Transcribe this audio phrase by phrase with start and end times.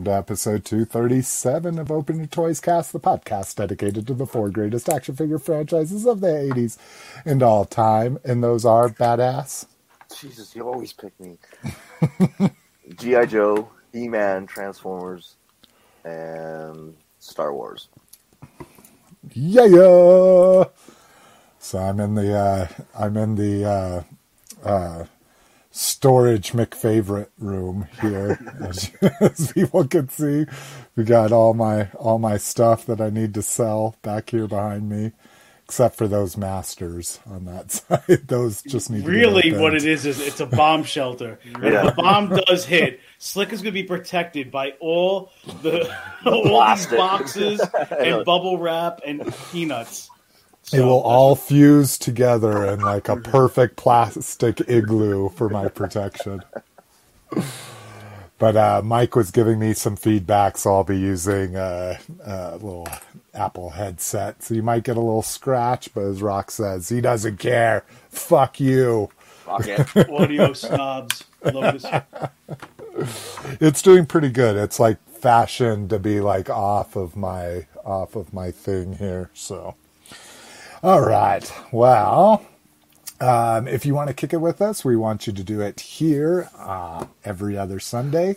[0.00, 4.48] Welcome to episode 237 of Open Your Toys Cast, the podcast dedicated to the four
[4.48, 6.78] greatest action figure franchises of the 80s
[7.26, 8.18] and all time.
[8.24, 9.66] And those are Badass.
[10.18, 11.36] Jesus, you always pick me.
[12.96, 13.26] G.I.
[13.26, 15.36] Joe, He Man, Transformers,
[16.02, 17.90] and Star Wars.
[19.34, 20.64] Yeah, yeah.
[21.58, 24.02] So I'm in the uh, I'm in the uh,
[24.66, 25.04] uh,
[25.80, 28.90] storage McFavorite room here, as,
[29.20, 30.44] as people can see.
[30.94, 34.90] We got all my all my stuff that I need to sell back here behind
[34.90, 35.12] me,
[35.64, 38.28] except for those masters on that side.
[38.28, 41.38] Those just need really what it is is it's a bomb shelter.
[41.58, 41.84] When Yeah.
[41.84, 45.90] the bomb does hit, Slick is going to be protected by all the
[46.26, 47.60] all these boxes
[47.98, 50.09] and bubble wrap and peanuts.
[50.72, 56.42] It will all fuse together in like a perfect plastic igloo for my protection.
[58.38, 62.88] But uh, Mike was giving me some feedback, so I'll be using uh, a little
[63.34, 64.42] Apple headset.
[64.42, 67.84] So you might get a little scratch, but as Rock says, he doesn't care.
[68.08, 69.10] Fuck you.
[69.44, 69.96] Fuck it.
[70.10, 71.24] audio snobs.
[71.44, 71.86] Love this.
[73.60, 74.56] It's doing pretty good.
[74.56, 79.30] It's like fashioned to be like off of my off of my thing here.
[79.34, 79.74] So,
[80.82, 81.52] all right.
[81.72, 82.44] Well,
[83.20, 85.80] um, if you want to kick it with us, we want you to do it
[85.80, 88.34] here uh, every other Sunday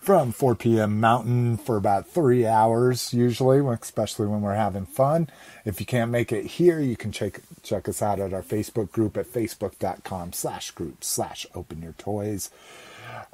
[0.00, 1.00] from 4 p.m.
[1.00, 5.28] Mountain for about three hours, usually, especially when we're having fun.
[5.64, 8.90] If you can't make it here, you can check check us out at our Facebook
[8.90, 12.50] group at facebook.com slash group slash open your toys.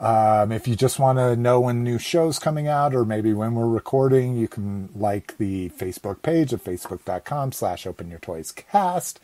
[0.00, 3.54] Um, if you just want to know when new shows coming out or maybe when
[3.54, 9.20] we're recording, you can like the Facebook page at facebook.com slash open your toys cast.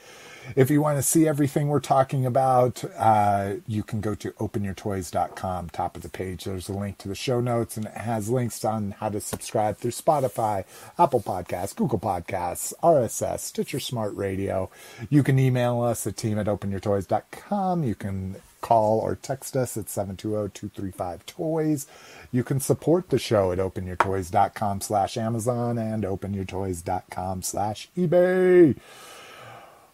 [0.54, 5.70] If you want to see everything we're talking about, uh, you can go to openyourtoys.com,
[5.70, 6.44] top of the page.
[6.44, 9.78] There's a link to the show notes, and it has links on how to subscribe
[9.78, 10.64] through Spotify,
[10.98, 14.70] Apple Podcasts, Google Podcasts, RSS, Stitcher Smart Radio.
[15.10, 17.82] You can email us at team at openyourtoys.com.
[17.82, 21.86] You can call or text us at 720-235-TOYS.
[22.32, 28.76] You can support the show at openyourtoys.com slash Amazon and openyourtoys.com slash eBay.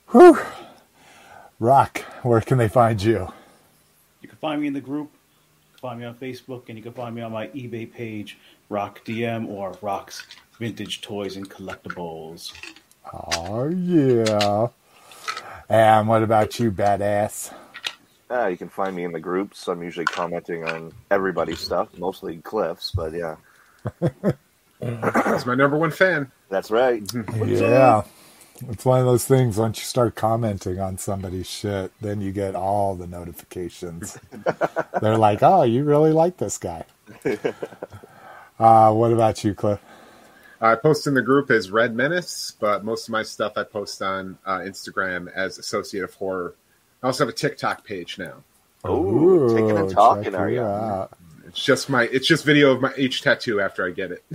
[0.09, 0.39] Whew.
[1.59, 3.33] Rock, where can they find you?
[4.21, 5.11] You can find me in the group.
[5.13, 8.39] You can find me on Facebook, and you can find me on my eBay page,
[8.69, 10.25] Rock DM or Rock's
[10.59, 12.53] Vintage Toys and Collectibles.
[13.13, 14.69] Oh, yeah.
[15.69, 17.53] And what about you, badass?
[18.35, 19.69] Ah, you can find me in the groups.
[19.69, 23.37] I'm usually commenting on everybody's stuff, mostly Cliff's, but yeah,
[24.81, 26.33] He's my number one fan.
[26.49, 27.03] that's right.
[27.45, 28.05] Yeah.
[28.69, 32.55] It's one of those things, once you start commenting on somebody's shit, then you get
[32.55, 34.17] all the notifications.
[35.01, 36.85] They're like, oh, you really like this guy.
[38.59, 39.81] Uh, what about you, Cliff?
[40.61, 44.01] I post in the group as Red Menace, but most of my stuff I post
[44.03, 46.55] on uh, Instagram as Associate of Horror.
[47.03, 48.35] I also have a TikTok page now.
[48.89, 50.63] Ooh, taking and check talking, are you you?
[50.63, 51.13] out.
[51.47, 54.25] It's just my it's just video of my each tattoo after I get it.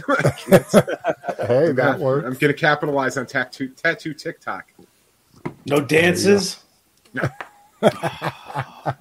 [1.47, 2.25] Hey, that works.
[2.25, 4.65] I'm going to capitalize on tattoo tattoo TikTok.
[5.65, 6.61] No dances?
[7.13, 7.29] No.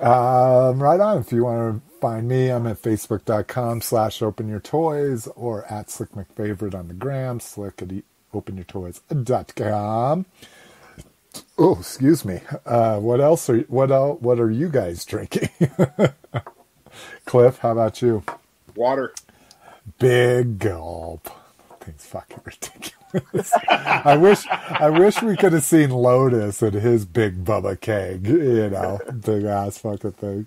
[0.00, 1.18] Um, right on.
[1.18, 5.90] If you want to find me, I'm at facebook.com slash open your toys or at
[5.90, 10.26] slick mcfavorite on the gram, slick at e- openyourtoys.com.
[11.58, 12.40] Oh, excuse me.
[12.64, 15.48] Uh, what else are what el- what are you guys drinking?
[17.24, 18.22] Cliff, how about you?
[18.76, 19.12] Water.
[19.98, 21.28] Big gulp.
[21.80, 23.52] Thing's fucking ridiculous.
[23.68, 28.70] I wish I wish we could have seen Lotus and his big Bubba keg, you
[28.70, 30.46] know, big ass fucking thing.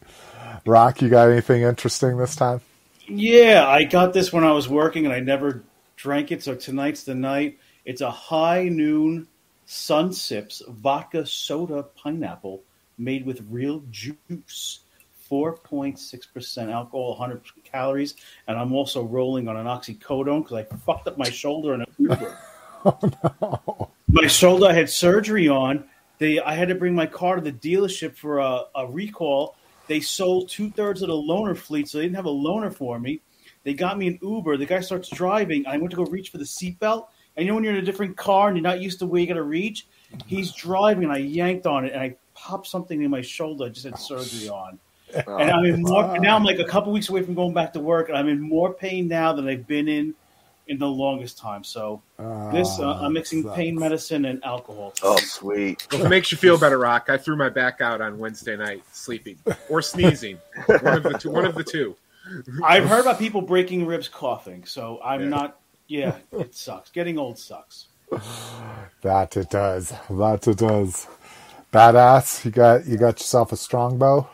[0.66, 2.62] Rock, you got anything interesting this time?
[3.08, 5.64] Yeah, I got this when I was working and I never
[5.98, 7.58] drank it, so tonight's the night.
[7.84, 9.28] It's a high noon
[9.72, 12.62] Sun Sips vodka soda pineapple
[12.98, 14.82] made with real juice.
[15.30, 18.16] 4.6% alcohol, 100 calories,
[18.50, 21.88] and I'm also rolling on an oxycodone because I fucked up my shoulder in an
[21.98, 22.38] Uber.
[22.84, 25.86] Oh, my shoulder I had surgery on.
[26.18, 29.56] They I had to bring my car to the dealership for a, a recall.
[29.88, 33.00] They sold two thirds of the loaner fleet, so they didn't have a loaner for
[33.00, 33.22] me.
[33.64, 34.58] They got me an Uber.
[34.58, 35.68] The guy starts driving.
[35.68, 37.06] I went to go reach for the seatbelt.
[37.36, 39.22] And you know when you're in a different car and you're not used to where
[39.22, 39.88] you got to reach?
[40.26, 43.66] He's driving, and I yanked on it, and I popped something in my shoulder.
[43.66, 44.80] I just had surgery on.
[45.14, 46.18] And I'm in more.
[46.20, 48.40] Now I'm like a couple weeks away from going back to work, and I'm in
[48.40, 50.14] more pain now than I've been in
[50.68, 51.64] in the longest time.
[51.64, 52.02] So
[52.52, 53.56] this, uh, I'm mixing sucks.
[53.56, 54.94] pain medicine and alcohol.
[55.04, 55.86] Oh, sweet.
[55.92, 58.84] If it makes you feel better, Rock, I threw my back out on Wednesday night
[58.92, 59.38] sleeping
[59.70, 60.38] or sneezing.
[60.82, 61.32] One of the two.
[61.32, 61.96] One of the two.
[62.64, 65.30] I've heard about people breaking ribs coughing, so I'm Yeah.
[65.30, 65.61] not.
[65.92, 66.90] Yeah, it sucks.
[66.90, 67.88] Getting old sucks.
[69.02, 69.94] That it does.
[70.10, 71.08] That it does.
[71.74, 74.30] Badass, you got you got yourself a strongbow.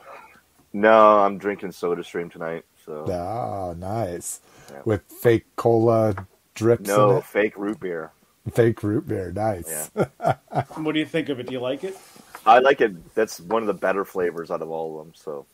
[0.74, 2.65] No, I'm drinking Soda Stream tonight.
[2.86, 4.42] So Oh, nice.
[4.71, 4.81] Yeah.
[4.86, 7.24] With fake cola drips in no it.
[7.24, 8.12] fake root beer.
[8.51, 9.89] Fake root beer, nice.
[10.75, 11.48] What do you think of it?
[11.48, 11.98] Do you like it?
[12.45, 13.15] I like it.
[13.15, 15.13] That's one of the better flavors out of all of them.
[15.15, 15.48] So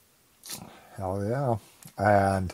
[0.98, 1.58] Hell yeah.
[1.98, 2.54] And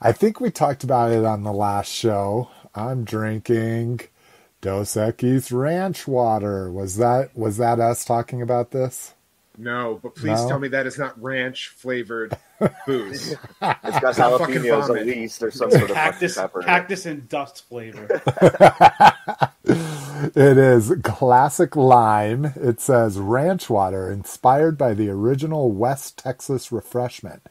[0.00, 2.50] I think we talked about it on the last show.
[2.74, 4.00] I'm drinking
[4.60, 6.70] Dos Equis Ranch water.
[6.70, 9.14] Was that was that us talking about this?
[9.60, 10.48] No, but please No?
[10.48, 12.36] tell me that is not ranch flavored
[12.86, 13.32] booze.
[13.32, 15.02] it's got jalapenos vomit.
[15.02, 15.40] at least.
[15.40, 16.62] There's some sort of Cactus, pepper.
[16.62, 18.06] cactus and dust flavor.
[20.34, 22.46] It is classic lime.
[22.56, 27.42] It says ranch water inspired by the original West Texas refreshment.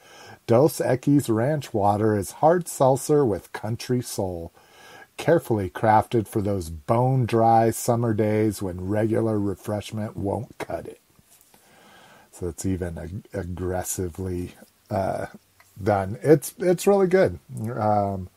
[0.47, 4.51] Dos Equis Ranch Water is hard seltzer with country soul.
[5.17, 11.01] Carefully crafted for those bone dry summer days when regular refreshment won't cut it.
[12.31, 14.53] So it's even ag- aggressively
[14.91, 15.25] uh,
[15.83, 16.19] done.
[16.21, 17.39] It's it's really good.
[17.75, 18.29] Um,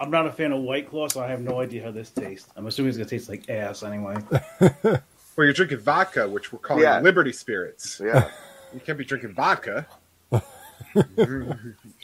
[0.00, 2.48] I'm not a fan of White Claw, so I have no idea how this tastes.
[2.56, 4.16] I'm assuming it's gonna taste like ass anyway.
[4.82, 5.00] well,
[5.38, 7.00] you're drinking vodka, which we're calling Yeah.
[7.00, 8.00] Liberty Spirits.
[8.04, 8.28] Yeah.
[8.74, 9.86] You can't be drinking vodka.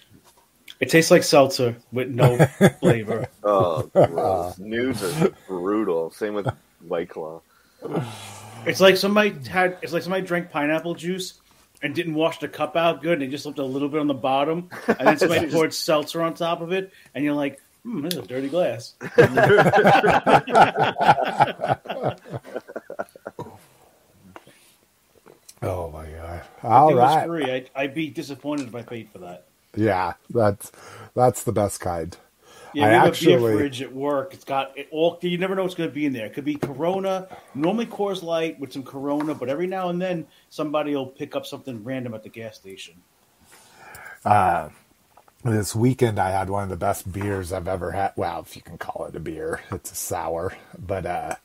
[0.81, 2.37] It tastes like seltzer with no
[2.81, 3.26] flavor.
[3.43, 4.58] Oh, gross.
[4.58, 6.11] News are brutal.
[6.11, 6.49] Same with
[6.87, 7.40] White Claw.
[8.67, 9.78] It's like somebody had.
[9.82, 11.34] It's like somebody drank pineapple juice
[11.82, 13.14] and didn't wash the cup out good.
[13.14, 16.23] and They just left a little bit on the bottom, and then somebody poured seltzer
[16.23, 18.94] on top of it, and you're like, "Hmm, this is a dirty glass."
[25.62, 26.43] oh my god!
[26.62, 27.50] All it was free.
[27.50, 29.46] I'd, I'd be disappointed if I paid for that.
[29.76, 30.73] Yeah, that's
[31.14, 32.17] that's the best kind.
[32.75, 34.34] Yeah, I we have a beer fridge at work.
[34.34, 35.19] It's got it all.
[35.23, 36.26] You never know what's going to be in there.
[36.26, 40.26] It could be Corona, normally Coors Light with some Corona, but every now and then
[40.50, 42.94] somebody will pick up something random at the gas station.
[45.44, 48.12] This weekend, I had one of the best beers I've ever had.
[48.17, 51.37] Well, if you can call it a beer, it's a sour, but uh,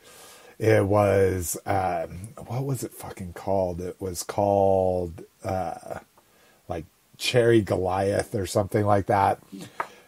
[0.59, 3.81] it was um, what was it fucking called?
[3.81, 5.99] It was called uh,
[7.21, 9.39] Cherry Goliath or something like that.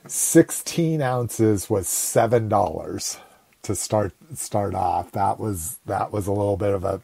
[0.08, 3.20] Sixteen ounces was seven dollars
[3.62, 5.12] to start start off.
[5.12, 7.02] That was that was a little bit of a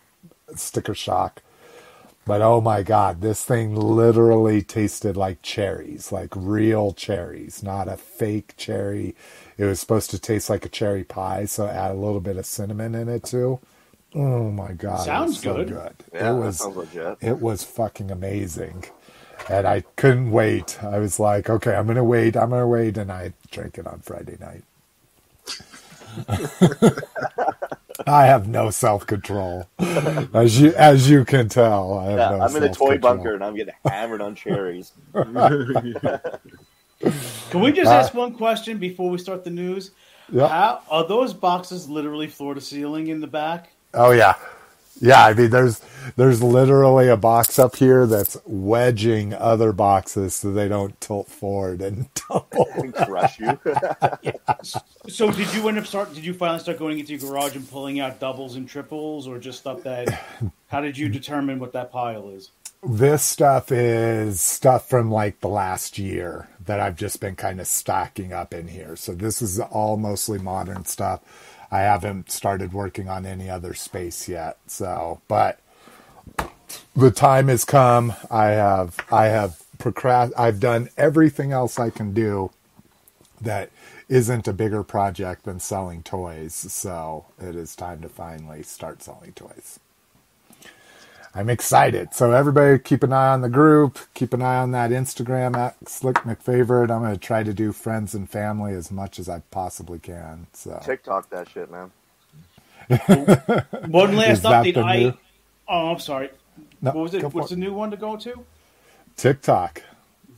[0.56, 1.42] sticker shock.
[2.26, 7.96] But oh my god, this thing literally tasted like cherries, like real cherries, not a
[7.96, 9.16] fake cherry.
[9.58, 12.46] It was supposed to taste like a cherry pie, so add a little bit of
[12.48, 13.60] cinnamon in it too.
[14.16, 15.68] Oh my god, it was Sounds so good.
[15.70, 15.94] good.
[16.14, 17.18] Yeah, it was sounds legit.
[17.22, 18.86] it was fucking amazing.
[19.50, 20.84] And I couldn't wait.
[20.84, 24.01] I was like, okay, I'm gonna wait, I'm gonna wait, and I drank it on
[24.01, 24.63] Friday night.
[28.07, 29.69] I have no self control,
[30.34, 32.00] as you as you can tell.
[32.00, 34.94] I have Yeah, no I'm in a toy bunker and I'm getting hammered on cherries.
[37.50, 39.92] Can we just Uh, ask one question before we start the news?
[40.31, 40.50] Yeah.
[40.50, 43.74] How are those boxes literally floor to ceiling in the back?
[43.94, 44.35] Oh yeah,
[45.02, 45.26] yeah.
[45.26, 45.82] I mean, there's
[46.18, 51.82] there's literally a box up here that's wedging other boxes so they don't tilt forward
[51.82, 52.68] and tumble.
[52.76, 53.60] and crush you.
[55.10, 56.14] So did you end up start?
[56.14, 59.40] Did you finally start going into your garage and pulling out doubles and triples, or
[59.40, 60.10] just stuff that?
[60.68, 62.52] How did you determine what that pile is?
[62.84, 67.68] This stuff is stuff from like the last year that I've just been kind of
[67.68, 68.96] stacking up in here.
[68.96, 71.22] So this is all mostly modern stuff.
[71.71, 74.57] I haven't started working on any other space yet.
[74.68, 75.59] So, but
[76.95, 78.14] the time has come.
[78.31, 82.52] I have I have procrast I've done everything else I can do
[83.42, 83.69] that
[84.09, 86.54] isn't a bigger project than selling toys.
[86.56, 89.80] So it is time to finally start selling toys.
[91.36, 92.14] I'm excited.
[92.14, 94.00] So everybody keep an eye on the group.
[94.16, 96.92] Keep an eye on that Instagram at Slick McFavorite.
[96.92, 100.48] I'm going to try to do friends and family as much as I possibly can.
[100.54, 101.92] So TikTok that shit, man.
[103.88, 104.74] One last Is that update.
[104.76, 105.14] the I new-
[105.68, 106.30] oh, I'm sorry.
[106.81, 107.24] No, what was it?
[107.33, 107.56] What's it.
[107.56, 108.45] the new one to go to?
[109.18, 109.83] TikTok.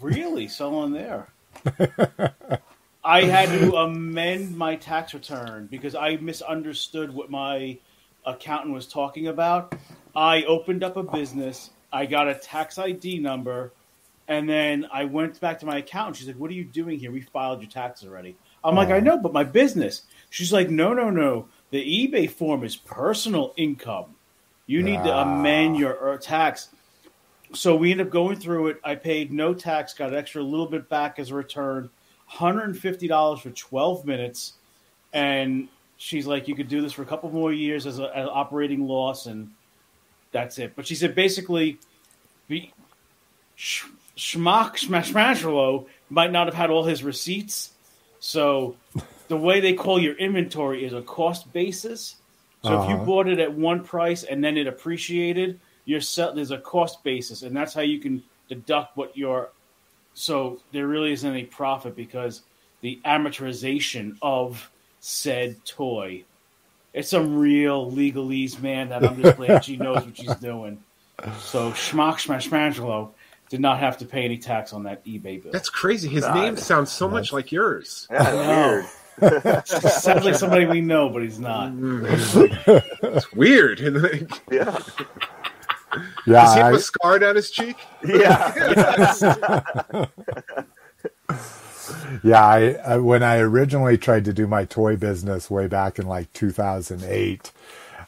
[0.01, 1.29] Really, someone there.
[3.03, 7.79] I had to amend my tax return because I misunderstood what my
[8.25, 9.73] accountant was talking about.
[10.15, 13.71] I opened up a business, I got a tax ID number,
[14.27, 16.17] and then I went back to my accountant.
[16.17, 17.11] She's like, What are you doing here?
[17.11, 18.35] We filed your taxes already.
[18.63, 20.03] I'm like, I know, but my business.
[20.29, 21.47] She's like, No, no, no.
[21.71, 24.15] The eBay form is personal income.
[24.67, 25.23] You need to Ah.
[25.23, 26.69] amend your er, tax.
[27.53, 28.77] so we ended up going through it.
[28.83, 31.89] I paid no tax, got an extra little bit back as a return,
[32.25, 34.53] hundred and fifty dollars for twelve minutes,
[35.11, 38.87] and she's like, "You could do this for a couple more years as, an operating
[38.87, 39.51] loss, and
[40.31, 41.79] that's it." But she said basically,
[42.47, 42.73] be,
[43.55, 43.85] Sh-
[46.09, 47.71] might not have had all his receipts,
[48.19, 48.75] so
[49.27, 52.15] the way they call your inventory is a cost basis.
[52.63, 53.05] So if you Uh-huh.
[53.05, 57.41] bought it at one price and then it appreciated, you're sell- there's a cost basis,
[57.41, 59.51] and that's how you can deduct what your.
[60.13, 62.41] So there really isn't any profit because
[62.81, 64.69] the amortization of
[64.99, 66.23] said toy.
[66.93, 68.89] It's some real legalese, man.
[68.89, 70.83] That I'm just glad she knows what she's doing.
[71.39, 73.11] So Schmock Smashmangelo
[73.49, 75.51] did not have to pay any tax on that eBay bill.
[75.51, 76.09] That's crazy.
[76.09, 76.35] His God.
[76.35, 78.07] name sounds so much like yours.
[78.11, 78.85] Yeah, I know.
[79.21, 79.67] weird.
[79.67, 81.71] Sounds like somebody we know, but he's not.
[81.71, 82.83] Mm.
[83.15, 83.79] It's weird.
[84.51, 84.79] Yeah.
[86.25, 87.75] Yeah, Does he have I- a scar down his cheek?
[88.05, 88.53] Yeah.
[92.23, 96.07] Yeah, I, I when I originally tried to do my toy business way back in
[96.07, 97.51] like 2008,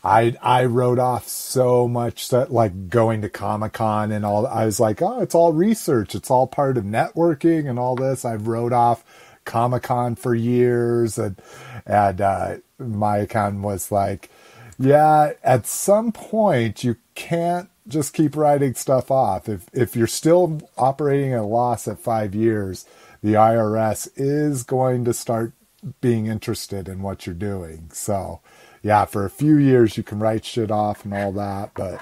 [0.04, 4.46] I I wrote off so much that like going to Comic Con and all.
[4.48, 6.16] I was like, oh, it's all research.
[6.16, 8.26] It's all part of networking and all this.
[8.26, 9.04] I wrote off
[9.46, 11.42] Comic Con for years, and
[11.86, 14.30] and uh, my accountant was like,
[14.78, 19.48] yeah, at some point you can't just keep writing stuff off.
[19.50, 22.86] If if you're still operating at a loss at five years,
[23.24, 25.54] the IRS is going to start
[26.02, 27.90] being interested in what you're doing.
[27.94, 28.42] So,
[28.84, 32.02] yeah, for a few years you can write shit off and all that, but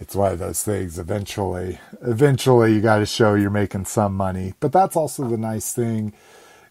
[0.00, 0.98] it's one of those things.
[0.98, 4.54] Eventually, eventually you got to show you're making some money.
[4.60, 6.14] But that's also the nice thing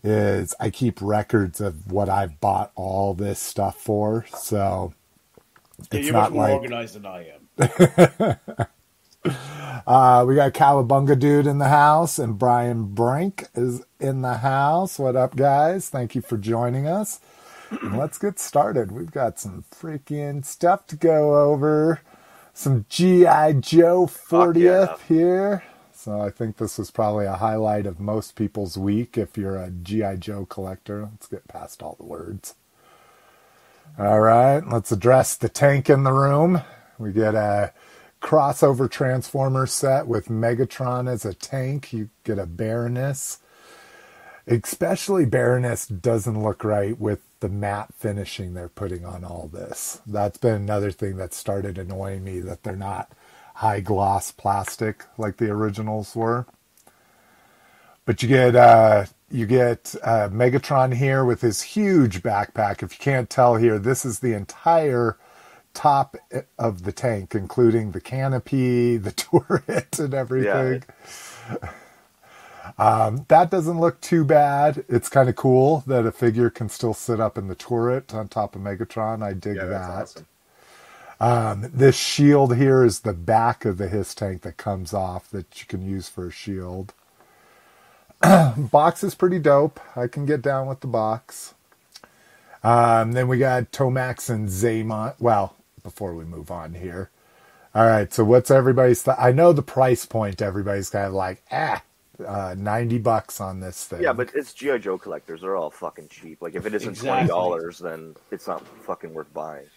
[0.03, 4.25] is I keep records of what I've bought all this stuff for.
[4.35, 4.93] So
[5.91, 7.49] Yeah, it's not more like organized than I am.
[9.87, 14.99] Uh, we got Cowabunga Dude in the house, and Brian Brink is in the house.
[14.99, 15.89] What up, guys?
[15.89, 17.19] Thank you for joining us.
[17.71, 18.91] And let's get started.
[18.91, 22.01] We've got some freaking stuff to go over.
[22.53, 23.53] Some G.I.
[23.53, 24.97] Joe 40th yeah.
[25.07, 25.63] here.
[25.93, 29.71] So I think this was probably a highlight of most people's week if you're a
[29.71, 30.17] G.I.
[30.17, 31.01] Joe collector.
[31.01, 32.55] Let's get past all the words.
[33.97, 36.61] All right, let's address the tank in the room.
[36.97, 37.73] We get a
[38.21, 41.91] crossover transformer set with Megatron as a tank.
[41.93, 43.39] You get a Baroness.
[44.47, 50.01] Especially Baroness doesn't look right with the matte finishing they're putting on all this.
[50.05, 53.11] That's been another thing that started annoying me that they're not
[53.55, 56.45] high gloss plastic like the originals were.
[58.05, 62.83] But you get uh, you get uh, Megatron here with his huge backpack.
[62.83, 65.17] If you can't tell here, this is the entire
[65.73, 66.17] top
[66.59, 70.83] of the tank, including the canopy, the turret, and everything.
[72.77, 74.85] Um, that doesn't look too bad.
[74.89, 78.27] It's kind of cool that a figure can still sit up in the turret on
[78.29, 79.23] top of Megatron.
[79.23, 79.89] I dig Yeah, that.
[80.03, 80.27] awesome.
[81.19, 85.59] Um, this shield here is the back of the HISS tank that comes off that
[85.61, 86.93] you can use for a shield.
[88.57, 89.79] box is pretty dope.
[89.95, 91.53] I can get down with the box.
[92.63, 95.15] Um, then we got Tomax and Xamot.
[95.19, 97.09] Well, before we move on here.
[97.73, 99.03] All right, so what's everybody's?
[99.03, 100.41] Th- I know the price point.
[100.41, 101.81] Everybody's kind of like, ah,
[102.25, 104.01] uh, ninety bucks on this thing.
[104.03, 105.41] Yeah, but it's GI Joe collectors.
[105.41, 106.41] They're all fucking cheap.
[106.41, 107.09] Like if it isn't Exactly.
[107.09, 109.67] twenty dollars, then it's not fucking worth buying.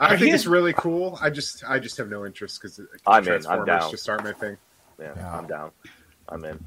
[0.00, 1.18] I think it's really cool.
[1.20, 2.88] I just I just have no interest because I'm in.
[3.06, 3.90] I'm Transformers down.
[3.90, 4.56] just aren't my thing.
[5.00, 5.38] Yeah, Yeah.
[5.38, 5.70] I'm down.
[6.28, 6.62] I'm in.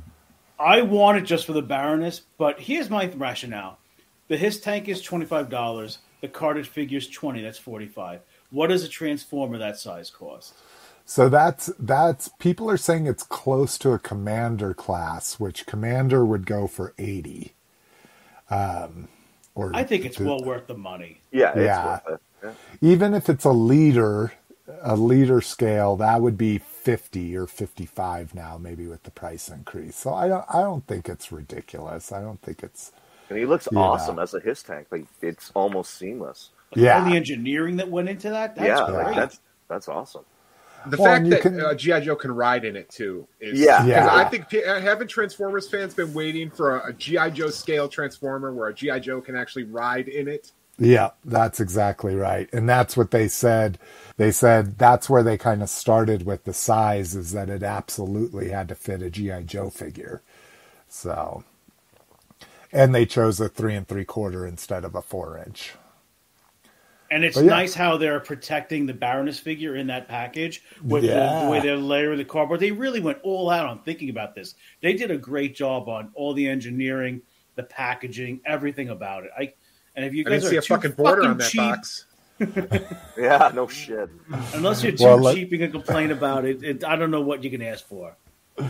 [0.59, 3.77] I want it just for the Baroness, but here's my rationale:
[4.27, 5.99] the HISS tank is twenty five dollars.
[6.21, 7.41] The cartridge figure's twenty.
[7.41, 8.21] That's forty five.
[8.51, 10.53] What does a transformer that size cost?
[11.05, 16.45] So that's that's people are saying it's close to a commander class, which commander would
[16.45, 17.53] go for eighty.
[18.49, 19.07] Um,
[19.53, 21.21] or I think it's the- well worth the money.
[21.31, 21.85] Yeah, it's Yeah.
[21.85, 22.21] worth it.
[22.43, 22.51] Yeah.
[22.81, 24.33] even if it's a leader,
[24.81, 29.95] a leader scale, that would be fifty or fifty-five now, maybe with the price increase.
[29.95, 32.11] So I don't I don't think it's ridiculous.
[32.11, 32.91] I don't think it's
[33.29, 33.79] And he looks Yeah.
[33.79, 34.87] awesome as a HISS tank.
[34.91, 36.49] Like it's almost seamless.
[36.75, 36.99] yeah.
[37.03, 38.55] All the engineering that went into that.
[38.55, 39.05] That's yeah, great.
[39.05, 40.23] like that's that's awesome.
[40.87, 43.83] The Well, fact that can- uh, GI Joe can ride in it too is Yeah.
[43.85, 44.07] Yeah.
[44.13, 48.53] I think uh, haven't Transformers fans been waiting for a, a GI Joe scale Transformer
[48.53, 50.51] where a GI Joe can actually ride in it.
[50.77, 52.49] Yeah, that's exactly right.
[52.53, 53.79] And that's what they said.
[54.17, 58.49] They said that's where they kind of started with the size is that it absolutely
[58.49, 59.43] had to fit a G.I.
[59.43, 60.21] Joe figure.
[60.89, 61.45] So,
[62.75, 65.73] and they chose a three and three quarter instead of a four inch.
[67.09, 67.43] And it's yeah.
[67.43, 71.45] nice how they're protecting the Baroness figure in that package with the, Yeah.
[71.45, 72.59] the way they're layering the cardboard.
[72.59, 74.55] They really went all out on thinking about this.
[74.81, 77.21] They did a great job on all the engineering,
[77.55, 79.31] the packaging, everything about it.
[79.37, 79.53] I
[79.95, 81.61] and if you I guys didn't see a too fucking border fucking on that cheap,
[81.61, 82.05] box.
[83.17, 84.09] Yeah, no shit.
[84.53, 87.21] unless you're too Well, let- cheap and can complain about it, it, I don't know
[87.21, 88.17] what you can ask for.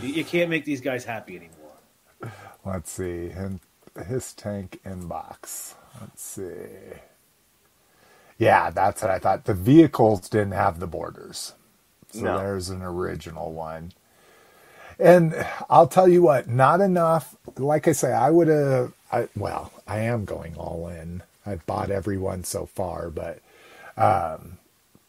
[0.02, 2.32] You, you can't make these guys happy anymore.
[2.64, 3.30] Let's see.
[3.30, 3.58] And
[4.04, 5.74] HISS tank inbox.
[6.00, 6.98] Let's see.
[8.38, 9.44] Yeah, that's what I thought.
[9.46, 11.54] The vehicles didn't have the borders.
[12.12, 12.38] So No.
[12.38, 13.92] there's an original one.
[14.98, 15.34] And
[15.70, 17.36] I'll tell you what, not enough.
[17.58, 21.22] Like I say, I would have, I, well, I am going all in.
[21.46, 23.40] I've bought everyone so far, but
[23.96, 24.58] um,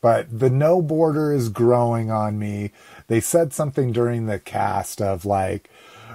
[0.01, 2.72] but the no border is growing on me.
[3.08, 5.70] They said something during the cast of like,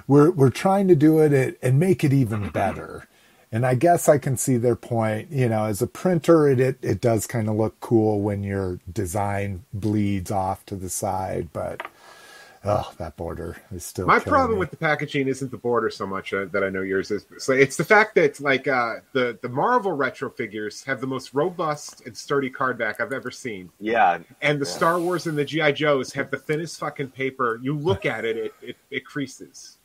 [0.07, 3.07] we're we're trying to do it and- and make it even better.
[3.51, 5.31] And I guess I can see their point.
[5.31, 8.79] You know, as a printer, it it, it does kind of look cool when your
[8.91, 11.85] design bleeds off to the side, but
[12.65, 14.07] oh, that border is still.
[14.07, 14.59] My problem me.
[14.59, 17.25] with the packaging isn't the border so much uh, that I know yours is.
[17.37, 21.33] So it's the fact that like uh, the the Marvel retro figures have the most
[21.33, 24.71] robust and sturdy card back I've ever seen, Yeah, and the Yeah.
[24.71, 27.59] Star Wars and the GI Joes have the thinnest fucking paper.
[27.61, 29.77] You look at it, it it, it creases.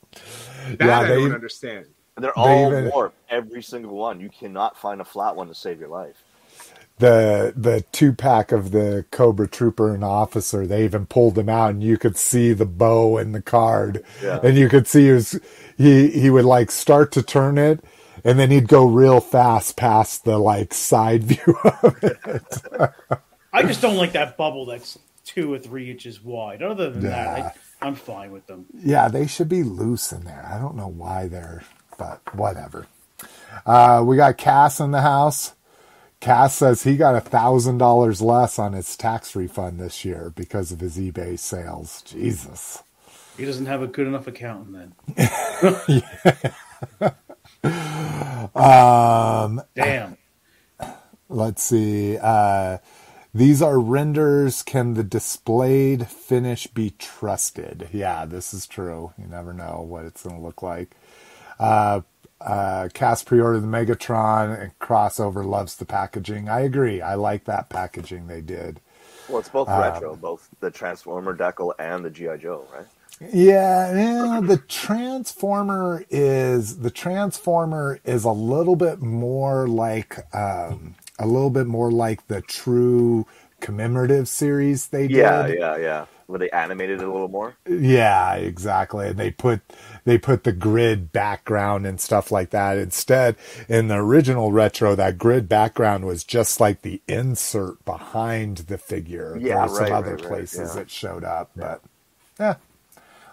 [0.79, 1.87] That Yeah, I they- don't understand.
[2.17, 3.17] and they're They all even- warped.
[3.31, 4.21] Every single one.
[4.21, 6.17] You cannot find a flat one to save your life.
[6.99, 11.71] the the two pack of the Cobra Trooper and Officer, they even pulled them out,
[11.71, 14.41] and you could see the bow in the card, Yeah.
[14.43, 15.39] and you could see his
[15.77, 17.85] he he would like start to turn it,
[18.25, 22.91] and then he'd go real fast past the like side view of it.
[23.53, 26.63] I just don't like that bubble that's two or three inches wide.
[26.65, 27.11] Other than Yeah.
[27.11, 28.67] that, I, I'm fine with them.
[28.75, 30.47] Yeah, they should be loose in there.
[30.53, 31.65] I don't know why they're,
[31.99, 32.87] but whatever.
[33.67, 35.55] Uh, we got Cass in the house.
[36.21, 40.73] Cass says he got a thousand dollars less on his tax refund this year because
[40.73, 42.03] of his eBay sales.
[42.03, 42.83] Jesus.
[43.37, 44.95] He doesn't have a good enough accountant then.
[48.55, 50.17] Um, Damn.
[51.29, 52.19] let's see.
[52.19, 52.79] Uh,
[53.35, 54.63] these are renders.
[54.63, 57.89] Can the displayed finish be trusted?
[57.93, 59.13] Yeah, this is true.
[59.19, 60.97] You never know what it's going to look like.
[61.59, 62.03] Uh,
[62.41, 66.49] uh, Cass pre-order the Megatron and crossover loves the packaging.
[66.49, 67.03] I agree.
[67.03, 68.81] I like that packaging they did.
[69.29, 72.89] Well, it's both Um, retro, both the Transformer Decal and the GI Joe, right?
[73.21, 81.27] Yeah, yeah, the Transformer is the Transformer is a little bit more like um, a
[81.27, 83.27] little bit more like the true
[83.61, 85.17] commemorative series they did.
[85.17, 86.07] Yeah, yeah, yeah.
[86.27, 87.57] Where they animated it a little more.
[87.67, 89.09] Yeah, exactly.
[89.09, 89.63] And they put
[90.05, 92.77] they put the grid background and stuff like that.
[92.77, 98.77] Instead, in the original retro, that grid background was just like the insert behind the
[98.77, 99.39] figure.
[99.41, 100.81] Yeah, there were some right, other right, right, places yeah.
[100.81, 101.83] that showed up, but
[102.39, 102.57] yeah.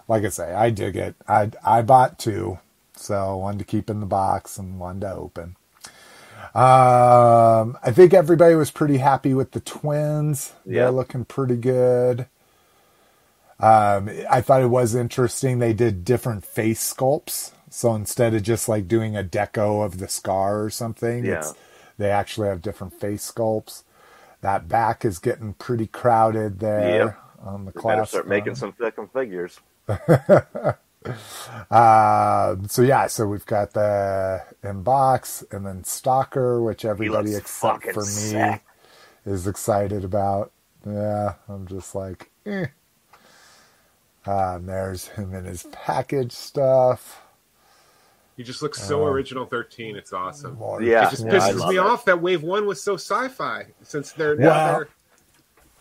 [0.07, 1.15] Like I say, I dig it.
[1.27, 2.59] I I bought two,
[2.95, 5.57] so one to keep in the box and one to open.
[6.55, 10.53] Um, I think everybody was pretty happy with the twins.
[10.65, 10.83] Yeah.
[10.83, 12.27] They're looking pretty good.
[13.59, 15.59] Um, I thought it was interesting.
[15.59, 17.51] They did different face sculpts.
[17.69, 21.39] So instead of just like doing a deco of the scar or something, Yeah.
[21.39, 21.53] it's,
[21.97, 23.83] they actually have different face sculpts.
[24.41, 27.17] That back is getting pretty crowded there Yep.
[27.43, 28.09] on the They better class.
[28.11, 29.59] start making some fucking figures.
[31.71, 38.01] Um, so yeah, so we've got the inbox and then Stalker, which everybody except for
[38.01, 38.61] me sick.
[39.25, 40.51] is excited about.
[40.85, 42.67] Yeah, I'm just like, eh.
[44.27, 47.21] Uh, and there's him and his package stuff.
[48.37, 49.45] He just looks so Um, original.
[49.45, 50.55] Thirteen, it's awesome.
[50.55, 51.07] More- Yeah.
[51.07, 51.79] It just pisses love me it.
[51.79, 53.67] off that Wave One was so sci-fi.
[53.83, 54.89] Since they're Well, now they're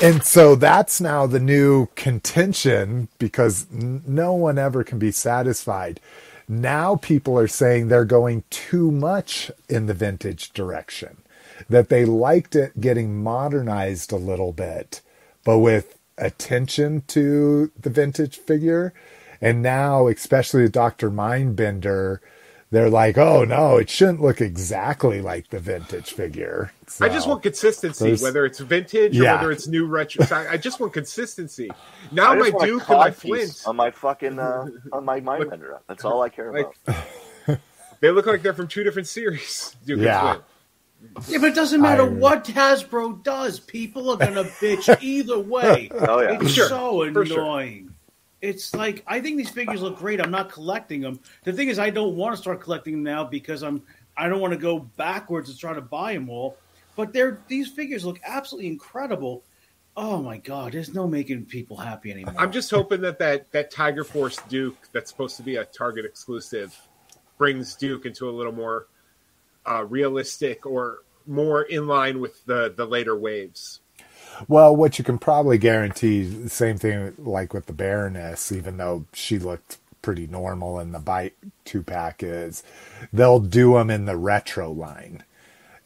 [0.00, 6.00] And so that's now the new contention because no one ever can be satisfied.
[6.48, 11.18] Now people are saying they're going too much in the vintage direction,
[11.68, 15.00] that they liked it getting modernized a little bit,
[15.44, 18.94] but with attention to the vintage figure.
[19.40, 21.10] And now, especially with Dr.
[21.10, 22.20] Mindbender,
[22.74, 26.72] they're like, oh no, it shouldn't look exactly like the vintage figure.
[27.00, 30.24] I just want consistency, there's- whether it's vintage or whether it's new retro.
[30.30, 31.70] I I just want consistency.
[32.12, 35.04] Now I my just want a Duke and my Flint, on my fucking uh, on
[35.04, 35.78] my Mindbender.
[35.88, 37.58] That's all I care Like- about.
[38.00, 39.76] they look like they're from two different series.
[39.86, 40.20] Duke Yeah.
[40.20, 41.28] and Flint.
[41.28, 43.60] Yeah, but it doesn't matter I- what Hasbro does.
[43.60, 45.90] People are gonna bitch either way.
[45.92, 47.40] Oh yeah, It's Sure, so for sure.
[47.40, 47.93] annoying.
[48.44, 50.20] It's like I think these figures look great.
[50.20, 51.18] I'm not collecting them.
[51.44, 53.82] The thing is, I don't want to start collecting them now because I'm
[54.18, 56.58] I don't want to go backwards and try to buy them all.
[56.94, 59.44] but they're these figures look absolutely incredible.
[59.96, 62.34] Oh my god, there's no making people happy anymore.
[62.36, 66.04] I'm just hoping that, that that Tiger Force Duke that's supposed to be a Target
[66.04, 66.78] exclusive
[67.38, 68.88] brings Duke into a little more
[69.66, 73.80] uh, realistic or more in line with the the later waves.
[74.48, 79.06] Well, what you can probably guarantee, the same thing like with the Baroness, even though
[79.12, 82.62] she looked pretty normal in the bite two pack, is
[83.12, 85.24] they'll do them in the retro line.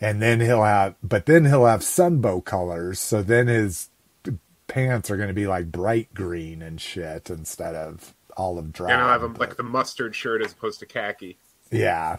[0.01, 3.01] And then he'll have, but then he'll have sunbow colors.
[3.01, 3.91] So then his
[4.69, 8.93] pants are going to be like bright green and shit instead of olive drab.
[8.93, 11.37] And I'll have but- like the mustard shirt as opposed to khaki.
[11.71, 12.19] Yeah.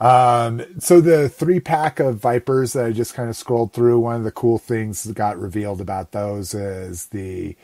[0.00, 4.16] Um, so the three pack of Vipers that I just kind of scrolled through, one
[4.16, 7.56] of the cool things that got revealed about those is the,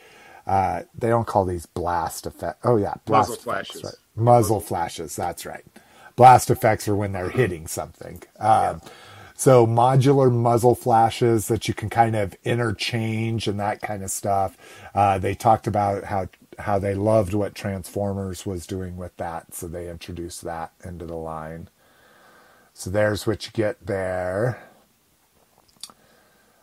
[0.47, 2.61] uh, they don't call these blast effect.
[2.65, 2.95] Oh yeah.
[3.05, 3.85] Blast Muzzle effects, flashes.
[3.85, 3.95] right.
[4.17, 5.17] Muzzle flashes.
[5.17, 5.65] That's right.
[6.17, 8.23] Blast effects are when they're hitting something.
[8.39, 8.81] Um,
[9.35, 14.57] so modular muzzle flashes that you can kind of interchange and that kind of stuff.
[14.95, 19.67] Uh, they talked about how how they loved what Transformers was doing with that, so
[19.67, 21.69] they introduced that into the line.
[22.75, 24.63] So there's what you get there.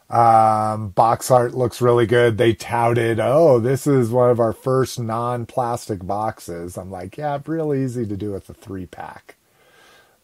[0.10, 2.38] Um, box art looks really good.
[2.38, 6.78] They touted, oh, this is one of our first non-plastic boxes.
[6.78, 9.36] I'm like, yeah, real easy to do with a three pack.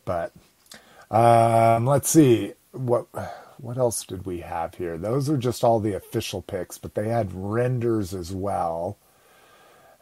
[0.03, 0.33] But
[1.11, 3.07] um, let's see what
[3.57, 4.97] what else did we have here?
[4.97, 8.97] Those are just all the official picks, but they had renders as well.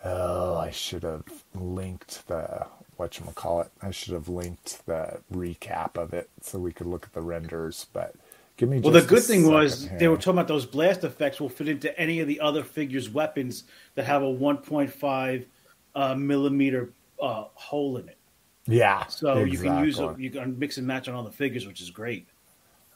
[0.03, 3.69] Oh, I should have linked the whatchamacallit.
[3.81, 7.87] I should have linked the recap of it so we could look at the renders,
[7.93, 8.15] but
[8.57, 11.39] give me well, the good thing was second they were talking about those blast effects
[11.39, 13.63] will fit into any of the other figures' weapons
[13.95, 15.45] that have a 1.5
[15.95, 16.89] uh, millimeter
[17.21, 18.17] uh, hole in it.
[18.65, 19.05] Yeah.
[19.07, 20.23] So you can use exactly.
[20.23, 22.27] you can mix and match on all the figures, which is great.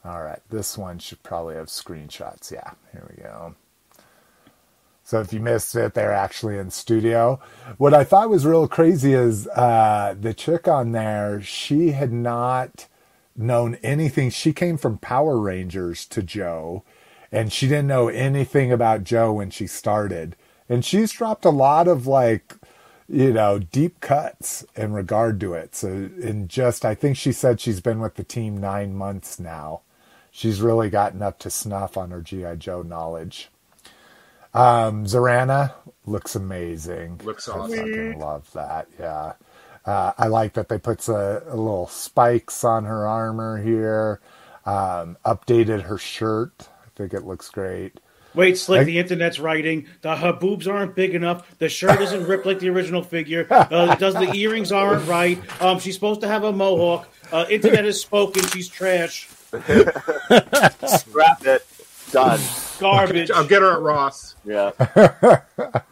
[0.04, 2.50] All right, this one should probably have screenshots.
[2.50, 3.54] Yeah, here we go.
[5.08, 7.40] So if you missed it, they're actually in studio.
[7.78, 11.40] What I thought was real crazy is uh, the chick on there.
[11.40, 12.88] She had not
[13.34, 14.28] known anything.
[14.28, 16.84] She came from Power Rangers to Joe,
[17.32, 20.36] and she didn't know anything about Joe when she started.
[20.68, 22.56] And she's dropped a lot of like,
[23.08, 25.74] you know, deep cuts in regard to it.
[25.74, 29.80] So in just, I think she said she's been with the team nine months now.
[30.30, 33.48] She's really gotten up to snuff on her GI Joe knowledge.
[34.54, 35.72] Um, Zarana
[36.06, 37.20] looks amazing.
[37.24, 37.76] Looks I awesome.
[37.78, 38.88] fucking love that.
[38.98, 39.34] Yeah.
[39.84, 44.20] Uh, I like that they put a, a little spikes on her armor here.
[44.66, 46.68] Um, updated her shirt.
[46.84, 48.00] I think it looks great.
[48.34, 49.86] Wait, Slick, I- the internet's writing.
[50.02, 51.58] The her boobs aren't big enough.
[51.58, 53.46] The shirt isn't ripped like the original figure.
[53.50, 55.40] Uh, does the earrings aren't right?
[55.62, 57.08] Um, she's supposed to have a mohawk.
[57.32, 58.44] Uh, internet has spoken.
[58.48, 59.28] She's trash.
[59.56, 61.66] Scrap it.
[62.10, 62.50] Done.
[62.78, 63.30] Garbage.
[63.30, 64.36] I'll get her at Ross.
[64.44, 64.72] Yeah.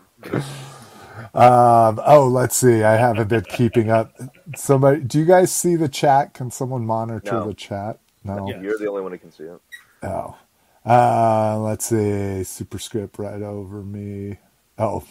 [1.35, 2.83] Um, oh, let's see.
[2.85, 4.13] I haven't been keeping up.
[4.57, 6.35] Somebody, do you guys see the chat?
[6.35, 7.45] Can someone monitor No.
[7.45, 8.01] the chat?
[8.25, 8.49] No.
[8.49, 8.61] Yeah.
[8.61, 9.61] You're the only one who can see it.
[10.03, 10.37] Oh.
[10.87, 12.45] Uh, let's see.
[12.45, 14.39] Superscript right over me.
[14.79, 15.05] Oh.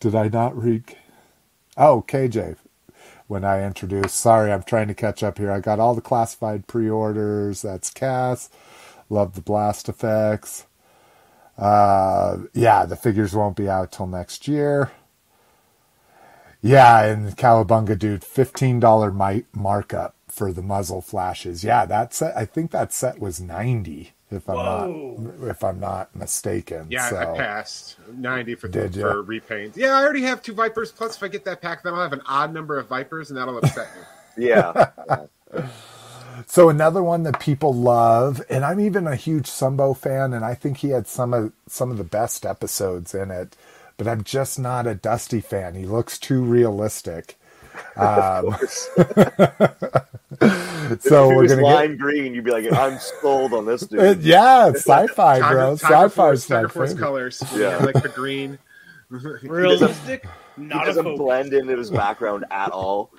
[0.00, 0.84] Did I not read?
[1.76, 2.56] Oh, KJ.
[3.28, 4.16] When I introduced.
[4.16, 5.52] Sorry, I'm trying to catch up here.
[5.52, 7.62] I got all the classified pre orders.
[7.62, 8.50] That's Cass.
[9.12, 10.64] Love the blast effects.
[11.58, 14.90] Uh, yeah, the figures won't be out till next year.
[16.62, 21.62] Yeah, and Cowabunga dude, fifteen dollar mi- markup for the muzzle flashes.
[21.62, 22.34] Yeah, that set.
[22.34, 25.16] I think that set was ninety, if I'm Whoa.
[25.18, 26.86] not if I'm not mistaken.
[26.88, 29.10] Yeah, so, I passed ninety for Did ya?
[29.10, 29.76] for repaint.
[29.76, 30.90] Yeah, I already have two Vipers.
[30.90, 33.38] Plus, if I get that pack, then I'll have an odd number of Vipers, and
[33.38, 34.02] that'll upset me.
[34.38, 34.86] Yeah.
[36.46, 40.54] So another one that people love, and I'm even a huge Sunbow fan, and I
[40.54, 43.56] think he had some of some of the best episodes in it.
[43.96, 45.74] But I'm just not a Dusty fan.
[45.74, 47.38] He looks too realistic.
[47.96, 48.56] Um,
[50.40, 53.82] if so he we're gonna lime green, you'd be like, I'm sold on this.
[53.84, 54.22] Uh, dude.
[54.22, 55.76] yeah, it's sci-fi, Tiger, bro.
[55.76, 57.42] Tiger sci-fi Force, my Tiger Force colors.
[57.54, 57.58] Yeah.
[57.58, 58.58] Yeah, like the green.
[59.42, 60.26] Realistic?
[60.56, 61.18] Not a doesn't focus.
[61.18, 63.10] blend into his background at all.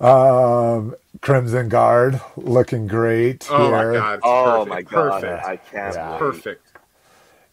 [0.00, 3.92] Um, Crimson Guard looking great Oh here.
[3.92, 4.20] my god!
[4.22, 4.68] Oh perfect.
[4.68, 5.44] my god, Perfect.
[5.46, 6.18] I can't Yeah.
[6.18, 6.66] Perfect.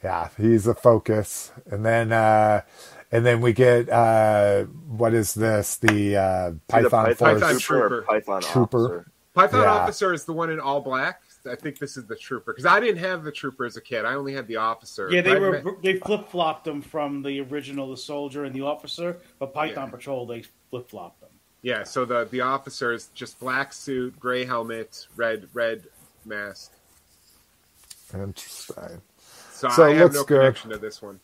[0.03, 1.51] Yeah, he's a focus.
[1.69, 2.61] And then uh
[3.11, 5.77] and then we get uh what is this?
[5.77, 8.01] The uh See the Python Python, Force Python Trooper, Trooper.
[8.07, 8.85] Python Trooper.
[8.85, 9.11] Officer.
[9.35, 9.71] Python Yeah.
[9.73, 11.21] officer is the one in all black.
[11.49, 14.03] I think this is the trooper because I didn't have the trooper as a kid.
[14.05, 15.09] I only had the officer.
[15.11, 18.61] Yeah, they were met- they flip flopped them from the original, the soldier and the
[18.61, 19.91] officer, but Python Yeah.
[19.91, 21.20] Patrol they flip flopped them.
[21.63, 25.83] Yeah, so the the officer is just black suit, gray helmet, red red
[26.25, 26.71] mask.
[28.13, 29.01] Interesting.
[29.51, 30.39] So, So I it have no good.
[30.39, 31.19] connection to this one.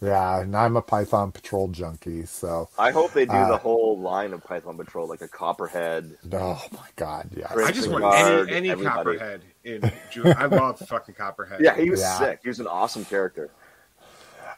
[0.00, 3.98] Yeah, and I'm a Python Patrol junkie, so I hope they do Uh, the whole
[3.98, 6.16] line of Python Patrol, like a Copperhead.
[6.32, 7.52] oh my god, yeah.
[7.56, 9.18] I just want any any everybody.
[9.18, 10.32] Copperhead in June.
[10.36, 11.60] I love fucking Copperhead.
[11.64, 12.18] Yeah, he was Yeah.
[12.18, 12.40] sick.
[12.44, 13.50] He was an awesome character.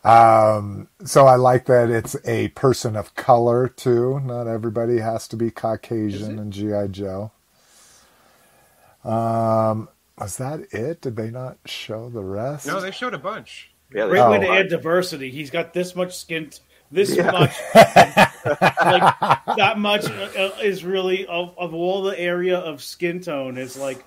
[0.02, 4.20] Um, so I like that it's a person of color too.
[4.20, 7.32] Not everybody has to be Caucasian and GI Joe.
[9.04, 11.00] Um, was that it?
[11.02, 12.66] Did they not show the rest?
[12.66, 13.72] No, they showed a bunch.
[13.92, 14.30] Yeah, Great Oh.
[14.30, 15.30] way to add diversity.
[15.30, 16.58] He's got this much skin, t-
[16.90, 17.30] this Yeah.
[17.30, 19.14] much, like
[19.56, 24.04] that much uh, is really of, of all the area of skin tone is like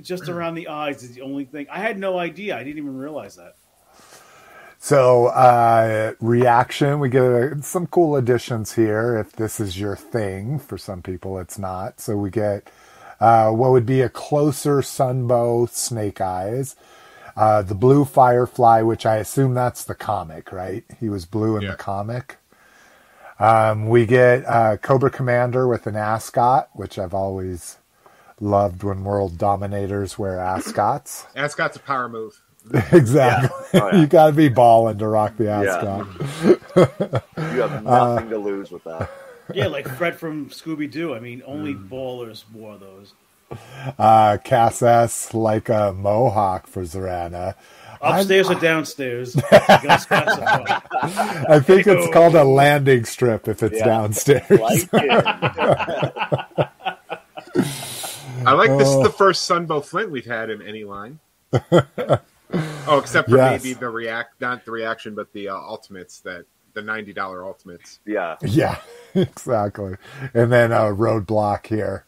[0.00, 1.66] just around the eyes is the only thing.
[1.70, 2.54] I had no idea.
[2.56, 3.56] I didn't even realize that.
[4.86, 9.16] So, uh, reaction, we get uh some cool additions here.
[9.18, 11.98] If this is your thing, for some people it's not.
[11.98, 12.70] So we get
[13.18, 16.76] uh, what would be a closer Sunbow Snake Eyes,
[17.36, 20.84] uh, the blue Firefly, which I assume that's the comic, right?
[21.00, 21.72] He was blue in Yeah.
[21.72, 22.36] the comic.
[23.40, 27.78] Um, we get uh, Cobra Commander with an ascot, which I've always
[28.38, 31.26] loved when world dominators wear ascots.
[31.34, 32.40] Ascot's a power move.
[32.92, 33.50] exactly.
[33.74, 33.80] Yeah.
[33.82, 34.00] Oh, yeah.
[34.00, 35.60] you got to be balling to rock the Yeah.
[35.62, 37.22] ascot.
[37.56, 39.10] You have nothing to lose with that.
[39.54, 41.14] Yeah, like Fred from Scooby Doo.
[41.14, 43.14] I mean, only ballers wore those.
[43.98, 47.54] Uh, Cass S like a mohawk for Zarana.
[48.02, 49.34] Upstairs or downstairs?
[49.36, 50.80] You gotta specify.
[51.48, 53.84] I think it's called a landing strip if it's Yeah.
[53.86, 54.50] downstairs.
[54.50, 55.24] Like it.
[58.44, 59.02] I like this is Oh.
[59.02, 61.20] the first Sunbow Flint we've had in any line.
[62.52, 63.62] Oh, except for Yes.
[63.62, 68.00] maybe the react, not the reaction, but the uh, ultimates that the ninety dollar ultimates.
[68.06, 68.36] Yeah.
[68.42, 68.78] Yeah,
[69.14, 69.94] exactly.
[70.34, 72.04] And then a roadblock here.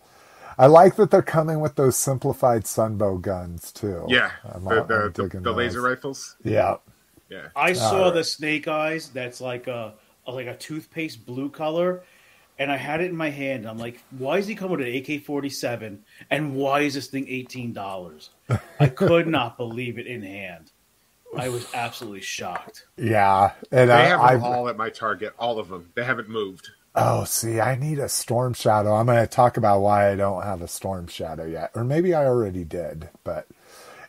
[0.60, 4.04] I like that they're coming with those simplified sunbow guns too.
[4.08, 6.36] Yeah, I'm- the I'm the, the, the laser rifles.
[6.44, 6.76] Yeah.
[7.30, 8.14] Yeah, I saw Alright.
[8.14, 9.10] the snake eyes.
[9.10, 9.94] That's like a,
[10.26, 12.02] a like a toothpaste blue color,
[12.58, 13.66] and I had it in my hand.
[13.68, 16.04] I'm like, why is he coming with an AK forty seven?
[16.30, 18.30] And why is this thing eighteen dollars?
[18.80, 20.70] I could not believe it in hand.
[21.36, 22.86] I was absolutely shocked.
[22.96, 23.52] Yeah.
[23.70, 25.34] And they I, have them I all at my target.
[25.38, 25.90] All of them.
[25.94, 26.68] They haven't moved.
[26.94, 28.94] Oh, see, I need a storm shadow.
[28.94, 32.14] I'm going to talk about why I don't have a storm shadow yet, or maybe
[32.14, 33.08] I already did.
[33.22, 33.46] But,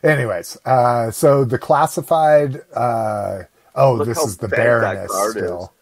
[0.02, 2.62] anyways, uh, so the classified.
[2.74, 3.42] Uh,
[3.74, 5.72] oh, Look this is the bent Baroness card still.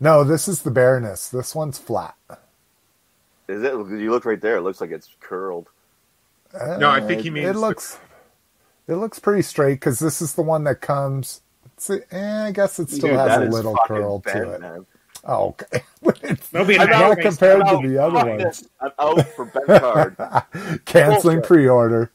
[0.00, 1.28] No, this is the Baroness.
[1.28, 2.16] This one's flat.
[3.46, 3.72] Is it?
[3.72, 4.56] You look right there.
[4.56, 5.68] It looks like it's curled.
[6.78, 7.98] No, I think he Uh, means it the- looks.
[8.88, 11.42] It looks pretty straight because this is the one that comes.
[11.76, 14.60] See, eh, I guess it still Dude, has a little curl bent, to it.
[14.60, 14.86] man.
[15.24, 15.82] Oh, okay.
[16.22, 18.42] It's That'll be a not compared to the other Fuck ones.
[18.42, 18.68] this.
[18.98, 20.16] I'm for bent card.
[20.86, 22.10] canceling pre-order.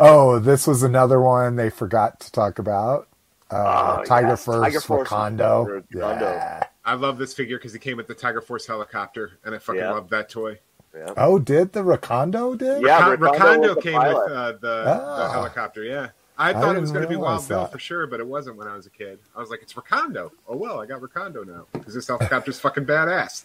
[0.00, 3.06] oh, this was another one they forgot to talk about.
[3.50, 4.44] Uh, Oh, Tiger yes.
[4.44, 5.84] Force Tiger Force Wakando.
[5.94, 6.20] Wakando.
[6.20, 6.64] Yeah.
[6.84, 9.80] I love this figure because he came with the Tiger Force helicopter, and I fucking
[9.80, 9.92] Yeah.
[9.92, 10.58] love that toy.
[10.94, 11.12] Yeah.
[11.16, 12.82] Oh, did the Wakando did?
[12.82, 14.24] Yeah, Rakan- Recondo Recondo the came pilot.
[14.24, 15.16] with uh, the, Ah.
[15.26, 15.84] the helicopter.
[15.84, 18.20] Yeah, I I thought it was going to be realize Wild Bill for sure, but
[18.20, 19.18] it wasn't when I was a kid.
[19.36, 20.30] I was like, it's Recondo.
[20.48, 23.44] Oh well, I got Recondo now because this helicopter's fucking badass.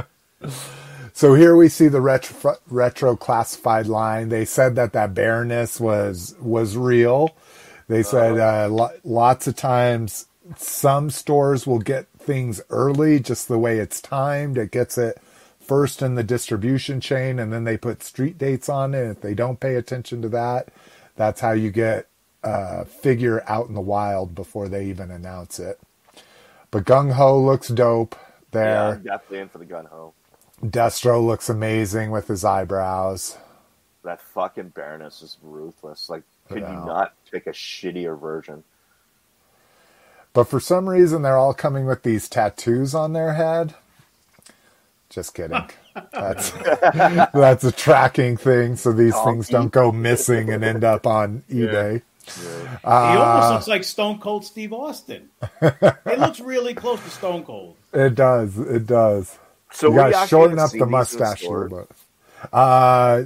[1.12, 4.30] So here we see the retro, retro classified line.
[4.30, 7.36] They said that that Baroness was was real.
[7.86, 13.58] They said uh, lo- lots of times some stores will get things early, just the
[13.58, 14.58] way it's timed.
[14.58, 15.18] It gets it
[15.64, 19.08] first in the distribution chain, and then they put street dates on it.
[19.10, 20.68] If they don't pay attention to that,
[21.16, 22.08] that's how you get
[22.44, 25.80] a figure out in the wild before they even announce it.
[26.70, 28.16] But Gung Ho looks dope
[28.60, 28.92] Yeah, there.
[28.92, 30.14] I'm definitely in for the Gung Ho.
[30.64, 33.38] Destro looks amazing with his eyebrows.
[34.04, 36.08] That fucking Baroness is ruthless.
[36.10, 36.68] Like, could Yeah.
[36.68, 38.64] you not pick a shittier version?
[40.34, 43.74] But for some reason, they're all coming with these tattoos on their head.
[45.14, 45.62] Just kidding.
[46.12, 46.50] That's
[47.32, 52.02] that's a tracking thing, so these things don't go missing and end up on eBay.
[52.42, 52.78] Yeah.
[52.80, 55.28] He almost Uh, looks like Stone Cold Steve Austin.
[55.62, 57.76] it looks really close to Stone Cold.
[57.92, 58.58] it does.
[58.58, 59.38] It does.
[59.72, 61.90] So you we got to actually shorten up the mustache a little bit.
[62.52, 63.24] Uh,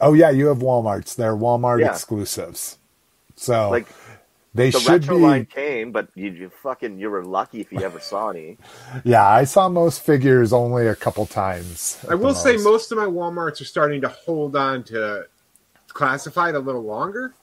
[0.00, 1.14] oh yeah, you have WalMarts.
[1.16, 1.92] They're Walmart Yeah.
[1.92, 2.76] exclusives.
[3.36, 3.86] So Like
[4.54, 5.20] they the should retro be.
[5.20, 8.58] line came, but you, you fucking you were lucky if you ever saw any.
[9.04, 11.98] Yeah, I saw most figures only a couple times.
[12.08, 15.26] I the will say most of my WalMarts are starting to hold on to
[15.88, 17.36] classified a little longer.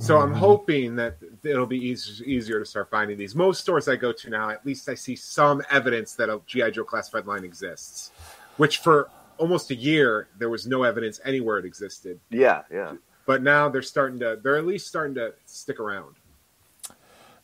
[0.00, 0.32] So Mm-hmm.
[0.34, 3.34] I'm hoping that it'll be eas easier to start finding these.
[3.34, 6.72] Most stores I go to now, at least I see some evidence that a GI
[6.72, 8.12] Joe classified line exists.
[8.58, 12.20] which for almost a year there was no evidence anywhere it existed.
[12.30, 12.96] Yeah, yeah.
[13.26, 16.17] But now they're starting to they're at least starting to stick around.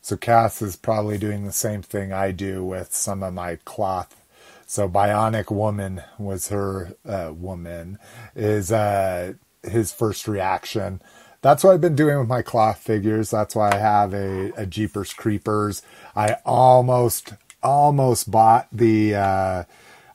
[0.05, 4.21] So Cass is probably doing the same thing I do with some of my cloth.
[4.67, 7.97] So Bionic Woman was her uh, woman
[8.35, 11.01] is uh, his first reaction.
[11.41, 13.31] That's what I've been doing with my cloth figures.
[13.31, 15.81] That's why I have a, a Jeepers Creepers.
[16.15, 19.63] I almost almost bought the uh,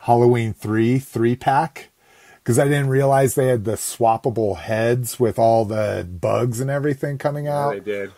[0.03, 1.91] Halloween three three pack
[2.37, 7.19] because I didn't realize they had the swappable heads with all the bugs and everything
[7.19, 8.15] coming Yeah, out they did.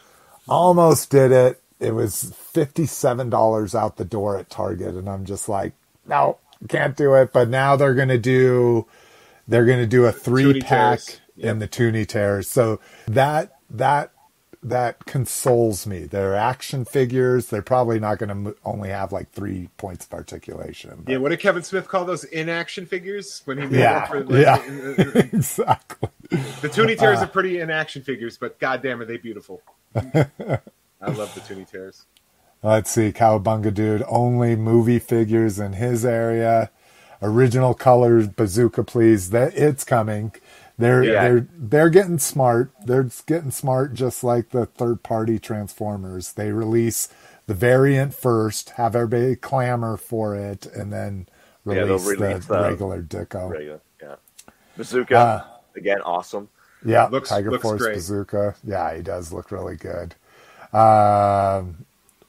[0.48, 1.61] almost did it.
[1.82, 5.72] It was fifty-seven dollars out the door at Target, and I'm just like,
[6.06, 7.32] no, can't do it.
[7.32, 8.86] But now they're gonna do,
[9.48, 11.00] they're gonna do a three pack
[11.36, 11.50] Yep.
[11.50, 12.48] in the Toony Terrors.
[12.48, 14.12] So that that
[14.62, 16.04] that consoles me.
[16.04, 17.46] They're action figures.
[17.46, 21.02] They're probably not gonna mo- only have like three points of articulation.
[21.04, 24.26] but- Yeah, what did Kevin Smith call those inaction figures when he made Yeah, them
[24.28, 24.56] for yeah.
[24.68, 26.10] the, exactly.
[26.30, 27.22] the Toony Terrors Uh.
[27.22, 29.62] are pretty inaction figures, but goddamn are they beautiful.
[31.02, 32.06] I love the Toony Terrors.
[32.62, 36.70] Let's see, Cowabunga Dude, only movie figures in his area.
[37.20, 39.30] Original colors, bazooka, please.
[39.30, 40.32] That it's coming.
[40.78, 41.22] They're Yeah.
[41.22, 42.70] they're they're getting smart.
[42.84, 46.32] They're getting smart, just like the third party Transformers.
[46.32, 47.08] They release
[47.46, 51.26] the variant first, have everybody clamor for it, and then
[51.66, 53.50] Yeah, release, release the the- regular deco.
[53.50, 54.14] Regular, yeah.
[54.76, 55.44] Bazooka Uh,
[55.76, 56.48] again, awesome.
[56.84, 57.94] Yeah, Looks- Tiger looks Force great.
[57.94, 58.54] Bazooka.
[58.64, 60.14] Yeah, he does look really good.
[60.72, 61.84] Um,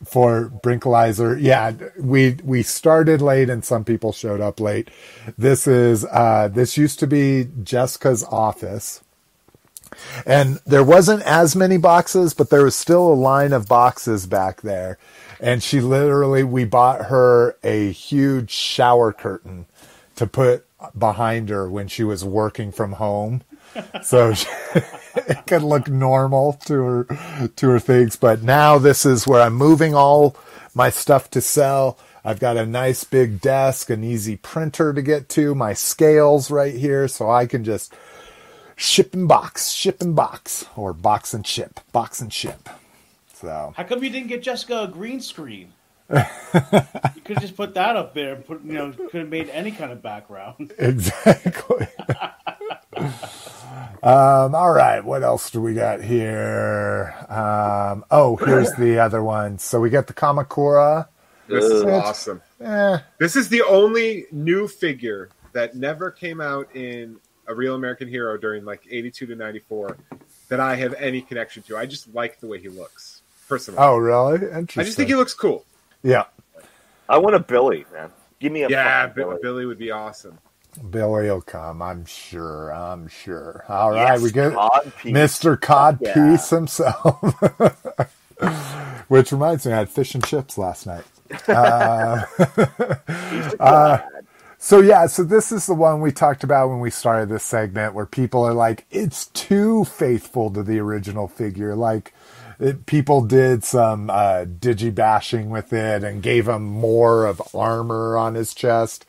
[0.06, 4.90] for Brinkalizer, yeah, we we started late and some people showed up late.
[5.38, 9.02] This is uh, this used to be Jessica's office.
[10.26, 14.62] And there wasn't as many boxes, but there was still a line of boxes back
[14.62, 14.98] there.
[15.40, 19.68] And she literally, we bought her a huge shower curtain
[20.16, 20.66] to put
[20.98, 23.42] behind her when she was working from home.
[24.04, 24.34] So
[25.28, 28.16] it could look normal to her, to her things.
[28.16, 30.36] But now this is where I'm moving all
[30.74, 31.98] my stuff to sell.
[32.26, 36.74] I've got a nice big desk, an easy printer to get to, my scales right
[36.74, 37.08] here.
[37.08, 37.94] So I can just
[38.76, 42.70] ship and box, ship and box, or box and ship, box and ship.
[43.34, 45.74] So How come you didn't get Jessica a green screen?
[46.14, 49.72] you could just put that up there and put, you know, could have made any
[49.72, 50.74] kind of background.
[50.78, 51.88] exactly.
[54.04, 57.16] um, all right, what else do we got here?
[57.30, 59.58] Um, oh, here's the other one.
[59.60, 61.08] So we got the Kamakura.
[61.48, 61.90] This is Ugh.
[61.90, 62.42] awesome.
[62.60, 68.08] Eh, This is the only new figure that never came out in a real American
[68.08, 69.98] hero during like 82 to 94
[70.50, 71.78] that I have any connection to.
[71.78, 73.80] I just like the way he looks, personally.
[73.82, 74.36] oh, really?
[74.36, 74.82] Interesting.
[74.82, 75.66] I just think he looks cool.
[76.04, 76.26] yeah,
[77.08, 78.10] I want a Billy, man.
[78.40, 79.30] Give me a Yeah, Billy.
[79.32, 79.40] Billy.
[79.42, 80.38] Billy would be awesome.
[80.90, 81.82] Billy will come.
[81.82, 82.72] I'm sure.
[82.74, 83.66] I'm sure.
[83.70, 84.62] All right, Yes, we get
[85.12, 85.58] Mr.
[85.58, 86.50] Codpiece Yeah.
[86.50, 87.36] himself.
[89.10, 91.06] Which reminds me, I had fish and chips last night.
[91.50, 92.26] Uh,
[93.60, 94.04] god.
[94.60, 97.94] So yeah, so this is the one we talked about when we started this segment,
[97.96, 101.76] where people are like, it's too faithful to the original figure.
[101.76, 102.14] Like,
[102.60, 108.18] it, people did some uh, digi bashing with it and gave him more of armor
[108.18, 109.06] on his chest.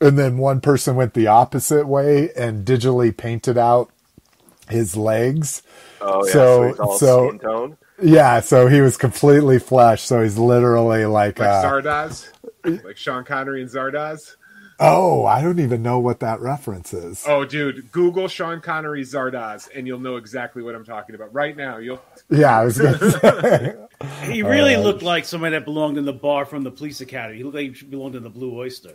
[0.00, 3.90] And then one person went the opposite way and digitally painted out
[4.68, 5.62] his legs.
[6.00, 7.76] oh yeah, so, so- he's all so- skin tone.
[8.00, 10.02] Yeah, so he was completely flesh.
[10.02, 12.28] So he's literally like, Like uh, Zardoz,
[12.84, 14.36] like Sean Connery and Zardoz.
[14.78, 17.24] oh, I don't even know what that reference is.
[17.26, 21.34] Oh, dude, Google Sean Connery Zardoz, and you'll know exactly what I'm talking about.
[21.34, 22.00] Right now, you'll.
[22.30, 23.76] Yeah, I was gonna say.
[24.32, 27.38] He really Uh, looked like somebody that belonged in the bar from the police academy.
[27.38, 28.92] He looked like he belonged in the Blue Oyster.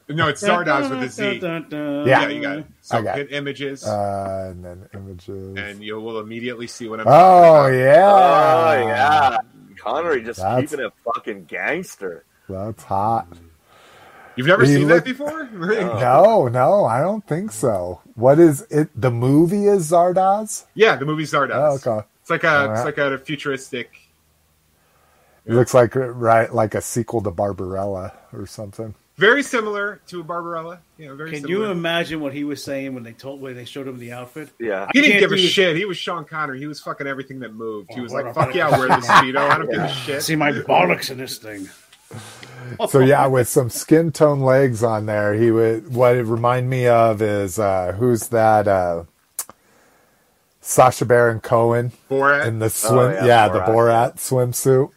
[0.08, 1.38] No, it's Zardoz with a Z.
[1.42, 2.66] Yeah, Yeah, you got it.
[2.80, 5.56] So I got hit images, Uh, and then images.
[5.58, 7.06] and you will immediately see what I'm.
[7.08, 9.36] oh yeah, Oh yeah,
[9.78, 12.24] Connery just That's- keeping it fucking gangster.
[12.48, 13.26] that's hot.
[14.36, 15.44] You've never He seen looked- that before?
[15.52, 18.00] No, no, I don't think so.
[18.14, 18.88] What is it?
[18.98, 20.64] The movie is Zardoz.
[20.74, 21.52] yeah, the movie Zardoz.
[21.86, 22.06] Oh, okay.
[22.22, 22.76] It's like a Alright.
[22.78, 23.90] it's like a futuristic.
[25.44, 28.94] It looks like right, like a sequel to Barbarella or something.
[29.16, 30.78] Very similar to a Barbarella.
[30.98, 31.66] You know, very Can similar.
[31.66, 34.48] you imagine what he was saying when they told when they showed him the outfit?
[34.58, 35.76] Yeah, He I didn't give a do- shit.
[35.76, 36.58] He was Sean Connery.
[36.58, 37.92] He was fucking everything that moved.
[37.92, 39.36] He Oh, was like, "Fuck yeah, wear the speedo.
[39.38, 41.68] I don't give a shit." See my bollocks in this thing.
[42.88, 45.94] So yeah, with some skin tone legs on there, he would.
[45.94, 48.68] What it remind me of is uh, who's that?
[48.68, 49.04] Uh,
[50.60, 52.46] Sacha Baron Cohen Borat.
[52.46, 53.12] in the swim.
[53.12, 54.14] yeah, yeah, the Borat.
[54.14, 54.90] Borat swimsuit.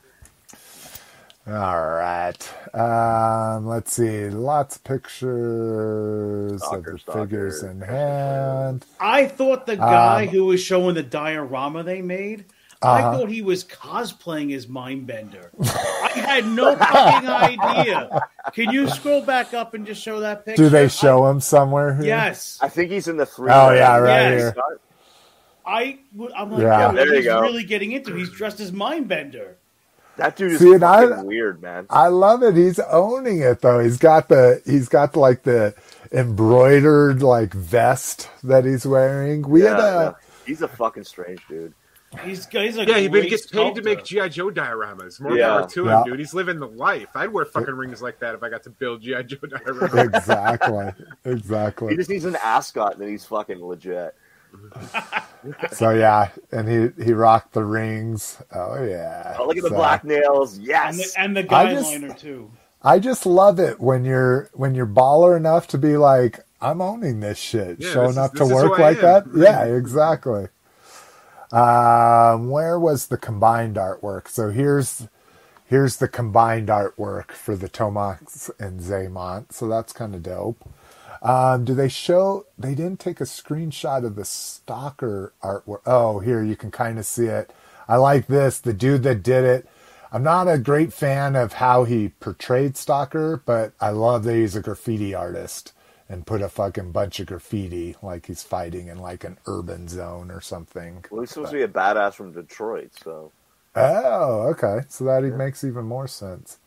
[1.48, 2.50] All right.
[2.80, 4.30] Um, let's see.
[4.30, 7.92] Lots of pictures Stalker, of the stalker, figures in stalker.
[7.92, 8.86] hand.
[9.00, 12.46] I thought the guy Um, who was showing the diorama they made,
[12.82, 13.18] I Uh-huh.
[13.18, 15.48] thought he was cosplaying as Mindbender.
[15.64, 18.22] I had no fucking idea.
[18.54, 20.64] Can you scroll back up and just show that picture?
[20.64, 21.96] Do they show him somewhere?
[21.96, 22.06] Here?
[22.06, 22.60] yes.
[22.62, 23.52] I think he's in the three.
[23.52, 24.54] Oh, yeah, right Yes.
[24.54, 24.56] here.
[25.66, 25.98] I,
[26.38, 26.80] I'm like, Yeah.
[26.80, 27.42] yeah, There you he's go.
[27.42, 28.14] really getting into.
[28.14, 28.18] it.
[28.20, 29.54] He's dressed as Mindbender.
[30.18, 31.86] That dude is See, I- weird, man.
[31.90, 32.56] I love it.
[32.56, 33.80] He's owning it though.
[33.80, 35.74] He's got the he's got like the
[36.12, 39.42] embroidered like vest that he's wearing.
[39.48, 40.12] We yeah, had a yeah.
[40.46, 41.74] He's a fucking strange dude.
[42.24, 45.20] He's, he's a Yeah, he gets paid to make GI Joe dioramas.
[45.20, 45.48] More Yeah.
[45.60, 46.04] power to Yeah.
[46.06, 46.20] dude.
[46.20, 47.10] He's living the life.
[47.16, 50.16] I'd wear fucking rings like that if I got to build GI Joe dioramas.
[50.16, 50.94] exactly,
[51.26, 51.90] exactly.
[51.90, 54.16] He just needs an ascot, and then he's fucking legit.
[55.74, 58.42] So yeah, and he he rocked the rings.
[58.52, 59.36] Oh yeah.
[59.40, 60.58] Oh, look at the black nails.
[60.58, 61.14] and Yes.
[61.14, 62.52] the, and the I guy just- liner too.
[62.82, 67.20] I just love it when you're when you're baller enough to be like, I'm owning
[67.20, 69.26] this shit, Yeah, showing this up this to work like that.
[69.26, 69.42] am.
[69.42, 70.48] Yeah, exactly.
[71.52, 74.28] Um, where was the combined artwork?
[74.28, 75.08] So here's
[75.68, 79.52] here's the combined artwork for the Tomax and Xamot.
[79.52, 80.68] So that's kind of dope.
[81.22, 82.46] Um, do they show?
[82.58, 85.82] They didn't take a screenshot of the stalker artwork.
[85.86, 87.52] Oh, here you can kind of see it.
[87.88, 88.60] I like this.
[88.60, 89.68] The dude that did it.
[90.12, 94.56] I'm not a great fan of how he portrayed Stalker, but I love that he's
[94.56, 95.74] a graffiti artist
[96.08, 100.32] and put a fucking bunch of graffiti like he's fighting in like an urban zone
[100.32, 101.04] or something.
[101.10, 103.32] well, he's supposed to be a badass from Detroit, so
[103.76, 104.82] Oh, okay.
[104.88, 106.60] So that makes even more sense.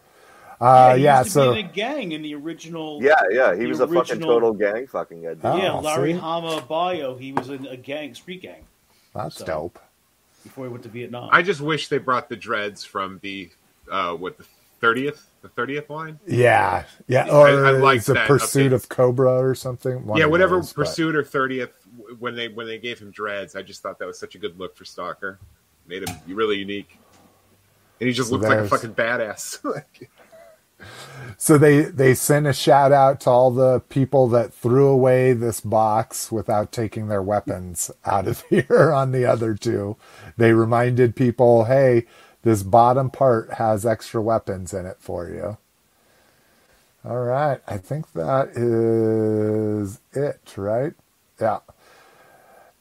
[0.61, 2.99] Uh, he yeah, used to so be in a gang in the original.
[3.03, 5.35] yeah, yeah, he The was a fucking total gang fucking guy.
[5.45, 6.19] Oh, yeah, Larry see?
[6.19, 7.15] Hama Bio.
[7.17, 8.65] He was in a gang, street gang,
[9.15, 9.79] that's so- dope.
[10.43, 11.29] before he went to Vietnam.
[11.33, 13.51] I just wish they brought the dreads from the
[13.91, 14.45] uh, what the
[14.81, 16.19] thirtieth, the thirtieth line.
[16.27, 17.27] Yeah, yeah.
[17.27, 18.75] I- Or I like the pursuit update.
[18.75, 20.05] of Cobra or something.
[20.07, 21.71] One yeah, whatever those, but- pursuit or thirtieth
[22.19, 24.59] when they when they gave him dreads, I just thought that was such a good
[24.59, 25.39] look for Stalker.
[25.87, 26.99] Made him really unique,
[28.01, 29.61] and he just So looked like a fucking badass.
[31.37, 35.61] So they they sent a shout out to all the people that threw away this
[35.61, 39.97] box without taking their weapons out of here on the other two.
[40.37, 42.07] They reminded people, "Hey,
[42.43, 45.59] this bottom part has extra weapons in it for you."
[47.05, 50.95] All right, I think that is it, right?
[51.41, 51.61] Yeah.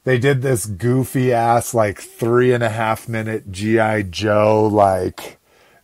[0.03, 5.36] They did this goofy ass like three and a half minute GI Joe like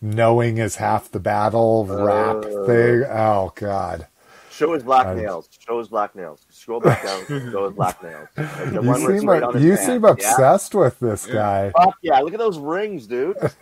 [0.03, 2.65] knowing is half the battle rap Uh.
[2.65, 3.03] thing.
[3.09, 4.07] Oh god.
[4.51, 5.49] Show his black I- nails.
[5.65, 6.45] Show his black nails.
[6.51, 7.25] Scroll back down.
[7.51, 8.27] show his black nails.
[8.37, 9.79] Like the You one seem right on you hand.
[9.79, 10.09] seem Yeah?
[10.11, 11.71] obsessed with this guy.
[11.71, 12.19] Fuck yeah!
[12.19, 13.35] Look at those rings, dude.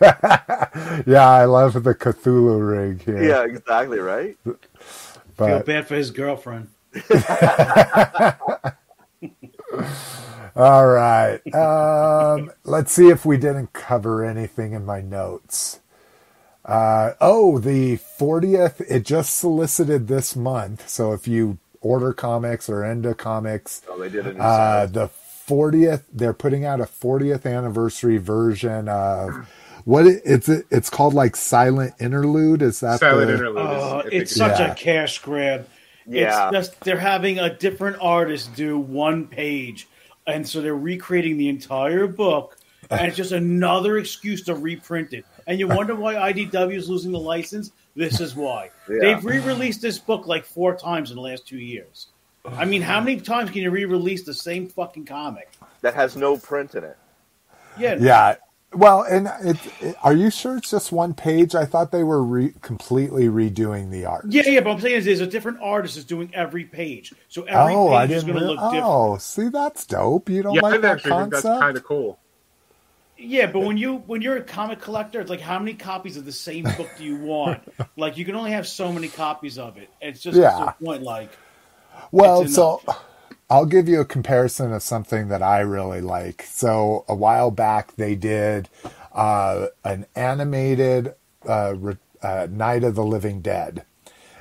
[1.06, 3.22] Yeah, I love the Cthulhu ring here.
[3.22, 4.36] Yeah, exactly right.
[5.36, 6.68] Feel bad for his girlfriend.
[10.54, 11.40] all right.
[11.54, 15.80] Um, let's see if we didn't cover anything in my notes.
[16.64, 20.88] Uh, oh, the 40th, it just solicited this month.
[20.88, 24.36] So if you order comics or into comics, Oh, they did it.
[24.38, 25.08] uh, the
[25.48, 29.48] 40th, they're putting out a 40th anniversary version of
[29.84, 32.62] what it, it's it's called like Silent Interlude.
[32.62, 33.56] Is that Silent the, interlude.
[33.64, 34.70] is- Oh, I think it's such Yeah.
[34.70, 35.66] a cash grab.
[36.06, 36.48] Yeah.
[36.48, 39.88] It's just they're having a different artist do one page,
[40.28, 42.56] and so they're recreating the entire book,
[42.88, 45.24] and it's just another excuse to reprint it.
[45.52, 47.72] And you wonder why IDW is losing the license?
[47.94, 48.70] This is why.
[48.88, 48.98] Yeah.
[49.00, 52.06] They've re-released this book like four times in the last two years.
[52.46, 55.50] I mean, how many times can you re-release the same fucking comic?
[55.82, 56.96] that has no print in it.
[57.78, 58.36] Yeah, Yeah.
[58.74, 61.54] Well, and it, it- are you sure it's just one page?
[61.54, 64.24] I thought they were re- completely redoing the art.
[64.30, 64.60] yeah, yeah.
[64.60, 67.92] But I'm saying is, there's a different artist is doing every page, so every oh,
[67.92, 68.38] I page is didn't.
[68.38, 68.84] going to Re- look different.
[68.86, 70.30] oh, see, that's dope.
[70.30, 71.60] You don't yeah, like I that actually think that's concept?
[71.60, 72.18] kind of cool.
[73.24, 76.24] Yeah, but when you when you're a comic collector, it's like how many copies of
[76.24, 77.62] the same book do you want?
[77.96, 79.90] like you can only have so many copies of it.
[80.00, 80.72] It's just Yeah.
[80.82, 81.02] point.
[81.02, 81.30] Like
[82.10, 82.82] Well, so
[83.48, 86.42] I'll give you a comparison of something that I really like.
[86.44, 88.68] So a while back, they did
[89.12, 91.14] uh, an animated
[91.46, 93.84] uh, re- uh, Night of the Living Dead.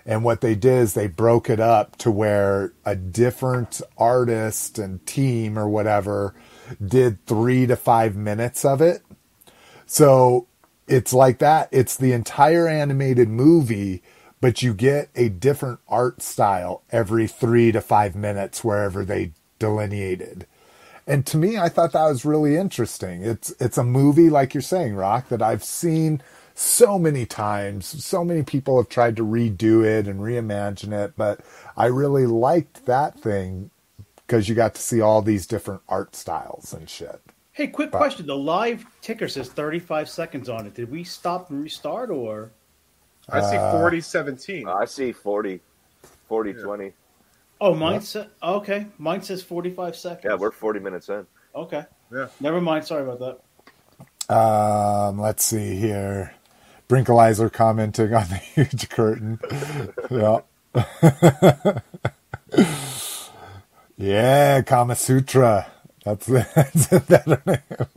[0.06, 5.06] And what they did is they broke it up to where a different artist and
[5.06, 6.34] team or whatever
[6.86, 9.02] did three to five minutes of it.
[9.86, 10.48] So
[10.88, 11.70] it's like that.
[11.72, 14.02] It's the entire animated movie,
[14.40, 20.48] but you get a different art style every three to five minutes wherever they delineated.
[21.08, 23.24] And to me, I thought that was really interesting.
[23.24, 26.22] It's it's a movie, like you're saying, Rock, that I've seen
[26.54, 27.86] so many times.
[28.04, 31.42] So many people have tried to redo it and reimagine it, but
[31.76, 33.72] I really liked that thing
[34.32, 37.20] because you got to see all these different art styles and shit.
[37.52, 38.28] Hey, quick But- question.
[38.28, 40.74] The live ticker says 35 seconds on it.
[40.74, 42.52] Did we stop and restart or?
[43.30, 44.68] I see Uh, forty seventeen.
[44.70, 45.60] I see 40,
[46.30, 46.62] 40, Yeah.
[46.64, 46.94] 20.
[47.60, 48.88] Oh, mine says okay.
[48.98, 50.24] Mine says 45 seconds.
[50.26, 51.28] Yeah, we're 40 minutes in.
[51.54, 51.84] okay.
[52.12, 52.28] Yeah.
[52.40, 52.86] Never mind.
[52.86, 53.42] Sorry about
[54.30, 54.34] that.
[54.34, 56.34] Um, let's see here.
[56.88, 59.40] Brinkalizer commenting on the huge curtain.
[60.10, 60.40] yeah.
[64.02, 65.68] yeah, Kama Sutra.
[66.04, 66.26] That's,
[66.56, 67.88] that's a better name.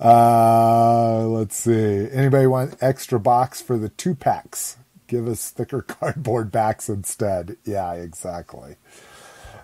[0.00, 2.08] Uh, let's see.
[2.10, 4.76] Anybody want extra box for the two packs?
[5.06, 7.56] Give us thicker cardboard backs instead.
[7.64, 8.76] Yeah, exactly.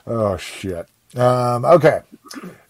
[0.07, 0.89] Oh shit.
[1.17, 2.01] Um, okay.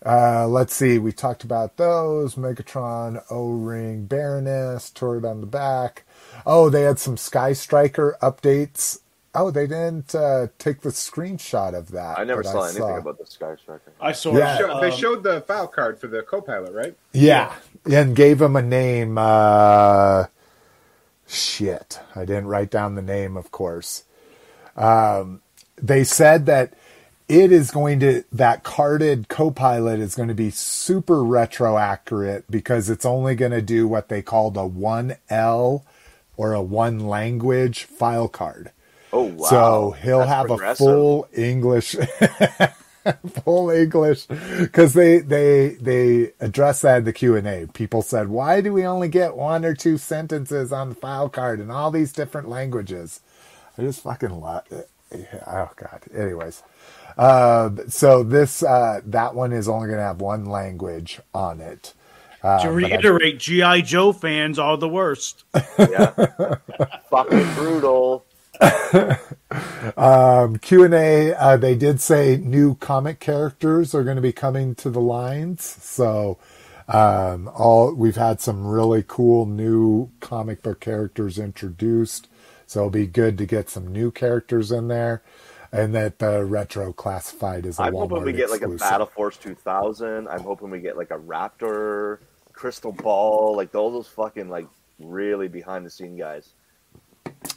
[0.04, 0.98] Uh, let's see.
[0.98, 2.36] We talked about those.
[2.36, 6.04] Megatron, O Ring, Baroness, Torrid on the back.
[6.46, 9.00] Oh, they had some Sky Striker updates.
[9.34, 12.18] Oh, they didn't uh, take the screenshot of that.
[12.18, 12.96] I never that saw anything saw.
[12.96, 13.92] about the Sky Striker.
[14.00, 14.36] I saw.
[14.36, 14.54] Yeah.
[14.54, 14.58] it.
[14.58, 16.96] Show- they Um, showed the file card for the co-pilot, right?
[17.12, 17.54] Yeah,
[17.90, 19.16] and gave him a name.
[19.18, 20.24] Uh,
[21.26, 24.04] shit, I didn't write down the name, of course.
[24.76, 25.42] Um,
[25.80, 26.74] they said that
[27.28, 32.88] it is going to that carded co-pilot is going to be super retro accurate because
[32.88, 35.84] it's only going to do what they called a one L
[36.36, 38.70] or a one language file card.
[39.12, 39.46] Oh, wow.
[39.48, 41.96] So he'll That's have a full English,
[43.44, 47.66] full English, because they they they address that in the Q and A.
[47.72, 51.60] People said, "Why do we only get one or two sentences on the file card
[51.60, 53.20] in all these different languages?"
[53.78, 54.90] I just fucking love it.
[55.46, 56.02] Oh god.
[56.14, 56.62] Anyways,
[57.16, 61.94] uh, so this uh, that one is only going to have one language on it.
[62.42, 65.44] Uh, to but I- reiterate, GI Joe fans are the worst.
[65.78, 66.12] Yeah.
[67.10, 68.24] Fucking brutal.
[69.96, 71.34] Um, Q and A.
[71.34, 75.64] Uh, they did say new comic characters are going to be coming to the lines.
[75.64, 76.38] So,
[76.88, 82.28] um, all we've had some really cool new comic book characters introduced.
[82.66, 85.22] So it'll be good to get some new characters in there,
[85.72, 88.78] and that the retro classified as a I'm Walmart hoping we get like a exclusive.
[88.78, 90.28] Battle Force 2000.
[90.28, 92.18] I'm hoping we get like a Raptor,
[92.52, 96.54] Crystal Ball, like all those fucking like really behind the scene guys.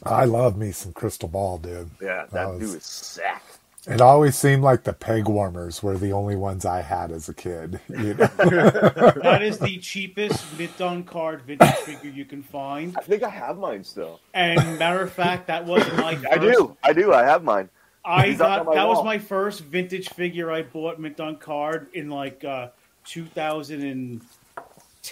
[0.04, 1.90] I love me some Crystal Ball, dude.
[2.00, 3.42] Yeah, that That was- dude is sick.
[3.84, 7.34] It always seemed like the peg warmers were the only ones I had as a
[7.34, 7.80] kid.
[7.88, 8.28] You know?
[8.38, 12.96] That is the cheapest mint card vintage figure you can find.
[12.96, 14.20] I think I have mine still.
[14.34, 16.28] And matter of fact, that was my first.
[16.32, 16.76] I do.
[16.84, 17.12] I do.
[17.12, 17.70] I have mine.
[18.04, 21.18] I He's up got on my that was my first vintage figure I bought mint
[21.40, 22.68] card in like uh,
[23.04, 24.20] 2010,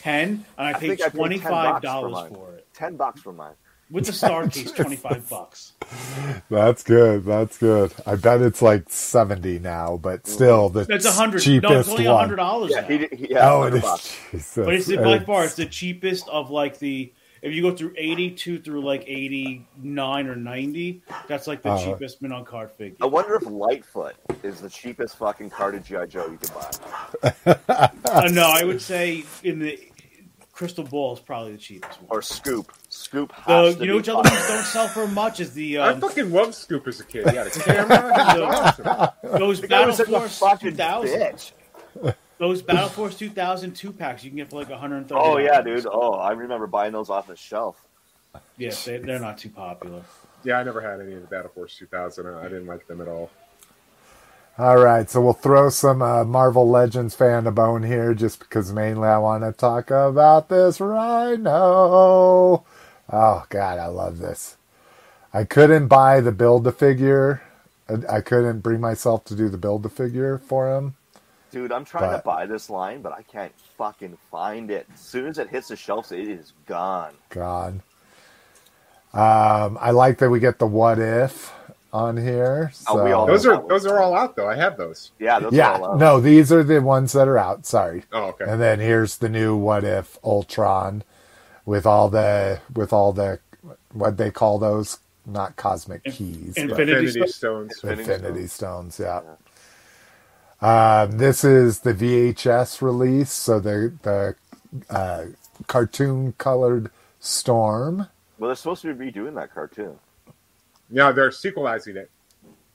[0.05, 3.33] and I I paid think I paid twenty $10 for for it Ten bucks for
[3.33, 3.55] mine.
[3.91, 4.71] With the star case.
[4.73, 5.73] Twenty five bucks.
[6.49, 7.25] That's good.
[7.25, 7.93] That's good.
[8.07, 11.39] I bet it's like seventy now, but still the That's a hundred.
[11.39, 12.71] No, cheapest it's only a hundred dollars.
[12.75, 14.01] Yeah, he, he yeah, Oh, it 100
[14.33, 14.55] Jesus.
[14.65, 17.13] But it's by It's- far it's the cheapest of like the
[17.43, 21.71] if you go through eighty two through like eighty nine or ninety, that's like the
[21.71, 22.99] Uh, cheapest mint on card figure.
[23.01, 27.89] I wonder if Lightfoot is the cheapest fucking carded GI Joe you can buy.
[28.05, 29.79] Uh, no, I would say in the
[30.53, 32.09] crystal ball is probably the cheapest one.
[32.11, 32.71] Or Scoop.
[33.01, 35.79] Scoop The, to you know be which other ones don't sell for much is the
[35.79, 37.29] I um, fucking loved Scoop as a kid.
[37.31, 39.13] He had a camera.
[39.23, 41.53] He those The Battle was such a Force fucking 2000.
[42.39, 45.21] Those Battle Force 2000 two packs you can get for like 130.
[45.21, 45.87] Oh yeah, dude.
[45.91, 47.77] Oh, I remember buying those off the shelf.
[48.57, 50.03] Yes, they, they're not too popular.
[50.45, 52.27] Yeah, I never had any of the Battle Force 2000.
[52.27, 53.31] I didn't like them at all.
[54.59, 58.73] All right, so we'll throw some uh, Marvel Legends fan a bone here, just because
[58.73, 62.65] mainly I want to talk about this Rhino.
[63.13, 64.57] Oh God, I love this.
[65.33, 67.43] I couldn't buy the build the figure.
[67.89, 70.95] I- I couldn't bring myself to do the build the figure for him.
[71.51, 74.87] Dude, I'm trying But- to buy this line, but I can't fucking find it.
[74.95, 77.15] As soon as it hits the shelves, it is gone.
[77.31, 77.83] Gone.
[79.13, 81.53] Um, I like that we get the what if
[81.93, 82.71] on here.
[82.89, 83.05] Oh, So.
[83.05, 84.49] we all Those are those are all out though.
[84.49, 85.11] I have those.
[85.19, 85.99] Yeah, those yeah, are all out.
[85.99, 87.67] no, these are the ones that are out.
[87.67, 88.05] Sorry.
[88.13, 88.45] Oh, okay.
[88.47, 91.03] And then here's the new What If Ultron
[91.71, 93.41] with all the with all the
[93.93, 97.29] what they call those not cosmic keys, Infinity Infinity Stone?
[97.29, 97.85] Stones.
[97.89, 99.01] Infinity Infinity Stones.
[99.01, 99.23] Yeah.
[100.61, 104.37] Um, this is the VHS release, so the the
[104.91, 105.27] uh,
[105.69, 106.91] cartoon colored
[107.21, 108.09] Storm.
[108.39, 109.99] Well, they're supposed to be redoing that cartoon.
[110.91, 112.11] Yeah, they're sequelizing it.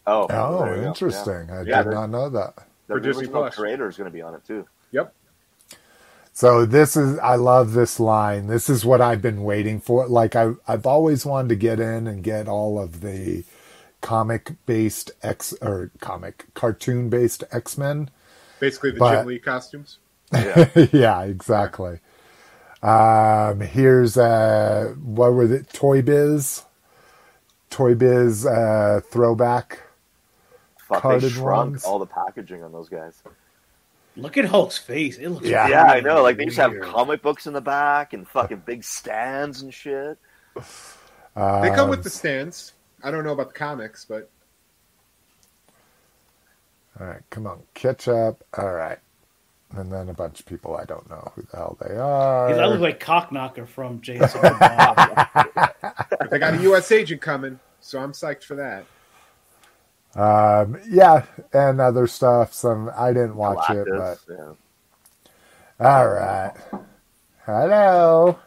[0.08, 0.88] Oh, Oh, there you go.
[0.88, 1.52] interesting!
[1.52, 2.56] I Yeah, did not know that.
[2.88, 3.56] The For Disney original Plus.
[3.56, 4.66] creator is going to be on it too.
[6.42, 6.42] Yep.
[6.42, 8.48] So this is I love this line.
[8.48, 10.08] This is what I've been waiting for.
[10.08, 13.44] Like I I've always wanted to get in and get all of the
[14.02, 18.10] comic based X or comic cartoon based X Men.
[18.60, 19.98] Basically, the But- Jim Lee costumes.
[20.34, 20.70] Yeah.
[20.92, 22.00] yeah, exactly.
[22.84, 26.64] Um, here's uh, what were the Toy Biz,
[27.70, 29.84] Toy Biz uh, throwback.
[30.78, 31.84] Fuck, they shrunk ones.
[31.84, 33.24] all the packaging on those guys.
[34.18, 35.18] Look at Hulk's face.
[35.18, 35.68] It looks Yeah.
[35.68, 36.24] Yeah, I know.
[36.24, 39.74] Like they used to have comic books in the back and fucking big stands and
[39.74, 40.18] shit.
[41.36, 42.74] Um, They come with the stands.
[43.04, 44.30] I don't know about the comics, but
[47.00, 48.42] All right, come on, catch up.
[48.58, 49.00] All right,
[49.76, 52.48] and then a bunch of people I don't know who the hell they are.
[52.48, 54.42] Because I look like Cockknocker from Jason.
[56.32, 56.92] They got a U.S.
[56.92, 58.86] agent coming, so I'm psyched for that.
[60.16, 62.54] Um, yeah, and other stuff.
[62.54, 64.54] Some I didn't watch it, but yeah.
[65.80, 66.54] all right.
[67.46, 68.40] Hello.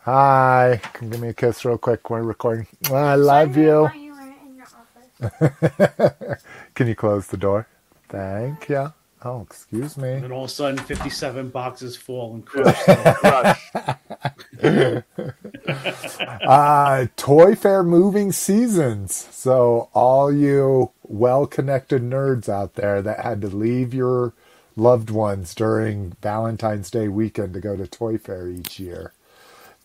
[0.00, 0.80] Hi.
[0.94, 2.08] Come give me a kiss real quick.
[2.10, 2.66] We're recording.
[2.90, 3.90] I love you.
[3.94, 4.66] You weren't in your
[5.40, 6.40] office?
[6.74, 7.68] Can you close the door?
[8.08, 8.92] Thank you.
[9.24, 10.12] Oh, excuse me.
[10.12, 12.84] and all of a sudden, 57 boxes fall and crush.
[12.84, 13.70] Crush.
[16.46, 19.28] Uh, Toy Fair moving seasons.
[19.32, 24.34] So, all you well connected nerds out there that had to leave your
[24.76, 29.12] loved ones during Valentine's Day weekend to go to Toy Fair each year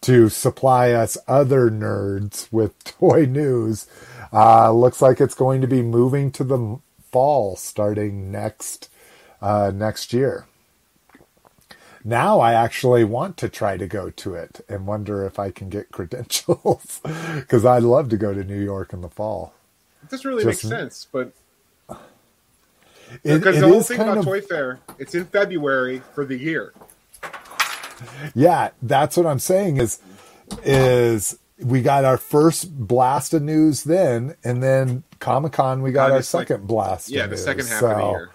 [0.01, 3.87] to supply us other nerds with toy news,
[4.31, 6.79] uh, looks like it's going to be moving to the
[7.11, 8.88] fall starting next
[9.41, 10.45] uh, next year
[12.03, 15.67] now I actually want to try to go to it and wonder if I can
[15.69, 17.01] get credentials
[17.35, 19.53] because I'd love to go to New York in the fall.
[20.03, 21.33] It doesn't really Just- make sense, but
[23.23, 26.73] because it the whole thing about of Toy Fair, it's in February for the year.
[28.33, 28.69] yeah.
[28.81, 29.99] That's what I'm saying is
[30.63, 36.11] is we got our first blast of news then, and then Comic Con we got
[36.11, 37.09] Uh, our it's like- second blast.
[37.09, 37.43] Yeah, the news.
[37.43, 38.29] second half of the year.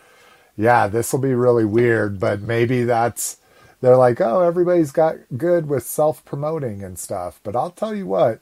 [0.57, 3.39] Yeah, this will be really weird, but maybe that's
[3.81, 7.41] they're like, oh, everybody's got good with self promoting and stuff.
[7.43, 8.41] But I'll tell you what,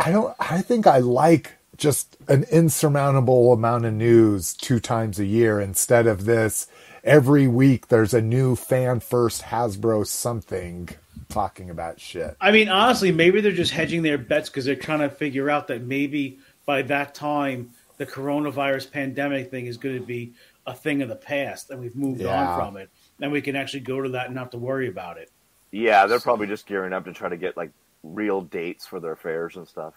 [0.00, 0.34] I don't.
[0.38, 6.06] I think I like just an insurmountable amount of news two times a year instead
[6.06, 6.66] of this
[7.04, 7.88] every week.
[7.88, 10.88] There's a new fan first Hasbro something
[11.28, 12.36] talking about shit.
[12.40, 15.68] I mean, honestly, maybe they're just hedging their bets because they're trying to figure out
[15.68, 20.32] that maybe by that time the coronavirus pandemic thing is going to be
[20.68, 22.46] a thing of the past and we've moved Yeah.
[22.46, 22.90] on from it.
[23.20, 25.30] And we can actually go to that and not have to worry about it.
[25.70, 27.70] Yeah, they're probably just gearing up to try to get like
[28.02, 29.94] real dates for their fairs and stuff.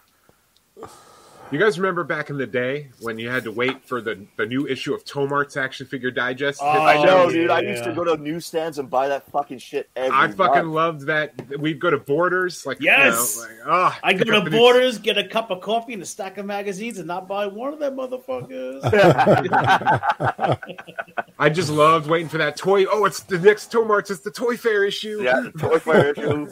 [1.52, 4.46] You guys remember back in the day when you had to wait for the, the
[4.46, 6.60] new issue of Tomart's Action Figure Digest?
[6.62, 7.32] Oh, I know, yeah.
[7.32, 7.50] dude.
[7.50, 10.74] I used to go to newsstands and buy that fucking shit every I fucking month.
[10.74, 11.34] loved that.
[11.58, 13.36] We'd go to Borders, like Yes!
[13.36, 16.02] you know, like, ah, oh, I go to Borders, get a cup of coffee and
[16.02, 18.80] a stack of magazines, and not buy one of them motherfuckers.
[21.38, 22.86] I just loved waiting for that toy.
[22.86, 24.10] Oh, it's the next Tomart's.
[24.10, 25.20] It's the Toy Fair issue.
[25.22, 26.48] Yeah, Toy Fair issue.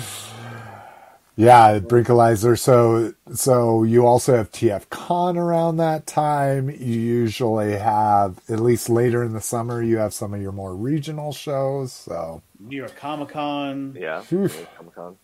[1.40, 2.60] Yeah, Brinkalizer.
[2.60, 6.70] So, so you also have TF Con around that time.
[6.70, 10.76] You usually have, at least later in the summer, you have some of your more
[10.76, 11.94] regional shows.
[11.94, 13.96] So, New York Comic Con.
[13.98, 15.18] Yeah, Comic Con.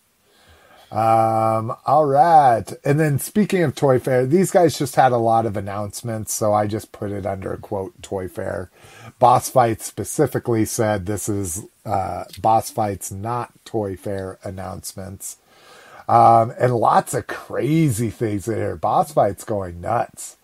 [0.90, 2.72] um, all right.
[2.86, 6.34] And then speaking of Toy Fair, these guys just had a lot of announcements.
[6.34, 8.72] So I just put it under a quote Toy Fair.
[9.20, 15.40] Boss Fight specifically said this is uh, Boss Fight's not Toy Fair announcements.
[16.08, 18.76] Um, and lots of crazy things in here.
[18.76, 20.38] Boss Fight's going nuts.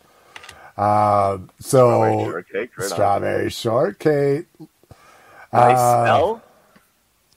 [0.77, 4.47] Um, so Strawberry shortcake, right strawberry shortcake.
[5.53, 6.43] Nice Uh, smell.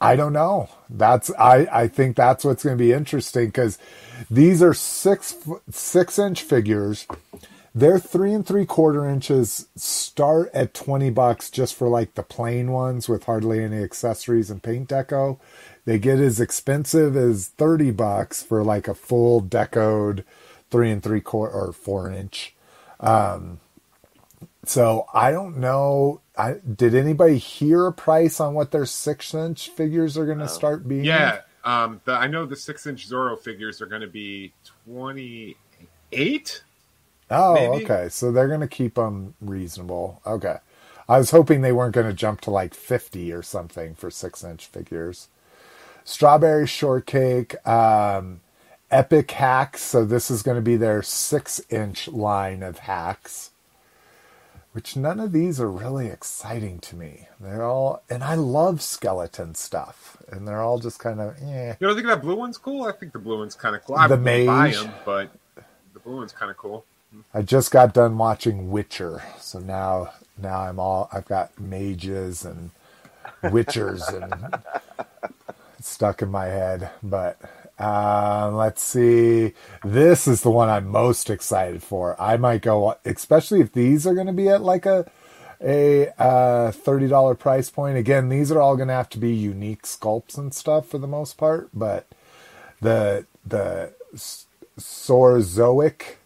[0.00, 0.68] I don't know.
[0.90, 3.78] That's I I think that's what's going to be interesting because
[4.30, 5.36] these are six
[5.70, 7.06] six inch figures.
[7.74, 9.68] They're three and three quarter inches.
[9.76, 14.62] Start at twenty bucks just for like the plain ones with hardly any accessories and
[14.62, 15.38] paint deco.
[15.85, 20.24] They get as expensive as thirty bucks for like a full decoed
[20.70, 22.55] three and three quarter or four inch.
[23.01, 23.61] Um,
[24.64, 26.20] so I don't know.
[26.37, 30.49] I, did anybody hear a price on what their six inch figures are going to
[30.49, 31.05] start being?
[31.05, 34.53] Yeah, um, the, I know the six inch Zorro figures are going to be
[34.87, 35.57] twenty
[36.12, 36.62] eight.
[37.30, 37.85] Oh, maybe?
[37.85, 38.09] okay.
[38.09, 40.20] So they're going to keep them reasonable.
[40.26, 40.57] Okay.
[41.09, 44.43] I was hoping they weren't going to jump to like 50 or something for six
[44.43, 45.28] inch figures.
[46.05, 48.40] Strawberry Shortcake, um,
[48.90, 49.82] Epic Hacks.
[49.82, 53.50] So this is going to be their six inch line of hacks.
[54.72, 57.28] which none of these are really exciting to me.
[57.40, 61.74] They're all, and I love skeleton stuff, and they're all just kind of, eh.
[61.78, 62.84] You don't think that blue one's cool?
[62.84, 63.94] I think the blue one's kind of cool.
[63.94, 64.88] I The wouldn't buy mage.
[65.05, 66.84] but the blue one's kind of cool.
[67.32, 72.72] I just got done watching Witcher, so now now I'm all I've got mages and
[73.44, 74.59] witchers and
[75.87, 76.91] stuck in my head.
[77.03, 77.39] But
[77.78, 79.53] uh, let's see,
[79.85, 82.20] this is the one I'm most excited for.
[82.20, 85.11] I might go, especially if these are going to be at like a
[85.61, 87.97] a uh, thirty dollar price point.
[87.99, 91.07] Again, these are all going to have to be unique sculpts and stuff for the
[91.07, 92.07] most part, but
[92.80, 93.93] the the
[94.78, 96.16] Saurozoic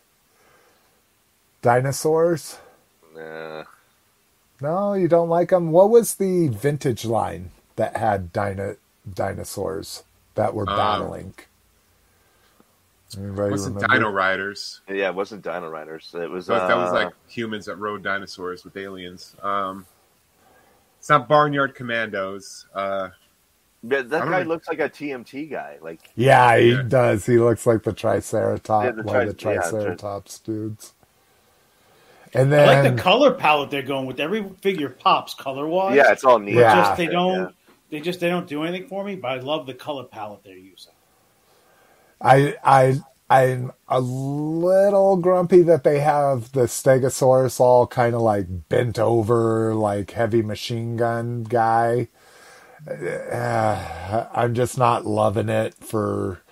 [1.63, 2.59] dinosaurs.
[3.15, 3.65] Nah.
[4.61, 5.71] No, you don't like them.
[5.71, 8.77] What was the vintage line that had dino-
[9.15, 10.03] dinosaurs
[10.35, 11.35] that were Um, battling?
[13.17, 13.97] Anybody wasn't remember?
[13.97, 14.81] Dino Riders.
[14.89, 16.15] Yeah, it wasn't Dino Riders.
[16.15, 16.47] It was.
[16.47, 19.35] That, that was uh, like humans that rode dinosaurs with aliens.
[19.43, 19.87] Um,
[20.99, 22.67] it's not Barnyard Commandos.
[22.75, 23.09] Uh,
[23.83, 24.49] Yeah, that don't guy know.
[24.49, 25.79] looks like a TMT guy.
[25.81, 26.83] Like, Yeah, he Yeah.
[26.83, 27.25] does.
[27.25, 30.93] He looks like the Triceratops, Yeah, the one of the tri- yeah, tri- Triceratops dudes.
[32.35, 34.21] And I then, like the color palette they're going with.
[34.21, 35.97] Every figure pops color wise.
[35.97, 36.57] yeah, it's all neat.
[36.57, 36.75] Yeah.
[36.75, 37.55] just they don't.
[37.91, 39.17] They just they don't do anything for me.
[39.17, 40.93] But I love the color palette they're using.
[42.21, 48.47] I, I, I'm a little grumpy that they have the Stegosaurus all kind of like
[48.69, 52.09] bent over, like heavy machine gun guy.
[52.89, 56.43] Uh, I'm just not loving it for,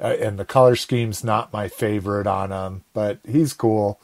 [0.00, 4.00] uh, and the color scheme's not my favorite on him, but he's cool.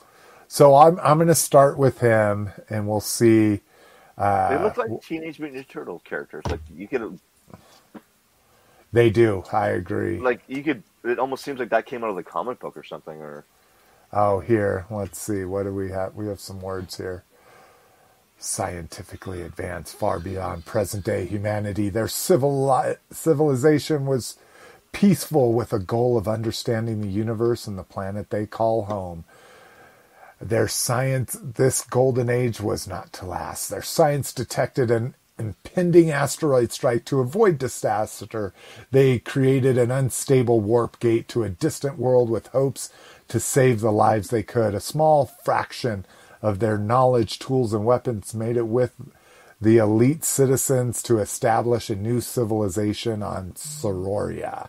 [0.49, 3.61] So I'm I'm gonna start with him, and we'll see.
[4.19, 6.45] Uh, They look like Teenage Mutant Ninja Turtle characters.
[6.49, 7.21] Like you could,
[8.93, 9.45] they do.
[9.53, 10.19] I agree.
[10.21, 10.83] like you could.
[11.05, 13.17] It almost seems like that came out of the comic book or something.
[13.21, 13.47] Or
[14.13, 15.45] Oh, here, let's see.
[15.45, 16.15] What do we have?
[16.15, 17.25] We have some words here.
[18.39, 21.89] Scientifically advanced, far beyond present day humanity.
[21.91, 24.39] Their civil civilization was
[24.93, 29.25] peaceful with a goal of understanding the universe and the planet they call home.
[30.41, 33.71] Their science, this golden age was not to last.
[33.71, 38.53] Their science detected an impending asteroid strike to avoid disaster.
[38.91, 42.91] They created an unstable warp gate to a distant world with hopes
[43.29, 44.75] to save the lives they could.
[44.75, 46.07] A small fraction
[46.43, 48.93] of their knowledge, tools, and weapons made it with
[49.61, 54.69] the elite citizens to establish a new civilization on Sororia.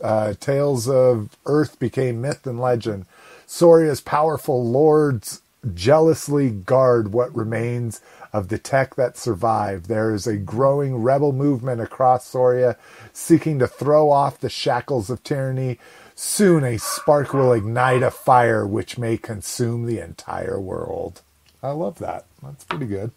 [0.00, 3.06] Uh, tales of Earth became myth and legend.
[3.46, 5.42] Soria's powerful lords
[5.74, 8.00] jealously guard what remains
[8.32, 9.86] of the tech that survived.
[9.86, 12.76] There is a growing rebel movement across Soria
[13.12, 15.78] seeking to throw off the shackles of tyranny.
[16.14, 21.22] Soon a spark will ignite a fire which may consume the entire world.
[21.62, 22.26] I love that.
[22.42, 23.12] That's pretty good.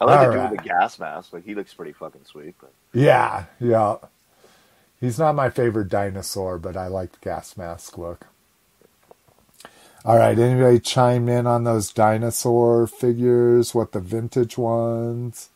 [0.00, 1.32] I like All the dude with the gas mask.
[1.32, 2.54] Like he looks pretty fucking sweet.
[2.60, 3.96] But Yeah, yeah.
[5.00, 8.26] He's not my favorite dinosaur, but I like the gas mask look.
[10.04, 13.72] All right, anybody chime in on those dinosaur figures?
[13.74, 15.50] What the vintage ones?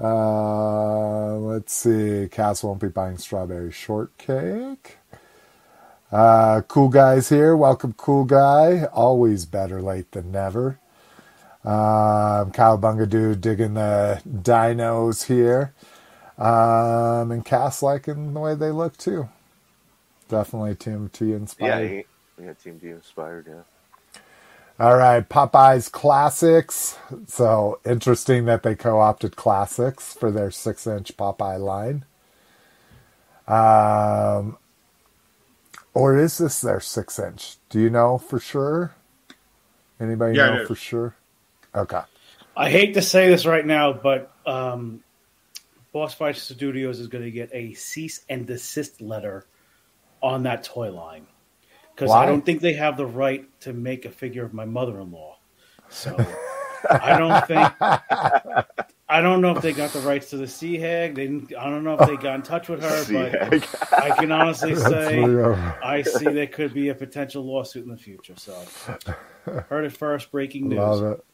[0.00, 2.28] Uh, let's see.
[2.30, 4.98] Cass won't be buying strawberry shortcake.
[6.12, 7.56] Uh, cool guys here.
[7.56, 8.86] Welcome, cool guy.
[8.86, 10.80] Always better late than never.
[11.64, 15.74] Um, Cowabunga dude digging the dinos here.
[16.38, 19.28] Um, and Cass liking the way they look too.
[20.28, 21.90] Definitely TMT yeah, inspired.
[21.90, 22.04] he,
[22.40, 23.46] yeah, Team D inspired.
[23.48, 23.62] Yeah.
[24.78, 26.98] All right, Popeyes Classics.
[27.26, 32.04] So interesting that they co opted Classics for their six inch Popeye line.
[33.46, 34.58] Um,
[35.94, 37.56] or is this their six inch?
[37.68, 38.94] Do you know for sure?
[40.00, 41.16] Anybody Yeah, know for sure?
[41.74, 42.02] Okay.
[42.56, 45.02] I hate to say this right now, but um,
[45.92, 49.46] Boss Fight Studios is going to get a cease and desist letter
[50.22, 51.26] on that toy line
[51.94, 55.38] because I don't think they have the right to make a figure of my mother-in-law.
[55.88, 56.16] So
[56.90, 57.72] I don't think
[59.08, 61.14] I don't know if they got the rights to the Sea Hag.
[61.14, 64.32] They didn't, I don't know if they got in touch with her, but I can
[64.32, 65.22] honestly say.
[65.22, 68.34] I see there could be a potential lawsuit in the future.
[68.36, 68.58] So
[69.44, 70.32] heard it first.
[70.32, 70.78] Breaking news.
[70.78, 71.24] Love it.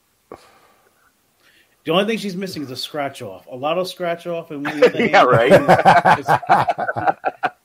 [1.84, 3.46] The only thing she's missing is a scratch off.
[3.46, 5.52] A lot of scratch off and the yeah, right.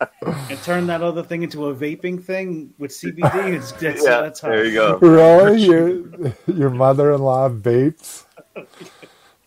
[0.50, 3.56] and turn that other thing into a vaping thing with CBD.
[3.56, 4.50] It's, that's, yeah, that's how.
[4.50, 5.00] there you go.
[5.02, 5.62] Really?
[5.64, 8.26] Your, your mother in law vapes?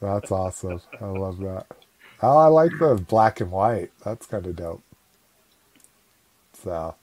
[0.00, 0.82] That's awesome.
[1.00, 1.66] I love that.
[2.22, 3.90] Oh, I like the black and white.
[4.04, 4.82] That's kind of dope.
[6.62, 6.94] So,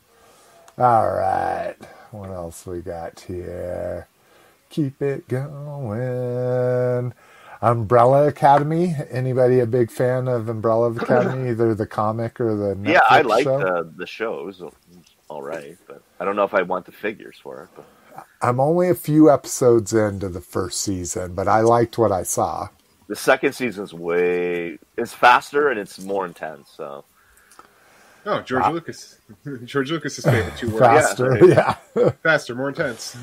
[0.77, 1.75] all right.
[2.11, 4.07] What else we got here?
[4.73, 7.13] keep it going.
[7.64, 8.95] Umbrella Academy.
[9.11, 13.22] Anybody a big fan of Umbrella Academy, either the comic or the Netflix yeah, I
[13.24, 13.59] like show?
[13.59, 14.41] the the show.
[14.41, 14.64] It was
[15.30, 17.70] all right, but I don't know if I want the figures for it.
[17.76, 17.88] But
[18.41, 22.70] I'm only a few episodes into the first season, but I liked what I saw.
[23.07, 26.72] the second season's way it's faster and it's more intense.
[26.76, 27.05] So
[28.26, 28.72] Oh, George ah.
[28.72, 29.20] Lucas.
[29.66, 30.80] George Lucas's favorite two words.
[30.80, 31.76] Faster, yeah.
[32.24, 33.18] Faster, more intense.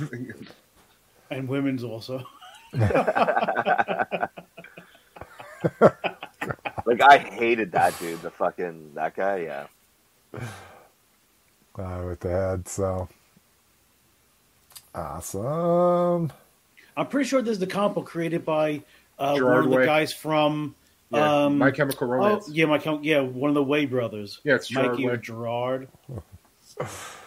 [1.31, 2.25] and women's also.
[6.87, 8.23] Like I hated that dude.
[8.23, 9.39] The fucking that guy.
[9.39, 9.67] Yeah.
[11.79, 12.69] uh, with the head.
[12.69, 13.09] So
[14.95, 16.33] awesome.
[16.97, 18.83] I'm pretty sure this is the comic book created by
[19.19, 19.87] uh, one of the Way.
[19.87, 20.75] guys from.
[21.13, 22.49] Yeah, um, My Chemical oh, Romance.
[22.51, 24.41] yeah, my Chem- yeah, one of the Way brothers.
[24.45, 25.13] Yeah, it's Gerard Mikey Way.
[25.13, 25.89] or Gerard.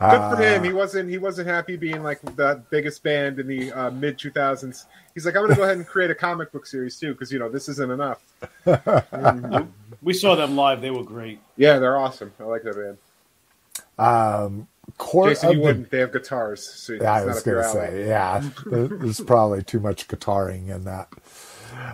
[0.00, 0.64] Good Uh, for him.
[0.64, 1.10] He wasn't.
[1.10, 4.86] He wasn't happy being like the biggest band in the uh, mid 2000s.
[5.12, 7.30] He's like, I'm going to go ahead and create a comic book series too, because
[7.30, 8.22] you know this isn't enough.
[10.02, 11.40] We saw them live; they were great.
[11.58, 12.32] Yeah, they're awesome.
[12.40, 12.96] I like that band.
[13.98, 15.90] Um, court Jason, of you the wouldn't.
[15.90, 16.66] They have guitars.
[16.66, 21.08] So Yeah, I was going to say, yeah, there's probably too much guitaring in that.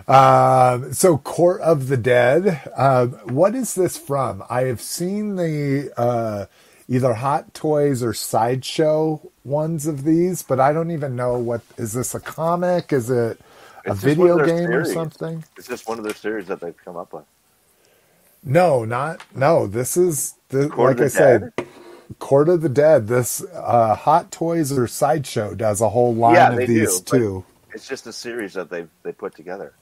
[0.09, 2.71] Um, so, Court of the Dead.
[2.77, 4.43] Um, what is this from?
[4.49, 6.45] I have seen the uh,
[6.87, 11.93] either Hot Toys or Sideshow ones of these, but I don't even know what is
[11.93, 12.93] this a comic?
[12.93, 13.39] Is it
[13.87, 15.45] a It's video one of their game or something?
[15.57, 17.25] It's just one of their series that they've come up with.
[18.43, 19.67] No, not no.
[19.67, 21.51] This is like I the said,
[22.19, 23.07] Court of the Dead.
[23.07, 27.01] This uh, Hot Toys or Sideshow does a whole line Yeah, of they these do,
[27.01, 27.45] too.
[27.73, 29.75] It's just a series that they they put together.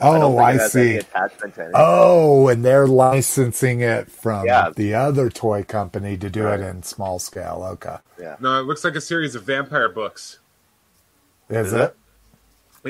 [0.00, 0.80] I don't Oh, think I, see.
[0.90, 1.72] Any attachment to anything.
[1.76, 4.70] Oh, and they're licensing it from Yeah.
[4.74, 6.60] the other toy company to do Right.
[6.60, 7.64] it in small scale.
[7.72, 7.96] Okay.
[8.20, 8.36] Yeah.
[8.40, 10.38] No, it looks like a series of vampire books.
[11.48, 11.80] Is, Is it?
[11.80, 11.96] it?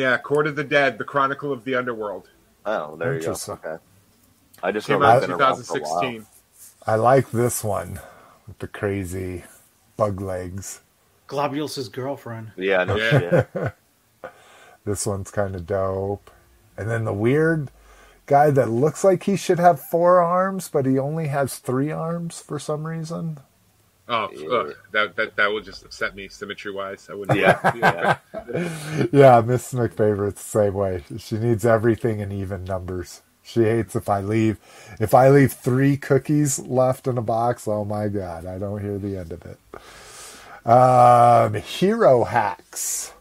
[0.01, 2.29] Yeah, Court of the Dead, the Chronicle of the Underworld.
[2.67, 3.37] Oh, there you go.
[3.49, 3.77] Okay.
[4.63, 6.01] I just Came know out in been around for a while.
[6.01, 6.27] 2016.
[6.87, 8.01] I like this one
[8.47, 9.45] with the crazy
[9.97, 10.81] bug legs.
[11.27, 12.53] Globulus's girlfriend.
[12.57, 13.45] Yeah, no Yeah.
[13.55, 13.73] shit.
[14.87, 16.31] This one's kind of dope.
[16.77, 17.71] And then the weird
[18.27, 22.41] guy that looks like he should have four arms, but he only has three arms
[22.41, 23.39] for some reason.
[24.07, 27.09] Oh, ugh, that that that would just upset me symmetry wise.
[27.11, 27.39] I wouldn't.
[27.39, 28.19] Yeah, yeah.
[29.13, 31.05] Yeah, Miss McFavorite's the same way.
[31.19, 33.23] She needs everything in even numbers.
[33.43, 34.59] She hates if I leave
[35.01, 37.67] if I leave three cookies left in a box.
[37.67, 39.59] Oh my god, I don't hear the end of it.
[40.67, 43.14] Um, hero hacks.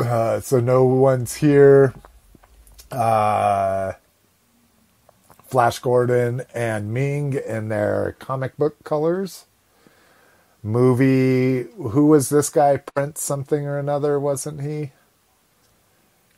[0.00, 1.94] Uh, so no one's here.
[2.90, 3.92] Uh,
[5.46, 9.46] Flash Gordon and Ming in their comic book colors.
[10.62, 11.62] Movie.
[11.76, 12.76] Who was this guy?
[12.78, 14.92] Prince something or another, wasn't he?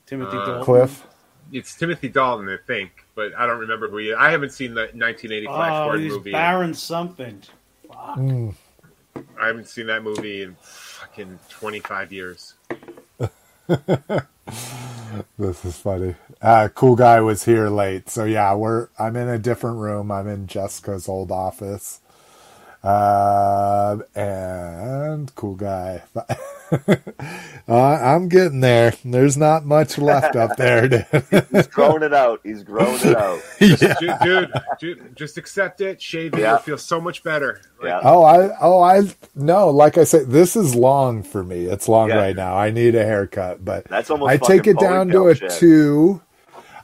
[0.06, 0.64] Timothy Uh, Dalton.
[0.64, 1.06] Cliff.
[1.52, 4.16] It's Timothy Dalton, I think, but I don't remember who he is.
[4.18, 6.32] I haven't seen the 1980 Flash Oh, Gordon movie.
[6.32, 7.42] Baron something.
[7.88, 8.16] Fuck.
[8.16, 8.54] Mm.
[9.38, 12.51] I haven't seen that movie in fucking 25 years.
[15.38, 16.14] This is funny.
[16.40, 18.88] Uh, cool guy was here late, so yeah, we're.
[18.98, 20.10] I'm in a different room.
[20.10, 22.00] I'm in Jessica's old office.
[22.82, 26.02] Uh, and cool guy.
[27.68, 28.94] uh, I'm getting there.
[29.04, 30.88] There's not much left up there.
[31.52, 32.40] He's growing it out.
[32.42, 33.40] He's growing it out.
[33.58, 33.78] Dude,
[34.22, 36.52] dude, dude, just accept it, shave it, Yeah.
[36.52, 37.60] you'll feel so much better.
[37.82, 38.00] Yeah.
[38.02, 39.02] Oh, I, oh, I,
[39.34, 41.66] no, like I said, this is long for me.
[41.66, 42.16] It's long Yeah.
[42.16, 42.56] right now.
[42.56, 45.50] I need a haircut, but That's almost I take it down to a shit.
[45.52, 46.20] two.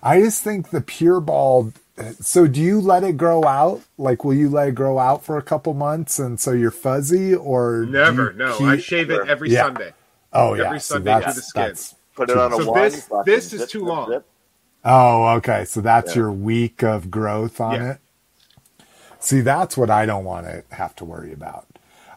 [0.02, 1.72] I just think the pure bald.
[2.20, 3.82] So, do you let it grow out?
[3.96, 7.34] Like, will you let it grow out for a couple months and so you're fuzzy,
[7.34, 8.56] or Never, no.
[8.56, 9.64] keep- I shave it every Yeah.
[9.64, 9.92] Sunday.
[10.32, 11.96] Oh yeah, every Sunday that's, to the skin.
[12.14, 12.82] Put it on a So one.
[12.82, 14.08] this- fucking this is zip, too zip, long.
[14.10, 14.26] zip.
[14.84, 15.64] Oh, okay.
[15.64, 16.22] So that's Yeah.
[16.22, 17.90] your week of growth on Yeah.
[17.92, 17.98] it.
[19.20, 21.66] See, that's what I don't want to have to worry about.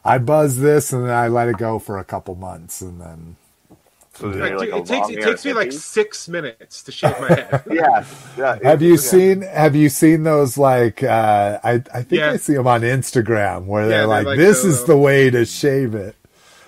[0.06, 3.36] I buzz this and then I let it go for a couple months and then
[4.22, 7.63] So Like, like it takes it takes me like six minutes to shave my head.
[7.72, 8.05] Yeah,
[8.38, 8.59] yeah.
[8.63, 8.97] have you yeah.
[8.97, 12.32] seen have you seen those like uh I I think Yeah.
[12.32, 14.97] I see them on Instagram where Yeah, they're they're like, like this the- is the
[14.97, 16.15] way to shave it.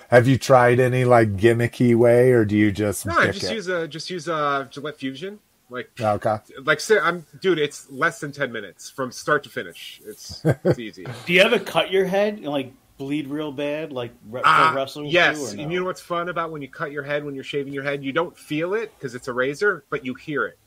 [0.08, 3.54] Have you tried any like gimmicky way or do you just No, I just it?
[3.54, 5.38] use a just use a Gillette Fusion.
[5.70, 6.36] Like Okay.
[6.62, 10.00] like say I'm dude, it's less than ten minutes from start to finish.
[10.06, 11.06] It's it's easy.
[11.26, 14.80] Do you ever cut your head and like bleed real bad, like re- Ah, pro
[14.82, 15.44] wrestlers yes, do?
[15.44, 15.68] or and no?
[15.70, 18.04] you know what's fun about when you cut your head when you're shaving your head?
[18.04, 20.58] You don't feel it because it's a razor, but you hear it.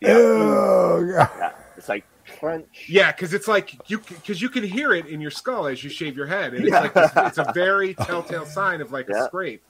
[0.00, 1.52] Yeah, Oh, yeah.
[1.76, 2.04] It's like
[2.38, 2.86] crunch.
[2.88, 5.88] Yeah, because it's like you because you can hear it in your skull as you
[5.90, 6.80] shave your head, and it's Yeah.
[6.80, 9.24] like this, it's a very telltale sign of like Yeah.
[9.24, 9.62] a scrape.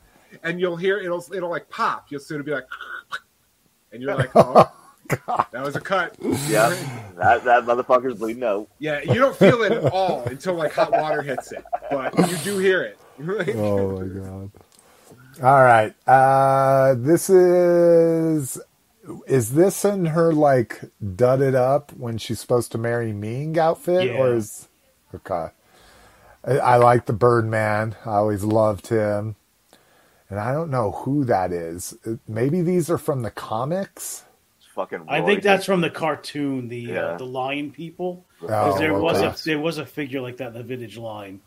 [0.42, 2.06] and you'll hear it'll it'll like pop.
[2.10, 2.66] You'll sort of be like,
[3.92, 4.70] and you're like, oh,
[5.08, 6.16] that was a cut.
[6.48, 6.70] Yeah,
[7.16, 8.68] that that motherfucker's bleeding out.
[8.78, 12.36] Yeah, you don't feel it at all until like hot water hits it, but you
[12.38, 12.98] do hear it.
[13.54, 14.50] Oh my god.
[15.42, 15.94] All right.
[16.06, 18.60] Uh this is
[19.28, 24.14] is this in her like dudded up when she's supposed to marry Ming outfit Yeah.
[24.18, 24.66] or is
[25.14, 25.48] okay.
[26.44, 27.94] I, I like the Birdman.
[28.04, 29.36] I always loved him.
[30.28, 31.96] And I don't know who that is.
[32.26, 34.23] Maybe these are from the comics.
[34.74, 35.04] It's fucking.
[35.08, 37.00] I think that's from the cartoon, the Yeah.
[37.00, 38.24] uh, the Lion People.
[38.42, 39.26] Oh, 'Cause there was okay.
[39.28, 41.40] a there was a figure like that in the vintage line.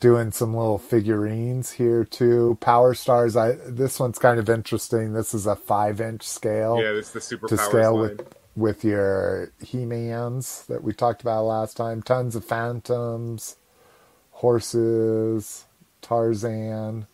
[0.00, 2.58] doing some little figurines here too.
[2.60, 3.36] Power Stars.
[3.36, 5.12] I this one's kind of interesting.
[5.14, 8.16] This is a five inch scale Yeah, it's the super to scale line.
[8.16, 12.02] with with your He Mans that we talked about last time.
[12.02, 13.56] Tons of phantoms,
[14.32, 15.64] horses,
[16.02, 17.06] Tarzan.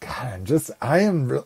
[0.00, 1.28] God, I'm just I am.
[1.28, 1.42] Re-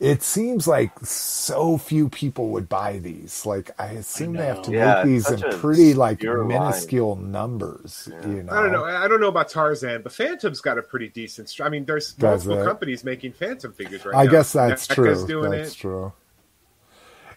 [0.00, 3.44] it seems like so few people would buy these.
[3.46, 4.72] Like I assume they have to.
[4.72, 6.48] Yeah, make these in pretty like obscure line.
[6.48, 8.08] minuscule numbers.
[8.26, 8.84] You know, I don't know.
[8.84, 11.50] I don't know about Tarzan, but Phantom's got a pretty decent.
[11.50, 12.66] str- I mean, there's Does multiple it?
[12.66, 14.28] companies making Phantom figures right I now.
[14.30, 15.26] I guess that's NECA's true.
[15.26, 15.76] Doing That's it.
[15.78, 16.12] true.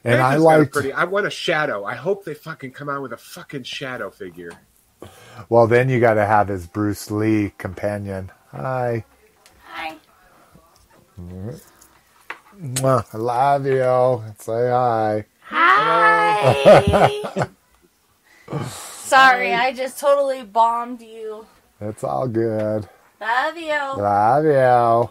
[0.06, 0.74] And I Phantom's got a liked.
[0.74, 0.94] pretty.
[0.94, 1.86] I want a shadow.
[1.86, 4.52] I hope they fucking come out with a fucking shadow figure.
[5.50, 8.32] Well, then you got to have his Bruce Lee companion.
[8.52, 9.04] Hi.
[9.66, 9.98] Hi.
[11.20, 11.62] Mwah,
[12.62, 14.24] I love you.
[14.40, 15.26] Say hi.
[15.46, 17.24] Hi.
[18.68, 21.46] Sorry, I just totally bombed you.
[21.82, 22.88] It's all good.
[23.20, 23.70] Love you.
[23.72, 25.10] Love you.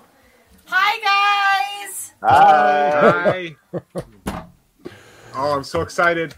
[0.66, 2.12] Hi, guys.
[2.22, 3.56] Hi.
[3.74, 3.92] Hi.
[5.34, 6.34] oh, I'm so excited.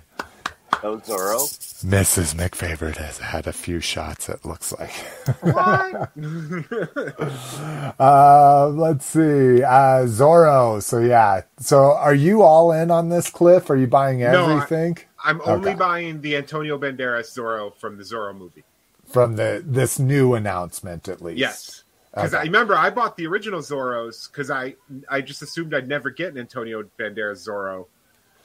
[0.83, 1.74] Oh, Zorro.
[1.85, 2.35] Mrs.
[2.35, 4.93] McFavorite has had a few shots, it looks like.
[5.41, 6.11] What?
[8.01, 9.63] Uh, let's see.
[9.63, 10.83] Uh, Zorro.
[10.83, 11.43] So, yeah.
[11.59, 13.69] So, are you all in on this, Cliff?
[13.71, 14.97] Are you buying everything?
[14.99, 15.79] No, I- I'm only Okay.
[15.79, 18.65] buying the Antonio Banderas Zorro from the Zorro movie.
[19.07, 21.39] from the this new announcement, at least?
[21.39, 21.85] Yes.
[22.15, 22.41] Because Okay.
[22.41, 24.75] I remember I bought the original Zorros because I
[25.09, 27.87] I just assumed I'd never get an Antonio Banderas Zorro,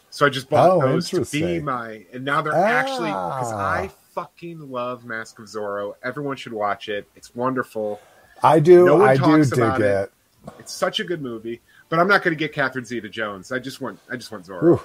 [0.09, 2.05] so I just bought Oh, those to be my.
[2.13, 3.71] And now they're actually because Ah.
[3.73, 5.93] I fucking love Mask of Zorro.
[6.03, 7.07] Everyone should watch it.
[7.15, 7.99] It's wonderful.
[8.43, 8.85] I do.
[8.85, 10.11] No one I do talks dig about it.
[10.47, 10.53] it.
[10.59, 11.61] It's such a good movie.
[11.89, 13.51] But I'm not going to get Catherine Zeta Jones.
[13.51, 14.63] I just want I just want Zorro.
[14.63, 14.81] Ooh,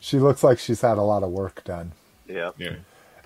[0.00, 1.92] she looks like she's had a lot of work done.
[2.26, 2.50] Yeah.
[2.58, 2.76] Yeah.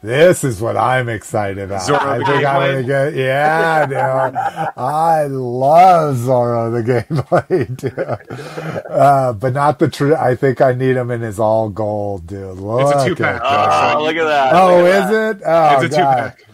[0.00, 1.82] This is what I'm excited about.
[1.82, 3.14] Zorro I the think I'm gonna get.
[3.14, 3.96] Yeah, dude.
[4.76, 7.04] I love Zorro the Gay
[7.48, 8.86] Blade, dude.
[8.90, 10.14] Uh, but not the true.
[10.14, 12.58] I think I need him in his all gold, dude.
[12.58, 13.42] Look It's a at two-pack.
[13.42, 13.96] that.
[13.96, 14.52] Oh, look at that.
[14.54, 15.36] Oh, Look is that.
[15.38, 15.42] it?
[15.44, 16.44] Oh, It's a two pack.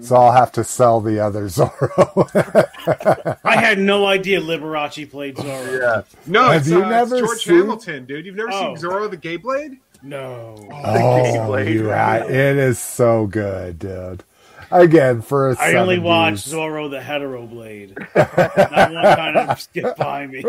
[0.00, 3.38] So I'll have to sell the other Zorro.
[3.44, 5.80] I had no idea Liberace played Zorro.
[5.80, 6.02] Yeah.
[6.26, 8.26] No, Have it's, you uh, never it's George seen- Hamilton, dude.
[8.26, 8.74] You've never Oh.
[8.76, 9.78] seen Zorro the Gay Blade?
[10.02, 10.54] No.
[10.70, 11.66] oh, Gameblade.
[11.66, 12.22] Oh, you right.
[12.28, 14.24] It is so good, dude.
[14.70, 16.02] Again, for a I only 70s.
[16.02, 17.94] watched Zorro the Hetero Blade.
[18.14, 20.38] that one kind of skipped by me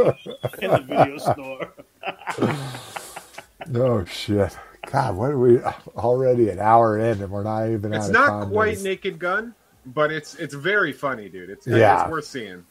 [0.61, 1.73] in the video store.
[3.73, 4.57] Oh shit!
[4.91, 7.93] God, what are we uh, already an hour in and we're not even.
[7.93, 8.51] It's out not condoms.
[8.51, 11.49] quite Naked Gun, but it's it's very funny, dude.
[11.49, 12.01] It's Yeah.
[12.03, 12.65] it's worth seeing.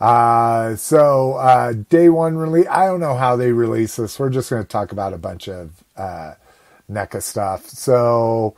[0.00, 2.66] Uh, so uh, day one release.
[2.68, 4.18] I don't know how they release this.
[4.18, 6.34] We're just going to talk about a bunch of uh,
[6.90, 7.66] NECA stuff.
[7.66, 8.56] So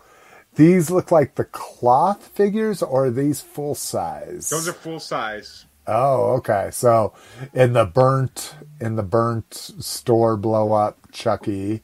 [0.56, 4.50] these look like the cloth figures, or are these full size?
[4.50, 5.66] Those are full size.
[5.86, 6.70] Oh, okay.
[6.72, 7.14] So
[7.54, 11.82] in the burnt in the burnt store blow up Chucky,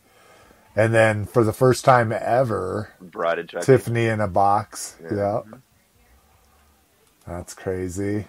[0.77, 3.65] and then for the first time ever, Bride and Chucky.
[3.65, 4.97] Tiffany in a box.
[5.03, 5.15] Yeah.
[5.17, 5.41] Yeah.
[7.27, 8.27] That's crazy.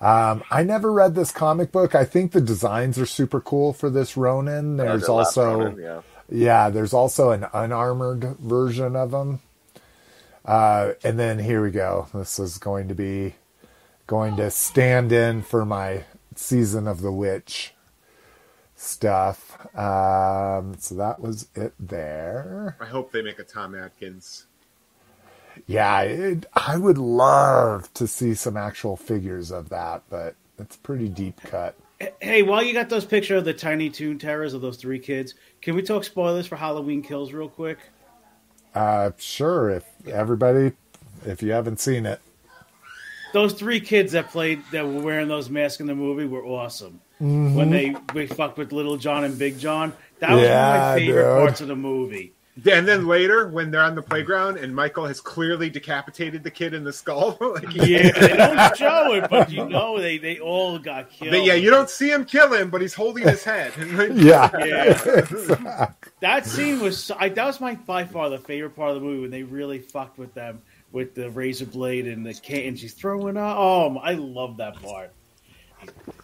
[0.00, 1.94] Um, I never read this comic book.
[1.94, 4.78] I think the designs are super cool for this Ronin.
[4.78, 6.00] There's the also Ronin, yeah.
[6.30, 9.40] yeah, there's also an unarmored version of them.
[10.44, 12.08] Uh, and then here we go.
[12.14, 13.34] This is going to be
[14.06, 17.74] going to stand in for my season of the witch
[18.74, 19.58] stuff.
[19.76, 22.76] Um, so that was it there.
[22.80, 24.46] I hope they make a Tom Atkins.
[25.66, 31.08] Yeah, it, I would love to see some actual figures of that, but it's pretty
[31.08, 31.74] deep cut.
[32.20, 35.34] Hey, while you got those picture of the Tiny Toon Terrors of those three kids,
[35.60, 37.78] can we talk spoilers for Halloween Kills real quick?
[38.74, 40.72] Uh, sure, if everybody,
[41.26, 42.20] if you haven't seen it,
[43.32, 47.00] Those three kids that played that were wearing those masks in the movie were awesome.
[47.18, 50.94] When they we fucked with Little John and Big John, that was one of my
[50.96, 51.36] favorite dude.
[51.36, 52.32] parts of the movie.
[52.66, 56.74] And then later, when they're on the playground and Michael has clearly decapitated the kid
[56.74, 60.78] in the skull, like, Yeah, they don't show it, but you know they, they all
[60.78, 61.30] got killed.
[61.32, 63.72] But yeah, you don't see him kill him, but he's holding his head.
[64.20, 64.50] Yeah.
[64.64, 65.92] Yeah.
[66.20, 69.00] That scene was so- I, that was my by far the favorite part of the
[69.02, 72.78] movie when they really fucked with them with the razor blade and the can, and
[72.78, 73.56] she's throwing up.
[73.56, 75.12] Oh, I love that part.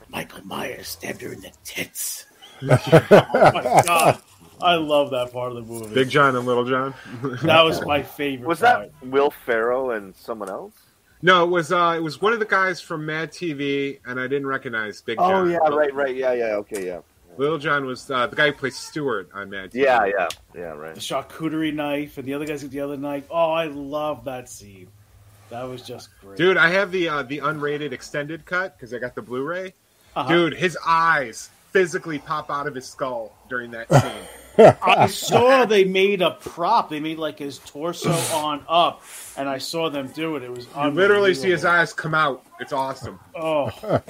[0.09, 2.27] Michael Myers stabbed her in the tits.
[2.63, 4.21] oh my god,
[4.61, 5.95] I love that part of the movie.
[5.95, 6.95] Big John and Little John.
[7.43, 8.47] that was my favorite.
[8.47, 8.91] Was part.
[9.01, 10.75] that Will Ferrell and someone else?
[11.23, 14.27] No, it was uh, it was one of the guys from Mad TV, and I
[14.27, 15.33] didn't recognize Big John.
[15.33, 15.51] Oh John.
[15.51, 17.01] yeah, right, right, yeah, yeah, okay, yeah,
[17.37, 19.85] Little John was uh, the guy who plays Stuart on Mad TV.
[19.85, 20.95] yeah, yeah, yeah, right.
[20.95, 23.25] the charcuterie knife and the other guys with the other knife?
[23.31, 24.89] Oh, I love that scene.
[25.51, 28.99] That was just great, Dude, I have the uh, the unrated extended cut because I
[28.99, 29.75] got the Blu-ray.
[30.17, 30.29] Uh-huh.
[30.29, 34.13] Dude, his eyes physically pop out of his skull during that scene.
[34.59, 36.89] I saw they made a prop.
[36.91, 39.03] They made like his torso on up,
[39.37, 40.43] and I saw them do it.
[40.43, 42.45] It was You literally see his eyes come out.
[42.61, 43.19] It's awesome.
[43.37, 43.71] Oh,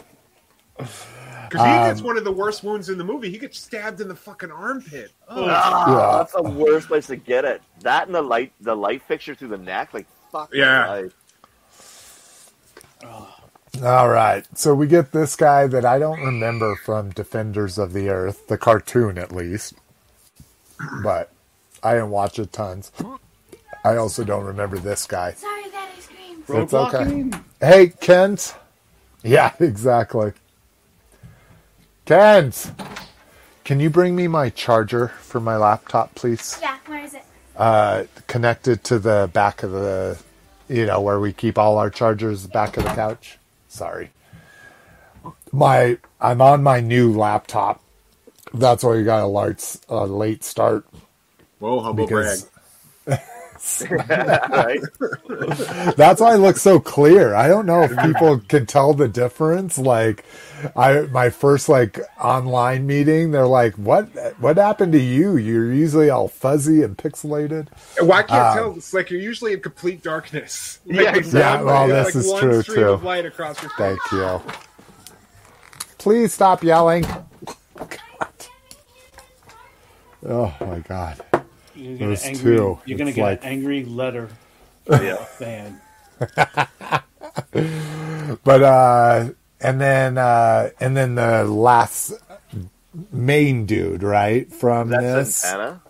[1.49, 3.30] Because he gets one of the worst wounds in the movie.
[3.30, 5.12] He gets stabbed in the fucking armpit.
[5.28, 5.47] Oh.
[5.49, 6.18] Ah, Yeah.
[6.18, 7.62] that's the worst place to get it.
[7.82, 10.51] That and the light, the light fixture through the neck, like fuck.
[10.53, 10.88] Yeah.
[10.88, 11.12] life.
[13.82, 14.44] All right.
[14.59, 18.59] So we get this guy that I don't remember from Defenders of the Earth, the
[18.59, 19.74] cartoon at least.
[21.02, 21.32] But
[21.82, 22.92] I didn't watch it tons.
[23.84, 25.32] I also don't remember this guy.
[25.32, 26.44] Sorry that I screamed.
[26.48, 27.30] It's okay.
[27.60, 28.54] Hey, Kent.
[29.22, 30.32] Yeah, exactly.
[32.04, 32.72] Kent,
[33.64, 36.58] can you bring me my charger for my laptop, please?
[36.62, 37.22] Yeah, where is it?
[37.56, 40.18] Uh, connected to the back of the,
[40.68, 43.38] you know, where we keep all our chargers, back of the couch.
[43.68, 44.10] Sorry.
[45.52, 47.82] My, I'm on my new laptop.
[48.55, 50.86] That's why you got a late, a late start
[51.59, 52.38] Whoa, humble brag.
[53.07, 54.80] because right?
[55.97, 57.34] That's why it looks so clear.
[57.34, 59.76] I don't know if people can tell the difference.
[59.78, 60.24] Like,
[60.76, 64.05] I my first like online meeting, they're like, "What?
[64.40, 65.36] What happened to you?
[65.36, 67.68] You're usually all fuzzy and pixelated."
[68.01, 68.76] Well, I can't Uh, tell.
[68.76, 70.78] It's like you're usually in complete darkness.
[70.86, 71.40] Yeah, Like, exactly.
[71.40, 72.88] Yeah, well, you this like is one true, stream too.
[72.90, 73.99] of light across your face.
[73.99, 74.40] Thank you.
[75.99, 77.05] Please stop yelling.
[80.26, 80.54] God.
[80.60, 81.20] Oh my god.
[81.74, 82.78] You're Those angry, two.
[82.86, 84.28] You're gonna get like- an angry letter
[84.90, 85.16] Yeah.
[85.24, 85.80] fan.
[88.44, 89.28] But uh
[89.60, 92.12] and then uh and then the last
[93.12, 94.52] main dude, right?
[94.52, 95.34] From That's this.
[95.36, 95.82] Santana.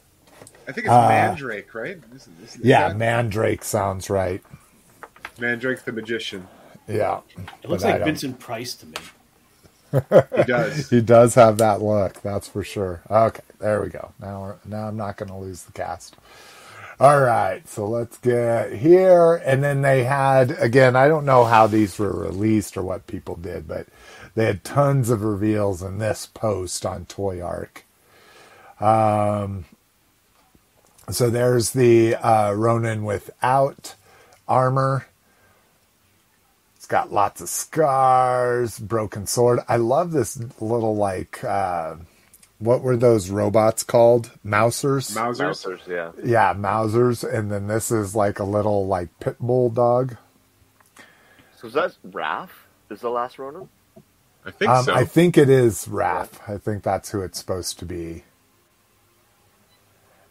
[0.68, 1.99] I think it's Uh, Mandrake, right?
[2.14, 4.43] Isn't- isn't Yeah, that- Mandrake sounds right.
[5.39, 6.49] Mandrake the magician.
[6.89, 7.20] Yeah.
[7.62, 8.95] It looks like Vincent Price to me.
[10.37, 10.91] He does.
[10.91, 13.01] He does have that look, that's for sure.
[13.11, 14.13] Okay, there we go.
[14.21, 16.17] Now, now I'm not going to lose the cast.
[16.99, 20.97] All right, so let's get here, and then they had again.
[20.97, 23.87] I don't know how these were released or what people did, but
[24.35, 27.83] they had tons of reveals in this post on Toyark.
[28.81, 29.67] Um,
[31.11, 33.95] so there's the uh, Ronin without
[34.49, 35.07] armor.
[36.77, 39.61] It's got lots of scars, broken sword.
[39.69, 41.97] I love this little like uh
[42.59, 44.33] what were those robots called?
[44.45, 45.14] Mousers?
[45.14, 45.64] Mausers.
[45.64, 46.13] Mousers, yeah.
[46.25, 47.25] yeah, Mousers.
[47.25, 50.17] And then this is like a little like pit bull dog.
[51.57, 52.51] So is that Raph?
[52.91, 53.68] Is the last Ronin?
[54.45, 54.95] I think Um, so.
[54.95, 56.30] I think it is Raph.
[56.49, 58.25] I think that's who it's supposed to be.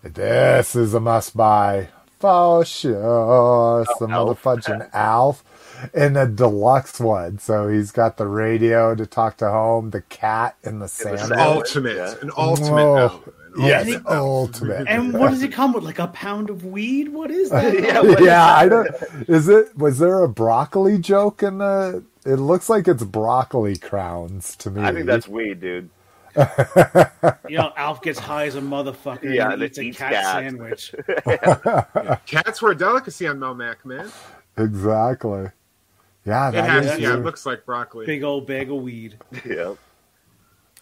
[0.04, 1.90] This is a must buy.
[2.20, 3.86] For sure.
[4.00, 4.40] Some Alf.
[4.40, 5.44] motherfucking Alf.
[5.94, 7.40] In a deluxe one.
[7.40, 11.20] So he's got the radio to talk to home, the cat in the the sand.
[11.20, 11.34] sand.
[11.40, 12.16] ultimate, Yeah.
[12.22, 12.70] an ultimate.
[12.72, 12.98] Whoa.
[13.08, 14.18] album, Yes, ultimate album.
[14.20, 14.88] ultimate.
[14.88, 15.84] And what does it come with?
[15.84, 17.10] Like a pound of weed?
[17.14, 17.74] What is that?
[17.80, 18.58] Yeah, what is yeah, that?
[18.58, 18.88] I don't.
[19.30, 19.78] Is it?
[19.78, 22.04] Was there a broccoli joke in the?
[22.26, 24.82] It looks like it's broccoli crowns to me.
[24.82, 25.90] I think that's weed, dude.
[27.48, 30.26] You know, Alf gets high as a motherfucker Yeah, and and eats a cat cat.
[30.44, 30.94] sandwich.
[32.26, 34.12] Cats were a delicacy on Melmac, man.
[34.58, 35.50] exactly.
[36.26, 38.06] Yeah, It has, is yeah, it looks like broccoli.
[38.06, 39.18] Big old bag of weed.
[39.46, 39.76] yeah.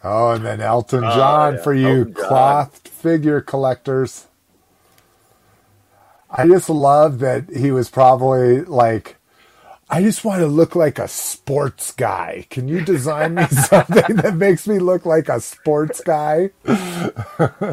[0.04, 1.62] Oh, and then Elton Oh, John yeah.
[1.62, 2.28] for you Elton John.
[2.28, 4.28] cloth figure collectors.
[6.30, 9.18] I just love that he was probably like,
[9.90, 12.48] I just want to look like a sports guy.
[12.50, 16.52] Can you design me something that makes me look like a sports guy?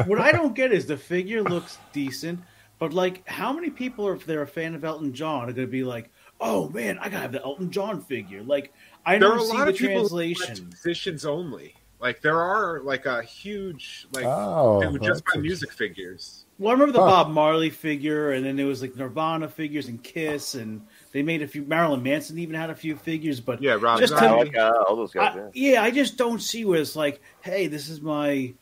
[0.05, 2.41] What I don't get is the figure looks decent,
[2.79, 5.67] but like, how many people are if they're a fan of Elton John are going
[5.67, 6.09] to be like,
[6.41, 8.73] "Oh man, I gotta have the Elton John figure." Like,
[9.05, 10.65] I There are don't a see lot the of people who translation.
[10.65, 11.75] watch positions only.
[11.99, 16.45] Like there are like a huge like Oh, it just that's by music figures.
[16.57, 17.05] Well, I remember the Huh.
[17.25, 20.81] Bob Marley figure, and then there was like Nirvana figures and Kiss, and
[21.11, 21.61] they made a few.
[21.63, 24.71] Marilyn Manson even had a few figures, but Yeah, Rob Just I tell like uh,
[24.87, 25.35] all those guys.
[25.37, 25.73] I, yeah.
[25.73, 28.53] yeah, I just don't see where it's like, hey, this is my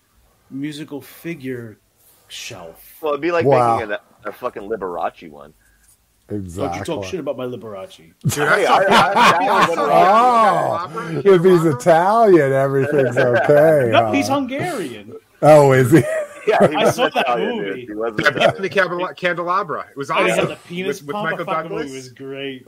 [0.49, 1.77] musical figure
[2.27, 2.97] shelf.
[3.01, 3.77] Well, it'd be like Wow.
[3.77, 5.53] making a, a fucking Liberace one.
[6.31, 6.77] Exactly.
[6.77, 7.97] Don't you talk shit about my Liberace?
[7.97, 13.89] Dude, I Hey, saw I- I- Oh, if he's Italian, everything's okay.
[13.91, 14.11] No, huh?
[14.11, 15.15] he's Hungarian.
[15.41, 16.03] Oh, is he?
[16.47, 17.81] Yeah, he I was saw that movie.
[17.85, 17.89] dude.
[17.89, 19.85] He was Yeah, the Candela- Candelabra.
[19.91, 20.47] It was Oh, he awesome.
[20.47, 22.03] had the penis with, with Michael thought the movie Douglas.
[22.03, 22.65] was great.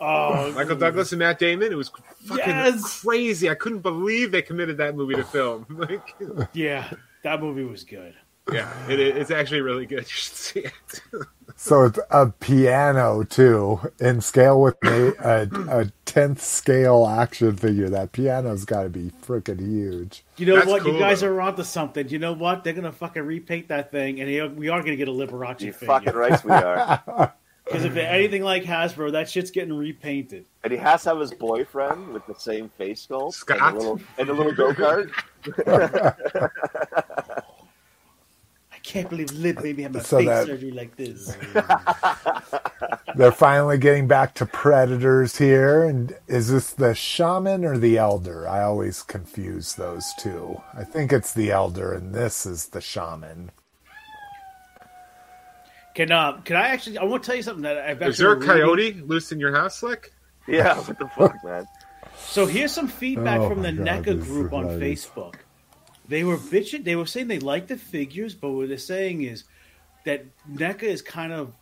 [0.00, 1.72] Oh, Michael Douglas and Matt Damon.
[1.72, 1.90] It was
[2.26, 3.00] fucking Yes.
[3.02, 3.48] crazy.
[3.50, 5.66] I couldn't believe they committed that movie to film.
[5.70, 6.14] Like,
[6.52, 6.90] Yeah,
[7.24, 8.14] that movie was good.
[8.52, 10.00] yeah, it, it's actually really good.
[10.02, 11.00] You should see it.
[11.58, 17.88] So it's a piano too, in scale with me, a, a tenth scale action figure.
[17.88, 20.22] That piano's got to be freaking huge.
[20.36, 20.82] You know That's what?
[20.82, 21.28] cool, you guys though.
[21.28, 22.08] are onto something.
[22.10, 22.62] You know what?
[22.62, 25.86] They're gonna fucking repaint that thing, and we are gonna get a Liberace You figure.
[25.94, 27.34] fucking right we are.
[27.66, 30.46] Because if they're anything like Hasbro, that shit's getting repainted.
[30.62, 33.58] And he has to have his boyfriend with the same face sculpt Scott.
[33.60, 35.10] and a little and the little go kart.
[35.66, 37.42] I
[38.86, 41.36] can't believe Lib made me have my So face that- surgery like this.
[43.16, 45.84] They're finally getting back to predators here.
[45.84, 48.46] And is this the shaman or the elder?
[48.48, 50.60] I always confuse those two.
[50.74, 53.50] I think it's the elder, and this is the shaman.
[55.94, 56.98] Can uh, can I actually?
[56.98, 59.32] I want to tell you something that I've Is there a actually reading- coyote loose
[59.32, 60.12] in your house, Slick?
[60.46, 61.66] Yeah, what the fuck, man?
[62.18, 65.06] So here's some feedback Oh from the my God, NECA group on hilarious.
[65.06, 65.34] Facebook.
[66.08, 66.84] They were bitching.
[66.84, 69.44] They were saying they like the figures, but what they're saying is
[70.04, 71.52] that NECA is kind of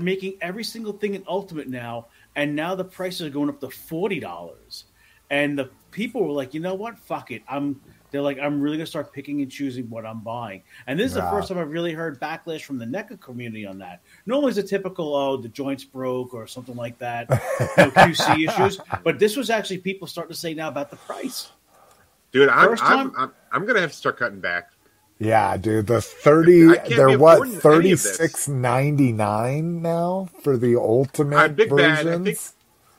[0.00, 2.06] making every single thing an Ultimate now,
[2.36, 4.84] and now the prices are going up to forty dollars.
[5.30, 6.98] And the people were like, you know what?
[6.98, 7.42] Fuck it.
[7.48, 7.80] I'm.
[8.10, 10.62] They're like, I'm really gonna start picking and choosing what I'm buying.
[10.86, 13.76] And this is the first time I've really heard backlash from the NECA community on
[13.80, 14.00] that.
[14.24, 17.36] Normally, it's a typical, oh, the joints broke or something like that, you
[17.76, 18.80] know, QC issues.
[19.04, 21.50] But this was actually people starting to say now about the price.
[22.32, 23.12] Dude, I'm, I'm.
[23.16, 24.70] I'm, I'm going to have to start cutting back.
[25.18, 26.68] Yeah, dude, the thirty.
[26.68, 28.16] I can't be They're what affording any thirty of this.
[28.16, 32.24] six ninety nine now for the ultimate I'm Big Bad, I versions.
[32.24, 32.54] think-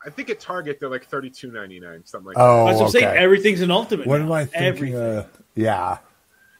[0.06, 2.41] I think at Target they're like thirty two ninety nine, something like that.
[2.43, 2.99] oh, That's what I'm okay.
[3.01, 3.18] saying.
[3.18, 4.07] Everything's an ultimate.
[4.07, 4.26] what now.
[4.26, 4.64] am I thinking?
[4.95, 4.95] Everything.
[4.97, 5.97] Uh, yeah,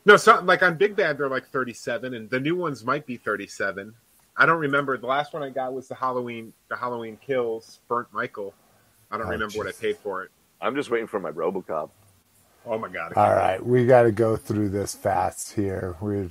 [0.05, 3.05] No, so like on Big Bad they're like thirty seven, and the new ones might
[3.05, 3.93] be thirty seven.
[4.37, 4.97] I don't remember.
[4.97, 8.53] The last one I got was the Halloween, the Halloween Kills Burnt Michael.
[9.11, 10.31] I don't Oh, remember what I paid for it.
[10.61, 11.89] I'm just waiting for my RoboCop.
[12.69, 13.13] Oh my god!
[13.15, 15.97] All right, we got to go through this fast here.
[16.01, 16.29] We're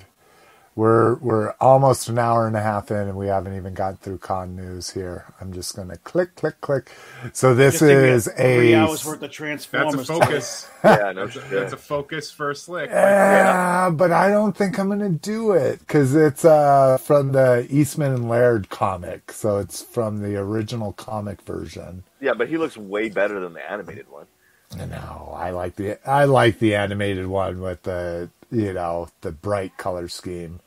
[0.76, 4.18] we're we're almost an hour and a half in, and we haven't even gotten through
[4.18, 5.26] con news here.
[5.40, 6.92] I'm just gonna click, click, click.
[7.32, 9.94] So this Good thing we is a three hours worth of Transformers.
[9.94, 10.68] That's a focus.
[10.84, 12.88] Yeah, no That's a, that's a focus for a slick.
[12.90, 18.14] yeah, but I don't think I'm gonna do it because it's uh from the Eastman
[18.14, 22.04] and Laird comic, so it's from the original comic version.
[22.20, 24.26] Yeah, but he looks way better than the animated one.
[24.76, 29.76] No, I like the I like the animated one with the you know the bright
[29.76, 30.60] color scheme.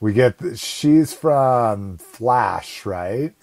[0.00, 3.34] We get the, she's from Flash, right?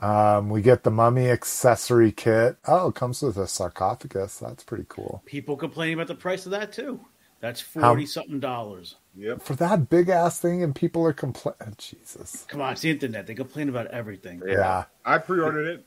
[0.00, 2.56] Um, we get the mummy accessory kit.
[2.66, 4.38] Oh, it comes with a sarcophagus.
[4.38, 5.22] That's pretty cool.
[5.26, 7.00] People complaining about the price of that too.
[7.40, 8.96] That's How- forty something dollars.
[9.16, 9.42] Yep.
[9.42, 11.74] For that big ass thing, and people are complaining.
[11.78, 12.44] Jesus.
[12.48, 13.26] Come on, it's the internet.
[13.26, 14.40] They complain about everything.
[14.46, 14.52] Yeah.
[14.54, 14.84] Yeah.
[15.04, 15.86] I pre-ordered it.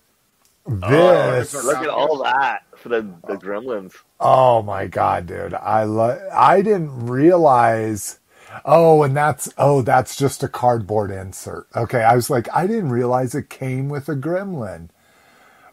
[0.66, 1.54] Oh, this.
[1.54, 3.94] it's Look at all that for the, the gremlins.
[4.20, 5.54] Oh my god, dude!
[5.54, 8.20] I lo- I didn't realize.
[8.66, 11.68] Oh, and that's oh, that's just a cardboard insert.
[11.76, 14.90] Okay, I was like, I didn't realize it came with a gremlin,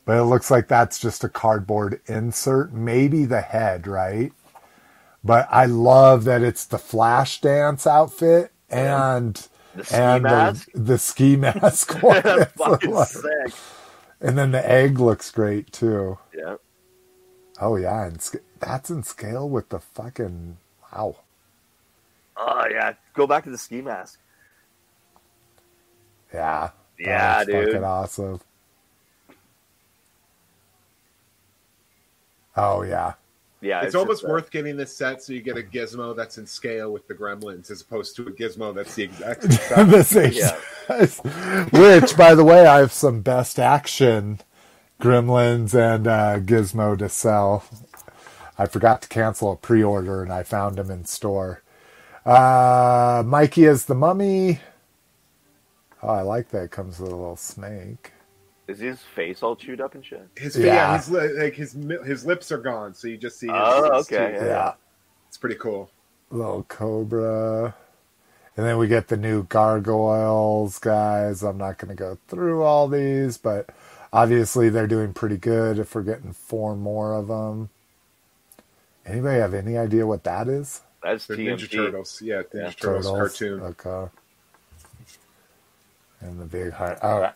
[0.05, 2.73] but it looks like that's just a cardboard insert.
[2.73, 4.33] Maybe the head, right?
[5.23, 10.69] But I love that it's the flash dance outfit and The ski and mask.
[10.73, 11.93] the, the ski mask.
[12.03, 12.23] one.
[12.25, 13.55] That's fucking like- sick.
[14.21, 16.19] And then the egg looks great too.
[16.37, 16.57] Yeah.
[17.61, 20.59] Oh yeah, and sc- that's in scale with the fucking
[20.93, 21.17] wow.
[22.37, 22.95] Oh yeah.
[23.15, 24.19] Go back to the ski mask.
[26.33, 26.71] Yeah.
[26.99, 27.65] Yeah, That's dude.
[27.67, 28.41] Fucking awesome.
[32.57, 33.15] Oh yeah.
[33.61, 33.79] Yeah.
[33.79, 36.93] It's, just, almost worth getting this set so you get a gizmo that's in scale
[36.93, 39.91] with the gremlins as opposed to a gizmo that's the exact same size.
[39.91, 40.57] the same Yeah.
[40.87, 41.19] size.
[41.71, 44.41] Which, by the way, I have some best action
[45.01, 47.65] gremlins and uh, Gizmo to sell.
[48.59, 51.63] I forgot to cancel a pre-order and I found them in store.
[52.27, 54.61] Uh, Mikey is the mummy.
[56.03, 56.65] Oh, I like that.
[56.65, 58.13] It comes with a little snake.
[58.71, 60.29] Is his face all chewed up and shit?
[60.37, 60.97] His yeah, Yeah.
[60.97, 61.73] his li- like his
[62.07, 63.49] his lips are gone, so you just see.
[63.49, 64.43] His, Oh, his okay, teeth.
[64.43, 64.47] Yeah.
[64.47, 64.73] Yeah.
[65.29, 65.91] It's pretty cool.
[66.31, 67.75] Little Cobra.
[68.57, 71.43] And then we get the new gargoyles, guys.
[71.43, 73.71] I'm not going to go through all these, but
[74.13, 77.71] obviously they're doing pretty good if we're getting four more of them.
[79.07, 80.83] Anybody have any idea what that is?
[81.03, 81.47] That's The TMT.
[81.59, 82.71] Ninja Turtles, yeah, Ninja Yeah.
[82.73, 83.61] Turtles, cartoon.
[83.63, 84.11] Okay.
[86.21, 86.99] And the big heart.
[87.03, 87.35] All right.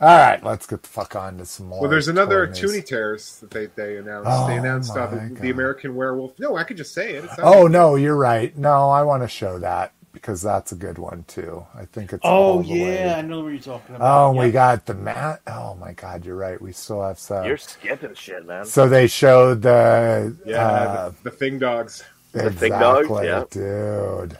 [0.00, 1.80] All right, let's get the fuck on to some more.
[1.80, 2.60] Well, there's another toys.
[2.60, 4.28] Toony Terrors that they, they announced.
[4.30, 6.38] Oh, they announced uh, the, the American Werewolf.
[6.38, 7.24] No, I could just say it.
[7.24, 8.54] It's not Oh, no, you're right.
[8.58, 11.66] No, I want to show that because that's a good one, too.
[11.74, 12.20] I think it's.
[12.24, 14.06] Oh all the yeah, way- I know what you're talking about.
[14.28, 14.40] Oh, Yeah.
[14.44, 15.40] we got the mat.
[15.46, 16.60] Oh my God, you're right.
[16.60, 17.46] We still have some.
[17.46, 18.66] You're skipping shit, man.
[18.66, 22.04] So they showed the Yeah, uh, the, the Thing Dogs.
[22.32, 23.44] The exactly, Thing Dogs, yeah.
[23.50, 24.38] dude.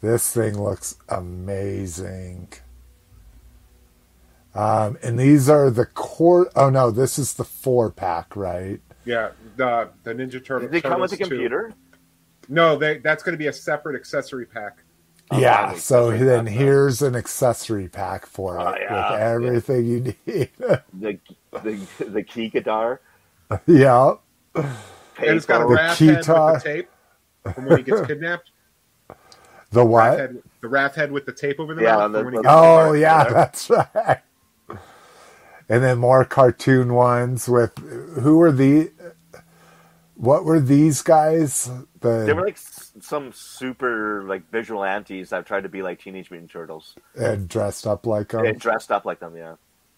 [0.00, 2.48] This thing looks amazing.
[4.54, 6.48] Um, and these are the core.
[6.54, 8.80] Oh no, this is the four pack, right?
[9.04, 10.60] Yeah, the the Ninja Turtle.
[10.68, 11.34] Did they come with a Turtles 2.
[11.34, 11.72] computer?
[12.48, 14.78] No, they that's going to be a separate accessory pack.
[15.30, 15.72] Oh, yeah.
[15.72, 19.86] wow, So accessory then pack, here's an accessory pack for it Oh, yeah, with everything
[19.86, 20.50] you need.
[20.92, 21.18] The
[21.62, 23.00] the the key guitar.
[23.66, 24.14] yeah.
[24.54, 24.66] And
[25.18, 25.68] it's got a payphone.
[25.68, 26.88] The Raph head with the tape
[27.54, 28.50] from when he gets kidnapped.
[29.70, 30.18] The Raph what?
[30.18, 32.04] head, the Raph head with the tape over the Yeah, mouth.
[32.06, 34.20] and the- from when he the- Oh yeah, that's right.
[35.68, 37.76] And then more cartoon ones with
[38.20, 38.90] who were the
[40.14, 41.70] what were these guys?
[42.00, 42.58] The They were like
[43.00, 46.94] some super like visual antis that tried to be like Teenage Mutant Turtles.
[47.16, 48.44] and dressed up like them.
[48.44, 49.56] They dressed up like them, yeah.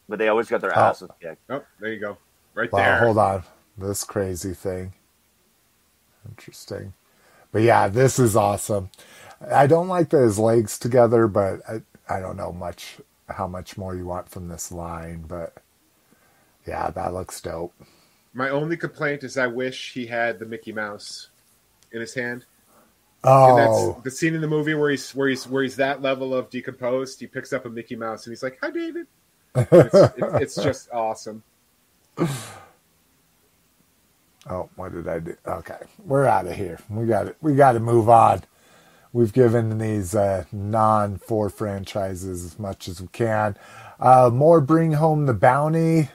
[0.09, 0.93] But they always got their Oh.
[1.21, 1.43] kicked.
[1.51, 2.17] Oh, there you go.
[2.55, 2.99] Right Wow, there.
[2.99, 3.43] hold on.
[3.77, 4.95] This crazy thing.
[6.29, 6.95] Interesting.
[7.53, 8.91] But yeah, this is awesome.
[9.51, 13.77] I don't like that his legs together, but I, I don't know much how much
[13.77, 15.55] more you want from this line, but
[16.67, 17.75] yeah, that looks dope.
[18.33, 21.29] My only complaint is I wish he had the Mickey Mouse
[21.93, 22.45] in his hand.
[23.25, 26.03] And Oh, that's the scene in the movie where he's where he's where he's that
[26.03, 27.19] level of decomposed.
[27.19, 29.07] He picks up a Mickey Mouse and he's like, "Hi, David."
[29.57, 31.43] It's, it's, it's just awesome.
[34.49, 35.37] Oh, what did I do?
[35.47, 36.79] Okay, we're out of here.
[36.89, 37.37] We got it.
[37.41, 38.43] We got to move on.
[39.17, 43.57] We've given these uh, non four franchises as much as we can.
[43.99, 46.11] Uh, more bring home the bounty.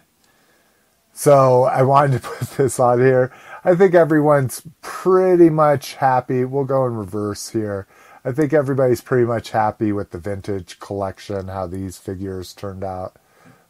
[1.11, 3.34] So I wanted to put this on here.
[3.64, 6.45] I think everyone's pretty much happy.
[6.45, 7.88] We'll go in reverse here.
[8.23, 13.15] I think everybody's pretty much happy with the vintage collection, how these figures turned out,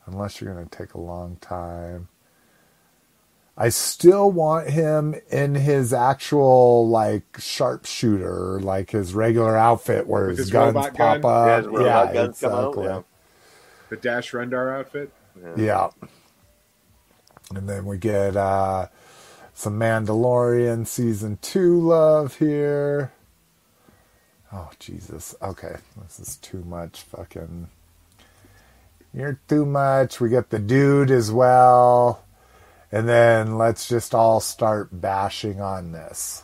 [0.08, 2.10] unless you're going to take a long time.
[3.62, 10.40] I still want him in his actual like sharpshooter, like his regular outfit where his,
[10.40, 11.26] his guns pop gun?
[11.26, 11.66] up.
[11.72, 12.86] Yeah, yeah, guns come out, exactly.
[12.86, 13.02] yeah.
[13.90, 15.14] The Dash Rendar outfit.
[15.56, 15.90] Yeah.
[17.54, 18.88] And then we get uh,
[19.54, 23.12] some Mandalorian season two love here.
[24.52, 25.36] Oh Jesus.
[25.40, 25.76] Okay.
[26.02, 27.68] This is too much fucking
[29.14, 30.20] You're too much.
[30.20, 32.24] We get the dude as well.
[32.92, 36.44] And then let's just all start bashing on this.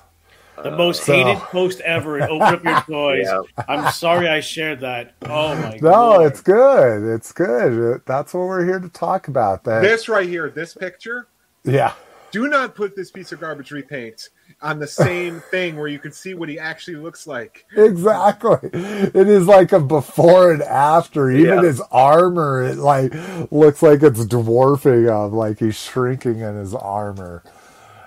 [0.64, 2.22] The most So- hated post ever.
[2.24, 3.28] Open up your toys.
[3.30, 3.42] Yeah.
[3.68, 5.14] I'm sorry I shared that.
[5.24, 5.82] Oh my god.
[5.82, 6.22] No, god.
[6.26, 7.14] it's good.
[7.16, 8.02] It's good.
[8.06, 9.64] That's what we're here to talk about.
[9.66, 11.28] That This right here, this picture.
[11.64, 11.94] yeah.
[12.32, 14.30] Do not put this piece of garbage repaint
[14.62, 17.66] on the same thing where you can see what he actually looks like.
[17.78, 18.58] Exactly.
[18.74, 21.30] It is like a before and after.
[21.32, 21.62] Even Yeah.
[21.64, 23.14] his armor, it like
[23.52, 27.44] looks like it's dwarfing him, like he's shrinking in his armor.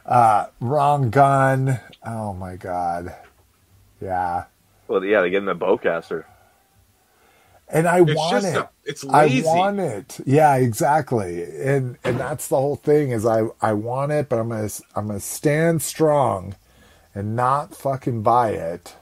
[0.04, 1.78] Uh, wrong gun.
[2.04, 3.14] Oh my god.
[4.00, 4.44] Yeah.
[4.88, 6.24] Well, yeah, they get in the bowcaster.
[7.72, 8.56] And I It's want just it.
[8.56, 9.46] a, it's lazy.
[9.46, 10.18] I want it.
[10.26, 11.44] Yeah, exactly.
[11.44, 15.06] And and that's the whole thing is I I want it, but I'm gonna I'm
[15.06, 16.56] gonna stand strong
[17.14, 18.96] and not fucking buy it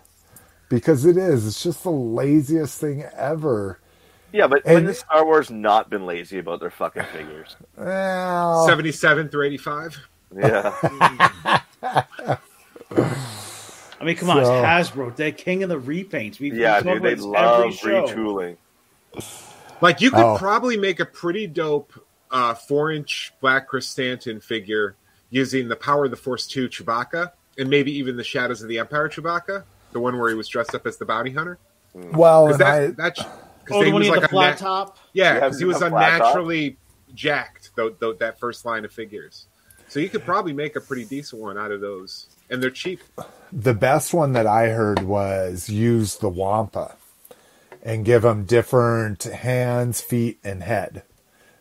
[0.68, 1.46] because it is.
[1.46, 3.78] It's just the laziest thing ever.
[4.32, 7.56] Yeah, but when And- has Star Wars not been lazy about their fucking figures?
[7.76, 9.98] Well, 77 through 85.
[10.36, 11.60] Yeah.
[14.00, 15.16] I mean, come on, So- it's Hasbro.
[15.16, 16.38] They're king of the repaints.
[16.38, 18.56] We've Yeah, we've talked dude, they about this love every retooling.
[19.80, 20.36] Like you could Oh.
[20.38, 21.92] probably make a pretty dope
[22.30, 24.94] uh, four inch Black Krrsantan figure
[25.30, 28.78] using the Power of the Force 2 Chewbacca and maybe even the Shadows of the
[28.78, 31.58] Empire Chewbacca, the one where he was dressed up as the bounty hunter.
[31.94, 33.26] well, Because and I, that, that, cause
[33.70, 34.98] Oh, the he one was like the a flat nat- top.
[35.14, 36.76] Yeah, Yeah, because he was flat unnaturally
[37.14, 39.46] jacked, though, though, that first line of figures.
[39.88, 42.26] So you could probably make a pretty decent one out of those.
[42.50, 43.00] And they're cheap.
[43.52, 46.96] the best one that I heard was use the Wampa
[47.82, 51.02] and give them different hands, feet, and head.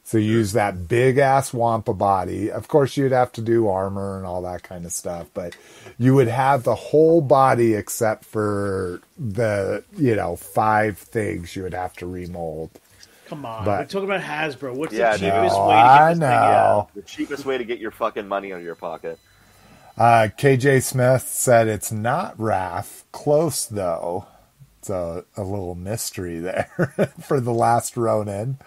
[0.04, 2.50] So use that big ass Wampa body.
[2.50, 5.56] Of course, you'd have to do armor and all that kind of stuff, but
[5.98, 11.74] you would have the whole body except for the, you know, five things you would
[11.74, 12.70] have to remold.
[13.28, 14.74] Come on, But- we're talking about Hasbro.
[14.76, 16.88] What's Yeah, the cheapest no, way to get I this thing out?
[16.96, 19.20] The cheapest way to get your fucking money out of your pocket.
[19.98, 23.04] Uh, KJ Smith said it's not Raph.
[23.12, 24.28] Close though.
[24.80, 26.70] It's a, a little mystery there
[27.20, 28.58] for the last Ronin.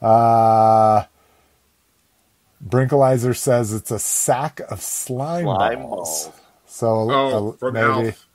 [0.00, 1.04] Uh,
[2.66, 6.24] Brinkalizer says it's a sack of slime, Slime balls.
[6.26, 6.36] balls.
[6.66, 8.28] So Oh, from maybe Alf.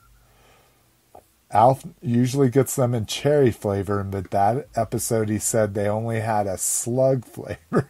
[1.50, 6.46] Alf usually gets them in cherry flavor, but that episode he said they only had
[6.46, 7.88] a slug flavor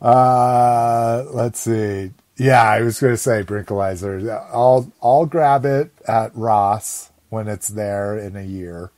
[0.00, 2.12] Uh, let's see.
[2.36, 4.28] Yeah, I was going to say Brinkalizer.
[4.52, 8.90] I'll I'll grab it at Ross when it's there in a year.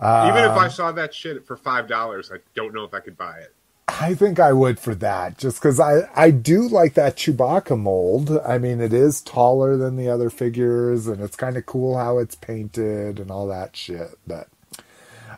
[0.00, 3.16] Even if I saw that shit for five dollars, I don't know if I could
[3.16, 3.54] buy it.
[3.88, 8.36] I think I would for that, just because I I do like that Chewbacca mold.
[8.44, 12.18] I mean, it is taller than the other figures, and it's kind of cool how
[12.18, 14.18] it's painted and all that shit.
[14.26, 14.48] But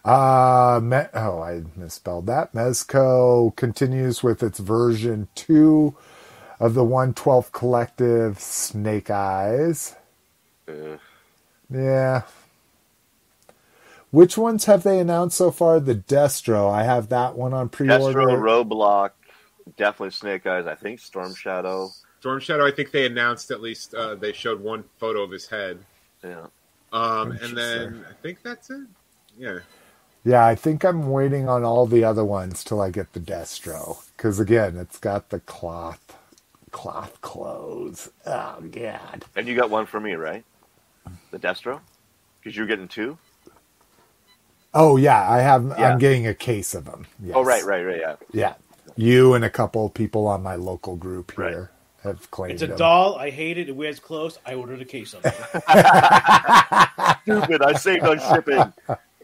[0.05, 2.53] uh, Me- oh, I misspelled that.
[2.53, 5.97] Mezco continues with its version two
[6.61, 9.97] of the 112 Collective Snake Eyes.
[10.69, 10.99] Ugh.
[11.71, 12.23] Yeah.
[14.11, 15.81] Which ones have they announced so far?
[15.81, 16.71] The Destro.
[16.71, 18.21] I have that one on pre-order.
[18.21, 19.11] Destro, Roadblock,
[19.77, 20.67] definitely Snake Eyes.
[20.67, 21.91] I think Storm Shadow.
[22.21, 25.49] Storm Shadow, I think they announced at least uh, they showed one photo of his
[25.49, 25.79] head.
[26.23, 26.47] Yeah.
[26.93, 28.87] Um, and then I think that's it.
[29.37, 29.59] Yeah.
[30.25, 33.99] Yeah, I think I'm waiting on all the other ones till I get the Destro.
[34.17, 36.17] Because again, it's got the cloth,
[36.71, 38.11] cloth clothes.
[38.27, 39.25] Oh god.
[39.37, 40.45] And you got one for me, right?
[41.31, 41.81] The Destro?
[42.41, 43.19] Because you're getting two?
[44.73, 45.75] Oh yeah, I have.
[45.79, 45.93] Yeah.
[45.93, 47.07] I'm getting a case of them.
[47.23, 47.35] Yes.
[47.37, 48.17] Oh, right, right, right, yeah.
[48.33, 48.55] Yeah,
[48.97, 51.71] you and a couple people on my local group here
[52.03, 52.79] have claimed It's a them.
[52.79, 53.17] doll.
[53.17, 53.69] I hate it.
[53.69, 54.39] It wears clothes.
[54.47, 55.35] I ordered a case of it.
[57.23, 57.63] Stupid.
[57.63, 58.73] I saved on shipping.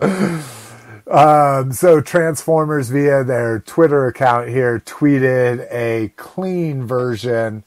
[1.10, 7.64] Um, so Transformers via their Twitter account here tweeted a clean version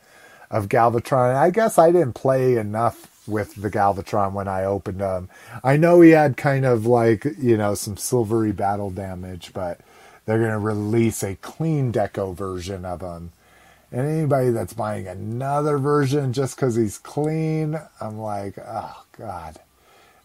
[0.51, 1.35] of Galvatron.
[1.35, 5.29] I guess I didn't play enough with the Galvatron when I opened them.
[5.63, 9.81] I know he had kind of like, you know, some silvery battle damage, but
[10.25, 13.31] they're going to release a clean deco version of him.
[13.91, 19.59] And anybody that's buying another version just because he's clean, I'm like, oh god.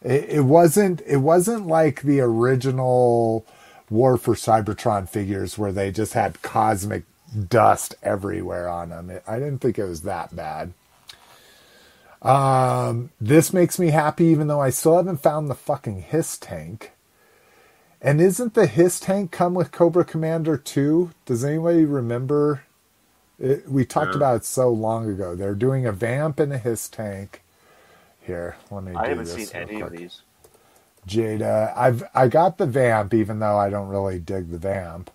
[0.02, 1.02] It, it wasn't.
[1.06, 3.44] It wasn't like the original
[3.90, 7.04] War for Cybertron figures where they just had cosmic
[7.48, 9.10] dust everywhere on them.
[9.10, 10.72] It, I didn't think it was that bad.
[12.22, 16.92] Um, this makes me happy, even though I still haven't found the fucking HISS tank.
[18.00, 21.10] And isn't the HISS tank come with Cobra Commander 2?
[21.26, 22.62] Does anybody remember?
[23.38, 24.16] It, we talked No.
[24.16, 25.34] about it so long ago.
[25.36, 27.42] They're doing a vamp and a HISS tank.
[28.28, 28.92] Here, let me.
[28.94, 30.20] I do haven't this seen real any of these.
[31.06, 31.74] Jada.
[31.74, 35.10] I've I got the vamp, even though I don't really dig the vamp.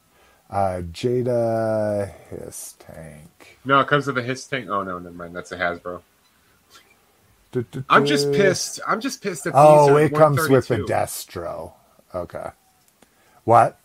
[0.49, 3.59] Uh, Jada HISS tank.
[3.65, 4.67] No, it comes with a HISS tank.
[4.67, 5.35] Oh no, never mind.
[5.35, 6.01] That's a Hasbro.
[7.87, 8.79] I'm just pissed.
[8.87, 11.73] I'm just pissed that these Oh, are it comes with a Destro.
[12.15, 12.49] Okay.
[13.43, 13.77] What?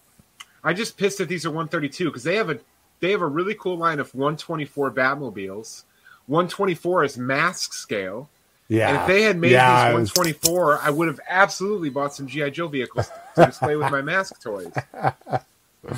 [0.65, 2.61] I just pissed that these are 132 because they have a
[3.01, 5.85] they have a really cool line of 124 Batmobiles.
[6.29, 8.31] 124 is mask scale.
[8.69, 8.89] Yeah.
[8.91, 12.15] And if they had made yeah, these it was- 124, I would have absolutely bought
[12.15, 14.73] some GI Joe vehicles to display with my mask toys.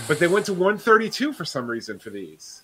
[0.06, 2.62] But they went to 132 for some reason for these.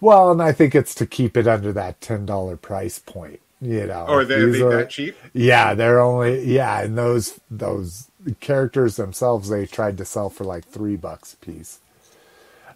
[0.00, 3.40] Well, and I think it's to keep it under that ten dollar price point.
[3.60, 4.04] You know.
[4.08, 5.16] Oh, or they're These they that cheap?
[5.32, 8.08] Yeah, they're only yeah, and those those
[8.40, 11.78] characters themselves they tried to sell for like three bucks a piece.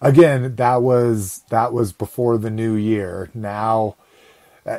[0.00, 3.30] Again, that was that was before the new year.
[3.34, 3.96] Now
[4.64, 4.78] uh,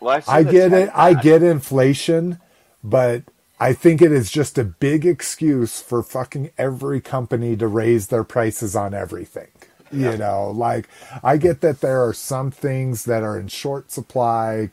[0.00, 0.90] Well, I've I get 10 it.
[0.94, 2.40] I get inflation,
[2.82, 3.22] but
[3.58, 8.24] I think it is just a big excuse for fucking every company to raise their
[8.24, 9.48] prices on everything.
[9.92, 10.88] You know, like
[11.22, 14.70] I get that there are some things that are in short supply,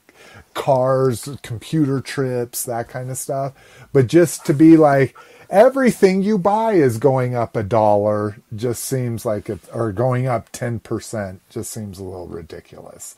[0.53, 3.53] cars, computer trips, that kind of stuff.
[3.91, 5.17] But just to be like,
[5.49, 10.51] everything you buy is going up a dollar just seems like it, or going up
[10.51, 13.15] 10% just seems a little ridiculous.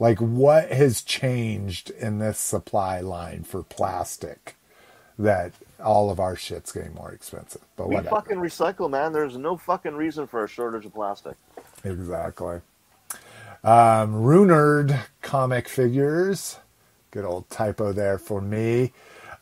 [0.00, 4.56] Like, what has changed in this supply line for plastic
[5.18, 5.52] that
[5.84, 7.62] all of our shit's getting more expensive?
[7.76, 8.16] But We whatever.
[8.16, 9.12] fucking recycle, man.
[9.12, 11.36] There's no fucking reason for a shortage of plastic.
[11.84, 12.62] Exactly.
[13.62, 16.58] Um, Runerd comic figures.
[17.12, 18.92] Good old typo there for me.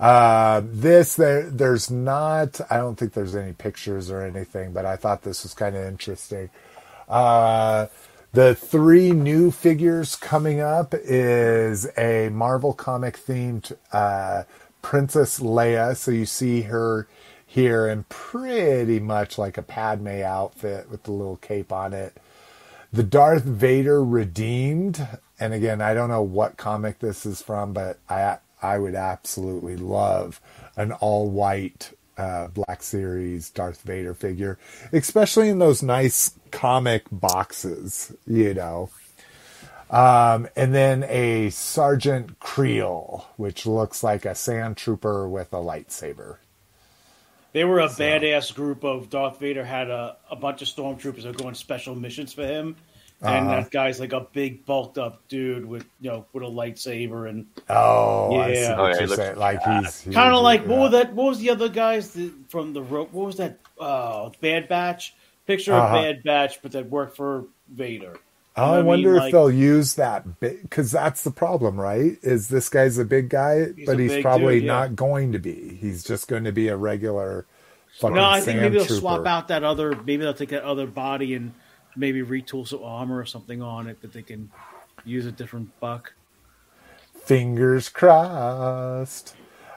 [0.00, 2.60] Uh, this there, there's not.
[2.70, 5.84] I don't think there's any pictures or anything, but I thought this was kind of
[5.86, 6.50] interesting.
[7.08, 7.86] Uh,
[8.32, 14.44] the three new figures coming up is a Marvel comic themed uh,
[14.82, 15.96] Princess Leia.
[15.96, 17.08] So you see her
[17.46, 22.16] here in pretty much like a Padme outfit with the little cape on it.
[22.92, 25.06] The Darth Vader Redeemed,
[25.40, 29.76] and again, I don't know what comic this is from, but I I would absolutely
[29.76, 30.40] love
[30.76, 34.58] an all white uh, Black Series Darth Vader figure,
[34.92, 38.90] especially in those nice comic boxes, you know.
[39.90, 46.36] Um, and then a Sergeant Kreel, which looks like a sand trooper with a lightsaber.
[47.52, 51.28] They were a badass group of Darth Vader had a, a bunch of stormtroopers that
[51.28, 52.76] were going special missions for him.
[53.20, 53.56] And Uh-huh.
[53.62, 57.46] that guy's like a big bulked up dude with you know with a lightsaber and
[57.68, 58.70] Oh, I see Yeah.
[58.70, 59.36] what Oh, yeah, he you're looks saying.
[59.38, 61.12] Like he's, he's kind of like what was that?
[61.14, 63.12] What was the other guys that, from the rope?
[63.12, 63.58] What was that?
[63.80, 65.14] Uh, Bad Batch
[65.46, 65.96] picture Uh-huh.
[65.96, 68.16] of Bad Batch, but that worked for Vader.
[68.56, 72.18] Oh, I I mean, wonder if like- they'll use that because that's the problem, right?
[72.22, 74.72] Is this guy's a big guy, He's but he's probably dude, yeah.
[74.72, 75.76] not going to be.
[75.80, 77.46] He's just going to be a regular
[78.00, 79.00] fucking No, I think sand maybe they'll trooper.
[79.00, 79.92] swap out that other.
[80.04, 81.52] Maybe they'll take that other body and
[81.98, 84.50] maybe retool some armor or something on it that they can
[85.04, 86.14] use a different buck.
[87.14, 89.34] Fingers crossed.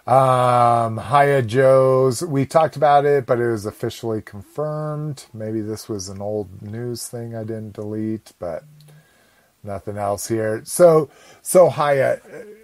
[0.07, 2.23] Um, Hiya Joe's.
[2.23, 5.25] We talked about it, but it was officially confirmed.
[5.33, 8.63] Maybe this was an old news thing I didn't delete, but
[9.63, 10.61] nothing else here.
[10.65, 11.09] So,
[11.41, 12.21] so Hiya.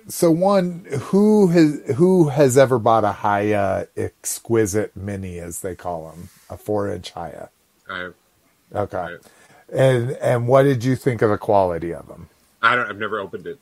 [0.07, 6.09] So one, who has who has ever bought a Hiya Exquisite Mini, as they call
[6.09, 7.49] them, a four-inch Hiya?
[7.89, 8.09] I,
[8.73, 8.97] Okay.
[8.97, 9.19] Right.
[9.73, 12.29] And and what did you think of the quality of them?
[12.61, 12.89] I don't.
[12.89, 13.59] I've never opened it.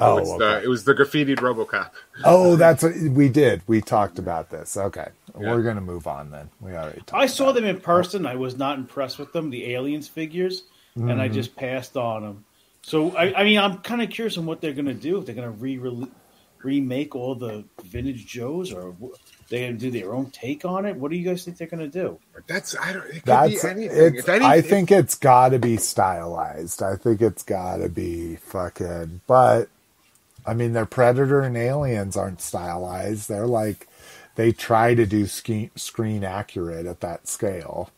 [0.00, 0.38] Oh, it was okay.
[0.38, 1.90] the it was the graffitied RoboCop.
[2.24, 3.62] Oh, that's we did.
[3.66, 4.76] We talked about this.
[4.76, 5.08] Okay,
[5.38, 5.52] Yeah.
[5.52, 6.50] we're gonna move on then.
[6.60, 7.00] We already.
[7.00, 8.24] Talked I saw about them in person.
[8.24, 10.62] I was not impressed with them, the aliens figures,
[10.94, 11.20] and Mm-hmm.
[11.20, 12.44] I just passed on them.
[12.82, 15.18] So I, I mean, I'm kind of curious on what they're going to do.
[15.18, 15.78] If they're going to re
[16.62, 20.84] remake all the vintage Joes, or wh- they're going to do their own take on
[20.84, 20.96] it.
[20.96, 22.18] What do you guys think they're going to do?
[22.46, 23.06] That's I don't.
[23.06, 24.14] It could That's be anything.
[24.14, 24.28] it's.
[24.28, 26.82] If I think it's got to be stylized.
[26.82, 29.22] I think it's got to be fucking.
[29.26, 29.68] But
[30.46, 33.28] I mean, their Predator and Aliens aren't stylized.
[33.28, 33.88] They're like
[34.34, 37.90] they try to do ske- screen accurate at that scale.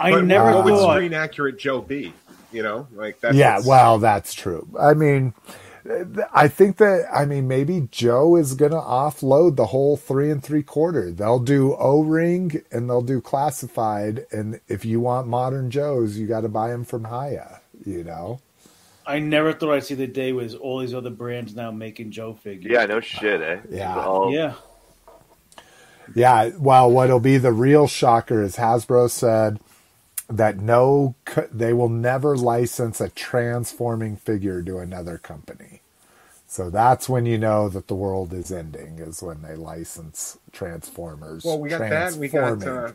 [0.00, 2.12] I but never what would screen accurate Joe be?
[2.50, 4.66] You know, like that's yeah, well, that's true.
[4.78, 5.34] I mean,
[6.34, 10.42] I think that I mean maybe Joe is going to offload the whole three and
[10.42, 11.10] three quarter.
[11.10, 16.26] They'll do O ring and they'll do classified, and if you want modern Joes, you
[16.26, 17.60] got to buy them from Hiya.
[17.84, 18.40] You know,
[19.06, 22.34] I never thought I'd see the day with all these other brands now making Joe
[22.34, 22.70] figures.
[22.72, 23.60] Yeah, no shit, eh?
[23.70, 23.96] Yeah.
[23.96, 24.54] All- yeah.
[26.14, 26.50] yeah.
[26.58, 29.60] Well, what'll be the real shocker is Hasbro said
[30.28, 31.14] that no,
[31.50, 35.77] they will never license a transforming figure to another company.
[36.50, 38.98] So that's when you know that the world is ending.
[39.00, 41.44] Is when they license Transformers.
[41.44, 42.14] Well, we got that.
[42.14, 42.92] We got uh,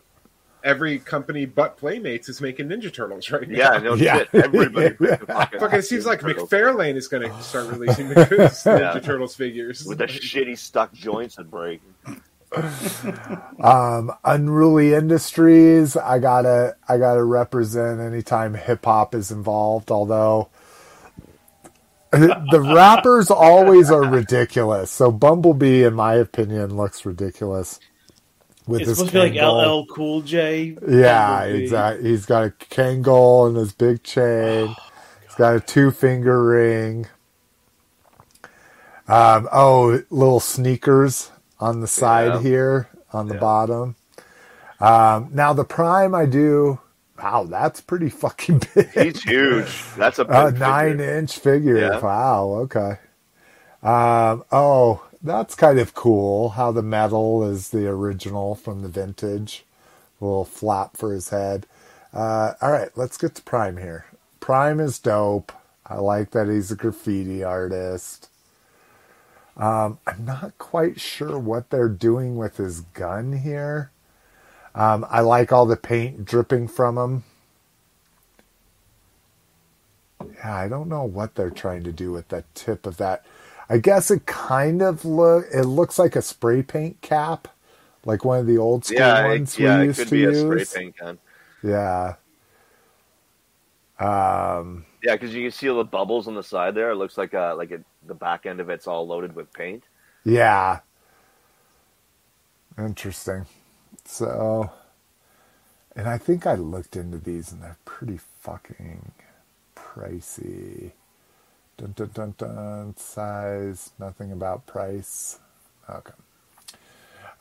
[0.64, 3.74] every company but Playmates is making Ninja Turtles right now.
[3.74, 4.18] Yeah, no Yeah.
[4.20, 4.30] shit.
[4.34, 5.16] Everybody Yeah.
[5.28, 6.50] fucking, Fucking, it seems like Turtles.
[6.50, 9.00] McFarlane is going to start releasing the Ninja Yeah.
[9.00, 11.82] Turtles figures with the shitty stuck joints and break.
[13.62, 15.96] Um, Unruly Industries.
[15.98, 19.92] I gotta, I gotta represent anytime hip hop is involved.
[19.92, 20.50] Although
[22.14, 24.92] the rappers always are ridiculous.
[24.92, 27.82] So Bumblebee, in my opinion, looks ridiculous
[28.68, 30.80] with It's his supposed to be like LL Cool J.
[30.88, 31.44] Yeah, Bumblebee.
[31.44, 32.10] exactly.
[32.10, 34.78] He's got a Kangol and his big chain.
[35.26, 37.08] He's got a two finger ring.
[39.08, 42.42] Um, oh, little sneakers on the side Yeah.
[42.42, 43.40] here on the Yeah.
[43.40, 43.96] bottom.
[44.80, 46.80] Um, now the prime I do.
[47.24, 48.92] Wow, that's pretty fucking big.
[48.94, 49.86] He's huge.
[49.96, 51.02] That's a A nine figure.
[51.02, 51.80] inch figure.
[51.80, 52.00] Yeah.
[52.02, 52.50] Wow.
[52.64, 53.00] Okay.
[53.84, 56.52] Um, oh, that's kind of cool.
[56.52, 59.66] How the metal is the original from the vintage.
[60.22, 61.68] little flap for his head.
[62.14, 64.06] Uh, all right, let's get to Prime here.
[64.40, 65.54] Prime is dope.
[65.86, 68.30] I like that he's a graffiti artist.
[69.58, 73.92] Um, I'm not quite sure what they're doing with his gun here.
[74.76, 77.24] Um, I like all the paint dripping from them.
[80.36, 83.26] Yeah, I don't know what they're trying to do with the tip of that.
[83.70, 87.48] I guess it kind of look it looks like a spray paint cap,
[88.06, 90.18] like one of the old school Yeah, ones it, yeah, we it used could to
[90.18, 90.34] be a use.
[90.34, 91.20] spray paint gun.
[91.64, 92.16] Yeah.
[94.00, 96.92] Um, Yeah, because you can see all the bubbles on the side there.
[96.92, 99.84] It looks like uh, like it, the back end of it's all loaded with paint.
[100.26, 100.82] yeah.
[102.78, 103.46] Interesting.
[104.06, 104.72] So,
[105.96, 109.12] and I think I looked into these and they're pretty fucking
[109.76, 110.92] pricey.
[111.78, 112.96] Dun dun dun dun.
[112.98, 115.40] Size, nothing about price.
[115.90, 116.14] Okay.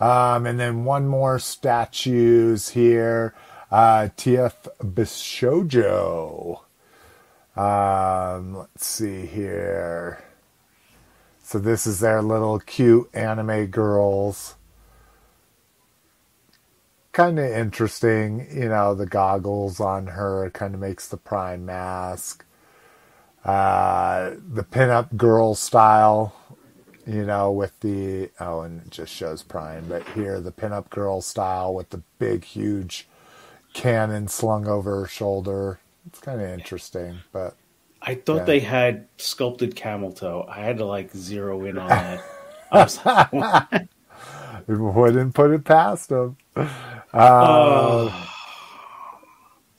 [0.01, 3.35] Um, and then one more statues here.
[3.71, 6.61] Uh, TF Bishojo.
[7.57, 10.25] Um, let's see here.
[11.43, 14.57] So this is their little cute anime girls.
[17.13, 22.45] Kind of interesting, you know, the goggles on her kind of makes the prime mask.
[23.45, 26.35] Uh, the pinup girl style,
[27.07, 31.21] you know, with the, oh, and it just shows prime, but here the pinup girl
[31.21, 33.09] style with the big, huge
[33.75, 35.81] cannon slung over her shoulder.
[36.07, 37.57] It's kind of interesting, but
[38.03, 38.45] I thought Yeah.
[38.47, 40.47] they had sculpted camel toe.
[40.49, 42.27] I had to like zero in on that.
[42.71, 43.29] I was like,
[44.69, 46.37] wouldn't put it past them.
[47.15, 48.15] Oh,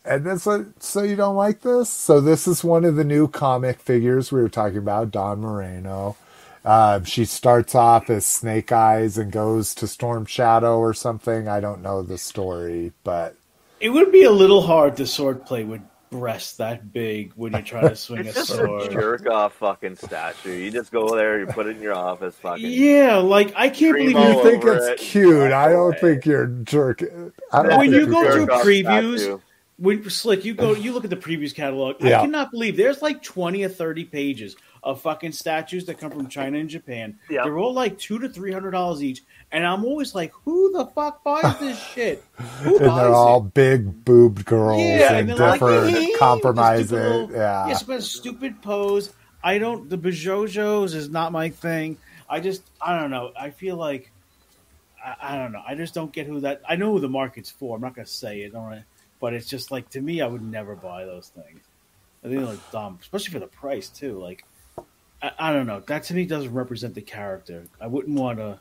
[0.05, 0.47] And this,
[0.79, 1.89] so you don't like this?
[1.89, 6.17] So this is one of the new comic figures we were talking about, Dawn Moreno.
[6.65, 11.47] Uh, she starts off as Snake Eyes and goes to Storm Shadow or something.
[11.47, 13.37] I don't know the story, but
[13.79, 15.81] it would be a little hard to sword play with
[16.19, 18.91] breasts that big when you're trying to swing a It's just a sword.
[18.91, 20.53] jerk off fucking statue.
[20.53, 22.65] You just go there, you put it in your office, fucking.
[22.65, 24.97] Yeah, like I can't believe you you think it's it.
[24.99, 25.51] cute.
[25.51, 27.33] I don't think you're jerking.
[27.51, 28.47] I don't When you go you're through jerking.
[28.47, 29.39] Jerk off previews, statue.
[29.77, 32.19] when slick you go you look at the previews catalog Yeah.
[32.19, 36.27] i cannot believe there's like 20 or 30 pages of fucking statues that come from
[36.27, 37.43] china and japan Yeah.
[37.43, 40.85] they're all like two to three hundred dollars each and i'm always like who the
[40.87, 45.29] fuck buys this shit who and buys they're all it big boobed girls yeah, and
[45.29, 46.87] and they're like, different "Hey, compromising.
[46.87, 47.67] stupid little- yeah.
[47.67, 49.11] yeah, some stupid pose.
[49.45, 49.89] I don't.
[49.89, 51.97] The Bajojos is not my thing.
[52.29, 53.33] I just, I don't know.
[53.37, 54.09] I feel like,
[55.03, 55.61] I, I don't know.
[55.67, 56.61] I just don't get who that.
[56.67, 57.75] I know who the market's for.
[57.75, 58.85] I'm not gonna say it, don't I?
[59.19, 61.59] But it's just like to me, I would never buy those things.
[62.23, 64.17] I think they're like dumb, especially for the price too.
[64.17, 64.45] Like,
[65.23, 65.79] I, I don't know.
[65.79, 67.63] That to me doesn't represent the character.
[67.81, 68.59] I wouldn't want a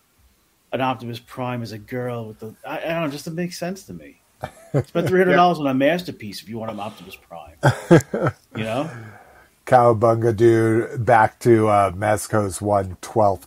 [0.72, 2.54] an Optimus Prime as a girl with the.
[2.66, 3.08] I, I don't know.
[3.08, 4.20] Just doesn't make sense to me.
[4.70, 7.56] Spend three hundred dollars on a masterpiece if you want an Optimus Prime.
[8.56, 8.90] you know,
[9.66, 13.44] Cowabunga dude back to uh, Mezco's 112th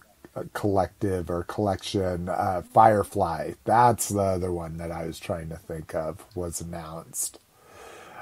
[0.53, 3.53] collective or collection, uh, Firefly.
[3.63, 7.39] That's the other one that I was trying to think of was announced.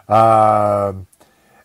[0.08, 1.08] Um,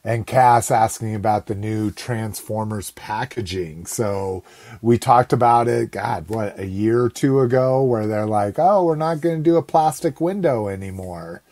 [0.05, 3.87] and Cass asking about the new Transformers packaging.
[3.87, 4.45] So
[4.81, 8.85] we talked about it, God, what, a year or two ago, where they're like, oh,
[8.85, 11.43] we're not going to do a plastic window anymore.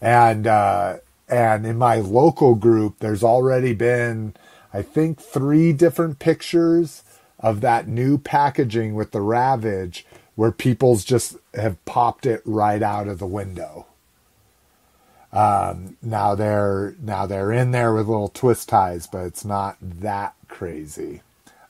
[0.00, 0.98] And, uh,
[1.28, 4.34] and in my local group, there's already been,
[4.72, 7.02] I think, three different pictures
[7.38, 13.08] of that new packaging with the Ravage where people's just have popped it right out
[13.08, 13.86] of the window.
[15.32, 20.34] Um, now they're now they're in there with little twist ties, but it's not that
[20.48, 21.22] crazy.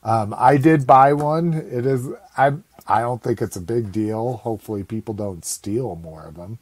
[0.03, 1.53] Um, I did buy one.
[1.53, 2.53] It is I
[2.87, 4.33] I don't think it's a big deal.
[4.37, 6.59] Hopefully, people don't steal more of them.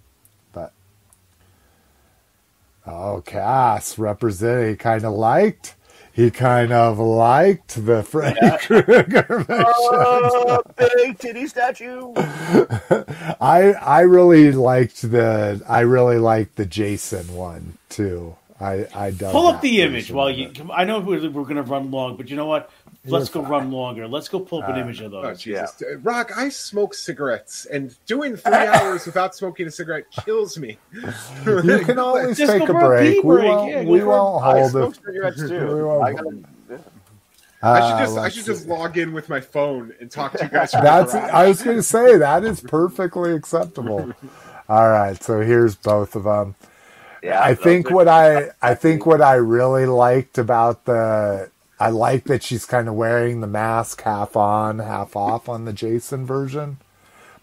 [0.54, 0.74] But
[2.88, 5.76] oh, Cass representing kind of liked.
[6.14, 9.66] He kind of liked the Freddy Krueger version.
[9.66, 12.14] Oh, big titty statue.
[13.40, 18.36] I I really liked the I really liked the Jason one too.
[18.60, 20.52] I I pull up the image while you.
[20.72, 22.70] I know we're, we're going to run long, but you know what?
[23.04, 24.08] Let's You're go run longer.
[24.08, 25.40] Let's go pull up an Uh, image of Oh those.
[25.42, 26.38] Jesus, Uh, Rock!
[26.38, 30.78] I smoke cigarettes, and doing three hours without smoking a cigarette kills me.
[31.46, 33.24] You can always Just take a for a break.
[33.24, 33.48] We break.
[33.50, 35.00] won't, Yeah, go we for won't I hold smoke it.
[35.06, 35.86] cigarettes too.
[35.86, 36.84] won't I hold- gotta,
[37.64, 38.70] I should Uh, just, I let's should just see.
[38.70, 40.72] log in with my phone and talk to you guys.
[40.72, 41.14] That's.
[41.14, 44.12] I was going to say that is perfectly acceptable.
[44.70, 46.56] All right, so here's both of them.
[47.22, 51.51] yeah, I those think are- what I I think what I really liked about the
[51.82, 55.74] I like that she's kind of wearing the mask half on, half off on the
[55.74, 56.78] Jason version.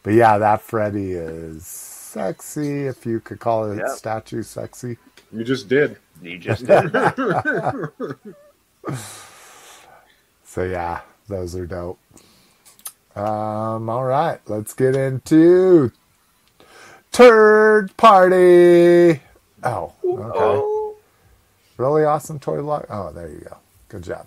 [0.04, 3.88] But yeah, that Freddy is sexy if you could call it Yep.
[3.88, 4.96] statue sexy.
[5.32, 5.98] You just did.
[6.22, 6.94] You just did.
[10.44, 11.98] So yeah, those are dope.
[13.14, 15.92] Um, all right, let's get into
[17.12, 19.20] turd party.
[19.62, 20.38] Oh, okay.
[20.38, 20.96] oh,
[21.76, 22.86] Really awesome Toyark.
[22.90, 23.56] Oh, there you go.
[23.88, 24.26] Good job.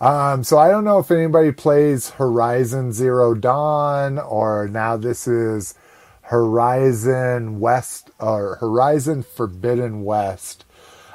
[0.00, 5.74] Um, so I don't know if anybody plays Horizon Zero Dawn or now this is
[6.22, 10.64] Horizon West or Horizon Forbidden West.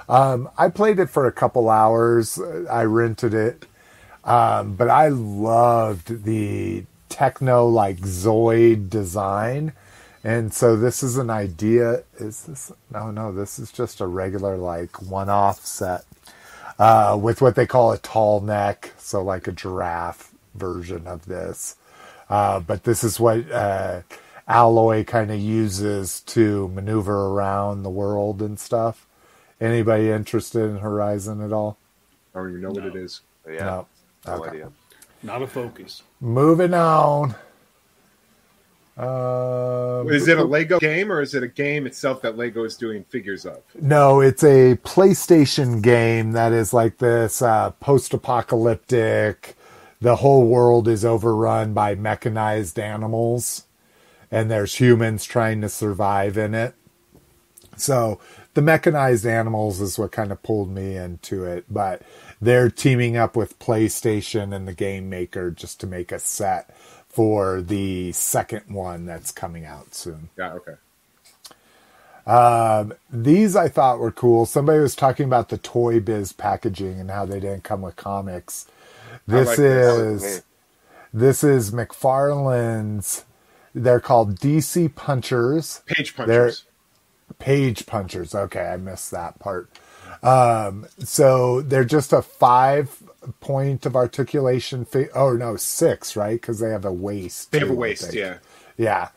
[0.07, 2.39] Um, I played it for a couple hours.
[2.69, 3.65] I rented it.
[4.23, 9.73] Um, but I loved the techno like Zoid design.
[10.23, 12.03] And so this is an idea.
[12.19, 12.71] Is this?
[12.91, 16.05] No, no, this is just a regular like one off set
[16.79, 18.93] uh, with what they call a tall neck.
[18.97, 21.75] So like a giraffe version of this.
[22.29, 24.01] Uh, but this is what uh,
[24.49, 29.05] Aloy kind of uses to maneuver around the world and stuff.
[29.61, 31.77] Anybody interested in Horizon at all?
[32.35, 33.21] I don't even know what it is.
[33.49, 33.63] Yeah.
[33.63, 33.87] No.
[34.27, 34.49] No Okay.
[34.49, 34.71] idea.
[35.23, 36.03] Not a focus.
[36.21, 37.35] Moving on.
[38.97, 42.75] Um, Is it a Lego game or is it a game itself that Lego is
[42.75, 43.61] doing figures of?
[43.79, 49.55] No, it's a PlayStation game that is like this uh, post-apocalyptic.
[50.01, 53.65] The whole world is overrun by mechanized animals,
[54.31, 56.73] and there's humans trying to survive in it.
[57.75, 58.19] So
[58.55, 62.01] the mechanized animals is what kind of pulled me into it, but
[62.41, 66.75] they're teaming up with PlayStation and the game maker just to make a set
[67.17, 70.29] for the second one that's coming out soon.
[70.37, 70.75] Yeah, okay.
[72.27, 74.45] Um, these I thought were cool.
[74.45, 78.67] Somebody was talking about the Toy Biz packaging and how they didn't come with comics.
[79.25, 80.43] This like is
[81.11, 83.25] this is McFarlane's.
[83.73, 86.65] They're called DC Punchers, Page punchers.
[87.39, 88.35] Page Punchers.
[88.35, 89.71] Okay, I missed that part.
[90.21, 93.01] Um, so they're just a five
[93.39, 94.85] point of articulation.
[94.85, 96.39] Fi- oh no, six, right?
[96.39, 97.51] Because they have a waist.
[97.51, 98.37] They have a too, waist, yeah.
[98.77, 99.09] Yeah.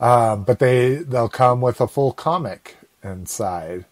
[0.00, 3.84] Um, but they they'll come with a full comic inside,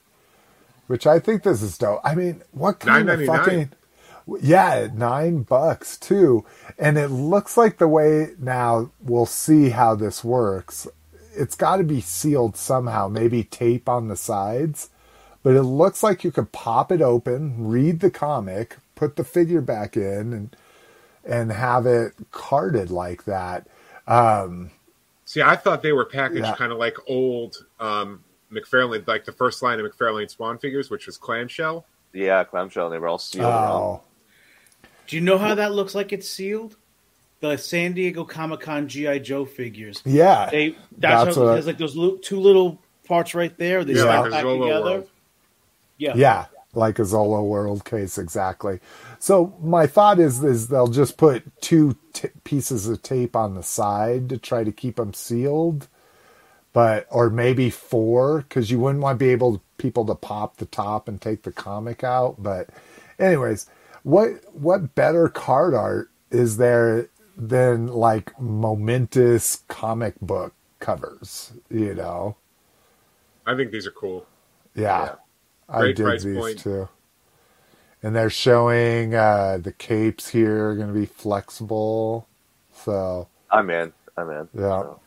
[0.86, 2.00] which I think this is dope.
[2.04, 3.70] I mean, what kind of fucking
[4.40, 6.44] yeah, nine bucks too,
[6.78, 10.88] and it looks like the way now we'll see how this works.
[11.34, 14.90] It's got to be sealed somehow, maybe tape on the sides,
[15.42, 19.60] but it looks like you could pop it open, read the comic, put the figure
[19.60, 20.56] back in, and
[21.24, 23.68] and have it carded like that.
[24.08, 24.70] Um,
[25.24, 26.54] See, I thought they were packaged Yeah.
[26.54, 31.06] kind of like old um, McFarlane, like the first line of McFarlane Spawn figures, which
[31.06, 31.84] was clamshell.
[32.12, 32.90] Yeah, clamshell.
[32.90, 34.02] They were all sealed oh,
[35.08, 36.76] Do you know how that looks like it's sealed?
[37.40, 40.00] The San Diego Comic Con GI Joe figures.
[40.06, 40.48] yeah.
[40.50, 43.84] They that's, That's how what- there's like those two little parts right there.
[43.84, 44.58] They Yeah, snap like back together.
[44.84, 45.10] World.
[45.98, 46.12] Yeah.
[46.14, 46.46] Yeah,
[46.76, 48.80] like a Zolo World case, exactly.
[49.20, 53.64] So my thought is, is they'll just put two t- pieces of tape on the
[53.64, 55.88] side to try to keep them sealed,
[56.74, 60.66] but or maybe four because you wouldn't want to be able people to pop the
[60.66, 62.36] top and take the comic out.
[62.42, 62.70] But,
[63.18, 63.68] anyways,
[64.04, 71.52] what what better card art is there than like momentous comic book covers?
[71.70, 72.36] You know.
[73.46, 74.26] I think these are cool.
[74.74, 75.16] Yeah, Yeah.
[75.68, 76.58] I did price these point.
[76.58, 76.88] too.
[78.02, 82.28] And they're showing uh, the capes here are going to be flexible.
[82.72, 83.92] So I'm in.
[84.16, 84.48] I'm in.
[84.54, 84.82] Yeah.
[84.82, 85.00] So,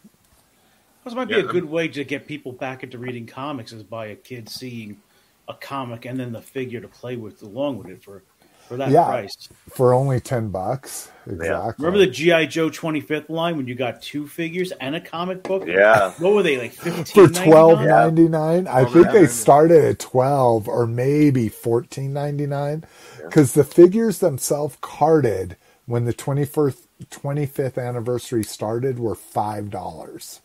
[1.06, 3.84] This might be Yeah, a good way to get people back into reading comics is
[3.84, 5.02] by a kid seeing
[5.48, 8.24] a comic and then the figure to play with along with it for
[8.70, 9.04] for that Yeah.
[9.06, 9.50] price.
[9.70, 11.84] for only ten bucks, exactly.
[11.86, 15.66] Remember the GI Joe 25th line when you got two figures and a comic book?
[15.68, 16.12] yeah.
[16.20, 18.68] What were they like for twelve ninety nine?
[18.68, 22.84] I Twelve think they started at twelve or maybe fourteen ninety nine
[23.24, 29.70] because the figures themselves carded when the twenty first twenty fifth anniversary started were five
[29.70, 30.42] dollars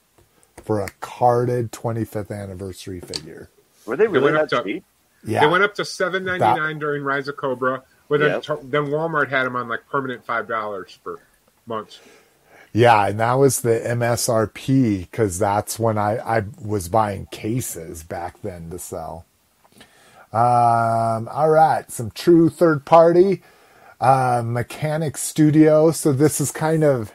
[0.65, 3.51] for a carded twenty fifth anniversary figure.
[3.87, 4.85] Were they really went that up to- cheap?
[5.27, 8.40] Yeah, They went up to seven ninety nine during Rise of Cobra, but then, Yeah.
[8.40, 11.20] to- then Walmart had them on like permanent five dollars for
[11.66, 12.01] months.
[12.72, 18.43] Yeah, and that was the MSRP because that's when I, I was buying cases back
[18.43, 19.26] then to sell.
[20.32, 23.43] Um, all right, some true third party
[24.01, 25.90] uh, Mechanic Studio.
[25.93, 27.12] So this is kind of,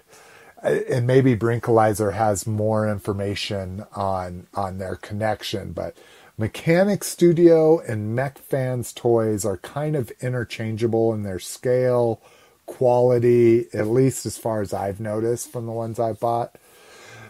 [0.64, 5.96] and maybe Brinkalizer has more information on on their connection, but
[6.40, 12.22] Mechanic Studio and Mech Fans Toys are kind of interchangeable in their scale,
[12.66, 16.56] quality, at least as far as I've noticed from the ones I've bought.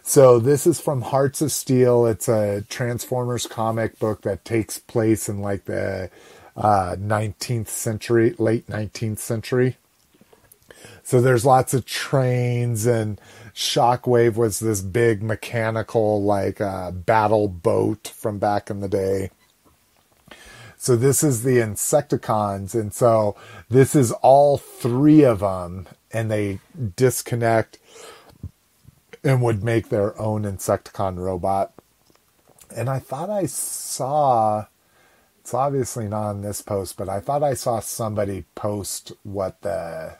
[0.04, 2.06] So this is from Hearts of Steel.
[2.06, 6.12] It's a Transformers comic book that takes place in like the
[6.56, 9.78] uh, 19th century, late 19th century.
[11.02, 13.20] So there's lots of trains and
[13.54, 19.32] Shockwave was this big mechanical like uh, battle boat from back in the day.
[20.78, 23.36] So this is the Insecticons, and so
[23.70, 26.60] this is all three of them, and they
[26.96, 27.80] disconnect
[29.24, 31.74] and would make their own Insecticon robot.
[32.74, 34.68] And I thought I saw,
[35.42, 40.16] it's obviously not on this post, but I thought I saw somebody post what the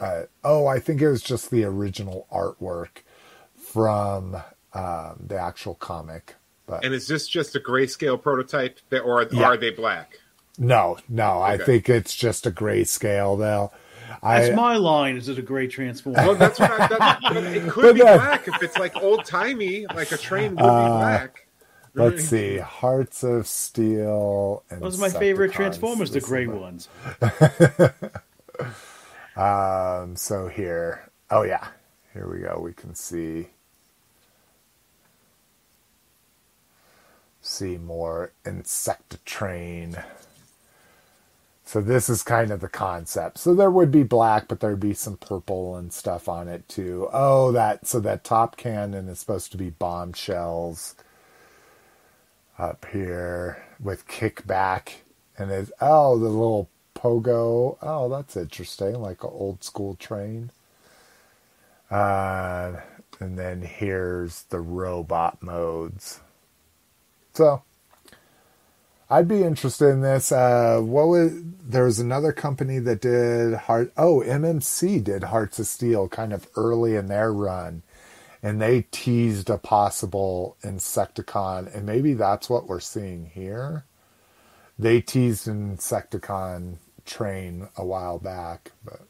[0.00, 3.02] uh, oh, I think it was just the original artwork
[3.56, 4.36] from
[4.72, 6.34] um, the actual comic.
[6.66, 9.44] But And is this just a grayscale prototype, that, or Yeah.
[9.44, 10.18] are they black?
[10.58, 13.38] no, no, I think it's just a grayscale.
[13.38, 13.72] Though,
[14.22, 15.16] I That's my line.
[15.16, 16.18] Is it a great transformer?
[16.18, 18.94] Well, that's what I, that, but it could But be that- black if it's like
[18.96, 21.46] old timey, like a train would Uh, be black.
[21.94, 24.62] let's see, Hearts of Steel.
[24.70, 26.88] And Those are my favorite Transformers, the gray my- ones.
[29.40, 31.68] Um, so here, oh yeah,
[32.12, 32.60] here we go.
[32.62, 33.48] We can see
[37.40, 40.04] see more Insectatrain.
[41.64, 43.38] So this is kind of the concept.
[43.38, 47.08] So there would be black, but there'd be some purple and stuff on it too.
[47.10, 50.96] Oh, that so that top cannon is supposed to be bombshells
[52.58, 54.96] up here with kickback,
[55.38, 56.68] and it's oh the little
[57.00, 57.78] pogo.
[57.82, 60.50] Oh, that's interesting, like an old school train.
[61.90, 62.80] Uh,
[63.18, 66.20] and then here's the robot modes.
[67.34, 67.62] So
[69.10, 70.30] I'd be interested in this.
[70.30, 71.32] Uh, what was
[71.68, 73.92] there was another company that did Heart?
[73.96, 77.82] Oh, MMC did Hearts of Steel kind of early in their run,
[78.42, 83.84] and they teased a possible Insecticon, and maybe that's what we're seeing here.
[84.78, 89.00] They teased Insecticon train a while back, but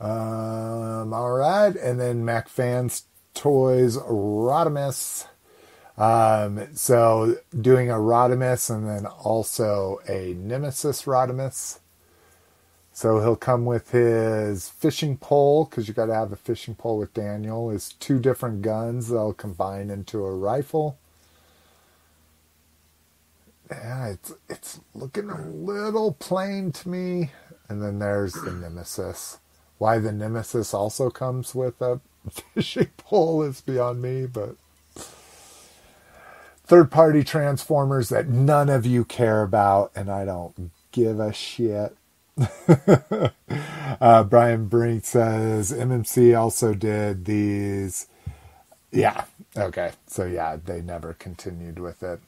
[0.00, 3.04] um, all right, and then Mech Fans
[3.34, 5.26] Toys Rodimus.
[5.98, 11.80] Um, so doing a Rodimus and then also a Nemesis Rodimus.
[12.92, 16.98] So he'll come with his fishing pole because you got to have a fishing pole
[16.98, 17.70] with Daniel.
[17.70, 20.98] His two different guns they'll combine into a rifle.
[23.70, 27.32] Yeah, it's it's looking a little plain to me.
[27.68, 29.38] And then there's the Nemesis.
[29.78, 32.00] Why the Nemesis also comes with a
[32.54, 34.56] fishing pole is beyond me, but
[36.64, 41.96] third party transformers that none of you care about, and I don't give a shit.
[44.00, 48.08] uh, Brian Brink says MMC also did these.
[48.92, 49.24] Yeah,
[49.56, 49.92] okay.
[50.06, 52.20] So, yeah, they never continued with it.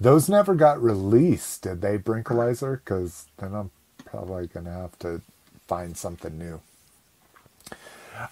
[0.00, 2.80] Those never got released, did they, Brinkalizer?
[2.82, 3.70] Because then I'm
[4.04, 5.20] probably going to have to
[5.66, 6.60] find something new.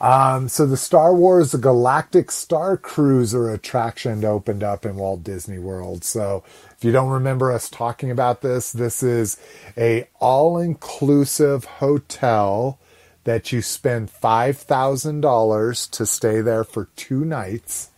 [0.01, 6.05] Um, so the Star Wars Galactic Star Cruiser attraction opened up in Walt Disney World.
[6.05, 6.45] So
[6.77, 9.39] if you don't remember us talking about this, this is
[9.77, 12.79] a all-inclusive hotel
[13.25, 17.91] that you spend $5,000 to stay there for two nights.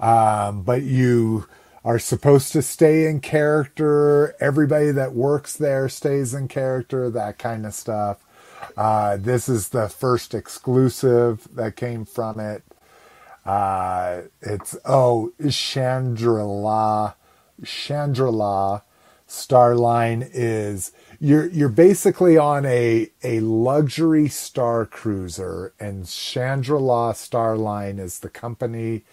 [0.00, 1.46] Um, but you
[1.84, 4.34] are supposed to stay in character.
[4.40, 8.18] Everybody that works there stays in character, that kind of stuff.
[8.76, 12.62] Uh, this is the first exclusive that came from it.
[13.44, 17.14] Uh, it's oh Chandrila,
[17.62, 18.82] Chandrila
[19.28, 28.20] Starline is you're you're basically on a a luxury star cruiser, and Chandrila Starline is
[28.20, 29.04] the company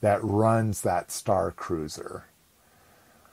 [0.00, 2.26] that runs that star cruiser.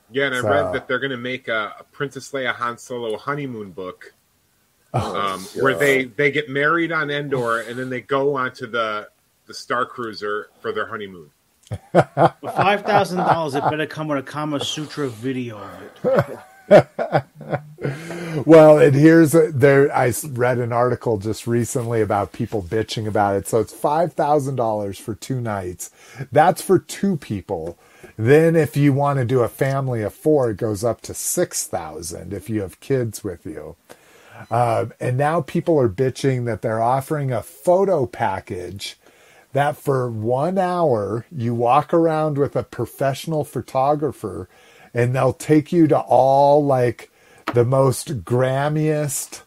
[0.10, 3.18] Yeah, and I read that they're going to make a, a Princess Leia Han Solo
[3.18, 4.14] honeymoon book,
[4.94, 9.10] Oh, um, where they they get married on Endor and then they go onto the
[9.46, 11.30] the Star Cruiser for their honeymoon.
[11.92, 16.40] For five thousand dollars, it better come with a Kama Sutra video of it.
[18.46, 19.52] Well, and here's a,
[19.94, 23.48] I read an article just recently about people bitching about it.
[23.48, 25.92] So it's five thousand dollars for two nights.
[26.32, 27.78] That's for two people.
[28.18, 31.68] Then, if you want to do a family of four, it goes up to six
[31.68, 33.76] thousand if you have kids with you.
[34.52, 38.98] Um, and now people are bitching that they're offering a photo package
[39.54, 44.50] that for one hour you walk around with a professional photographer
[44.94, 47.12] and they'll take you to all like
[47.54, 49.44] the most grammiest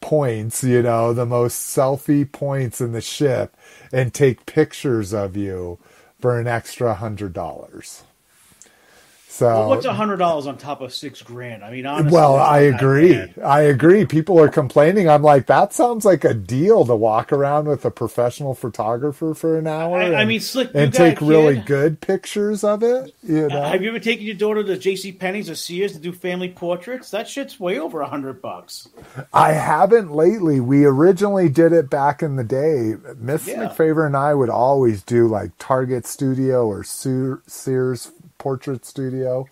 [0.00, 3.56] points, you know, the most selfie points in the ship
[3.92, 5.78] and take pictures of you
[6.20, 8.04] for an extra hundred dollars.
[9.30, 11.62] So Well, what's a hundred dollars on top of six grand?
[11.62, 13.22] I mean, honestly, well, I agree.
[13.44, 14.06] I agree.
[14.06, 15.08] People are complaining.
[15.08, 19.58] I'm like, that sounds like a deal to walk around with a professional photographer for
[19.58, 19.98] an hour.
[19.98, 23.14] I- I and- mean, Slick, and take really good pictures of it.
[23.22, 25.12] You uh, know, Have you ever taken your daughter to J.C.
[25.12, 27.10] Penney's or Sears to do family portraits?
[27.10, 28.88] That shit's way over a hundred bucks.
[29.32, 30.58] I haven't lately.
[30.58, 32.94] We originally did it back in the day.
[33.18, 33.66] Miss Yeah.
[33.68, 39.46] McFavor and I would always do like Target Studio or Sears Portrait Studio.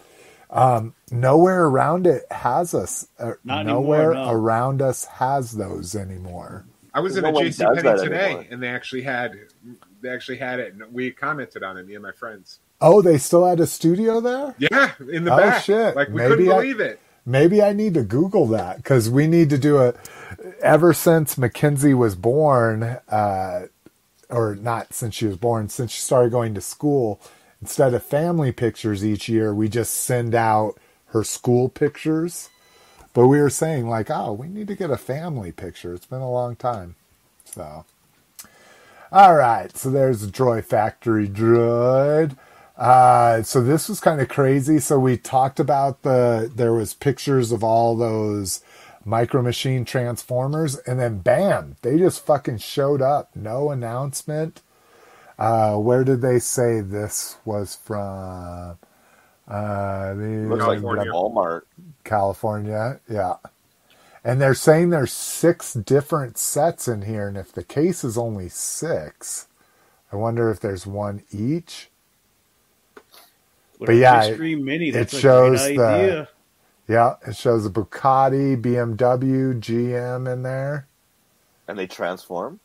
[1.11, 3.09] Nowhere around it has us.
[3.19, 4.31] Uh, Not anymore, nowhere no.
[4.31, 6.65] around us has those anymore.
[6.95, 8.47] I was in No a one JC Penney today, anymore.
[8.51, 9.39] and they actually had
[10.01, 11.87] they actually had it, and we commented on it.
[11.87, 12.59] Me and my friends.
[12.81, 14.55] Oh, they still had a studio there?
[14.59, 15.63] Yeah, in the Oh, back.
[15.65, 15.97] shit.
[15.97, 17.01] Like we Maybe couldn't I- believe it.
[17.29, 19.95] Maybe I need to Google that because we need to do a.
[20.63, 23.67] Ever since Mackenzie was born, uh,
[24.31, 27.21] or not since she was born, since she started going to school,
[27.61, 30.75] instead of family pictures each year, we just send out
[31.07, 32.51] her school pictures.
[33.15, 35.95] But we were saying, like, oh, we need to get a family picture.
[35.95, 36.97] It's been a long time.
[37.45, 37.87] So,
[39.11, 39.75] all right.
[39.77, 42.37] So there's Droid Factory droid.
[42.77, 44.79] Uh, so this was kind of crazy.
[44.79, 48.63] So we talked about the there was pictures of all those
[49.05, 53.35] micro machine transformers, and then bam, they just fucking showed up.
[53.35, 54.61] No announcement.
[55.39, 58.79] Uh, where did they say this was from?
[59.49, 61.13] Uh, the, Looks like California.
[61.13, 61.63] Walmart.
[62.05, 63.37] California, yeah.
[64.25, 68.49] And they're saying there's six different sets in here, and if the case is only
[68.49, 69.47] six,
[70.11, 71.91] I wonder if there's one each.
[73.79, 76.29] With But yeah, Extreme Mini, it that's a shows great the-
[76.89, 80.89] Yeah, it shows a Bugatti, BMW, GM in there.
[81.69, 82.59] And they transform.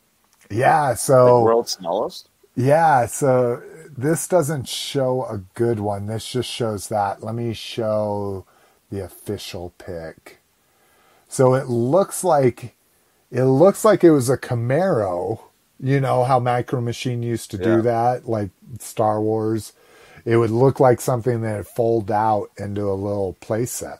[0.49, 2.30] Yeah, Like so world's smallest.
[2.56, 3.61] Yeah, so
[3.98, 6.07] this doesn't show a good one.
[6.07, 7.23] This just shows that.
[7.23, 8.45] Let me show
[8.90, 10.40] the official pick.
[11.28, 12.76] So it looks like
[13.32, 15.40] it looks like it was a Camaro.
[15.80, 17.82] You know how Micro Machine used to do Yeah.
[17.82, 18.49] that, like
[18.80, 19.73] Star Wars.
[20.26, 23.99] It would look like something that would fold out into a little playset.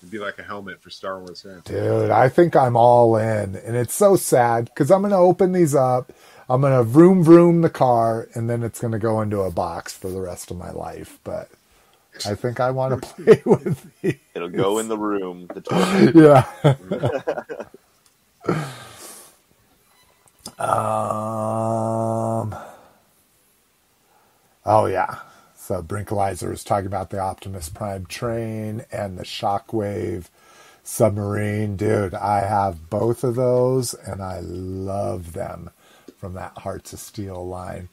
[0.00, 1.46] It'd be like a helmet for Star Wars.
[1.48, 1.60] Yeah.
[1.64, 3.54] Dude, I think I'm all in.
[3.56, 6.12] And it's so sad because I'm going to open these up.
[6.48, 9.50] I'm going to vroom vroom the car and then it's going to go into a
[9.50, 11.18] box for the rest of my life.
[11.24, 11.50] But
[12.24, 14.16] I think I want to play with these.
[14.34, 15.50] It'll go in the room.
[15.54, 16.14] The toilet.
[16.14, 16.46] Yeah.
[20.58, 22.54] um.
[24.66, 25.18] Oh yeah.
[25.56, 30.26] So Brinkalizer was talking about the Optimus Prime train and the Shockwave
[30.84, 31.76] submarine.
[31.76, 35.70] Dude, I have both of those and I love them
[36.22, 37.88] from that Hearts of Steel line.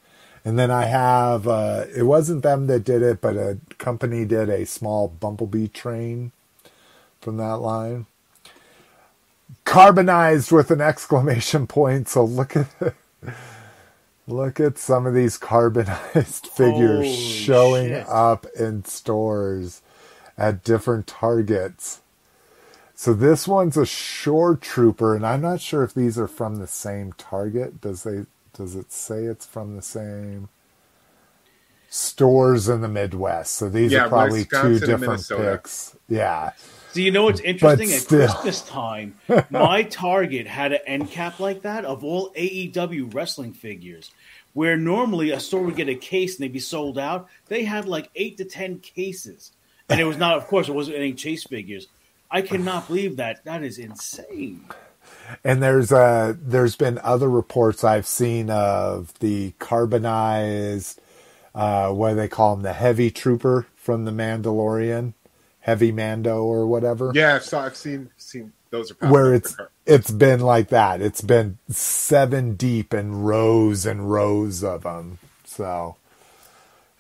[0.45, 4.49] And then I have uh, it wasn't them that did it, but a company did
[4.49, 6.31] a small Bumblebee train
[7.21, 8.05] from that line.
[9.65, 12.07] Carbonized with an exclamation point.
[12.07, 12.67] So look at
[14.27, 18.07] look at some of these carbonized figures Holy showing shit.
[18.07, 19.81] up in stores
[20.37, 22.01] at different targets.
[22.99, 26.67] So this one's a shore trooper, and I'm not sure if these are from the
[26.67, 27.79] same target.
[27.79, 30.49] Does they does it say it's from the same
[31.87, 33.55] stores in the Midwest?
[33.55, 35.51] So these Yeah, are probably Wisconsin two different Minnesota.
[35.53, 35.95] picks.
[36.09, 36.51] Yeah.
[36.91, 37.89] Do you know what's interesting?
[37.93, 38.27] At still.
[38.27, 39.15] Christmas time,
[39.49, 44.11] my Target had an end cap like that of all AEW wrestling figures.
[44.51, 47.85] Where normally a store would get a case and they'd be sold out, they had
[47.87, 49.53] like eight to ten cases,
[49.87, 50.35] and it was not.
[50.35, 51.87] Of course, it wasn't any chase figures.
[52.31, 53.43] I cannot believe that.
[53.45, 54.65] That is insane.
[55.43, 61.01] And there's uh there's been other reports I've seen of the carbonized
[61.55, 65.13] uh what do they call him the heavy trooper from the Mandalorian,
[65.61, 67.11] heavy Mando or whatever.
[67.13, 71.01] Yeah, I've, saw, I've seen seen those are Where it's car- it's been like that.
[71.01, 75.19] It's been seven deep and rows and rows of them.
[75.45, 75.97] So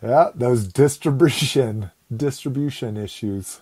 [0.03, 3.61] yeah, those distribution distribution issues.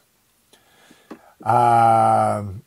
[1.44, 2.64] Um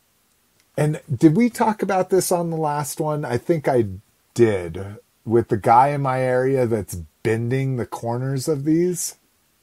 [0.77, 3.25] and did we talk about this on the last one?
[3.25, 3.85] I think I
[4.33, 9.15] did with the guy in my area that's bending the corners of these.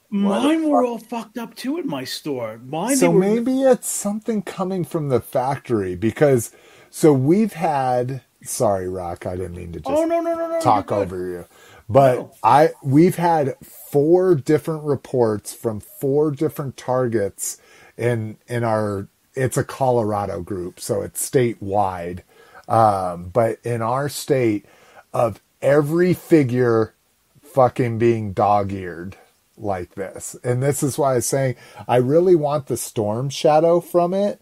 [0.09, 2.59] Mine were all fucked up too at my store.
[2.65, 6.51] Mine so were, maybe it's something coming from the factory because
[6.89, 10.59] so we've had sorry rock i didn't mean to just Oh no no no no!
[10.61, 11.45] talk over you
[11.89, 12.31] but No.
[12.43, 17.57] i we've had four different reports from four different targets
[17.99, 22.21] in in our it's a colorado group so it's statewide.
[22.69, 24.65] Um but in our state
[25.13, 26.95] of every figure
[27.43, 29.17] fucking being dog-eared
[29.57, 31.55] like this and this is why i was saying
[31.87, 34.41] i really want the storm shadow from it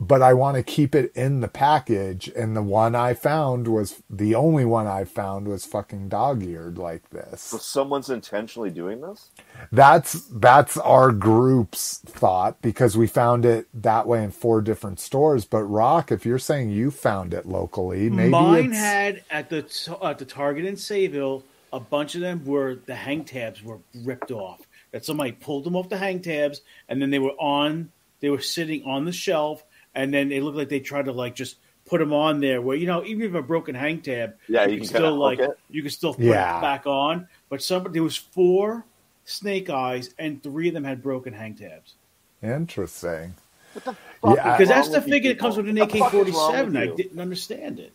[0.00, 2.28] but I want to keep it in the package.
[2.28, 6.78] And the one I found was the only one I found was fucking dog eared
[6.78, 7.42] like this.
[7.42, 9.30] So someone's intentionally doing this?
[9.72, 15.44] That's that's our group's thought because we found it that way in four different stores.
[15.44, 19.66] But Rock, if you're saying you found it locally, maybe Mine it's, had at the
[20.02, 21.42] at the Target in Sayville,
[21.72, 24.60] a bunch of them were the hang tabs were ripped off.
[24.90, 28.40] that somebody pulled them off the hang tabs, and then they were on, they were
[28.40, 29.62] sitting on the shelf,
[29.98, 32.62] and then it looked like they tried to like just put them on there.
[32.62, 35.16] Where you know, even if a broken hang tab, Yeah, you, you can can still
[35.16, 35.50] like it.
[35.68, 36.58] you can still put Yeah.
[36.58, 37.26] it back on.
[37.50, 38.84] But some there was four
[39.24, 41.94] snake eyes, and three of them had broken hang tabs.
[42.42, 43.34] Interesting.
[43.72, 45.90] What the Yeah, fuck is Because wrong that's the figure that comes with an AK
[45.98, 46.72] fuck is forty wrong seven.
[46.74, 47.92] with I didn't understand it.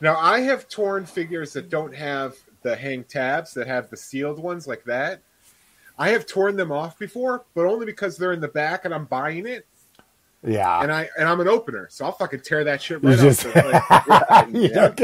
[0.00, 4.38] Now I have torn figures that don't have the hang tabs that have the sealed
[4.38, 5.20] ones like that.
[5.98, 9.04] I have torn them off before, but only because they're in the back and I'm
[9.04, 9.66] buying it,
[10.46, 10.82] Yeah.
[10.82, 13.52] and I and I'm an opener, so I'll fucking tear that shit right just- off.
[13.54, 15.00] the- like, You don't.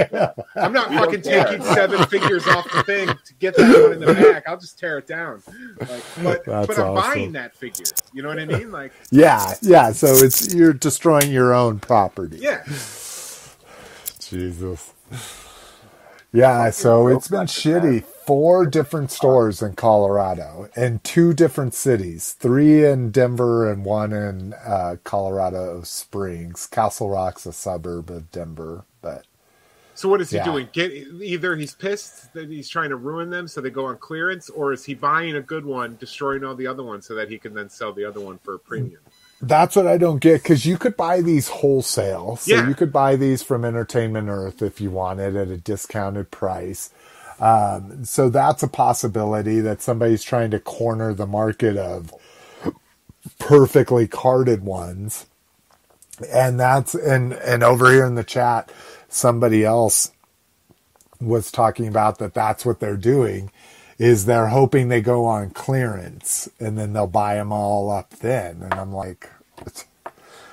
[0.56, 3.92] I'm not We don't fucking taking seven figures off the thing to get that one
[3.94, 4.44] in the back.
[4.46, 5.42] I'll just tear it down.
[5.80, 6.94] Like, but That's but I'm awesome.
[6.94, 7.86] buying that figure.
[8.12, 8.70] You know what I mean?
[8.70, 9.92] Like, Yeah, yeah.
[9.92, 12.38] So it's you're destroying your own property.
[12.38, 12.62] yeah.
[14.18, 14.92] Jesus.
[16.32, 18.04] Yeah, so it's been shitty.
[18.04, 22.34] Four different stores in Colorado and two different cities.
[22.34, 26.66] Three in Denver and one in uh, Colorado Springs.
[26.68, 29.26] Castle Rock's a suburb of Denver, but
[29.94, 30.44] So what is he Yeah.
[30.44, 30.68] doing?
[30.72, 34.48] Get either he's pissed that he's trying to ruin them so they go on clearance,
[34.50, 37.38] or is he buying a good one, destroying all the other ones so that he
[37.38, 39.02] can then sell the other one for a premium?
[39.42, 42.36] That's what I don't get because you could buy these wholesale.
[42.36, 42.60] So Yeah.
[42.60, 46.90] you could buy these from Entertainment Earth if you wanted at a discounted price.
[47.40, 52.12] Um, so that's a possibility that somebody's trying to corner the market of
[53.38, 55.26] perfectly carded ones.
[56.32, 58.72] And that's and and over here in the chat,
[59.08, 60.12] somebody else
[61.20, 63.50] was talking about that that's what they're doing
[64.00, 68.62] is they're hoping they go on clearance and then they'll buy them all up then
[68.62, 69.30] and i'm like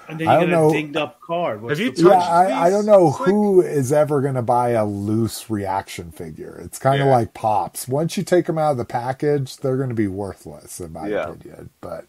[0.09, 0.71] And then I don't get know.
[0.71, 1.61] dinged up card.
[1.61, 3.27] What's Have you yeah I, I don't know Slick?
[3.29, 7.13] who is ever going to buy a loose reaction figure it's kind of Yeah.
[7.15, 10.79] like pops once you take them out of the package they're going to be worthless
[10.79, 11.29] in my Yeah.
[11.31, 12.05] opinion but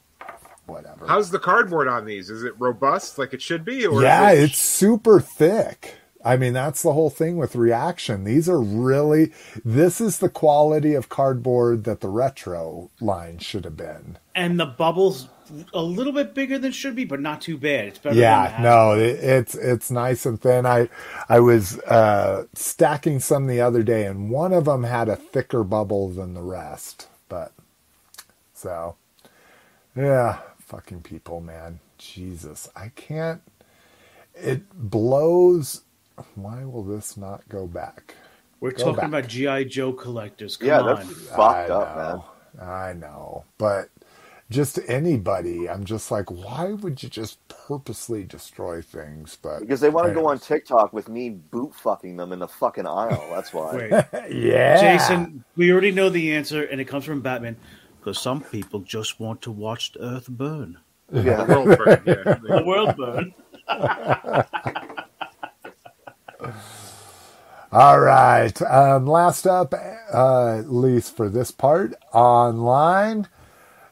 [0.66, 2.28] whatever How's the cardboard on these?
[2.30, 3.86] Is it robust like it should be?
[3.86, 5.94] Or yeah, it- it's super thick.
[6.24, 8.24] I mean, that's the whole thing with reaction.
[8.24, 9.32] These are really,
[9.64, 14.18] this is the quality of cardboard that the retro line should have been.
[14.34, 15.28] and the bubbles
[15.72, 17.86] a little bit bigger than should be, but not too bad.
[17.86, 18.16] It's better.
[18.16, 20.66] Yeah, than no, it, it's it's nice and thin.
[20.66, 20.88] I
[21.28, 25.64] I was uh, stacking some the other day, and one of them had a thicker
[25.64, 27.08] bubble than the rest.
[27.28, 27.52] But
[28.54, 28.96] so,
[29.96, 33.42] yeah, fucking people, man, Jesus, I can't.
[34.34, 35.82] It blows.
[36.34, 38.14] Why will this not go back?
[38.60, 39.24] We're Go talking back.
[39.24, 40.56] about GI Joe collectors.
[40.56, 40.96] Come Yeah, on.
[40.96, 42.22] that's fucked I up, man.
[42.58, 43.88] know, I know, but
[44.50, 49.36] just anybody, I'm just like, why would you just purposely destroy things?
[49.40, 50.38] But Because they want to go on.
[50.38, 53.28] TikTok with me boot fucking them in the fucking aisle.
[53.30, 53.76] That's why.
[53.76, 53.90] Wait,
[54.30, 57.56] yeah, Jason, we already know the answer, and it comes from Batman.
[58.00, 60.78] Because some people just want to watch the Earth burn,
[61.10, 62.38] the world burn, yeah.
[62.56, 63.34] the world burn.
[67.72, 68.60] All right.
[68.62, 73.28] Um, last up, uh, at least for this part, online.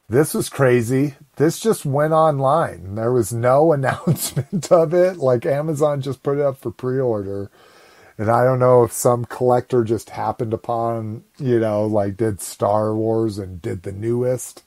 [0.09, 1.17] This was crazy.
[1.37, 2.95] This just went online.
[2.95, 5.19] There was no announcement of it.
[5.19, 7.51] Like Amazon just put it up for pre order.
[8.19, 12.95] And I don't know if some collector just happened upon, you know, like did Star
[12.95, 14.63] Wars and did the newest.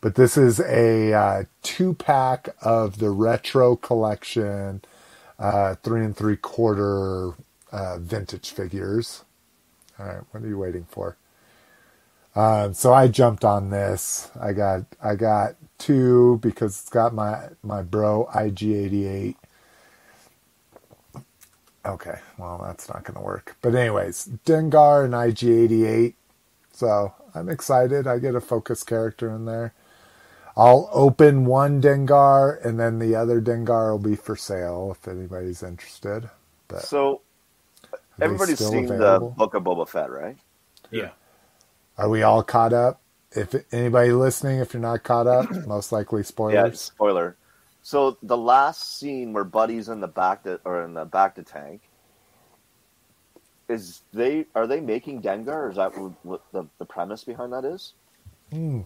[0.00, 4.82] But this is a uh, two pack of the retro collection,
[5.38, 7.32] uh, three and three quarter
[7.72, 9.24] uh, vintage figures.
[9.98, 11.16] All right, what are you waiting for?
[12.36, 14.30] Um, so I jumped on this.
[14.40, 19.36] I got I got two because it's got my my bro IG88.
[21.86, 23.56] Okay, well that's not to work.
[23.62, 26.14] But anyways, Dengar and IG88.
[26.72, 28.06] So I'm excited.
[28.06, 29.74] I get a focus character in there.
[30.58, 35.64] I'll open one Dengar and then the other Dengar will be for sale if anybody's
[35.64, 36.30] interested.
[36.68, 37.22] But So
[38.20, 38.98] everybody's still seen available?
[38.98, 40.38] the Book of Boba Fett, right?
[40.90, 41.12] Yeah.
[41.98, 43.02] Are we all caught up?
[43.32, 47.38] If anybody listening, if you're not caught up, most likely Yeah, spoiler.
[47.82, 51.82] So the last scene where Buddy's in the bacta, or in the bacta tank
[53.68, 55.70] is they are they making Dengar?
[55.70, 57.94] Is that what, what the, the premise behind that is?
[58.52, 58.82] Hmm.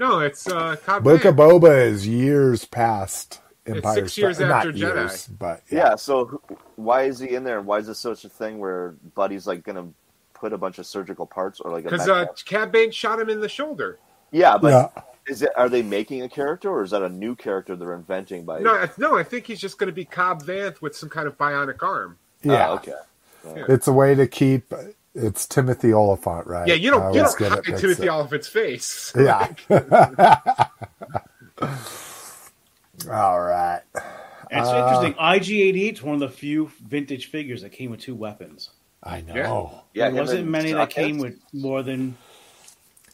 [0.00, 3.94] No, it's uh, Cobb Book of Boba is years past Empire.
[3.96, 4.94] six years Star- after not Jedi.
[4.96, 5.78] years, but Yeah.
[5.90, 5.94] yeah.
[5.96, 6.40] so
[6.76, 7.60] why is he in there?
[7.60, 9.88] Why is this such a thing where Buddy's like gonna
[10.34, 12.44] put a bunch of surgical parts or like a Because med uh, kit?
[12.46, 13.98] Cad Bane shot him in the shoulder.
[14.30, 15.02] yeah, but Yeah.
[15.28, 18.44] is it are they making a character or is that a new character they're inventing
[18.46, 18.60] by?
[18.60, 21.26] No, I- no, I think he's just going to be Cobb Vanth with some kind
[21.28, 22.16] of bionic arm.
[22.46, 22.70] Ah, Yeah.
[22.70, 22.94] okay.
[23.68, 24.72] It's a way to keep
[25.14, 26.66] it's Timothy Olyphant, right?
[26.68, 28.16] Yeah, you don't you don't get it hide Timothy up.
[28.16, 29.12] Olyphant's face.
[29.18, 29.48] Yeah.
[33.10, 33.80] All right.
[34.50, 35.14] And it's Uh, interesting.
[35.14, 38.70] IG88 is one of the few vintage figures that came with two weapons.
[39.02, 39.82] I know.
[39.94, 42.16] Yeah, there wasn't many that came with more than.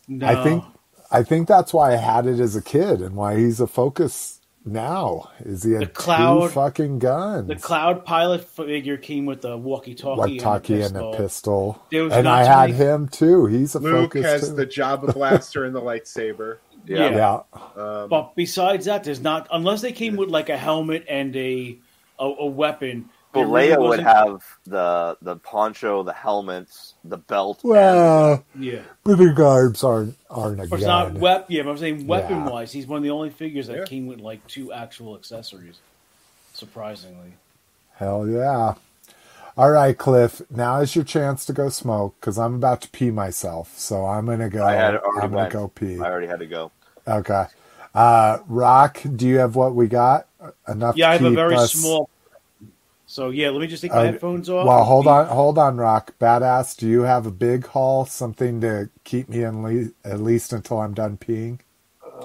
[0.08, 0.26] No.
[0.26, 0.64] I think
[1.10, 4.35] I think that's why I had it as a kid and why he's a focus
[4.66, 5.30] now.
[5.40, 7.48] Is he a The Cloud- two fucking guns?
[7.48, 11.74] the Cloud Pilot figure came with the walkie-talkie, like talkie and and a pistol.
[11.74, 11.82] pistol.
[11.90, 13.46] There was And I had many- him too.
[13.46, 14.54] He's a Luke focus has too.
[14.56, 16.58] the Jabba blaster and the lightsaber.
[16.86, 17.10] Yeah.
[17.10, 17.82] yeah.
[17.82, 21.78] Um, But besides that, there's not unless they came with like a helmet and a
[22.18, 23.08] a, a weapon.
[23.36, 27.60] But really Leia would have the the poncho, the helmets, the belt.
[27.62, 31.20] Well, Yeah, but the garbs aren't aren't a but it's not gun.
[31.20, 31.46] wep.
[31.48, 32.06] Yeah, but I'm saying Yeah.
[32.06, 33.84] weapon wise, he's one of the only figures that Yeah.
[33.84, 35.78] came with like two actual accessories.
[36.54, 37.34] Surprisingly,
[37.96, 38.74] Hell yeah.
[39.58, 40.42] All right, Cliff.
[40.50, 43.78] Now is your chance to go smoke because I'm about to pee myself.
[43.78, 44.64] So I'm gonna go.
[44.64, 45.98] I had already I'm gonna go pee.
[45.98, 46.70] I already had to go.
[47.08, 47.44] Okay.
[47.94, 50.26] Uh, Rock, do you have what we got?
[50.68, 50.96] Enough?
[50.96, 52.10] yeah, I to have a very us- small.
[53.16, 54.66] So yeah, let me just take my Uh, headphones off.
[54.66, 56.12] Well, hold on, hold on, Rock.
[56.20, 58.04] Badass, do you have a big haul?
[58.04, 61.60] Something to keep me in le- at least until I'm done peeing?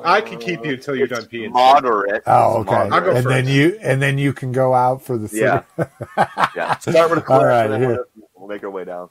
[0.03, 1.51] I can keep you until you're done peeing.
[1.51, 2.23] Moderate.
[2.27, 2.71] Oh, okay.
[2.71, 2.91] moderate.
[2.91, 5.45] I'll go and then you and then you can go out for the city.
[6.17, 6.27] Yeah.
[6.57, 6.77] yeah.
[6.79, 7.39] Start with a clip.
[7.39, 7.87] All right, here.
[7.87, 9.07] we'll, we'll make our way down.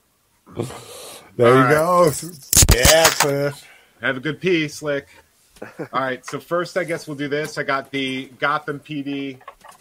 [1.38, 1.70] There All you right.
[1.70, 2.10] go.
[2.74, 3.66] Yeah, Cliff.
[4.02, 5.08] Have a good pee, Slick.
[5.62, 7.56] All right, so first, I guess we'll do this.
[7.56, 9.38] I got the Gotham PD.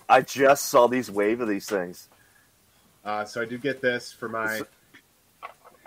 [0.10, 2.10] I just saw these wave of these things.
[3.06, 4.62] Uh, so I do get this for my.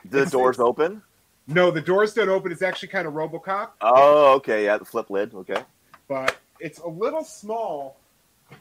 [0.04, 1.02] The doors open.
[1.46, 2.52] No, the doors don't open.
[2.52, 4.64] It's actually kind of Robocop, Oh, okay.
[4.64, 5.34] Yeah, the flip lid.
[5.34, 5.62] Okay.
[6.08, 7.96] but it's a little small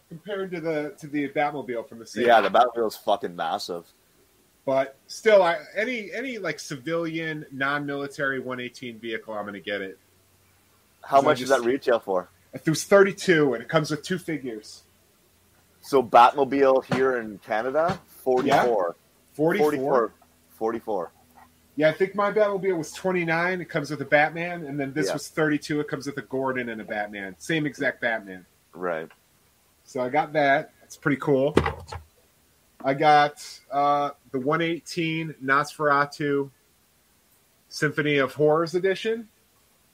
[0.10, 2.26] compared to the to the Batmobile from the same.
[2.26, 3.86] Yeah, the Batmobile is fucking massive.
[4.66, 10.00] but still, I, any any like civilian non-military 118 vehicle, I'm going to get it.
[11.04, 12.30] How much just- does that retail for?
[12.54, 14.84] It was 32, and it comes with two figures.
[15.82, 18.96] So Batmobile here in Canada, 44.
[19.34, 19.70] 44.
[19.70, 20.14] 44.
[20.52, 21.12] 44.
[21.76, 23.62] Yeah, I think my Batmobile was 29.
[23.62, 25.14] It comes with a Batman, and then this Yeah.
[25.14, 25.80] was 32.
[25.80, 27.36] It comes with a Gordon and a Batman.
[27.40, 28.46] Same exact Batman.
[28.74, 29.10] Right.
[29.84, 30.74] So I got that.
[30.84, 31.56] It's pretty cool.
[32.84, 36.52] I got uh, the 118 Nosferatu
[37.70, 39.30] Symphony of Horrors edition.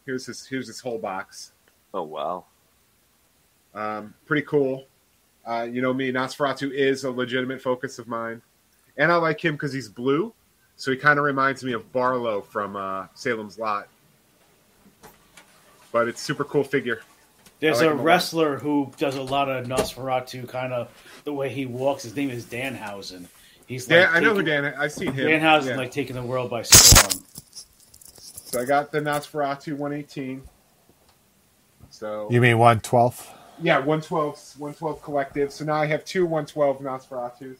[0.05, 1.51] Here's his here's his whole box.
[1.93, 2.45] Oh, wow.
[3.73, 4.87] Um, pretty cool.
[5.47, 8.41] Uh, you know me, Nosferatu is a legitimate focus of mine,
[8.97, 10.33] and I like him because he's blue,
[10.75, 13.87] so he kind of reminds me of Barlow from uh, Salem's Lot.
[15.91, 16.99] But it's super cool figure.
[17.59, 20.89] There's like a him a wrestler who does a lot of Nosferatu kind of
[21.23, 22.03] the way he walks.
[22.03, 23.25] His name is Danhausen.
[23.65, 24.73] He's like Yeah, I know who taking- Dan.
[24.77, 25.27] I've seen him.
[25.27, 25.77] Danhausen Yeah.
[25.77, 27.23] like taking the world by storm.
[27.41, 30.43] So I got the Nosferatu 118.
[31.89, 33.31] So You mean one twelfth?
[33.61, 35.51] Yeah, 112, 112 collective.
[35.51, 37.57] So now I have two 112 Nosferatus.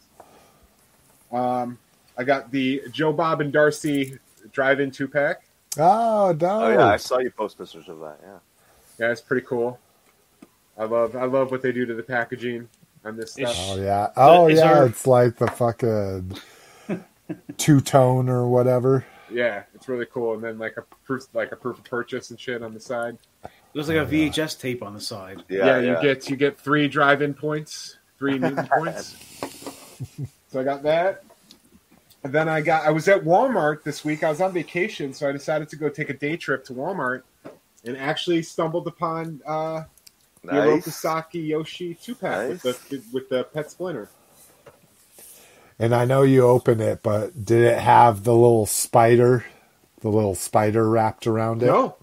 [1.32, 1.78] Um,
[2.16, 4.18] I got the Joe Bob and Darcy
[4.52, 5.42] drive-in two pack.
[5.78, 6.62] Oh, no.
[6.64, 6.86] Oh, yeah.
[6.86, 8.18] I saw you post pictures of that.
[8.22, 8.38] Yeah.
[8.98, 9.78] Yeah, it's pretty cool.
[10.76, 12.68] I love I love what they do to the packaging
[13.04, 13.50] on this stuff.
[13.50, 14.10] It's- Oh yeah.
[14.16, 14.74] Oh is yeah.
[14.74, 16.36] there- It's like the fucking
[17.56, 19.04] two tone or whatever.
[19.30, 20.34] Yeah, it's really cool.
[20.34, 23.18] And then like a proof like a proof of purchase and shit on the side.
[23.72, 25.42] There's like a VHS tape on the side.
[25.48, 25.78] Yeah.
[25.80, 29.16] you get you get three drive-in points, three Newton points.
[30.50, 31.24] So I got that.
[32.24, 34.24] And then I got I was at Walmart this week.
[34.24, 37.22] I was on vacation, so I decided to go take a day trip to Walmart
[37.84, 39.84] and actually stumbled upon uh
[40.42, 41.04] the Nice.
[41.34, 42.64] Yoshi two pack Nice.
[42.64, 44.08] with the with the pet splinter.
[45.78, 49.44] And I know you opened it, but did it have the little spider,
[50.00, 51.66] the little spider wrapped around it?
[51.66, 51.96] No.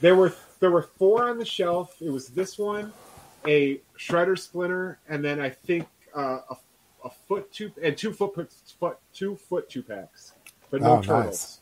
[0.00, 0.32] There were
[0.62, 1.96] there were four on the shelf.
[2.00, 2.92] It was this one,
[3.48, 6.56] a shredder splinter, and then I think uh, a,
[7.04, 8.48] a foot two and two foot,
[8.78, 10.34] foot two foot two packs,
[10.70, 11.06] but no Oh, nice.
[11.06, 11.60] turtles.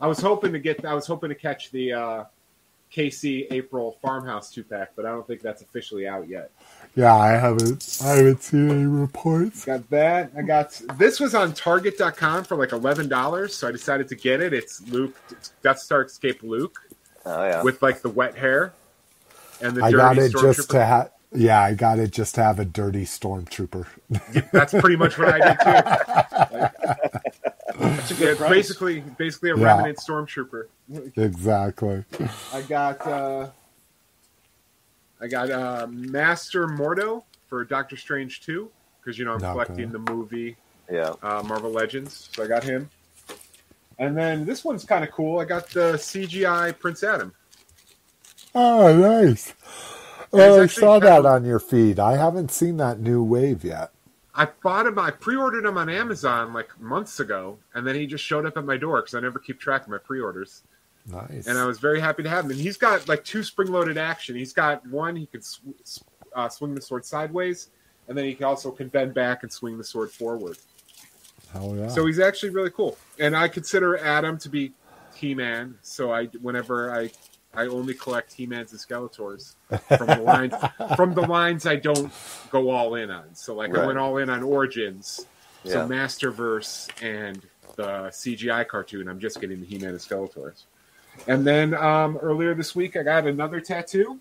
[0.00, 0.84] I was hoping to get.
[0.84, 2.24] I was hoping to catch the uh,
[2.88, 6.52] Casey April Farmhouse two pack, but I don't think that's officially out yet.
[6.94, 7.98] Yeah, I haven't.
[8.04, 9.64] I haven't seen any reports.
[9.64, 10.30] Got that.
[10.36, 14.40] I got this was on Target.com for like eleven dollars, so I decided to get
[14.40, 14.52] it.
[14.52, 16.78] It's Luke it's Death Star Escape Luke
[17.28, 17.60] Oh, yeah.
[17.62, 18.72] with like the wet hair
[19.60, 21.10] and the I dirty got it just to have.
[21.34, 23.86] Yeah, I got it just to have a dirty stormtrooper.
[24.52, 25.72] That's pretty much what I did too.
[27.78, 28.50] That's a good price.
[28.50, 29.76] basically, basically a Yeah.
[29.76, 30.68] remnant stormtrooper.
[31.16, 32.04] exactly.
[32.54, 33.48] I got, uh,
[35.20, 38.70] I got uh, Master Mordo for Doctor Strange two
[39.00, 39.50] because you know I'm Okay.
[39.52, 40.56] collecting the movie
[40.90, 41.14] yeah.
[41.22, 42.88] uh, Marvel Legends, so I got him.
[43.98, 45.38] And then this one's kind of cool.
[45.38, 47.32] I got the CGI Prince Adam.
[48.54, 49.54] Oh, nice.
[50.32, 51.98] Oh, I saw that of- on your feed.
[51.98, 53.90] I haven't seen that new wave yet.
[54.34, 54.98] I bought him.
[54.98, 58.64] I pre-ordered him on Amazon like months ago, and then he just showed up at
[58.66, 60.62] my door because I never keep track of my pre-orders.
[61.10, 61.46] Nice.
[61.46, 62.50] And I was very happy to have him.
[62.50, 64.36] And he's got like two spring-loaded action.
[64.36, 65.60] He's got one he can sw-
[66.34, 67.70] uh, swing the sword sideways,
[68.08, 70.58] and then he can also can bend back and swing the sword forward.
[71.52, 71.88] Hell yeah.
[71.88, 72.96] So he's actually really cool.
[73.18, 74.72] And I consider Adam to be
[75.14, 75.78] He-Man.
[75.82, 77.10] So I, whenever I,
[77.54, 79.54] I only collect He-Mans and Skeletors
[79.96, 80.54] from the lines.
[80.96, 82.12] from the lines I don't
[82.50, 83.34] go all in on.
[83.34, 85.26] So like I went all in on Origins,
[85.64, 87.40] so Masterverse, and
[87.76, 89.08] the CGI cartoon.
[89.08, 90.64] I'm just getting the He-Man and Skeletors.
[91.26, 94.20] And then um, earlier this week, I got another tattoo.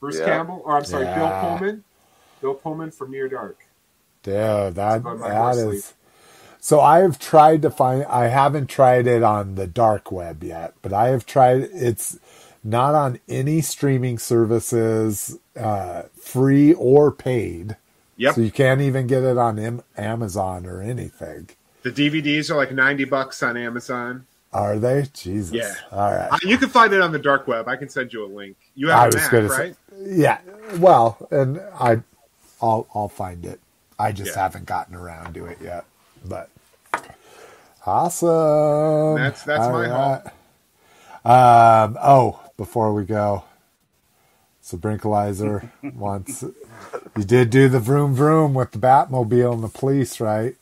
[0.00, 0.26] Bruce Yeah.
[0.26, 1.84] Campbell, or I'm sorry, Bill Pullman.
[2.42, 3.64] Bill Pullman from Near Dark.
[4.22, 5.94] Dude, that that is.
[6.60, 8.04] So I have tried to find.
[8.04, 11.68] I haven't tried it on the dark web yet, but I have tried.
[11.72, 12.18] It's
[12.62, 17.76] not on any streaming services, uh, free or paid.
[18.16, 18.34] Yep.
[18.36, 21.48] So you can't even get it on Am- Amazon or anything.
[21.82, 24.26] The DVDs are like 90 bucks on Amazon.
[24.52, 25.06] Are they?
[25.12, 25.54] Jesus.
[25.54, 25.74] Yeah.
[25.90, 26.30] All right.
[26.30, 27.66] Uh, You can find it on the dark web.
[27.68, 28.56] I can send you a link.
[28.76, 29.74] You I have a was Mac, right?
[29.74, 29.74] say,
[30.04, 30.38] yeah.
[30.76, 32.02] Well, and I,
[32.60, 33.60] I'll I'll find it.
[34.02, 34.42] I just Yeah.
[34.42, 35.84] haven't gotten around to it yet.
[36.24, 36.50] But
[37.86, 39.16] awesome.
[39.16, 40.22] That's- that's All my haul.
[41.24, 41.84] right.
[41.84, 41.96] Um.
[42.02, 43.44] Oh, before we go,
[44.60, 46.42] so Brinkalizer wants.
[47.16, 50.56] You did do the vroom vroom with the Batmobile and the police, right?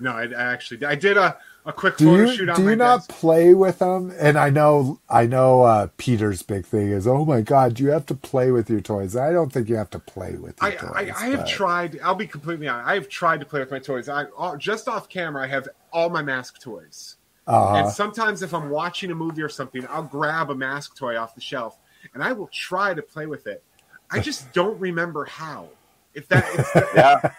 [0.00, 2.76] No, I, I actually I did a, a quick Do photo you shoot do you
[2.76, 3.10] not desk.
[3.10, 4.12] play with them?
[4.18, 8.06] And I know I know uh, Peter's big thing is, oh my god, you have
[8.06, 9.16] to play with your toys.
[9.16, 10.90] I don't think you have to play with your I, toys.
[10.94, 11.98] I, I have but- tried.
[12.02, 12.88] I'll be completely honest.
[12.88, 14.08] I have tried to play with my toys.
[14.08, 14.26] I
[14.58, 15.42] just off camera.
[15.44, 17.16] I have all my mask toys.
[17.46, 17.76] Uh-huh.
[17.76, 21.34] And sometimes if I'm watching a movie or something, I'll grab a mask toy off
[21.34, 21.78] the shelf
[22.14, 23.62] and I will try to play with it.
[24.10, 25.68] I just don't remember how.
[26.14, 26.88] If that it's the,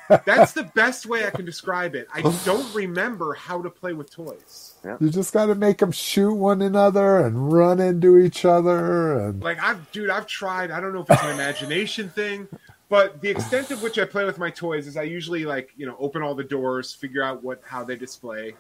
[0.10, 0.20] Yeah.
[0.26, 2.08] that's the best way I can describe it.
[2.14, 4.74] I don't remember how to play with toys.
[5.00, 9.42] You just got to make them shoot one another and run into each other, and
[9.42, 10.72] Like I've, dude, I've tried.
[10.72, 12.48] I don't know if it's an imagination thing,
[12.90, 15.86] but the extent of which I play with my toys is I usually like, you
[15.86, 18.56] know, open all the doors, figure out what how they display,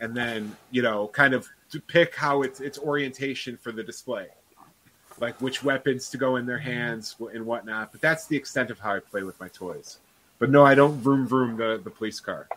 [0.00, 4.26] and then you know, kind of to pick how it's its orientation for the display,
[5.20, 7.92] like which weapons to go in their hands and whatnot.
[7.92, 9.98] But that's the extent of how I play with my toys.
[10.38, 12.48] But no, I don't vroom vroom the the police car.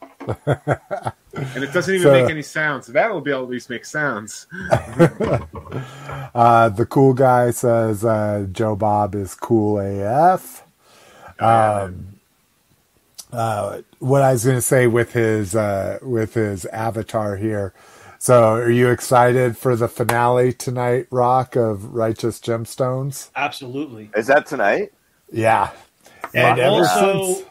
[0.28, 2.86] and it doesn't even So- make any sounds.
[2.86, 4.46] So that will be able to at least make sounds.
[6.34, 10.64] uh, the cool guy says uh, Joe Bob is cool AF.
[11.38, 12.18] Um,
[13.32, 17.72] uh, what I was going to say with his uh, with his avatar here.
[18.18, 23.30] So, are you excited for the finale tonight, Rock of Righteous Gemstones?
[23.36, 24.10] Absolutely.
[24.16, 24.92] Is that tonight?
[25.30, 25.70] Yeah,
[26.34, 27.46] and ever also, since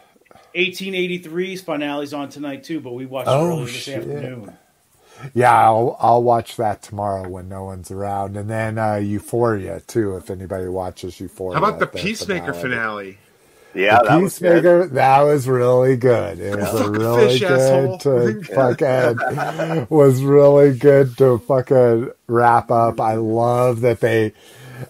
[0.54, 3.98] 1883's finale's on tonight too, but we watched it Oh, earlier this shit.
[3.98, 4.58] afternoon.
[5.34, 10.16] Yeah, I'll I'll watch that tomorrow when no one's around, and then uh, Euphoria too.
[10.16, 13.18] If anybody watches Euphoria, How about the at Peacemaker finale?
[13.74, 14.64] Yeah, The that was good.
[14.64, 16.40] Peacemaker, that was really good.
[16.40, 17.98] It was a really fish, good asshole.
[17.98, 23.00] to fucking was really good to fucking wrap up.
[23.00, 24.32] I love that they,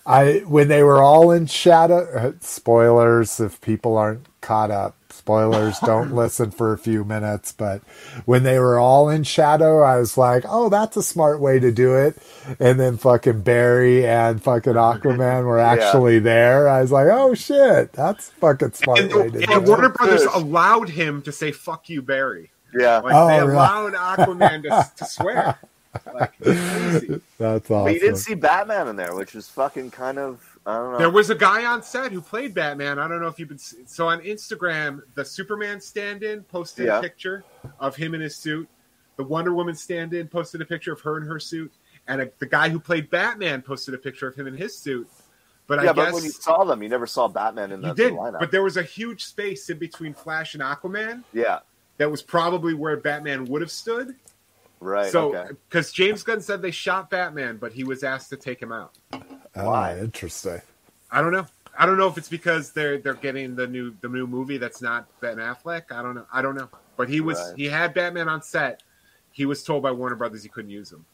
[0.07, 2.09] I when they were all in shadow.
[2.15, 4.97] uh, Spoilers if people aren't caught up.
[5.19, 7.53] Spoilers, don't listen for a few minutes.
[7.53, 7.82] But
[8.24, 11.70] when they were all in shadow, I was like, "Oh, that's a smart way to
[11.73, 12.16] do it."
[12.61, 16.69] And then fucking Barry and fucking Aquaman were actually there.
[16.69, 19.69] I was like, "Oh shit, that's a fucking smart And, way to do and it."
[19.69, 20.32] Warner Brothers Fish.
[20.35, 22.99] allowed him to say "fuck you, Barry." Yeah.
[22.99, 23.51] Like Oh, they right.
[23.51, 25.59] allowed Aquaman to, to swear.
[26.15, 27.20] Like it's crazy.
[27.39, 30.47] That's But you didn't see Batman in there, which is fucking kind of I don't
[30.47, 30.48] know.
[30.99, 32.99] There was a guy on set who played Batman.
[32.99, 35.01] I don't know if you've been so on Instagram.
[35.15, 36.99] The Superman stand-in posted Yeah.
[36.99, 37.45] a picture
[37.81, 38.69] of him in his suit.
[39.16, 41.73] The Wonder Woman stand-in posted a picture of her in her suit,
[42.07, 45.09] and a, the guy who played Batman posted a picture of him in his suit.
[45.66, 47.89] But yeah, I but guess when you saw them, you never saw Batman in the,
[47.89, 48.39] you the lineup.
[48.39, 51.24] But there was a huge space in between Flash and Aquaman.
[51.32, 51.61] yeah,
[51.99, 54.15] That was probably where Batman would have stood.
[54.81, 55.11] Right.
[55.11, 55.55] So, okay.
[55.69, 58.95] because James Gunn said they shot Batman, but he was asked to take him out.
[59.13, 59.21] Oh,
[59.55, 59.95] Why?
[59.99, 60.61] Oh, interesting.
[61.11, 61.47] I don't know.
[61.79, 64.83] I don't know if it's because they're they're getting the new the new movie that's
[64.83, 65.93] not Ben Affleck.
[65.93, 66.27] I don't know.
[66.33, 66.69] I don't know.
[66.97, 67.57] But he was Right.
[67.57, 68.83] he had Batman on set.
[69.33, 71.05] He was told by Warner Brothers he couldn't use him.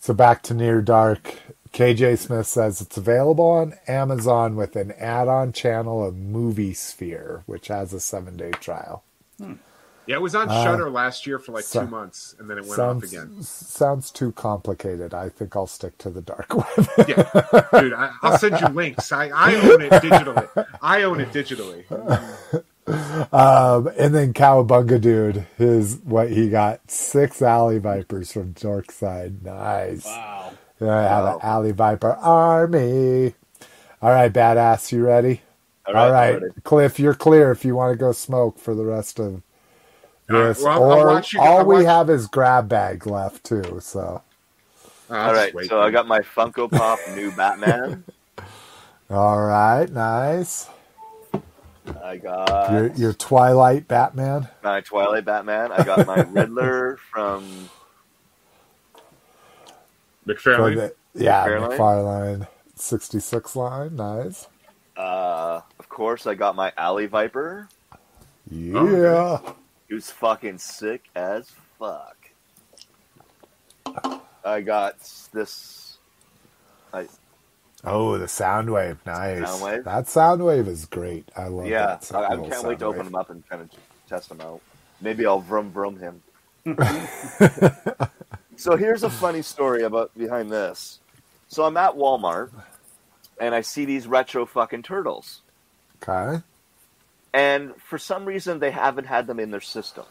[0.00, 1.34] So back to Near Dark.
[1.72, 7.92] KJ Smith says it's available on Amazon with an add-on channel of MovieSphere, which has
[7.92, 9.02] a seven-day trial.
[9.38, 9.54] Hmm.
[10.06, 12.58] Yeah, it was on Uh, Shudder last year for like so- two months, and then
[12.58, 13.42] it went off again.
[13.42, 15.14] sounds too complicated.
[15.14, 16.88] I think I'll stick to the dark web.
[17.08, 19.12] Yeah, dude, I, I'll send you links.
[19.12, 20.66] I, I own it digitally.
[20.82, 21.84] I own it digitally.
[23.32, 29.42] Um, and then Cowabunga dude, his what he got six alley vipers from Dorkside.
[29.42, 30.04] Nice.
[30.04, 30.52] Wow.
[30.80, 31.34] I have Wow.
[31.34, 33.34] an alley viper army.
[34.02, 35.42] All right, badass, you ready?
[35.86, 36.64] All All right, right.
[36.64, 39.42] Cliff, you're clear if you want to go smoke for the rest of
[40.30, 40.62] All right, this.
[40.62, 43.78] well, I'll- I'll or you- all we watch- have is grab bag left too.
[43.80, 44.22] So,
[45.10, 48.04] All right, wait, so I got my Funko Pop new Batman.
[49.10, 50.68] all right, nice.
[52.02, 54.48] I got your your Twilight Batman.
[54.62, 55.72] my Twilight Batman.
[55.72, 57.68] I got my Riddler from
[60.26, 60.76] McFarlane.
[60.76, 61.76] the- yeah, McFarlane?
[61.78, 63.96] McFarlane sixty six line.
[63.96, 64.46] Nice.
[64.96, 67.68] Uh, of course, I got my Alley Viper,
[68.50, 68.78] Yeah.
[68.78, 69.52] okay.
[69.92, 72.16] Who's fucking sick as fuck.
[74.42, 74.98] I got
[75.34, 75.98] this.
[76.94, 77.06] I
[77.84, 78.96] Oh, the Soundwave.
[79.04, 79.42] nice.
[79.42, 79.84] Soundwave?
[79.84, 81.28] That Soundwave is great.
[81.36, 82.14] I love yeah, that.
[82.14, 82.88] I, I can't wait to Soundwave.
[82.88, 83.68] open them up and kind of
[84.08, 84.62] test them out.
[85.02, 86.22] Maybe I'll vroom vroom him.
[88.56, 91.00] so here's a funny story about behind this.
[91.48, 92.50] So I'm at Walmart
[93.38, 95.42] and I see these retro fucking turtles,
[96.02, 96.42] Okay.
[97.34, 100.06] And for some reason they haven't had them in their system.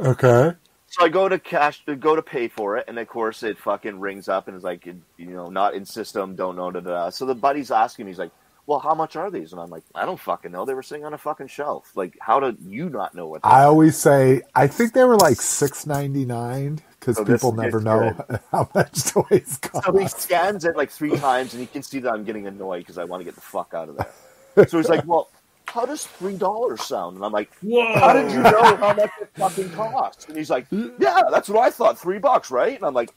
[0.00, 0.52] Okay.
[0.88, 3.58] So I go to cash to go to pay for it, and of course it
[3.58, 6.70] fucking rings up and is like, you know, not in system, don't know.
[6.72, 7.10] Da, da.
[7.10, 8.32] So the buddy's asking me, he's like,
[8.66, 10.64] "Well, how much are these?" And I'm like, "I don't fucking know.
[10.66, 11.92] They were sitting on a fucking shelf.
[11.96, 13.64] Like, how do you not know what?" I are?
[13.64, 17.80] always say I think they were like six ninety nine because Oh, this people never
[17.80, 18.14] know
[18.52, 19.86] how much toys cost.
[19.86, 22.80] So he scans it like three times, and he can see that I'm getting annoyed
[22.80, 24.08] because I want to get the fuck out of there.
[24.68, 25.30] So he's like, "Well,
[25.70, 27.94] how does three dollars sound?" And I'm like, Whoa.
[27.98, 31.60] "How did you know how much it fucking costs?" And he's like, "Yeah, that's what
[31.66, 31.98] I thought.
[31.98, 33.10] Three bucks, right?" And I'm like,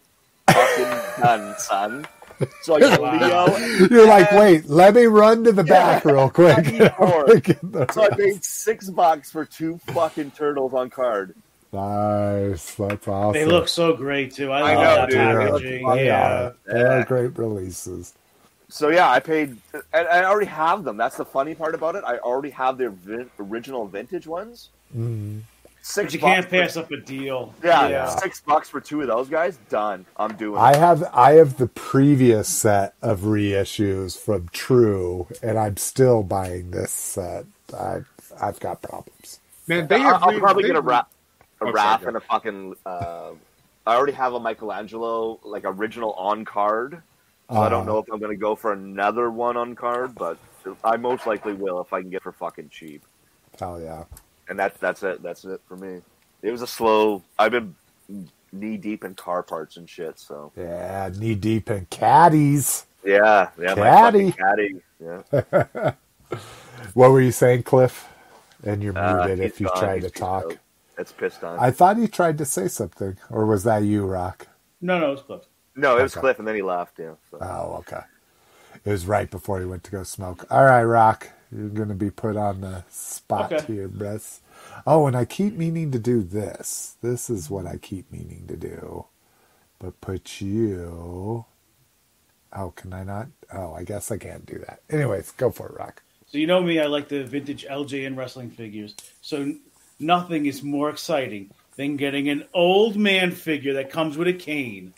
[0.49, 2.07] "Fucking done, son."
[2.63, 3.45] So I get Wow.
[3.45, 3.88] Leo.
[3.89, 6.57] You're like, wait, let me run to the back real quick.
[6.57, 7.25] I need more.
[7.39, 8.19] Get the So I rest.
[8.19, 11.35] paid six bucks for two fucking turtles on card.
[11.71, 12.75] nice.
[12.75, 13.34] That's awesome.
[13.34, 14.51] They look so great too.
[14.51, 15.51] I, I love know, that dude.
[15.51, 15.89] packaging.
[15.89, 16.51] They yeah.
[16.65, 18.13] they're great releases.
[18.73, 19.55] So yeah, I paid,
[19.93, 20.97] and I already have them.
[20.97, 22.03] That's the funny part about it.
[22.07, 24.69] I already have their vin- original vintage ones.
[24.97, 25.41] Mm.
[25.83, 26.05] Six.
[26.07, 27.53] But you bucks can't for- pass up a deal.
[27.63, 28.07] Yeah, Yeah.
[28.15, 29.57] six bucks for two of those guys.
[29.69, 30.07] Done.
[30.17, 30.59] I'm doing.
[30.59, 30.77] I it.
[30.77, 36.91] have I have the previous set of reissues from True, and I'm still buying this
[36.91, 37.45] set.
[37.77, 37.99] I
[38.41, 39.39] I've got problems.
[39.67, 40.15] Man, they I'll.
[40.15, 41.11] I'll probably they- get a wrap,
[41.61, 42.75] a Oh, wrap go and a fucking.
[42.87, 43.29] Uh,
[43.85, 47.03] I already have a Michelangelo like original on card.
[47.52, 50.18] So I don't Uh, know if I'm going to go for another one on card,
[50.18, 50.40] but
[50.84, 53.06] I most likely will if I can get for fucking cheap.
[53.60, 54.06] Hell yeah.
[54.49, 55.24] And that's that's it.
[55.24, 56.02] That's it for me.
[56.44, 57.26] It was a slow.
[57.40, 57.76] I've been
[58.52, 60.20] knee deep in car parts and shit.
[60.20, 62.86] So Yeah, knee deep in caddies.
[63.06, 63.94] yeah, yeah, Caddy.
[64.02, 64.76] fucking caddy.
[64.99, 65.24] Yeah,
[66.94, 68.07] What were you saying, Cliff?
[68.64, 69.74] And you're Uh, muted he's if you gone.
[69.80, 70.44] try He's to talk.
[70.45, 70.60] out.
[70.98, 71.60] It's pissed on.
[71.60, 74.48] I thought he tried to say something, or was that you, Rock?
[74.82, 75.45] No, no, it's close.
[75.75, 76.21] No, it was Okay.
[76.21, 76.99] Cliff, and then he left.
[76.99, 77.13] Yeah.
[77.31, 77.37] So.
[77.41, 78.01] Oh, okay.
[78.85, 80.45] It was right before he went to go smoke.
[80.51, 83.65] All right, Rock, you're going to be put on the spot Okay.
[83.67, 84.41] here, Bress.
[84.87, 86.97] Oh, and I keep meaning to do this.
[87.01, 89.05] This is what I keep meaning to do.
[89.79, 91.45] But put you.
[92.53, 93.27] Oh, can I not?
[93.53, 94.81] Oh, I guess I can't do that.
[94.89, 96.03] Anyways, go for it, Rock.
[96.27, 98.95] So you know me, I like the vintage LJN wrestling figures.
[99.21, 99.53] So
[99.99, 104.93] nothing is more exciting than getting an old man figure that comes with a cane.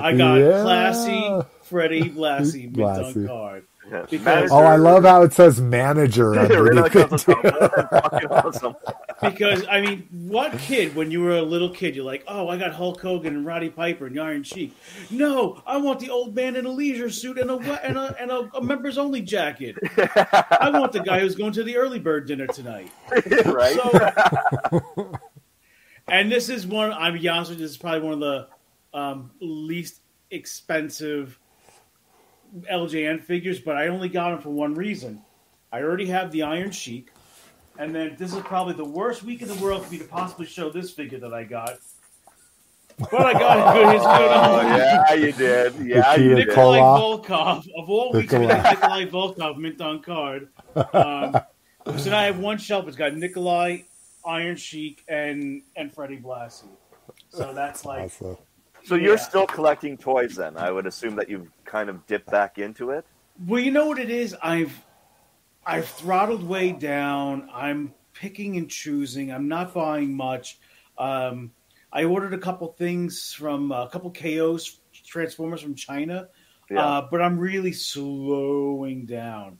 [0.00, 0.62] I got Yeah.
[0.62, 3.22] classy Freddie Blassie mint Blassie.
[3.22, 3.64] on card.
[3.90, 4.04] Yeah.
[4.10, 7.36] Because- Oh, I love how it says manager It really underneath comes it.
[7.42, 7.54] with
[7.90, 8.76] fucking awesome.
[9.22, 12.58] Because I mean, what kid when you were a little kid, you're like, "Oh, I
[12.58, 14.76] got Hulk Hogan and Roddy Piper and the Iron Sheik."
[15.10, 18.30] No, I want the old man in a leisure suit and a and a, and
[18.30, 19.74] a, a members only jacket.
[19.96, 22.90] I want the guy who's going to the early bird dinner tonight.
[23.46, 23.74] right?
[23.74, 25.18] So,
[26.08, 26.92] and this is one.
[26.92, 28.48] I'm be honest with you, this is probably one of the
[28.96, 30.00] um, least
[30.30, 31.38] expensive
[32.70, 35.22] LJN figures, but I only got them for one reason.
[35.72, 37.10] I already have the Iron Sheik,
[37.78, 40.46] and then this is probably the worst week in the world for me to possibly
[40.46, 41.78] show this figure that I got.
[42.98, 43.94] But I got it good.
[43.96, 44.30] It's good.
[44.30, 45.74] Oh, yeah, you did.
[45.86, 46.46] Yeah, The you key did.
[46.48, 47.18] to call- Nikolai Kola.
[47.20, 48.32] Volkov of all weeks.
[48.32, 48.62] I Nikolai.
[48.62, 50.48] got Nikolai Volkov mint on card.
[50.74, 51.38] Um,
[51.98, 52.88] so now I have one shelf.
[52.88, 53.80] It's got Nikolai,
[54.24, 56.64] Iron Sheik, and and Freddie Blassie.
[57.28, 58.38] So that's like Awesome.
[58.86, 59.20] So you're Yeah.
[59.22, 60.56] still collecting toys then?
[60.56, 63.04] I would assume that you've kind of dipped back into it.
[63.46, 64.34] well, you know what it is.
[64.42, 64.80] I've
[65.66, 67.50] I've throttled way down.
[67.52, 69.32] I'm picking and choosing.
[69.32, 70.60] I'm not buying much.
[70.96, 71.50] Um,
[71.92, 76.28] I ordered a couple things from uh, a couple KOs Transformers from China,
[76.70, 76.82] Yeah.
[76.84, 79.58] uh, but I'm really slowing down.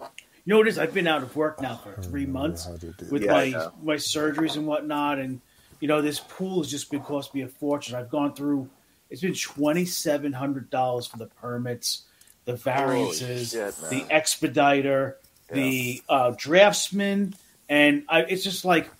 [0.00, 0.06] You
[0.46, 0.78] know what it is?
[0.78, 3.68] I've been out of work now for three months how to do with Yeah, my
[3.82, 5.40] my surgeries and whatnot, and
[5.80, 7.94] you know this pool has just been cost me a fortune.
[7.94, 8.68] I've gone through.
[9.10, 12.02] It's been twenty seven hundred dollars for the permits,
[12.44, 15.18] the variances, shit, the expediter,
[15.52, 17.34] the uh, draftsman,
[17.68, 18.90] and I, it's just like,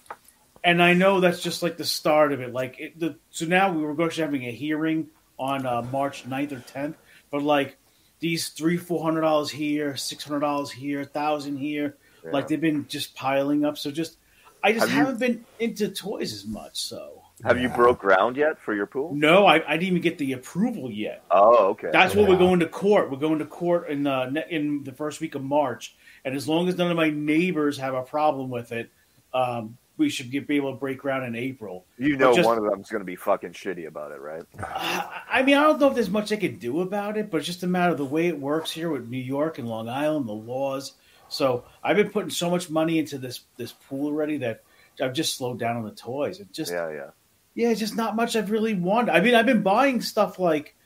[0.62, 2.52] and I know that's just like the start of it.
[2.52, 6.52] Like it, the so now we were actually having a hearing on uh, March 9th
[6.52, 6.96] or tenth,
[7.30, 7.76] but like
[8.20, 12.30] these three four hundred dollars here, six hundred dollars here, thousand here, Yeah.
[12.30, 13.76] like they've been just piling up.
[13.78, 14.16] So just
[14.64, 16.80] I just have haven't been into toys as much.
[16.80, 19.14] So Have you broke ground yet for your pool?
[19.14, 21.22] no, I, I didn't even get the approval yet.
[21.30, 21.90] Oh, okay.
[21.92, 23.10] That's what we're going to court.
[23.10, 26.48] We're going to court in uh, ne- in the first week of March, and as
[26.48, 28.90] long as none of my neighbors have a problem with it,
[29.34, 31.84] um, we should get, be able to break ground in April.
[31.98, 34.42] you know, just- one of them's going to be fucking shitty about it, right?
[34.58, 37.38] I I mean, I don't know if there's much I could do about it, but
[37.38, 39.88] it's just a matter of the way it works here with New York and Long
[39.88, 40.92] Island, the laws.
[41.34, 44.62] So I've been putting so much money into this this pool already that
[45.00, 46.40] I've just slowed down on the toys.
[46.40, 47.10] It just Yeah, yeah.
[47.54, 49.12] yeah, it's just not much I've really wanted.
[49.12, 50.76] I mean, I've been buying stuff like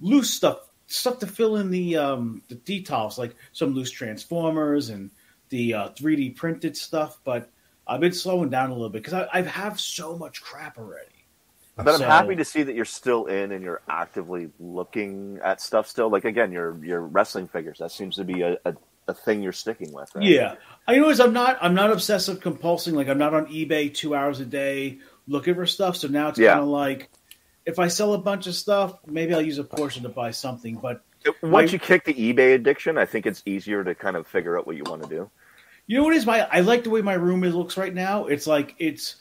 [0.00, 5.10] loose stuff, stuff to fill in the um the details, like some loose transformers and
[5.48, 7.18] the uh, 3D printed stuff.
[7.24, 7.50] But
[7.86, 11.10] I've been slowing down a little bit because I, I have so much crap already.
[11.76, 15.88] But I'm happy to see that you're still in and you're actively looking at stuff
[15.88, 16.08] still.
[16.08, 17.78] Like again, your your wrestling figures.
[17.78, 18.74] That seems to be a, a,
[19.08, 20.24] a thing you're sticking with, right?
[20.24, 20.54] Yeah,
[20.88, 22.92] I know is I'm not I'm not obsessive compulsing.
[22.94, 24.98] Like I'm not on eBay two hours a day
[25.28, 25.96] looking for stuff.
[25.96, 26.50] So now it's Yeah.
[26.52, 27.10] kind of like
[27.66, 30.76] if I sell a bunch of stuff, maybe I'll use a portion to buy something.
[30.76, 31.02] But
[31.42, 34.58] Once My- you kick the eBay addiction, I think it's easier to kind of figure
[34.58, 35.30] out what you want to do.
[35.86, 36.26] You know what is?
[36.26, 38.26] My I like the way my room is looks right now.
[38.26, 39.16] It's like it's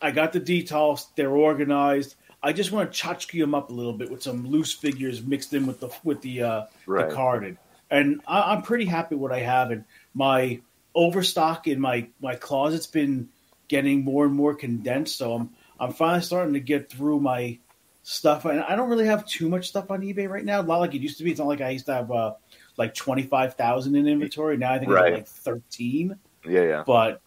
[0.00, 2.16] I got the details, they're organized.
[2.42, 5.54] I just want to tchotchke them up a little bit with some loose figures mixed
[5.54, 7.08] in with the with the uh Right.
[7.08, 7.56] the carded.
[7.92, 10.60] And I, I'm pretty happy with what I have and my
[10.94, 13.28] overstock in my my closet's been
[13.68, 17.58] getting more and more condensed, so I'm I'm finally starting to get through my
[18.02, 18.44] stuff.
[18.44, 20.62] And I don't really have too much stuff on eBay right now.
[20.62, 21.30] Not like it used to be.
[21.30, 22.34] It's not like I used to have uh,
[22.76, 24.56] like twenty five thousand in inventory.
[24.56, 25.14] Now I think Right.
[25.14, 26.18] like thirteen.
[26.48, 26.84] Yeah, yeah.
[26.86, 27.20] But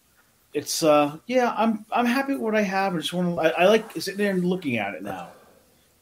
[0.53, 2.93] it's uh yeah, I'm I'm happy with what I have.
[2.95, 3.41] I just want to.
[3.41, 5.29] I, I like sitting there and looking at it now.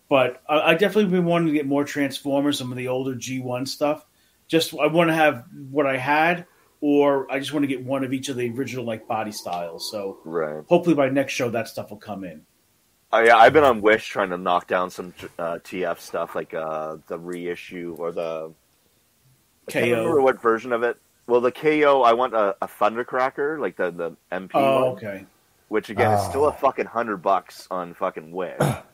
[0.09, 3.67] But I, I definitely been wanting to get more Transformers, some of the older G1
[3.67, 4.05] stuff.
[4.47, 6.45] Just I want to have what I had,
[6.81, 9.89] or I just want to get one of each of the original like body styles.
[9.91, 10.63] So Right.
[10.67, 12.45] hopefully by next show that stuff will come in.
[13.11, 16.53] Oh, yeah, I've been on Wish trying to knock down some uh, TF stuff, like
[16.55, 18.51] uh, the reissue or the
[19.67, 20.23] I can't remember KO.
[20.23, 20.97] what version of it.
[21.27, 25.25] Well, the KO, I want a, a Thundercracker, like the the MP Oh, one, okay.
[25.69, 26.51] which again is still a Oh.
[26.53, 28.59] fucking hundred bucks on fucking Wish.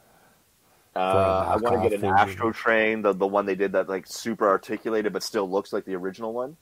[0.95, 4.47] Uh, I want to get an Astrotrain, the the one they did that like super
[4.47, 6.57] articulated but still looks like the original one.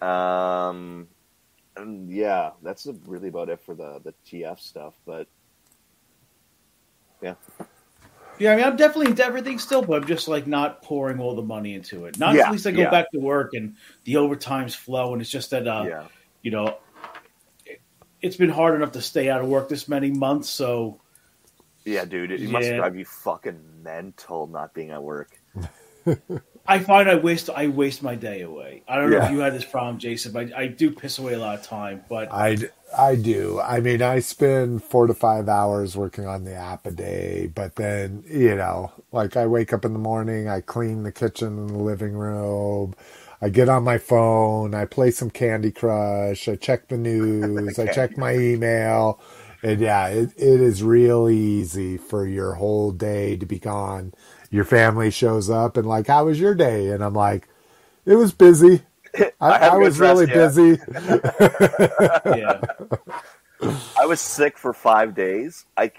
[0.00, 1.08] Um,
[1.76, 4.94] and yeah, that's really about it for the the TF stuff.
[5.06, 5.28] But
[7.22, 7.34] yeah,
[8.38, 11.34] Yeah, I mean, I'm definitely into everything still, but I'm just like not pouring all
[11.36, 12.18] the money into it.
[12.18, 12.90] Not Yeah, at least I go yeah.
[12.90, 16.06] back to work and the overtimes flow, and it's just that uh, yeah,
[16.42, 16.78] you know,
[17.66, 17.80] it,
[18.20, 20.48] it's been hard enough to stay out of work this many months.
[20.50, 21.00] So
[21.84, 22.74] yeah, dude, it, must Yeah.
[22.74, 25.30] drive you fucking mental not being at work.
[26.66, 28.84] I find I waste I waste my day away.
[28.88, 31.34] I don't know if you had this problem, Jason, but I, I do piss away
[31.34, 32.04] a lot of time.
[32.08, 32.58] But I,
[32.96, 33.60] I do.
[33.60, 37.76] I mean, I spend four to five hours working on the app a day, but
[37.76, 41.70] then, you know, like I wake up in the morning, I clean the kitchen and
[41.70, 42.94] the living room,
[43.42, 47.88] I get on my phone, I play some Candy Crush, I check the news, I
[47.88, 49.20] check my email.
[49.62, 54.14] And yeah, it, it is real easy for your whole day to be gone.
[54.50, 56.88] Your family shows up and like, how was your day?
[56.90, 57.48] And I'm like,
[58.06, 58.82] it was busy.
[59.40, 60.36] I, I I, was got really dressed yet.
[60.36, 60.78] busy.
[62.26, 62.60] yeah,
[63.96, 65.66] I was sick for five days.
[65.76, 65.92] I,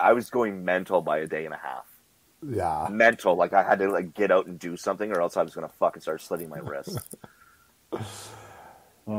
[0.00, 1.86] I was going mental by a day and a half.
[2.46, 2.88] Yeah.
[2.88, 5.54] Mental, like I had to like get out and do something, or else I was
[5.54, 6.98] gonna fucking start slitting my wrists.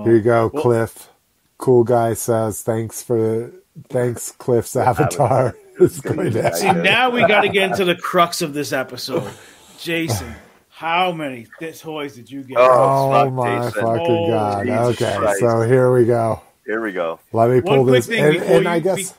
[0.04, 1.10] Here you go, well- Cliff.
[1.58, 3.52] Cool guy says thanks for
[3.90, 6.52] thanks, Cliff's avatar is Good going to guy.
[6.52, 9.32] See, now we got to get into the crux of this episode,
[9.80, 10.34] Jason.
[10.70, 12.58] How many th- toys did you get?
[12.58, 13.82] Oh, Oh my Jason.
[13.82, 14.66] fucking Oh, god!
[14.66, 15.40] Jesus Okay, Christ.
[15.42, 16.42] so here we go.
[16.66, 17.20] Here we go.
[17.34, 19.18] Let me pull One quick this, thing and, and you, I guess be-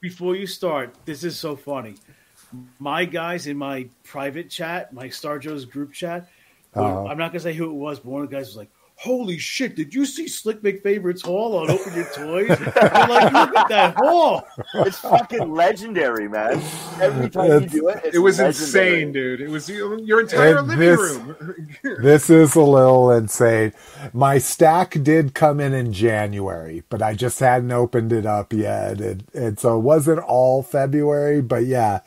[0.00, 1.94] before you start, this is so funny.
[2.78, 6.28] My guys in my private chat, my Star Joe's group chat,
[6.74, 7.04] Uh-huh.
[7.06, 8.70] I'm not gonna say who it was, but one of the guys was like,
[9.00, 9.76] Holy shit!
[9.76, 12.50] Did you see Slick McFavorite's haul on Open Your Toys?
[12.50, 14.42] I'm like, look at that haul.
[14.74, 16.60] It's fucking legendary, man.
[17.00, 18.94] Every time you do it, it's It was legendary.
[19.00, 19.40] insane, dude.
[19.40, 21.68] It was your your entire And living this- room.
[22.02, 23.72] This is a little insane.
[24.12, 29.00] My stack did come in in January, but I just hadn't opened it up yet.
[29.00, 32.00] And, and so it wasn't all February, but yeah,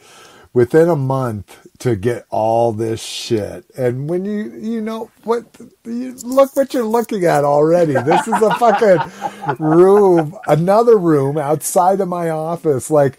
[0.54, 3.66] within a month to get all this shit.
[3.78, 5.46] And when you, you know, what,
[5.86, 7.94] you, look what you're looking at already.
[7.94, 12.92] This is a fucking room, another room outside of my office.
[12.92, 13.18] Like,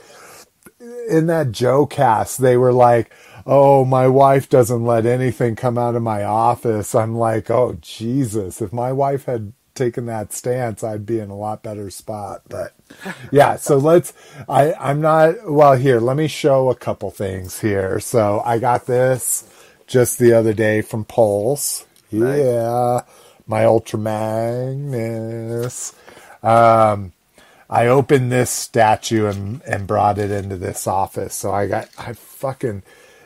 [1.10, 3.12] in that Joe cast, they were like,
[3.46, 8.62] "Oh, my wife doesn't let anything come out of my office." I'm like, "Oh, Jesus!
[8.62, 9.52] If my wife had
[9.84, 12.72] taken that stance, I'd be in a lot better spot." But
[13.30, 14.12] yeah, so let's.
[14.48, 15.50] I I'm not.
[15.50, 18.00] Well, here, let me show a couple things here.
[18.00, 19.44] So I got this
[19.86, 21.86] just the other day from Pulse.
[22.10, 23.00] Yeah,
[23.46, 25.94] my Ultra Magnus.
[26.42, 27.12] Um,
[27.70, 31.34] I opened this statue and, and brought it into this office.
[31.34, 32.82] So I got, I fucking,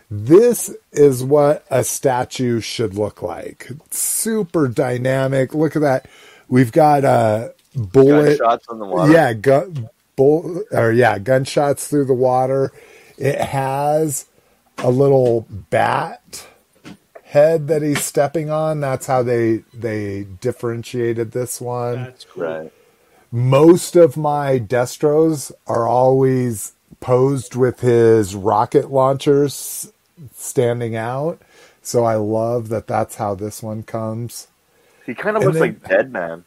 [0.09, 3.69] this is what a statue should look like.
[3.91, 5.53] Super dynamic.
[5.53, 6.07] Look at that.
[6.49, 8.39] We've got a bullet.
[8.39, 9.13] Gunshots on the water.
[9.13, 12.73] Yeah, gun, bull, or yeah, gunshots through the water.
[13.19, 14.27] It has
[14.79, 16.47] a little bat
[17.25, 18.81] head that he's stepping on.
[18.81, 22.45] That's how they they differentiated this one That's cool.
[22.45, 22.73] Right.
[23.33, 29.93] most of my destros are always posed with his rocket launchers
[30.35, 31.41] standing out
[31.83, 34.49] so i love that that's how this one comes
[35.07, 36.45] He kind of looks then- like Dead Man.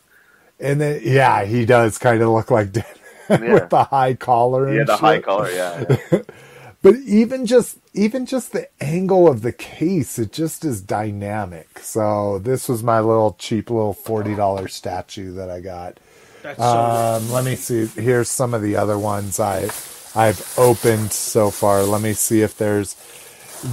[0.60, 2.76] and then yeah he does kind of look like
[3.30, 3.53] Yeah.
[3.53, 4.99] with the high collar and Yeah, the shit.
[4.99, 5.49] high collar.
[5.52, 5.86] Yeah.
[6.11, 6.22] yeah.
[6.81, 12.40] but even just even just the angle of the case it just is dynamic so
[12.40, 15.99] this was my little cheap little $40 statue that i got
[16.41, 16.64] That's so.
[16.65, 17.86] Um, let me see.
[17.86, 19.69] Here's some of the other ones I
[20.15, 21.84] I've opened so far.
[21.84, 22.95] Let me see if there's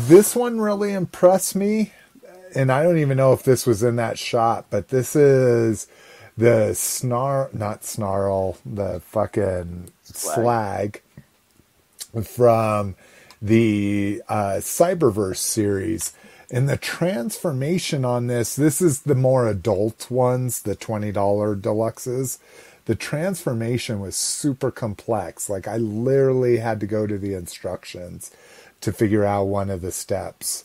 [0.08, 1.92] this one really impressed me,
[2.56, 5.86] and I don't even know if this was in that shot, but this is
[6.36, 11.02] the snar not snarl the fucking slag,
[12.24, 12.96] from
[13.42, 16.12] the uh, Cyberverse series.
[16.50, 21.12] And the transformation on this, this is the more adult ones, the $20
[21.60, 22.38] deluxes.
[22.84, 25.50] The transformation was super complex.
[25.50, 28.30] Like, I literally had to go to the instructions
[28.80, 30.64] to figure out one of the steps.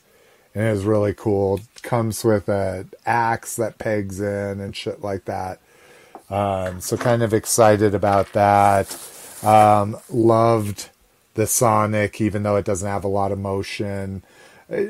[0.54, 1.62] And really cool.
[1.82, 5.60] Comes with a axe that pegs in and shit like that.
[6.30, 8.98] Um, so kind of excited about that.
[9.44, 10.90] Um, loved
[11.34, 14.24] the Sonic, even though it doesn't have a lot of motion.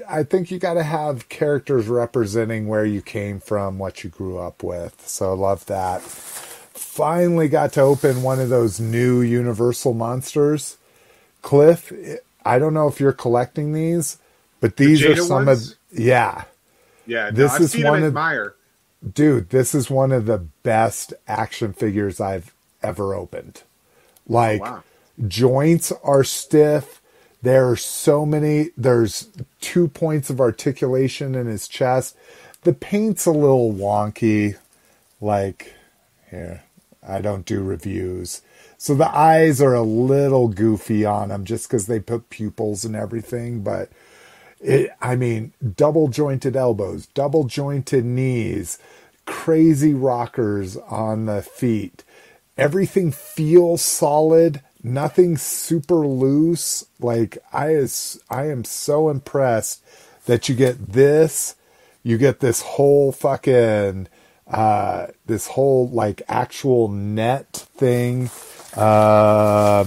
[0.08, 4.38] I think you got to have characters representing where you came from, what you grew
[4.38, 5.08] up with.
[5.08, 6.02] So love that.
[6.04, 10.78] Finally got to open one of those new Universal monsters.
[11.42, 11.92] Cliff,
[12.46, 14.20] I don't know if you're collecting these,
[14.62, 15.72] but these are some ones?
[15.92, 16.46] of yeah.
[17.08, 18.56] Yeah, no, This I've is one of- admire.
[19.14, 23.64] dude, this is one of the best action figures I've ever opened.
[24.28, 24.84] Like, wow.
[25.28, 27.02] joints are stiff.
[27.42, 28.70] There are so many.
[28.78, 29.28] There's
[29.60, 32.16] two points of articulation in his chest.
[32.64, 34.58] The paint's a little wonky.
[35.20, 35.74] Like,
[36.30, 36.64] here,
[37.08, 38.42] I don't do reviews.
[38.78, 42.96] So the eyes are a little goofy on him just because they put pupils and
[42.96, 43.62] everything.
[43.62, 43.90] But
[44.62, 48.78] it, I mean, double jointed elbows, double jointed knees,
[49.26, 52.04] crazy rockers on the feet.
[52.58, 56.86] Everything feels solid, nothing super loose.
[57.00, 59.84] Like I is I am so impressed
[60.26, 61.56] that you get this,
[62.04, 64.08] you get this whole fucking
[64.48, 68.30] uh this whole like actual net thing.
[68.76, 69.86] Uh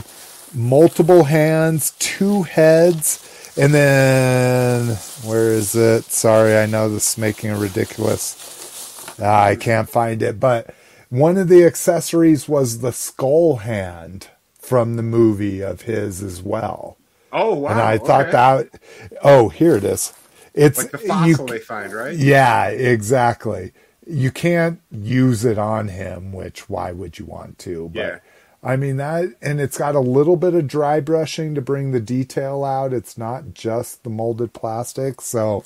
[0.55, 6.05] multiple hands, two heads, and then where is it?
[6.05, 9.17] Sorry, I know this is making a ridiculous.
[9.23, 10.75] Ah, I can't find it, but
[11.09, 16.97] one of the accessories was the skull hand from the movie of his as well.
[17.33, 17.71] Oh wow!
[17.71, 18.07] and I okay.
[18.07, 18.81] thought that
[19.23, 20.13] oh, here it is.
[20.55, 22.17] It's like the you- fossil they find, right?
[22.17, 23.73] yeah, exactly.
[24.07, 27.91] You can't use it on him, which why would you want to?
[27.95, 28.19] But Yeah.
[28.65, 32.01] I mean that and it's got a little bit of dry brushing to bring the
[32.01, 32.95] detail out.
[32.95, 35.21] It's not just the molded plastic.
[35.23, 35.65] So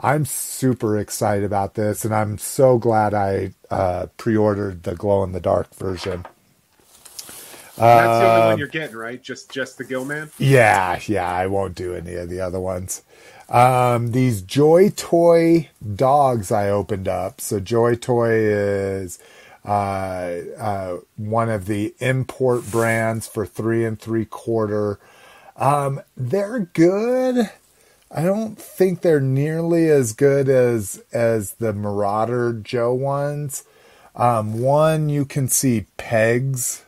[0.00, 5.32] I'm super excited about this and I'm so glad I uh, pre-ordered the glow in
[5.32, 6.26] the dark version.
[7.94, 9.22] That's the only one you're getting, right?
[9.22, 10.30] Just just the Gillman.
[10.38, 13.02] Yeah, yeah, I won't do any of the other ones.
[13.48, 17.40] Um, these Joy Toy dogs I opened up.
[17.40, 19.39] So Joy Toy is uh, uh,
[21.16, 25.00] one of the import brands for three and three quarter.
[25.56, 27.50] Um, they're good.
[28.12, 33.64] I don't think they're nearly as good as as the Marauder Joe ones.
[34.16, 36.84] Um, one you can see pegs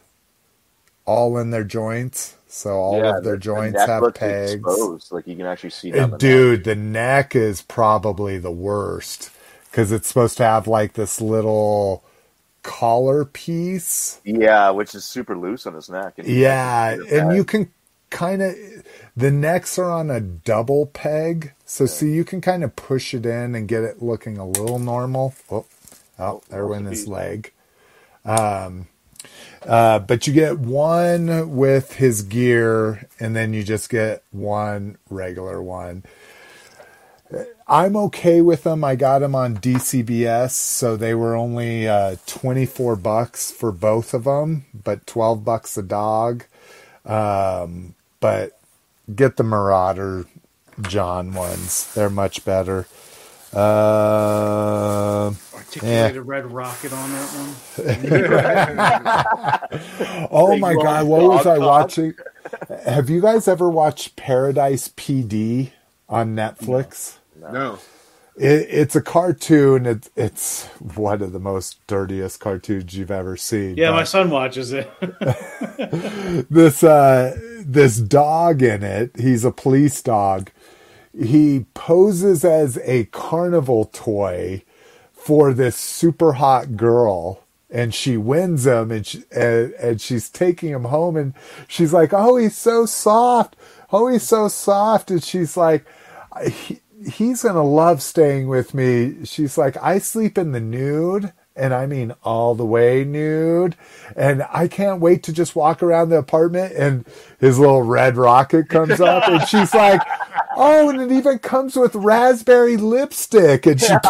[1.07, 4.91] all in their joints, so all Yeah, of their the- the joints neck have pegs.
[4.91, 5.13] Exposed.
[5.13, 6.51] Like you can actually see Uh, down the neck.
[6.51, 9.31] Dude, the neck is probably the worst
[9.71, 12.05] because it's supposed to have like this little
[12.63, 14.21] collar piece.
[14.25, 16.15] Yeah, which is super loose on his neck.
[16.19, 17.71] And Yeah, and you can
[18.11, 18.55] kind of
[19.17, 23.27] the necks are on a double peg, so see you can kind of push it
[23.27, 25.35] in and get it looking a little normal.
[25.51, 25.67] Oh,
[26.19, 27.53] oh there went his leg.
[28.25, 28.87] Um,
[29.67, 35.63] uh, but you get one with his gear, and then you just get one regular
[35.63, 36.05] one.
[37.73, 38.85] I'm okay with them.
[38.85, 44.25] I got them on DCBS, so they were only uh, 24 bucks for both of
[44.25, 46.45] them, but 12 bucks a dog.
[47.07, 48.61] Um, but
[49.17, 50.27] get the Marauder
[50.83, 52.87] Joe ones; they're much better.
[53.55, 57.29] Uh, Articulated red rocket on that
[57.79, 60.29] one.
[60.31, 61.61] oh my god, what was I dog.
[61.61, 62.15] watching?
[62.85, 65.71] Have you guys ever watched Paradise PD
[66.09, 67.17] on Netflix?
[67.17, 67.22] No.
[68.37, 69.85] It, it's a cartoon.
[69.85, 73.77] It's it's one of the most dirtiest cartoons you've ever seen.
[73.77, 74.91] Yeah, my son watches it.
[76.51, 79.17] this uh, this dog in it.
[79.19, 80.51] He's a police dog.
[81.19, 84.63] He poses as a carnival toy
[85.13, 90.71] for this super hot girl, and she wins him, and she, and, and she's taking
[90.71, 91.35] him home, and
[91.69, 93.57] she's like, "Oh, he's so soft.
[93.93, 95.85] Oh, he's so soft," and she's like.
[97.05, 99.25] He, he's gonna love staying with me.
[99.25, 103.77] She's like, I sleep in the nude, and I mean all the way nude,
[104.17, 106.75] and I can't wait to just walk around the apartment.
[106.75, 107.05] And
[107.41, 110.01] his little red rocket comes up, and she's like,
[110.57, 113.87] Oh, and it even comes with raspberry lipstick, and she.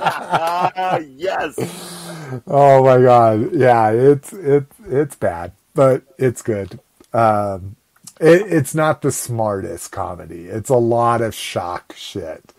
[0.00, 1.56] Ah, yes.
[2.46, 6.78] Oh my god, yeah, it's it's it's bad, but it's good.
[7.12, 7.76] Um,
[8.20, 10.46] it, it's not the smartest comedy.
[10.46, 12.52] It's a lot of shock shit.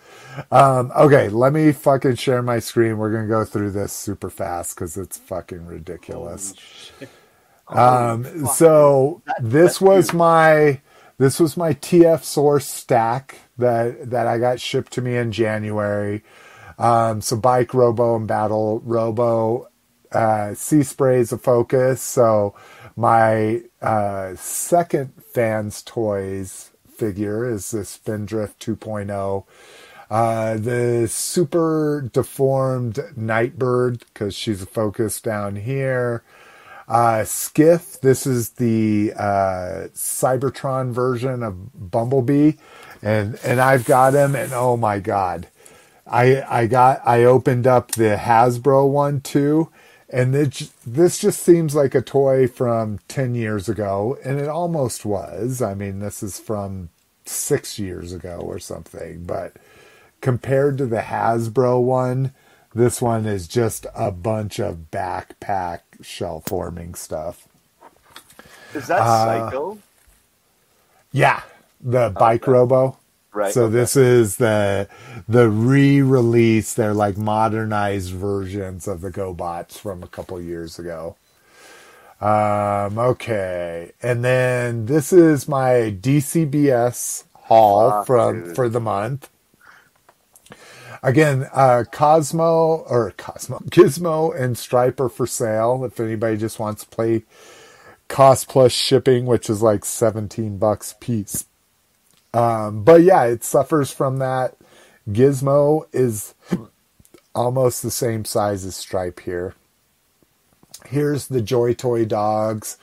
[0.52, 2.98] Um, okay, let me fucking share my screen.
[2.98, 6.54] We're gonna go through this super fast because it's fucking ridiculous.
[7.68, 10.82] Um, so this was my
[11.18, 16.24] this was my TF source stack that that I got shipped to me in January.
[16.78, 19.68] Um, so bike robo and battle robo,
[20.12, 22.02] uh, sea sprays a focus.
[22.02, 22.56] So
[22.96, 29.46] my uh, second fans toys figure is the Spindrift 2.0.
[30.10, 36.24] Uh, the super deformed Nightbird because she's a focus down here.
[36.88, 42.54] Uh, Skiff, this is the uh, Cybertron version of Bumblebee,
[43.04, 45.48] and and I've got him, and oh my god,
[46.08, 49.70] I I got I opened up the Hasbro one too,
[50.12, 55.06] and this this just seems like a toy from ten years ago, and it almost
[55.06, 55.62] was.
[55.62, 56.90] I mean, this is from
[57.26, 59.54] six years ago or something, but
[60.22, 62.34] compared to the Hasbro one,
[62.76, 67.48] this one is just a bunch of backpack shell forming stuff.
[68.74, 69.80] Is that Uh, Psycho?
[71.14, 71.44] Yeah,
[71.82, 72.99] the bike robo.
[73.34, 73.54] Right.
[73.54, 73.74] So okay.
[73.74, 74.88] this is the
[75.28, 76.74] the re-release.
[76.74, 81.16] They're like modernized versions of the GoBots from a couple years ago.
[82.22, 88.56] Um, okay, and then this is my DCBS haul Fuck, from dude.
[88.56, 89.30] for the month.
[91.02, 95.86] Again, uh, Cosmo or Cosmo Gizmo and Striper for sale.
[95.86, 97.24] If anybody just wants to play
[98.10, 101.46] cost plus shipping, which is like seventeen bucks piece.
[102.34, 104.56] Um, but yeah, it suffers from that.
[105.10, 106.36] Gizmo is
[107.36, 109.56] almost the same size as Stripe here.
[110.88, 112.78] Here's the Joy Toy dogs.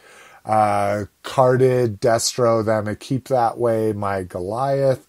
[0.45, 3.93] Uh, carded Destro, I'm gonna keep that way.
[3.93, 5.07] My Goliath.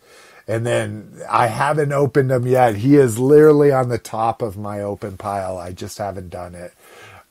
[0.48, 2.78] And then I haven't opened him yet.
[2.78, 5.58] He is literally on the top of my open pile.
[5.58, 6.74] I just haven't done it.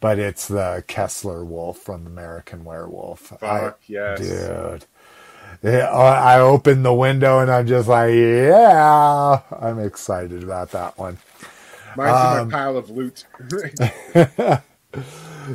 [0.00, 3.32] But it's the Kessler Wolf from American Werewolf.
[3.42, 4.18] I- Fuck yes.
[4.20, 4.84] Dude.
[5.62, 11.18] Yeah, I open the window and I'm just like, yeah, I'm excited about that one.
[11.94, 13.26] Mine's Um, in my pile of loot.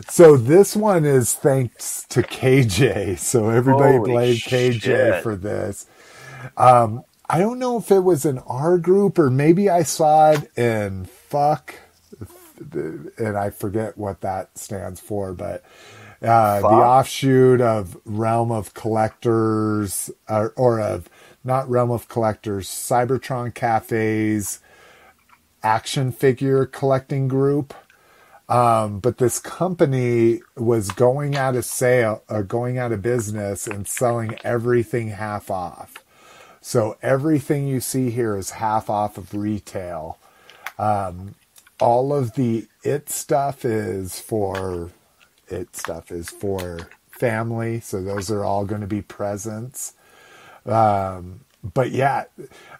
[0.09, 3.19] So this one is thanks to KJ.
[3.19, 5.15] So everybody Holy blame KJ shit.
[5.15, 5.87] for this.
[6.57, 10.57] Um, I don't know if it was in our group or maybe I saw it
[10.57, 11.75] in fuck,
[13.17, 15.63] and I forget what that stands for, but
[16.21, 21.09] uh, the offshoot of Realm of Collectors or, or of
[21.43, 24.59] not Realm of Collectors, Cybertron Cafes
[25.63, 27.73] action figure collecting group.
[28.49, 33.87] Um, but this company was going out of sale, uh, going out of business, and
[33.87, 35.95] selling everything half off.
[36.59, 40.17] So everything you see here is half off of retail.
[40.77, 41.35] Um,
[41.79, 44.91] all of the it stuff is for
[45.51, 49.93] it stuff is for family, so those are all going to be presents.
[50.65, 52.25] Um, but yeah,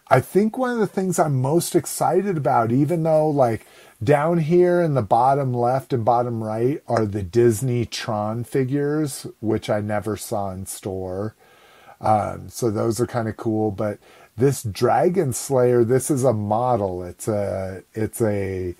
[0.08, 3.66] I think one of the things I'm most excited about, even though like
[4.02, 9.70] down here in the bottom left and bottom right are the Disney Tron figures, which
[9.70, 11.36] I never saw in store.
[12.00, 13.70] Um, so those are kind of cool.
[13.70, 13.98] But
[14.36, 17.04] this Dragon Slayer, this is a model.
[17.04, 18.74] It's a it's a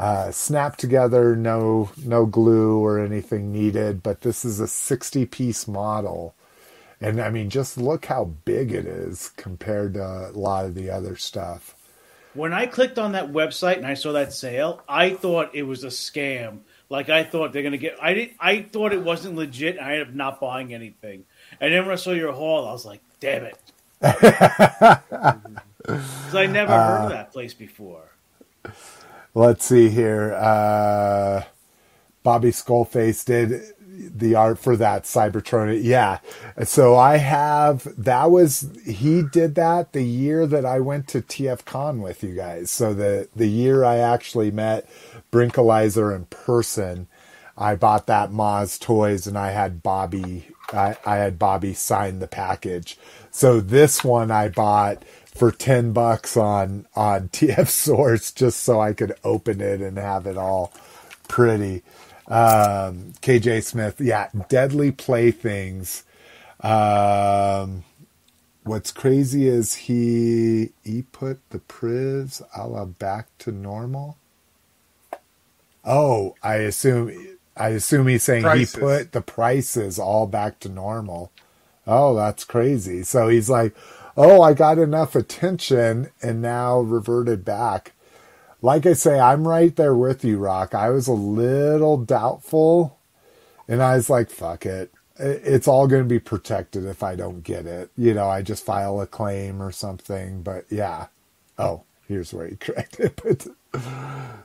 [0.00, 4.02] uh, snap together, no no glue or anything needed.
[4.02, 6.34] But this is a sixty piece model,
[7.02, 10.88] and I mean, just look how big it is compared to a lot of the
[10.88, 11.76] other stuff.
[12.32, 15.84] When I clicked on that website and I saw that sale, I thought it was
[15.84, 16.60] a scam.
[16.88, 17.98] Like I thought they're gonna get.
[18.00, 18.36] I didn't.
[18.40, 19.76] I thought it wasn't legit.
[19.76, 21.26] And I ended up not buying anything.
[21.60, 23.58] And then when I saw your haul, I was like, "Damn it!"
[25.82, 28.04] Because I never heard of that place before.
[29.34, 30.34] Let's see here.
[30.34, 31.44] Uh,
[32.22, 35.82] Bobby Skullface did the art for that Cybertron.
[35.82, 36.18] Yeah.
[36.64, 41.64] So I have, that was, he did that the year that I went to TF
[41.64, 42.70] Con with you guys.
[42.70, 44.88] So the, the year I actually met
[45.30, 47.08] Brinkalizer in person,
[47.56, 52.26] I bought that Moz Toys and I had Bobby, I, I had Bobby sign the
[52.26, 52.98] package.
[53.30, 58.92] So this one I bought for 10 bucks on, on TF Source just so I
[58.92, 60.72] could open it and have it all
[61.28, 61.82] pretty.
[62.26, 66.04] Um, KJ Smith, yeah, Deadly Playthings.
[66.60, 67.84] Um,
[68.64, 74.16] what's crazy is he he put the privs a la back to normal.
[75.84, 78.74] Oh, I assume I assume he's saying Prices.
[78.74, 81.32] he put the prices all back to normal.
[81.86, 83.02] Oh, that's crazy.
[83.02, 83.74] So he's like,
[84.16, 87.92] "Oh, I got enough attention and now reverted back."
[88.62, 90.74] Like I say, I'm right there with you, Rock.
[90.74, 92.98] I was a little doubtful
[93.68, 94.92] and I was like, "Fuck it.
[95.18, 98.64] It's all going to be protected if I don't get it." You know, I just
[98.64, 101.06] file a claim or something, but yeah.
[101.58, 103.14] Oh, here's where he corrected.
[103.22, 103.46] But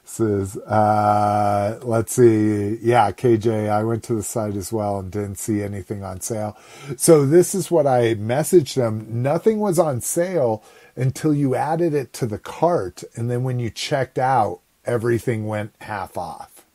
[0.04, 2.78] says, uh, let's see.
[2.82, 6.58] Yeah, KJ, I went to the site as well and didn't see anything on sale.
[6.96, 9.08] So this is what I messaged them.
[9.22, 10.64] Nothing was on sale
[10.96, 13.04] until you added it to the cart.
[13.16, 16.66] And then when you checked out, everything went half off.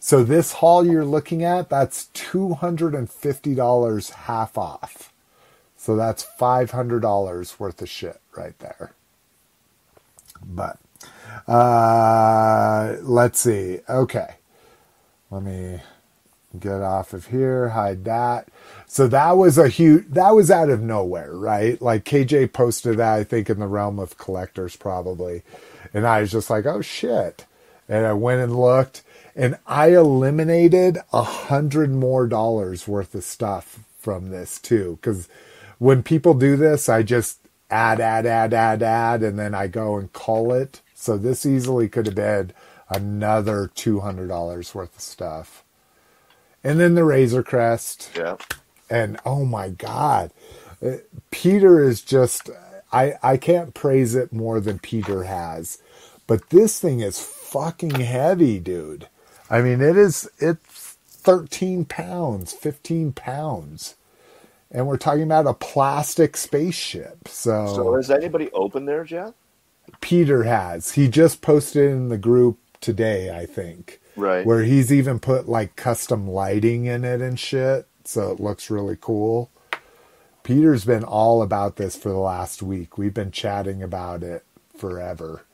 [0.00, 5.12] So this haul you're looking at, that's $250 half off.
[5.76, 8.92] So that's $500 worth of shit right there.
[10.44, 10.78] But
[11.48, 13.80] uh, let's see.
[13.88, 14.34] Okay.
[15.30, 15.80] Let me
[16.58, 18.48] get off of here, hide that.
[18.86, 21.80] So that was a huge, that was out of nowhere, right?
[21.82, 25.42] Like KJ posted that, I think, in the realm of collectors, probably.
[25.92, 27.46] And I was just like, oh shit.
[27.88, 29.02] And I went and looked,
[29.36, 34.98] and I eliminated a hundred more dollars worth of stuff from this too.
[35.00, 35.28] Because
[35.78, 37.38] when people do this, I just
[37.70, 40.80] add, add, add, add, add, and then I go and call it.
[41.04, 42.52] So this easily could have been
[42.90, 45.64] another $200 worth of stuff.
[46.64, 48.10] And then the Razor Crest.
[48.16, 48.36] Yeah.
[48.90, 50.32] And oh my God,
[50.84, 50.98] Uh,
[51.30, 52.50] Peter is just,
[52.92, 55.78] I, I can't praise it more than Peter has.
[56.26, 59.08] But this thing is fucking heavy, dude.
[59.50, 63.96] I mean, it is, it's 13 pounds, 15 pounds.
[64.70, 67.28] And we're talking about a plastic spaceship.
[67.28, 69.34] So, So has anybody opened theirs yet?
[70.00, 70.92] Peter has.
[70.92, 74.00] He just posted in the group today, I think.
[74.16, 74.44] Right.
[74.46, 77.86] Where he's even put like custom lighting in it and shit.
[78.04, 79.50] So it looks really cool.
[80.42, 82.98] Peter's been all about this for the last week.
[82.98, 84.44] We've been chatting about it
[84.76, 85.44] forever.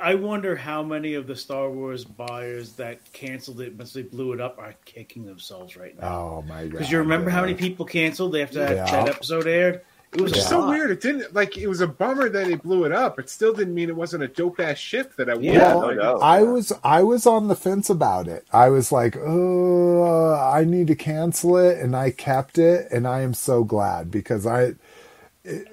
[0.00, 4.32] I wonder how many of the Star Wars buyers that canceled it once they blew
[4.32, 6.08] it up are kicking themselves right now.
[6.08, 6.72] Oh my god.
[6.72, 8.84] Because you remember how many people canceled after that, Yeah.
[9.04, 9.80] that episode aired?
[10.12, 10.90] It was Which is a so weird.
[10.90, 13.18] It didn't like it was a bummer that they blew it up.
[13.18, 15.44] It still didn't mean it wasn't a dope ass ship that I wanted.
[15.44, 16.22] Yeah, no Like.
[16.22, 18.46] I was I was on the fence about it.
[18.52, 23.20] I was like, "Oh, I need to cancel it," and I kept it, and I
[23.20, 24.74] am so glad because I,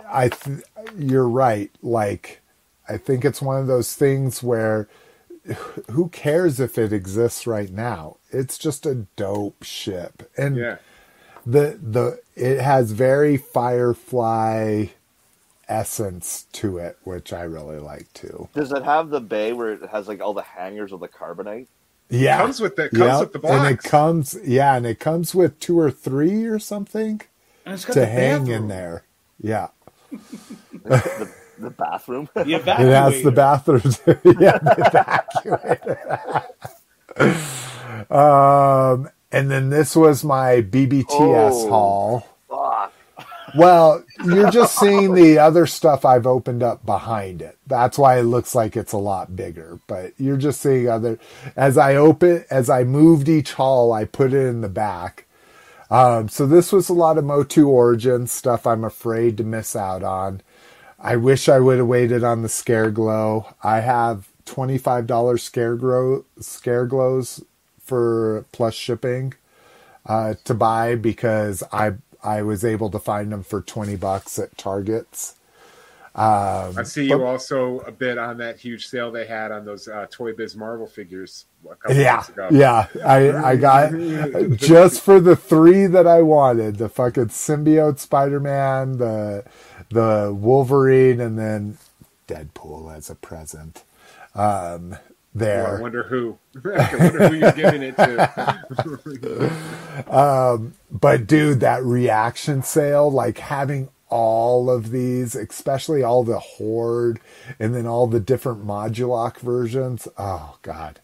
[0.09, 0.61] I, th-
[0.97, 1.71] you're right.
[1.81, 2.41] Like,
[2.89, 4.89] I think it's one of those things where,
[5.91, 8.17] who cares if it exists right now?
[8.31, 10.77] It's just a dope ship, and yeah.
[11.45, 14.87] The the it has very Firefly
[15.69, 18.49] essence to it, which I really like too.
[18.55, 21.67] Does it have the bay where it has like all the hangers of the carbonite?
[22.09, 24.99] Yeah, comes with the- comes Yeah, with the box, and it comes yeah, and it
[24.99, 27.21] comes with two or three or something
[27.65, 28.49] And it's got to the hang bathroom.
[28.49, 29.05] in there.
[29.39, 29.69] Yeah,
[31.17, 32.29] the, the bathroom?
[32.35, 33.81] The it has the bathroom.
[34.37, 35.99] yeah, the evacuator.
[38.11, 41.69] um, and then this was my BBTS Oh.
[41.69, 42.27] haul.
[42.49, 42.93] Fuck.
[43.53, 47.57] Well, you're just seeing the other stuff I've opened up behind it.
[47.67, 49.79] That's why it looks like it's a lot bigger.
[49.87, 51.19] But you're just seeing other
[51.55, 55.25] as I open as I moved each haul, I put it in the back.
[55.91, 60.03] Um, so this was a lot of Motu Origins stuff I'm afraid to miss out
[60.03, 60.41] on.
[60.99, 63.47] I wish I would have waited on the Scare Glow.
[63.63, 67.43] I have $25 Scare Glow Scare Glows
[67.85, 69.33] for plus shipping
[70.05, 74.57] uh, to buy because I I was able to find them for 20 bucks at
[74.57, 75.35] Targets.
[76.77, 79.87] I see you but- also a bit on that huge sale they had on those
[79.87, 82.51] uh, Toy Biz Marvel figures a couple Yeah, ago.
[82.51, 82.87] yeah.
[83.05, 83.91] I I got
[84.55, 89.45] just for the three that I wanted: the fucking symbiote Spider-Man, the
[89.91, 91.77] the Wolverine, and then
[92.27, 93.83] Deadpool as a present.
[94.35, 94.97] Um,
[95.39, 96.37] Oh, I wonder who.
[96.65, 99.51] I wonder who you're giving it to.
[100.11, 107.19] Um, but dude, that reaction sale, like having all of these, especially all the horde,
[107.59, 110.07] and then all the different Modulok versions.
[110.17, 110.99] Oh god.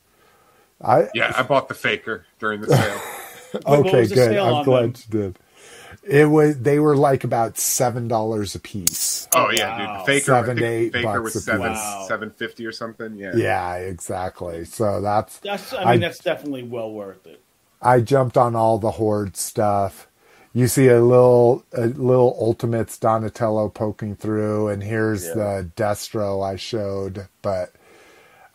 [0.82, 3.02] I yeah, I bought the faker during the sale.
[3.66, 4.16] Okay, good.
[4.16, 5.04] sale I'm glad them?
[5.12, 5.40] you did.
[6.04, 9.28] It was they were like about seven dollars a piece.
[9.36, 9.98] Oh yeah, Wow.
[9.98, 10.06] dude.
[10.08, 12.06] Faker, Seven I to eight faker bucks was a seven Wow.
[12.08, 13.16] seven fifty or something.
[13.18, 13.34] Yeah.
[13.36, 14.66] Yeah, exactly.
[14.66, 17.40] So that's That's, I mean, I- that's definitely well worth it.
[17.84, 20.08] I jumped on all the horde stuff.
[20.54, 25.34] You see a little a little Ultimates Donatello poking through, and here's Yeah.
[25.36, 27.28] the Destro I showed.
[27.44, 27.72] But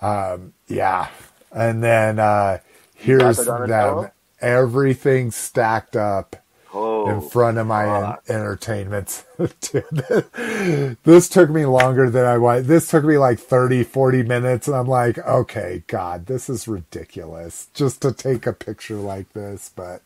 [0.03, 1.09] um, yeah,
[1.53, 2.59] and then uh,
[2.95, 4.11] here's them.
[4.41, 6.37] Everything stacked up
[6.77, 9.25] Oh, in front of my en- entertainment.
[9.61, 12.67] Dude, this took me longer than I wanted.
[12.67, 14.69] This took me like 30, 40 minutes.
[14.69, 19.71] And I'm like, okay, God, this is ridiculous just to take a picture like this.
[19.75, 20.03] But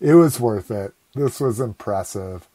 [0.00, 0.94] it was worth it.
[1.14, 2.48] This was impressive.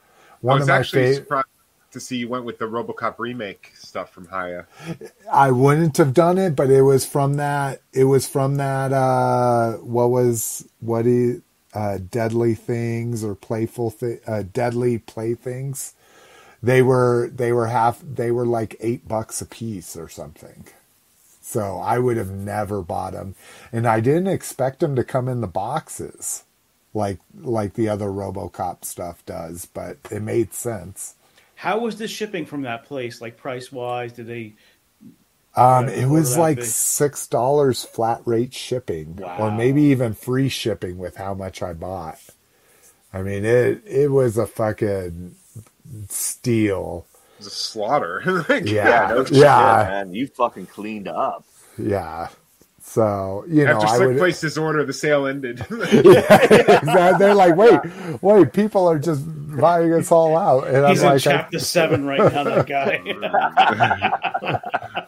[0.47, 1.17] I One was of my actually favorite.
[1.17, 1.47] surprised
[1.91, 4.67] to see you went with the RoboCop remake stuff from Hiya.
[5.31, 7.81] I wouldn't have done it, but it was from that.
[7.93, 8.93] It was from that.
[8.93, 11.41] Uh, what was what he
[11.73, 15.93] uh, deadly things or playful thi- uh, deadly playthings?
[16.61, 18.01] They were they were half.
[18.01, 20.65] They were like eight bucks a piece or something.
[21.41, 23.35] So I would have never bought them,
[23.72, 26.43] and I didn't expect them to come in the boxes,
[26.93, 29.65] like like the other RoboCop stuff does.
[29.65, 31.15] But it made sense.
[31.56, 33.19] How was the shipping from that place?
[33.19, 34.53] Like price wise, did they?
[35.59, 41.17] Um, it was like six dollars flat rate shipping, or maybe even free shipping with
[41.17, 42.19] how much I bought.
[43.13, 45.35] I mean, it it was a fucking
[46.07, 47.05] steal.
[47.35, 48.21] It was a slaughter.
[48.49, 50.13] Like, Yeah, yeah, no shit, man.
[50.13, 51.43] You fucking cleaned up.
[51.77, 52.29] yeah.
[52.81, 54.17] So you know, After I Slick would.
[54.17, 55.59] placed his order, the sale ended.
[55.69, 57.79] yeah, they're like, wait,
[58.21, 59.21] wait, people are just
[59.59, 62.43] buying us all out, and He's I'm in like, I- chapter seven right now.
[62.43, 65.05] That guy.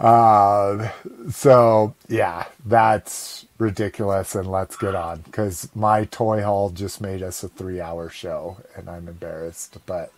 [0.00, 0.90] Uh,
[1.30, 7.42] so yeah, that's ridiculous, and let's get on because my toy haul just made us
[7.44, 9.78] a three-hour show, and I'm embarrassed.
[9.86, 10.10] But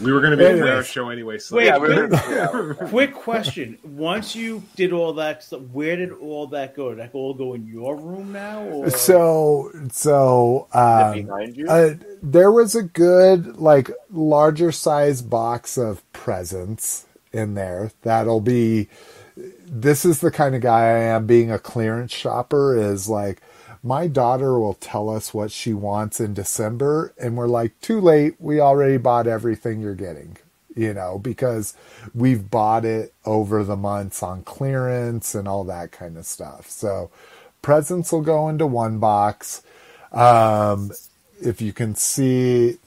[0.00, 0.62] we were going to be a Anyways.
[0.62, 1.38] three-hour show anyway.
[1.38, 2.74] So Wait, Yeah, quick, yeah.
[2.88, 3.78] quick question.
[3.84, 6.90] Once you did all that stuff, where did all that go?
[6.90, 8.62] Did that all go in your room now?
[8.62, 8.90] Or?
[8.90, 11.66] so, so um, behind you.
[11.68, 17.90] uh, there was a good, like, larger size box of presents in there.
[18.02, 18.88] That'll be.
[19.66, 21.26] This is the kind of guy I am.
[21.26, 23.42] Being a clearance shopper is like,
[23.82, 28.36] my daughter will tell us what she wants in December, and we're like, too late.
[28.38, 30.38] We already bought everything you're getting,
[30.74, 31.76] you know, because
[32.14, 36.70] we've bought it over the months on clearance and all that kind of stuff.
[36.70, 37.10] So,
[37.60, 39.62] presents will go into one box.
[40.12, 40.92] Um,
[41.42, 42.78] if you can see,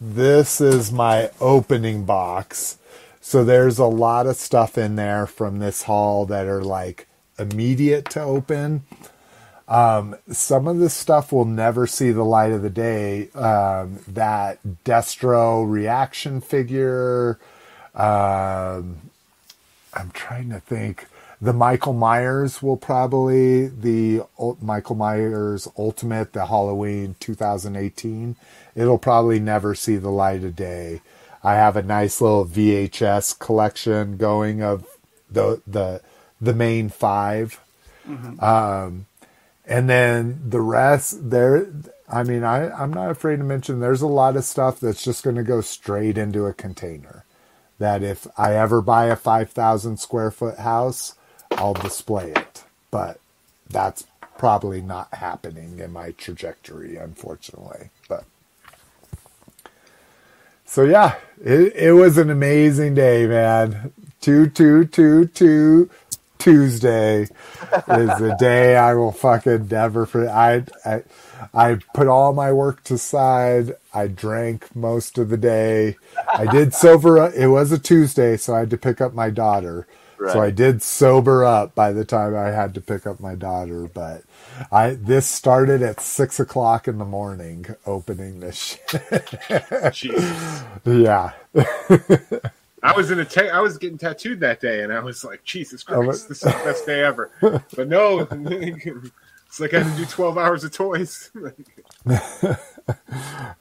[0.00, 2.78] this is my opening box.
[3.26, 8.10] So there's a lot of stuff in there from this haul that are like immediate
[8.10, 8.82] to open.
[9.66, 13.30] Um, some of this stuff will never see the light of the day.
[13.30, 17.38] Um, that Destro reaction figure.
[17.94, 19.10] Um,
[19.94, 21.06] I'm trying to think.
[21.40, 24.20] The Michael Myers will probably the
[24.60, 28.36] Michael Myers Ultimate, the Halloween 2018.
[28.76, 31.00] It'll probably never see the light of day.
[31.44, 34.86] I have a nice little VHS collection going of
[35.30, 36.00] the the
[36.40, 37.60] the main 5
[38.40, 39.06] Um,
[39.66, 41.66] and then the rest there.
[42.08, 45.22] I mean, I I'm not afraid to mention there's a lot of stuff that's just
[45.24, 47.24] going to go straight into a container
[47.78, 51.14] that if I ever buy a 5,000 square foot house,
[51.52, 52.62] I'll display it.
[52.90, 53.18] But
[53.68, 54.06] that's
[54.38, 57.90] probably not happening in my trajectory, unfortunately.
[58.08, 58.24] But
[60.64, 63.92] so yeah, it, it was an amazing day, man.
[64.20, 65.90] Two, two, two, two.
[66.38, 67.30] Tuesday is
[67.88, 70.30] the day I will fucking never forget.
[70.34, 71.02] I, I,
[71.54, 73.76] I put all my work to side.
[73.94, 75.96] I drank most of the day.
[76.30, 77.32] I did sober.
[77.32, 79.86] It was a Tuesday, so I had to pick up my daughter.
[80.32, 83.88] So I did sober up by the time I had to pick up my daughter.
[83.92, 84.24] But
[84.72, 88.78] I this started at six o'clock in the morning, opening this
[90.84, 91.32] yeah.
[92.82, 95.44] I was in a ta- I was getting tattooed that day, and I was like,
[95.44, 97.30] Jesus Christ, this is the best day ever.
[97.76, 101.30] But no, it's like I had to do twelve hours of toys.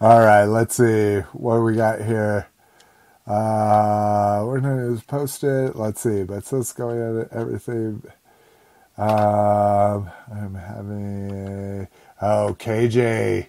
[0.02, 2.48] All right, let's see what we got here.
[3.28, 8.04] Uh, when it was posted, let's see, but let's go at everything.
[8.98, 11.90] Um, I'm having a,
[12.26, 13.48] oh, KJ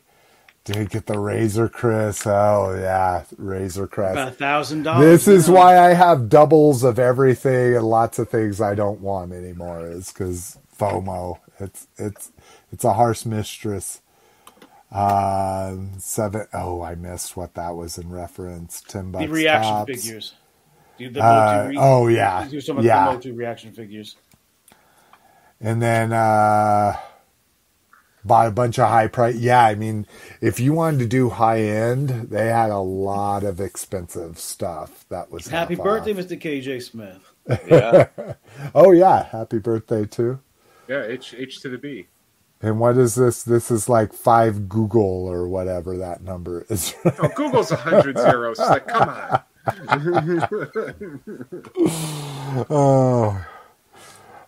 [0.64, 2.26] did get the Razor Crest.
[2.26, 4.12] Oh, yeah, Razor Crest.
[4.14, 5.04] About a thousand dollars.
[5.04, 5.54] This is now.
[5.56, 9.86] why I have doubles of everything and lots of things I don't want anymore.
[9.88, 11.40] Is because FOMO.
[11.60, 12.32] It's it's
[12.72, 14.00] it's a harsh mistress.
[14.92, 18.82] Um, seven oh I missed what that was in reference.
[18.82, 19.22] Ten bucks.
[19.26, 19.86] the reaction tops.
[19.86, 20.34] figures.
[20.98, 23.18] The, the Uh, re- oh yeah, Do some of yeah.
[23.32, 24.16] reaction figures.
[25.64, 26.96] And then uh
[28.24, 30.06] bought a bunch of high price yeah i mean
[30.40, 35.30] if you wanted to do high end they had a lot of expensive stuff that
[35.30, 36.18] was Happy birthday, off.
[36.18, 36.40] Mr.
[36.40, 37.32] KJ Smith.
[37.68, 38.08] Yeah.
[38.74, 40.40] oh yeah happy birthday too
[40.88, 42.06] yeah, H H to the B.
[42.62, 47.10] and what is this this is like five googol or whatever that number is Oh,
[47.36, 48.58] Googol's a hundred zeros.
[48.58, 49.40] Like, come on.
[52.70, 53.44] oh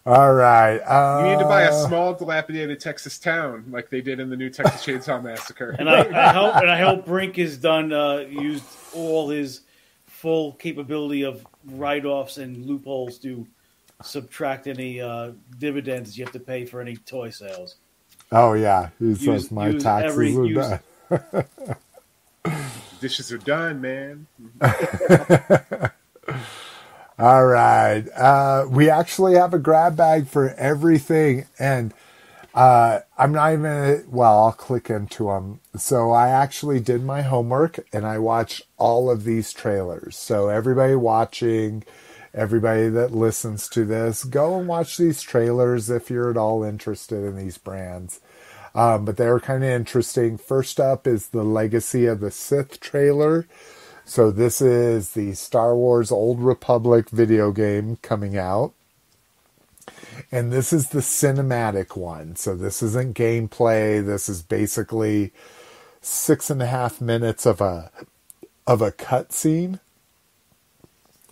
[0.07, 4.21] all right uh, You need to buy a small, dilapidated Texas town like they did
[4.21, 5.75] in the new Texas Chainsaw Massacre.
[5.79, 9.63] And I, I hope and I hope Brink has done uh, used all his
[10.07, 13.47] full capability of write offs and loopholes to
[14.03, 17.77] subtract any uh, dividends you have to pay for any toy sales.
[18.33, 21.45] oh yeah he Use- says my use taxes every- are use- done
[23.01, 24.27] Dishes are done, man.
[27.19, 28.05] All right.
[28.15, 31.47] Uh, we actually have a grab bag for everything.
[31.59, 31.95] And
[32.55, 35.61] uh, I'm not even, well, I'll click into them.
[35.77, 40.17] So I actually did my homework and I watched all of these trailers.
[40.17, 41.85] So everybody watching,
[42.35, 47.25] everybody that listens to this, go and watch these trailers if you're at all interested
[47.25, 48.21] in these brands.
[48.75, 50.37] Um, but they're kind of interesting.
[50.37, 53.47] First up is the Legacy of the Sith trailer.
[54.07, 58.73] So this is the Star Wars Old Republic video game coming out.
[60.31, 62.37] And this is the cinematic one.
[62.37, 64.05] So this isn't gameplay.
[64.07, 65.33] This is basically
[66.01, 67.91] six and a half minutes of a
[68.67, 69.81] of a cutscene.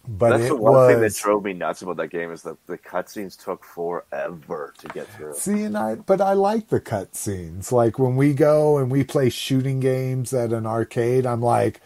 [0.06, 2.58] But That's the one was thing that drove me nuts about that game is that
[2.66, 5.34] the cutscenes took forever to get through.
[5.34, 7.72] See, and I, but I like the cutscenes.
[7.72, 11.80] Like when we go and we play shooting games at an arcade, I'm like,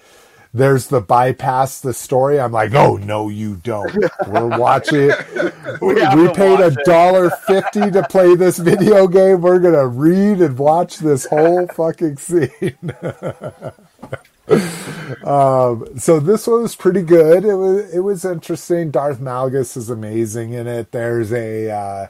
[0.52, 2.40] there's the bypass the story.
[2.40, 3.94] I'm like, oh no, you don't.
[4.26, 5.10] We're watching.
[5.80, 9.40] we We paid a dollar fifty to play this video game.
[9.42, 12.94] We're gonna read and watch this whole fucking scene.
[15.24, 17.44] um, so this one was pretty good.
[17.44, 18.90] It was it was interesting.
[18.90, 20.92] Darth Malgus is amazing in it.
[20.92, 22.06] There's a uh,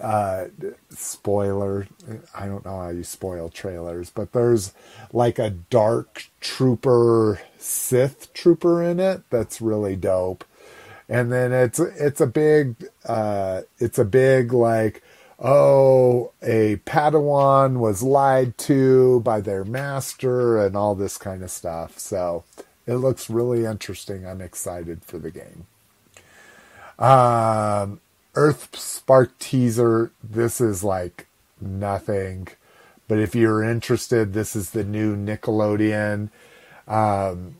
[0.00, 0.46] uh,
[0.90, 1.86] spoiler.
[2.34, 4.72] I don't know how you spoil trailers, but there's
[5.12, 10.44] like a dark trooper Sith trooper in it that's really dope.
[11.08, 12.76] And then it's it's a big
[13.06, 15.02] uh, it's a big like
[15.38, 21.98] oh a Padawan was lied to by their master and all this kind of stuff.
[21.98, 22.44] So
[22.86, 24.26] It looks really interesting.
[24.26, 25.66] I'm excited for the game.
[26.98, 28.00] Um,
[28.34, 30.10] Earth Spark teaser.
[30.22, 31.26] This is like
[31.60, 32.48] nothing,
[33.08, 36.30] but if you're interested, this is the new Nickelodeon.
[36.88, 37.56] Um,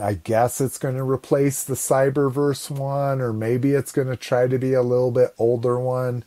[0.00, 4.48] I guess it's going to replace the Cyberverse one, or maybe it's going to try
[4.48, 6.24] to be a little bit older one.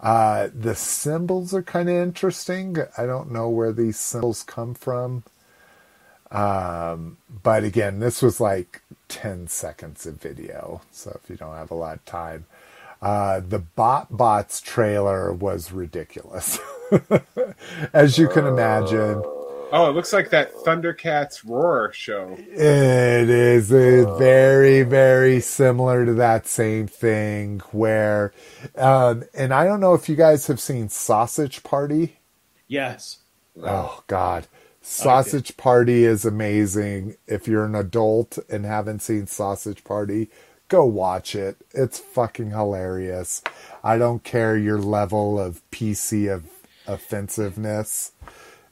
[0.00, 2.76] Uh, the symbols are kind of interesting.
[2.98, 5.22] I don't know where these symbols come from.
[6.30, 10.82] Um, but again, this was like 10 seconds of video.
[10.90, 12.46] So if you don't have a lot of time,
[13.00, 16.58] uh, the Bot Bots trailer was ridiculous.
[17.92, 19.22] As you can imagine,
[19.72, 22.36] Oh, it looks like that Thundercats Roar show.
[22.38, 28.32] it is uh, very, very similar to that same thing where,
[28.76, 32.18] um, and I don't know if you guys have seen Sausage Party.
[32.68, 33.18] Yes.
[33.62, 34.46] Oh God,
[34.82, 37.16] Sausage Party is amazing.
[37.26, 40.28] If you're an adult and haven't seen Sausage Party,
[40.68, 41.56] go watch it.
[41.72, 43.42] It's fucking hilarious.
[43.82, 46.44] I don't care your level of PC of
[46.86, 48.12] offensiveness.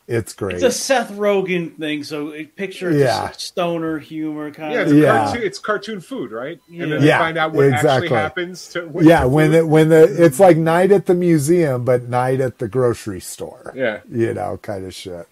[0.08, 0.56] It's great.
[0.56, 3.28] It's a Seth Rogen thing, so it picture Yeah.
[3.28, 4.88] just stoner humor kind Yeah, of.
[4.88, 5.24] it's, Yeah.
[5.24, 6.58] Cartoon, it's cartoon food, right?
[6.68, 6.82] Yeah.
[6.82, 7.90] And then Yeah, find out what exactly.
[7.90, 8.86] actually happens to.
[8.88, 12.58] with yeah, when it when the it's like night at the museum, but night at
[12.58, 13.72] the grocery store.
[13.76, 14.00] Yeah.
[14.10, 15.26] you know, kind of shit.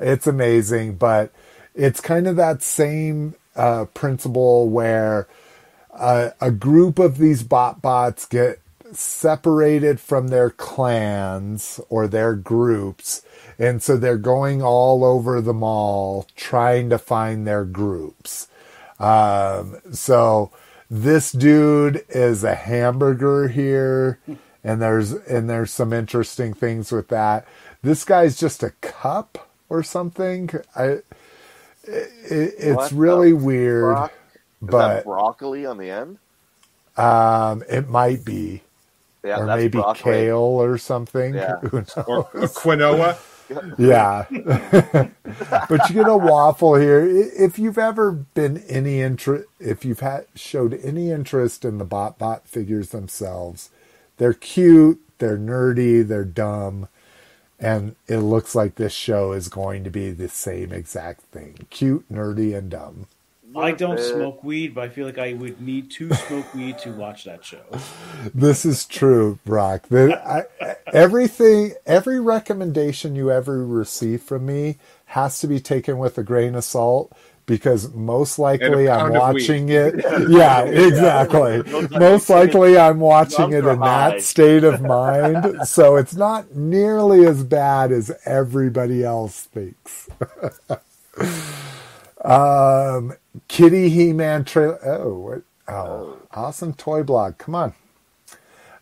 [0.00, 1.30] It's amazing, but
[1.74, 5.28] it's kind of that same uh, principle where
[5.92, 8.60] uh, a group of these bot bots get
[8.92, 13.22] separated from their clans or their groups,
[13.60, 18.48] and so they're going all over the mall trying to find their groups.
[19.00, 20.52] Um, so
[20.90, 24.20] this dude is a hamburger here,
[24.64, 27.48] and there's and there's some interesting things with that.
[27.82, 30.50] This guy's just a cup or something.
[30.76, 34.14] I it, it's What really the weird, Brock?
[34.68, 36.18] Is but that broccoli on the end?
[36.96, 38.62] um, it might be
[39.24, 39.92] Yeah, or maybe broccoli.
[39.92, 41.42] kale or something.
[41.42, 41.58] Yeah.
[41.62, 41.96] Who knows?
[42.06, 43.18] or a quinoa.
[43.78, 44.26] Yeah.
[44.30, 47.04] but you get a waffle here.
[47.06, 52.18] If you've ever been any interest, if you've had showed any interest in the bot
[52.18, 53.70] bot figures themselves,
[54.18, 56.88] they're cute, they're nerdy, they're dumb,
[57.58, 61.66] and it looks like this show is going to be the same exact thing.
[61.70, 63.06] Cute, nerdy, and dumb.
[63.56, 66.78] I don't Uh, smoke weed, but I feel like I would need to smoke weed
[66.80, 67.62] to watch that show.
[68.34, 69.86] This is true, Brock.
[69.92, 70.44] I,
[70.92, 76.54] everything, every recommendation you ever receive from me has to be taken with a grain
[76.54, 77.12] of salt
[77.46, 80.04] because most likely I'm pound of watching it.
[80.28, 81.62] Yeah, exactly.
[81.98, 85.66] Most likely I'm watching it Lumps are in that state of mind.
[85.66, 90.08] So it's not nearly as bad as everybody else thinks.
[92.24, 93.14] um,
[93.48, 94.78] Kitty He Man trailer.
[94.84, 95.42] Oh, what?
[95.68, 97.38] Oh, awesome toy blog.
[97.38, 97.74] Come on.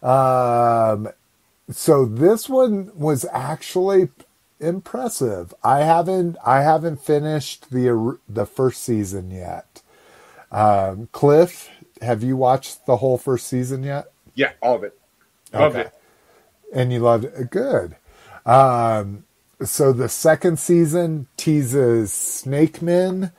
[0.03, 1.09] Um,
[1.71, 4.11] so this one was actually
[4.61, 5.55] impressive.
[5.65, 9.83] I haven't I haven't finished the the first season yet.
[10.53, 11.71] Um, Cliff,
[12.03, 14.13] have you watched the whole first season yet?
[14.35, 14.99] Yeah, all of it.
[15.55, 15.81] Loved Okay.
[15.81, 15.93] it.
[16.75, 17.51] And you loved it.
[17.51, 17.97] Good.
[18.47, 19.25] Um,
[19.65, 23.33] so the second season teases Snake Men.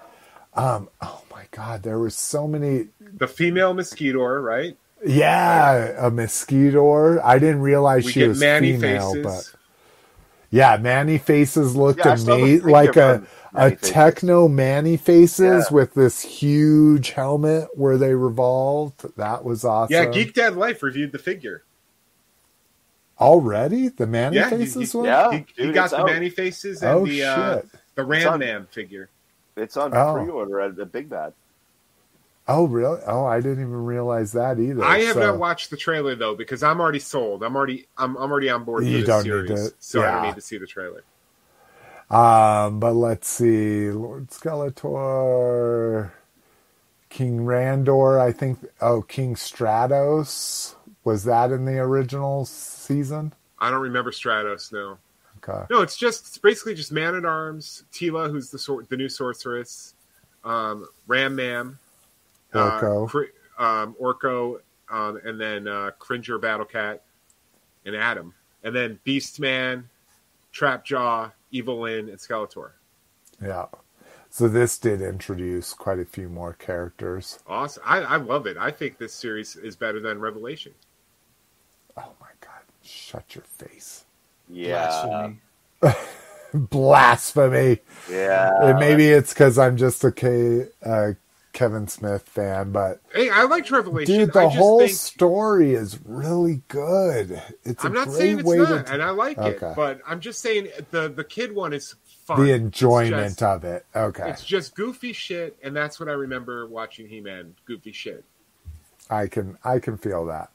[0.59, 2.87] Um, oh my God, there were so many.
[2.99, 4.77] The female mosquito, right?
[5.05, 7.21] Yeah, a mosquito.
[7.21, 9.23] I didn't realize We she was Manny female, faces.
[9.53, 9.59] but
[10.51, 13.89] yeah, Man-E-Faces looked Yeah, I saw the amazing, like a from a Faces.
[13.91, 15.73] techno Man-E-Faces Yeah.
[15.73, 19.05] with this huge helmet where they revolved.
[19.15, 19.93] That was awesome.
[19.93, 21.63] Yeah, Geek Dad Life reviewed the figure.
[23.19, 25.05] already the Manny Yeah, faces he- one.
[25.07, 26.05] Yeah, he, he dude, got the out.
[26.07, 27.61] Manny faces and Oh the uh,
[27.95, 29.09] the Ram Man figure.
[29.59, 30.13] It's on Oh.
[30.15, 31.33] pre-order at the Big Bad.
[32.47, 32.99] Oh really?
[33.05, 34.83] Oh, I didn't even realize that either.
[34.83, 37.43] I have So- not watched the trailer though because I'm already sold.
[37.43, 40.23] I'm already I'm, I'm already on board You don't need series, to- so I don't
[40.23, 41.03] need to see the trailer.
[42.09, 46.09] Um, but let's see, Lord Skeletor,
[47.09, 48.19] King Randor.
[48.19, 48.65] I think.
[48.81, 50.73] Oh, King Stratos
[51.03, 53.33] was that in the original season?
[53.59, 54.71] I don't remember Stratos.
[54.73, 54.97] No,
[55.49, 55.65] Okay.
[55.69, 59.09] no, it's just it's basically just Man at Arms, Teela, who's the sor- the new
[59.09, 59.95] sorceress,
[60.43, 61.77] um, Ram Man,
[62.53, 63.27] Orko.
[63.57, 67.03] uh, um, Orko, um, and then uh, Cringer, Battle Cat,
[67.85, 69.89] and Adam, and then Beast Man,
[70.53, 72.71] Trapjaw, Evil-Lyn, and Skeletor.
[73.41, 73.65] Yeah.
[74.31, 77.39] So this did introduce quite a few more characters.
[77.47, 77.81] Awesome!
[77.85, 78.57] I, I love it.
[78.57, 80.73] I think this series is better than Revelation.
[81.97, 82.61] Oh my god!
[82.83, 84.05] Shut your face.
[84.49, 85.31] Yeah,
[85.81, 85.95] Blasphemy.
[86.69, 87.79] Blasphemy.
[88.09, 88.51] Yeah.
[88.63, 91.11] and maybe it's because I'm just a K, uh,
[91.53, 94.15] Kevin Smith fan, but Hey, I liked Revelation.
[94.19, 97.41] dude, the I just whole think, story is really good.
[97.63, 99.67] It's I'm a not great saying it's way not, to and I like Okay.
[99.67, 101.95] it, but I'm just saying the the kid one is
[102.25, 102.43] fun.
[102.45, 103.85] the enjoyment just- of it.
[103.95, 107.55] Okay, It's just goofy shit, and that's what I remember watching He Man.
[107.65, 108.23] Goofy shit.
[109.09, 110.49] I can I can feel that.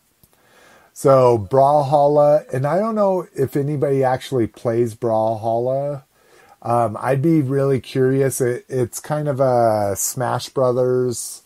[0.97, 6.05] So Brawlhalla, and I don't know if anybody actually plays Brawlhalla.
[6.63, 8.41] Um, I'd be really curious.
[8.41, 11.43] It, it's kind of a Smash Brothers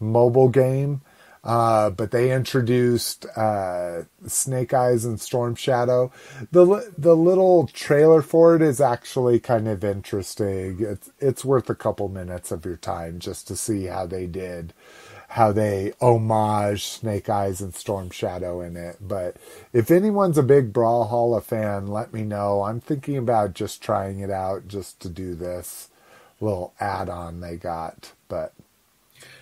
[0.00, 1.02] mobile game,
[1.44, 6.10] uh, but they introduced uh, Snake Eyes and Storm Shadow.
[6.50, 10.78] the The little trailer for it is actually kind of interesting.
[10.80, 14.74] It's it's worth a couple minutes of your time just to see how they did
[15.32, 18.96] how they homage Snake Eyes and Storm Shadow in it.
[19.00, 19.36] But
[19.72, 22.62] if anyone's a big Brawlhalla fan, let me know.
[22.62, 25.88] I'm thinking about just trying it out just to do this
[26.40, 28.12] little add on they got.
[28.28, 28.54] But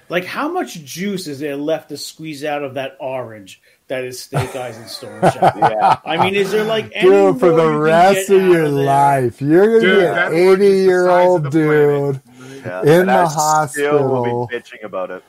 [0.09, 4.21] Like, how much juice is there left to squeeze out of that orange that is
[4.21, 5.69] Snake Eyes and Storm Shadow?
[5.69, 5.99] Yeah.
[6.05, 8.71] I mean, is there like any dude, for the you rest of your there?
[8.71, 12.07] life, you're gonna Dude, be an 80 year old of the planet.
[12.17, 12.21] dude,
[12.65, 12.83] Yeah.
[12.83, 15.23] In and the I Still will be bitching about it.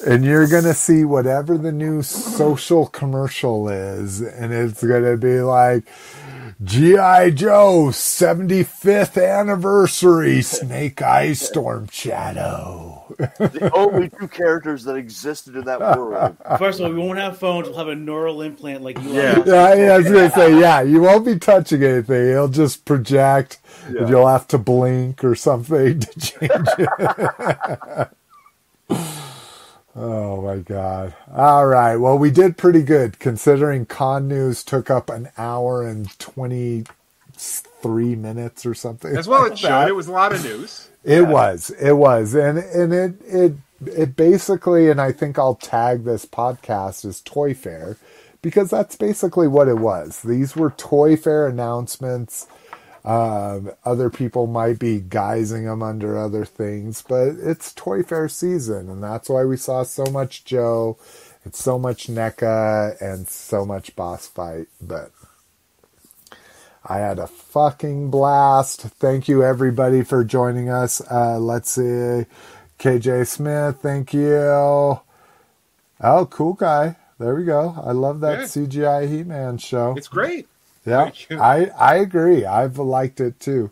[0.00, 5.84] And you're gonna see whatever the new social commercial is, and it's gonna be like.
[6.64, 7.30] G.I.
[7.32, 13.04] Joe 75th anniversary Snake Eyes Storm Shadow.
[13.18, 16.36] The only two characters that existed in that world.
[16.58, 17.68] First of all, we won't have phones.
[17.68, 19.12] We'll have a neural implant like you.
[19.12, 19.42] Yeah.
[19.44, 22.26] Yeah, yeah, I was gonna say, yeah, you won't be touching anything.
[22.30, 28.08] It'll just project, and you'll have to blink or something to change it.
[29.96, 31.14] oh my god!
[31.34, 36.16] All right, well, we did pretty good considering con news took up an hour and
[36.18, 36.84] twenty
[37.36, 39.16] three minutes or something.
[39.16, 39.88] As well, like it showed that.
[39.88, 40.88] it was a lot of news.
[41.04, 41.70] It was.
[41.70, 42.34] It was.
[42.34, 43.52] And and it it
[43.86, 47.96] it basically and I think I'll tag this podcast as Toy Fair
[48.42, 50.22] because that's basically what it was.
[50.22, 52.46] These were Toy Fair announcements.
[53.06, 58.90] Um, other people might be guising them under other things, but it's Toy Fair season,
[58.90, 60.98] and that's why we saw so much Joe,
[61.44, 64.66] and so much NECA, and so much boss fight.
[64.82, 65.12] But
[66.84, 68.80] I had a fucking blast.
[68.82, 71.00] Thank you everybody for joining us.
[71.08, 72.26] Uh, let's see.
[72.80, 74.36] KJ Smith, thank you.
[74.36, 76.96] Oh, cool guy.
[77.18, 77.74] There we go.
[77.82, 78.44] I love that Yeah.
[78.46, 79.94] CGI He Man show.
[79.96, 80.48] It's great.
[80.86, 82.44] Yeah, I, I agree.
[82.44, 83.70] I've liked it too.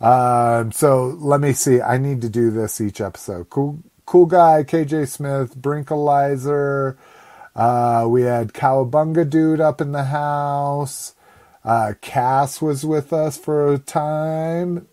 [0.00, 1.80] Um, so let me see.
[1.80, 3.48] I need to do this each episode.
[3.50, 6.96] Cool, cool guy, KJ Smith, Brinkalizer.
[7.54, 11.14] Uh, we had Cowabunga dude up in the house.
[11.64, 14.88] Uh, Cass was with us for a time.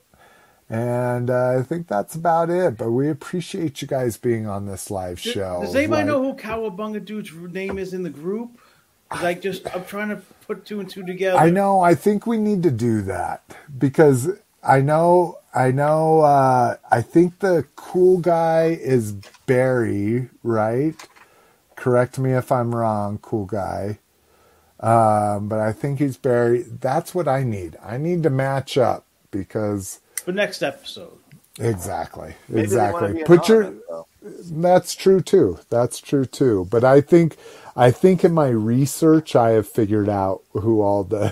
[0.70, 2.78] And uh, I think that's about it.
[2.78, 5.62] But we appreciate you guys being on this live show.
[5.62, 8.60] Does anybody Like- know who Cowabunga dude's name is in the group?
[9.12, 11.38] I just I'm trying to put two and two together.
[11.38, 11.80] I know.
[11.80, 13.44] I think we need to do that
[13.78, 14.32] because
[14.64, 15.38] I know.
[15.53, 16.22] I know.
[16.22, 19.11] Uh, I think the cool guy is
[19.45, 20.95] Barry, right?
[21.76, 24.00] Correct me if I'm wrong, cool guy.
[24.80, 26.64] Um, but I think he's Barry.
[26.64, 27.78] That's what I need.
[27.84, 31.19] I need to match up because the next episode.
[31.60, 33.24] exactly, Maybe exactly.
[33.24, 34.08] Put your though.
[34.24, 35.60] that's true too.
[35.69, 36.68] That's true too.
[36.72, 37.38] But I think
[37.80, 41.30] I think in my research I have figured out who all the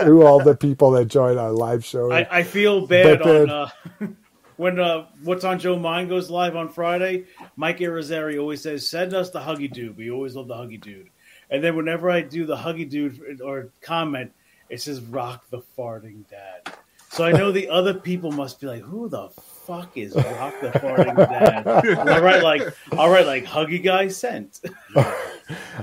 [0.04, 2.12] who all the people that join our live show.
[2.12, 3.68] I, I feel bad then- on uh,
[4.56, 7.24] when uh, what's on Joe Mind goes live on Friday.
[7.56, 11.10] Mike Irizarry always says, "Send us the Huggy Dude." We always love the Huggy Dude.
[11.50, 14.30] And then whenever I do the Huggy Dude or comment,
[14.68, 16.72] it says "Rock the farting dad."
[17.08, 19.30] So I know the other people must be like, "Who the
[19.70, 21.66] fuck is Rock the farting dad?"
[22.08, 24.60] I'll write like, "I'll write like Huggy guy sent."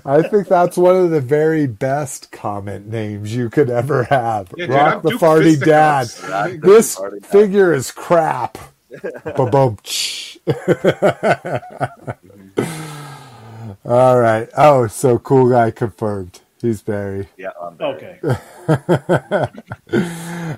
[0.06, 4.54] I think that's one of the very best comment names you could ever have.
[4.58, 6.08] Yeah, Rock I'm the Duke farty dad.
[6.08, 6.30] Fisticuffs.
[6.30, 7.26] Rock This farty dad.
[7.26, 8.58] figure is crap.
[9.36, 9.78] Ba-boom.
[13.86, 14.50] All right.
[14.58, 16.40] Oh, so cool guy confirmed.
[16.62, 17.28] He's Barry.
[17.38, 17.96] Yeah, I'm Barry.
[17.96, 18.20] Okay.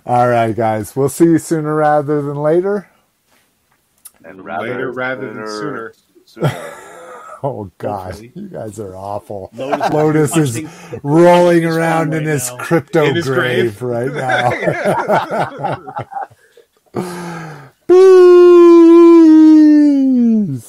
[0.06, 0.95] All right, guys.
[0.95, 2.90] We'll see you sooner rather than later
[4.25, 5.93] and rather, later rather than, than sooner.
[6.25, 6.49] sooner.
[7.43, 8.31] oh God, okay.
[8.35, 9.49] you guys are awful.
[9.53, 10.61] Lotus, Lotus is
[11.03, 12.57] rolling around right in his now.
[12.57, 14.11] crypto in his grave, grave right
[16.93, 17.69] now.
[17.88, 17.95] Bees.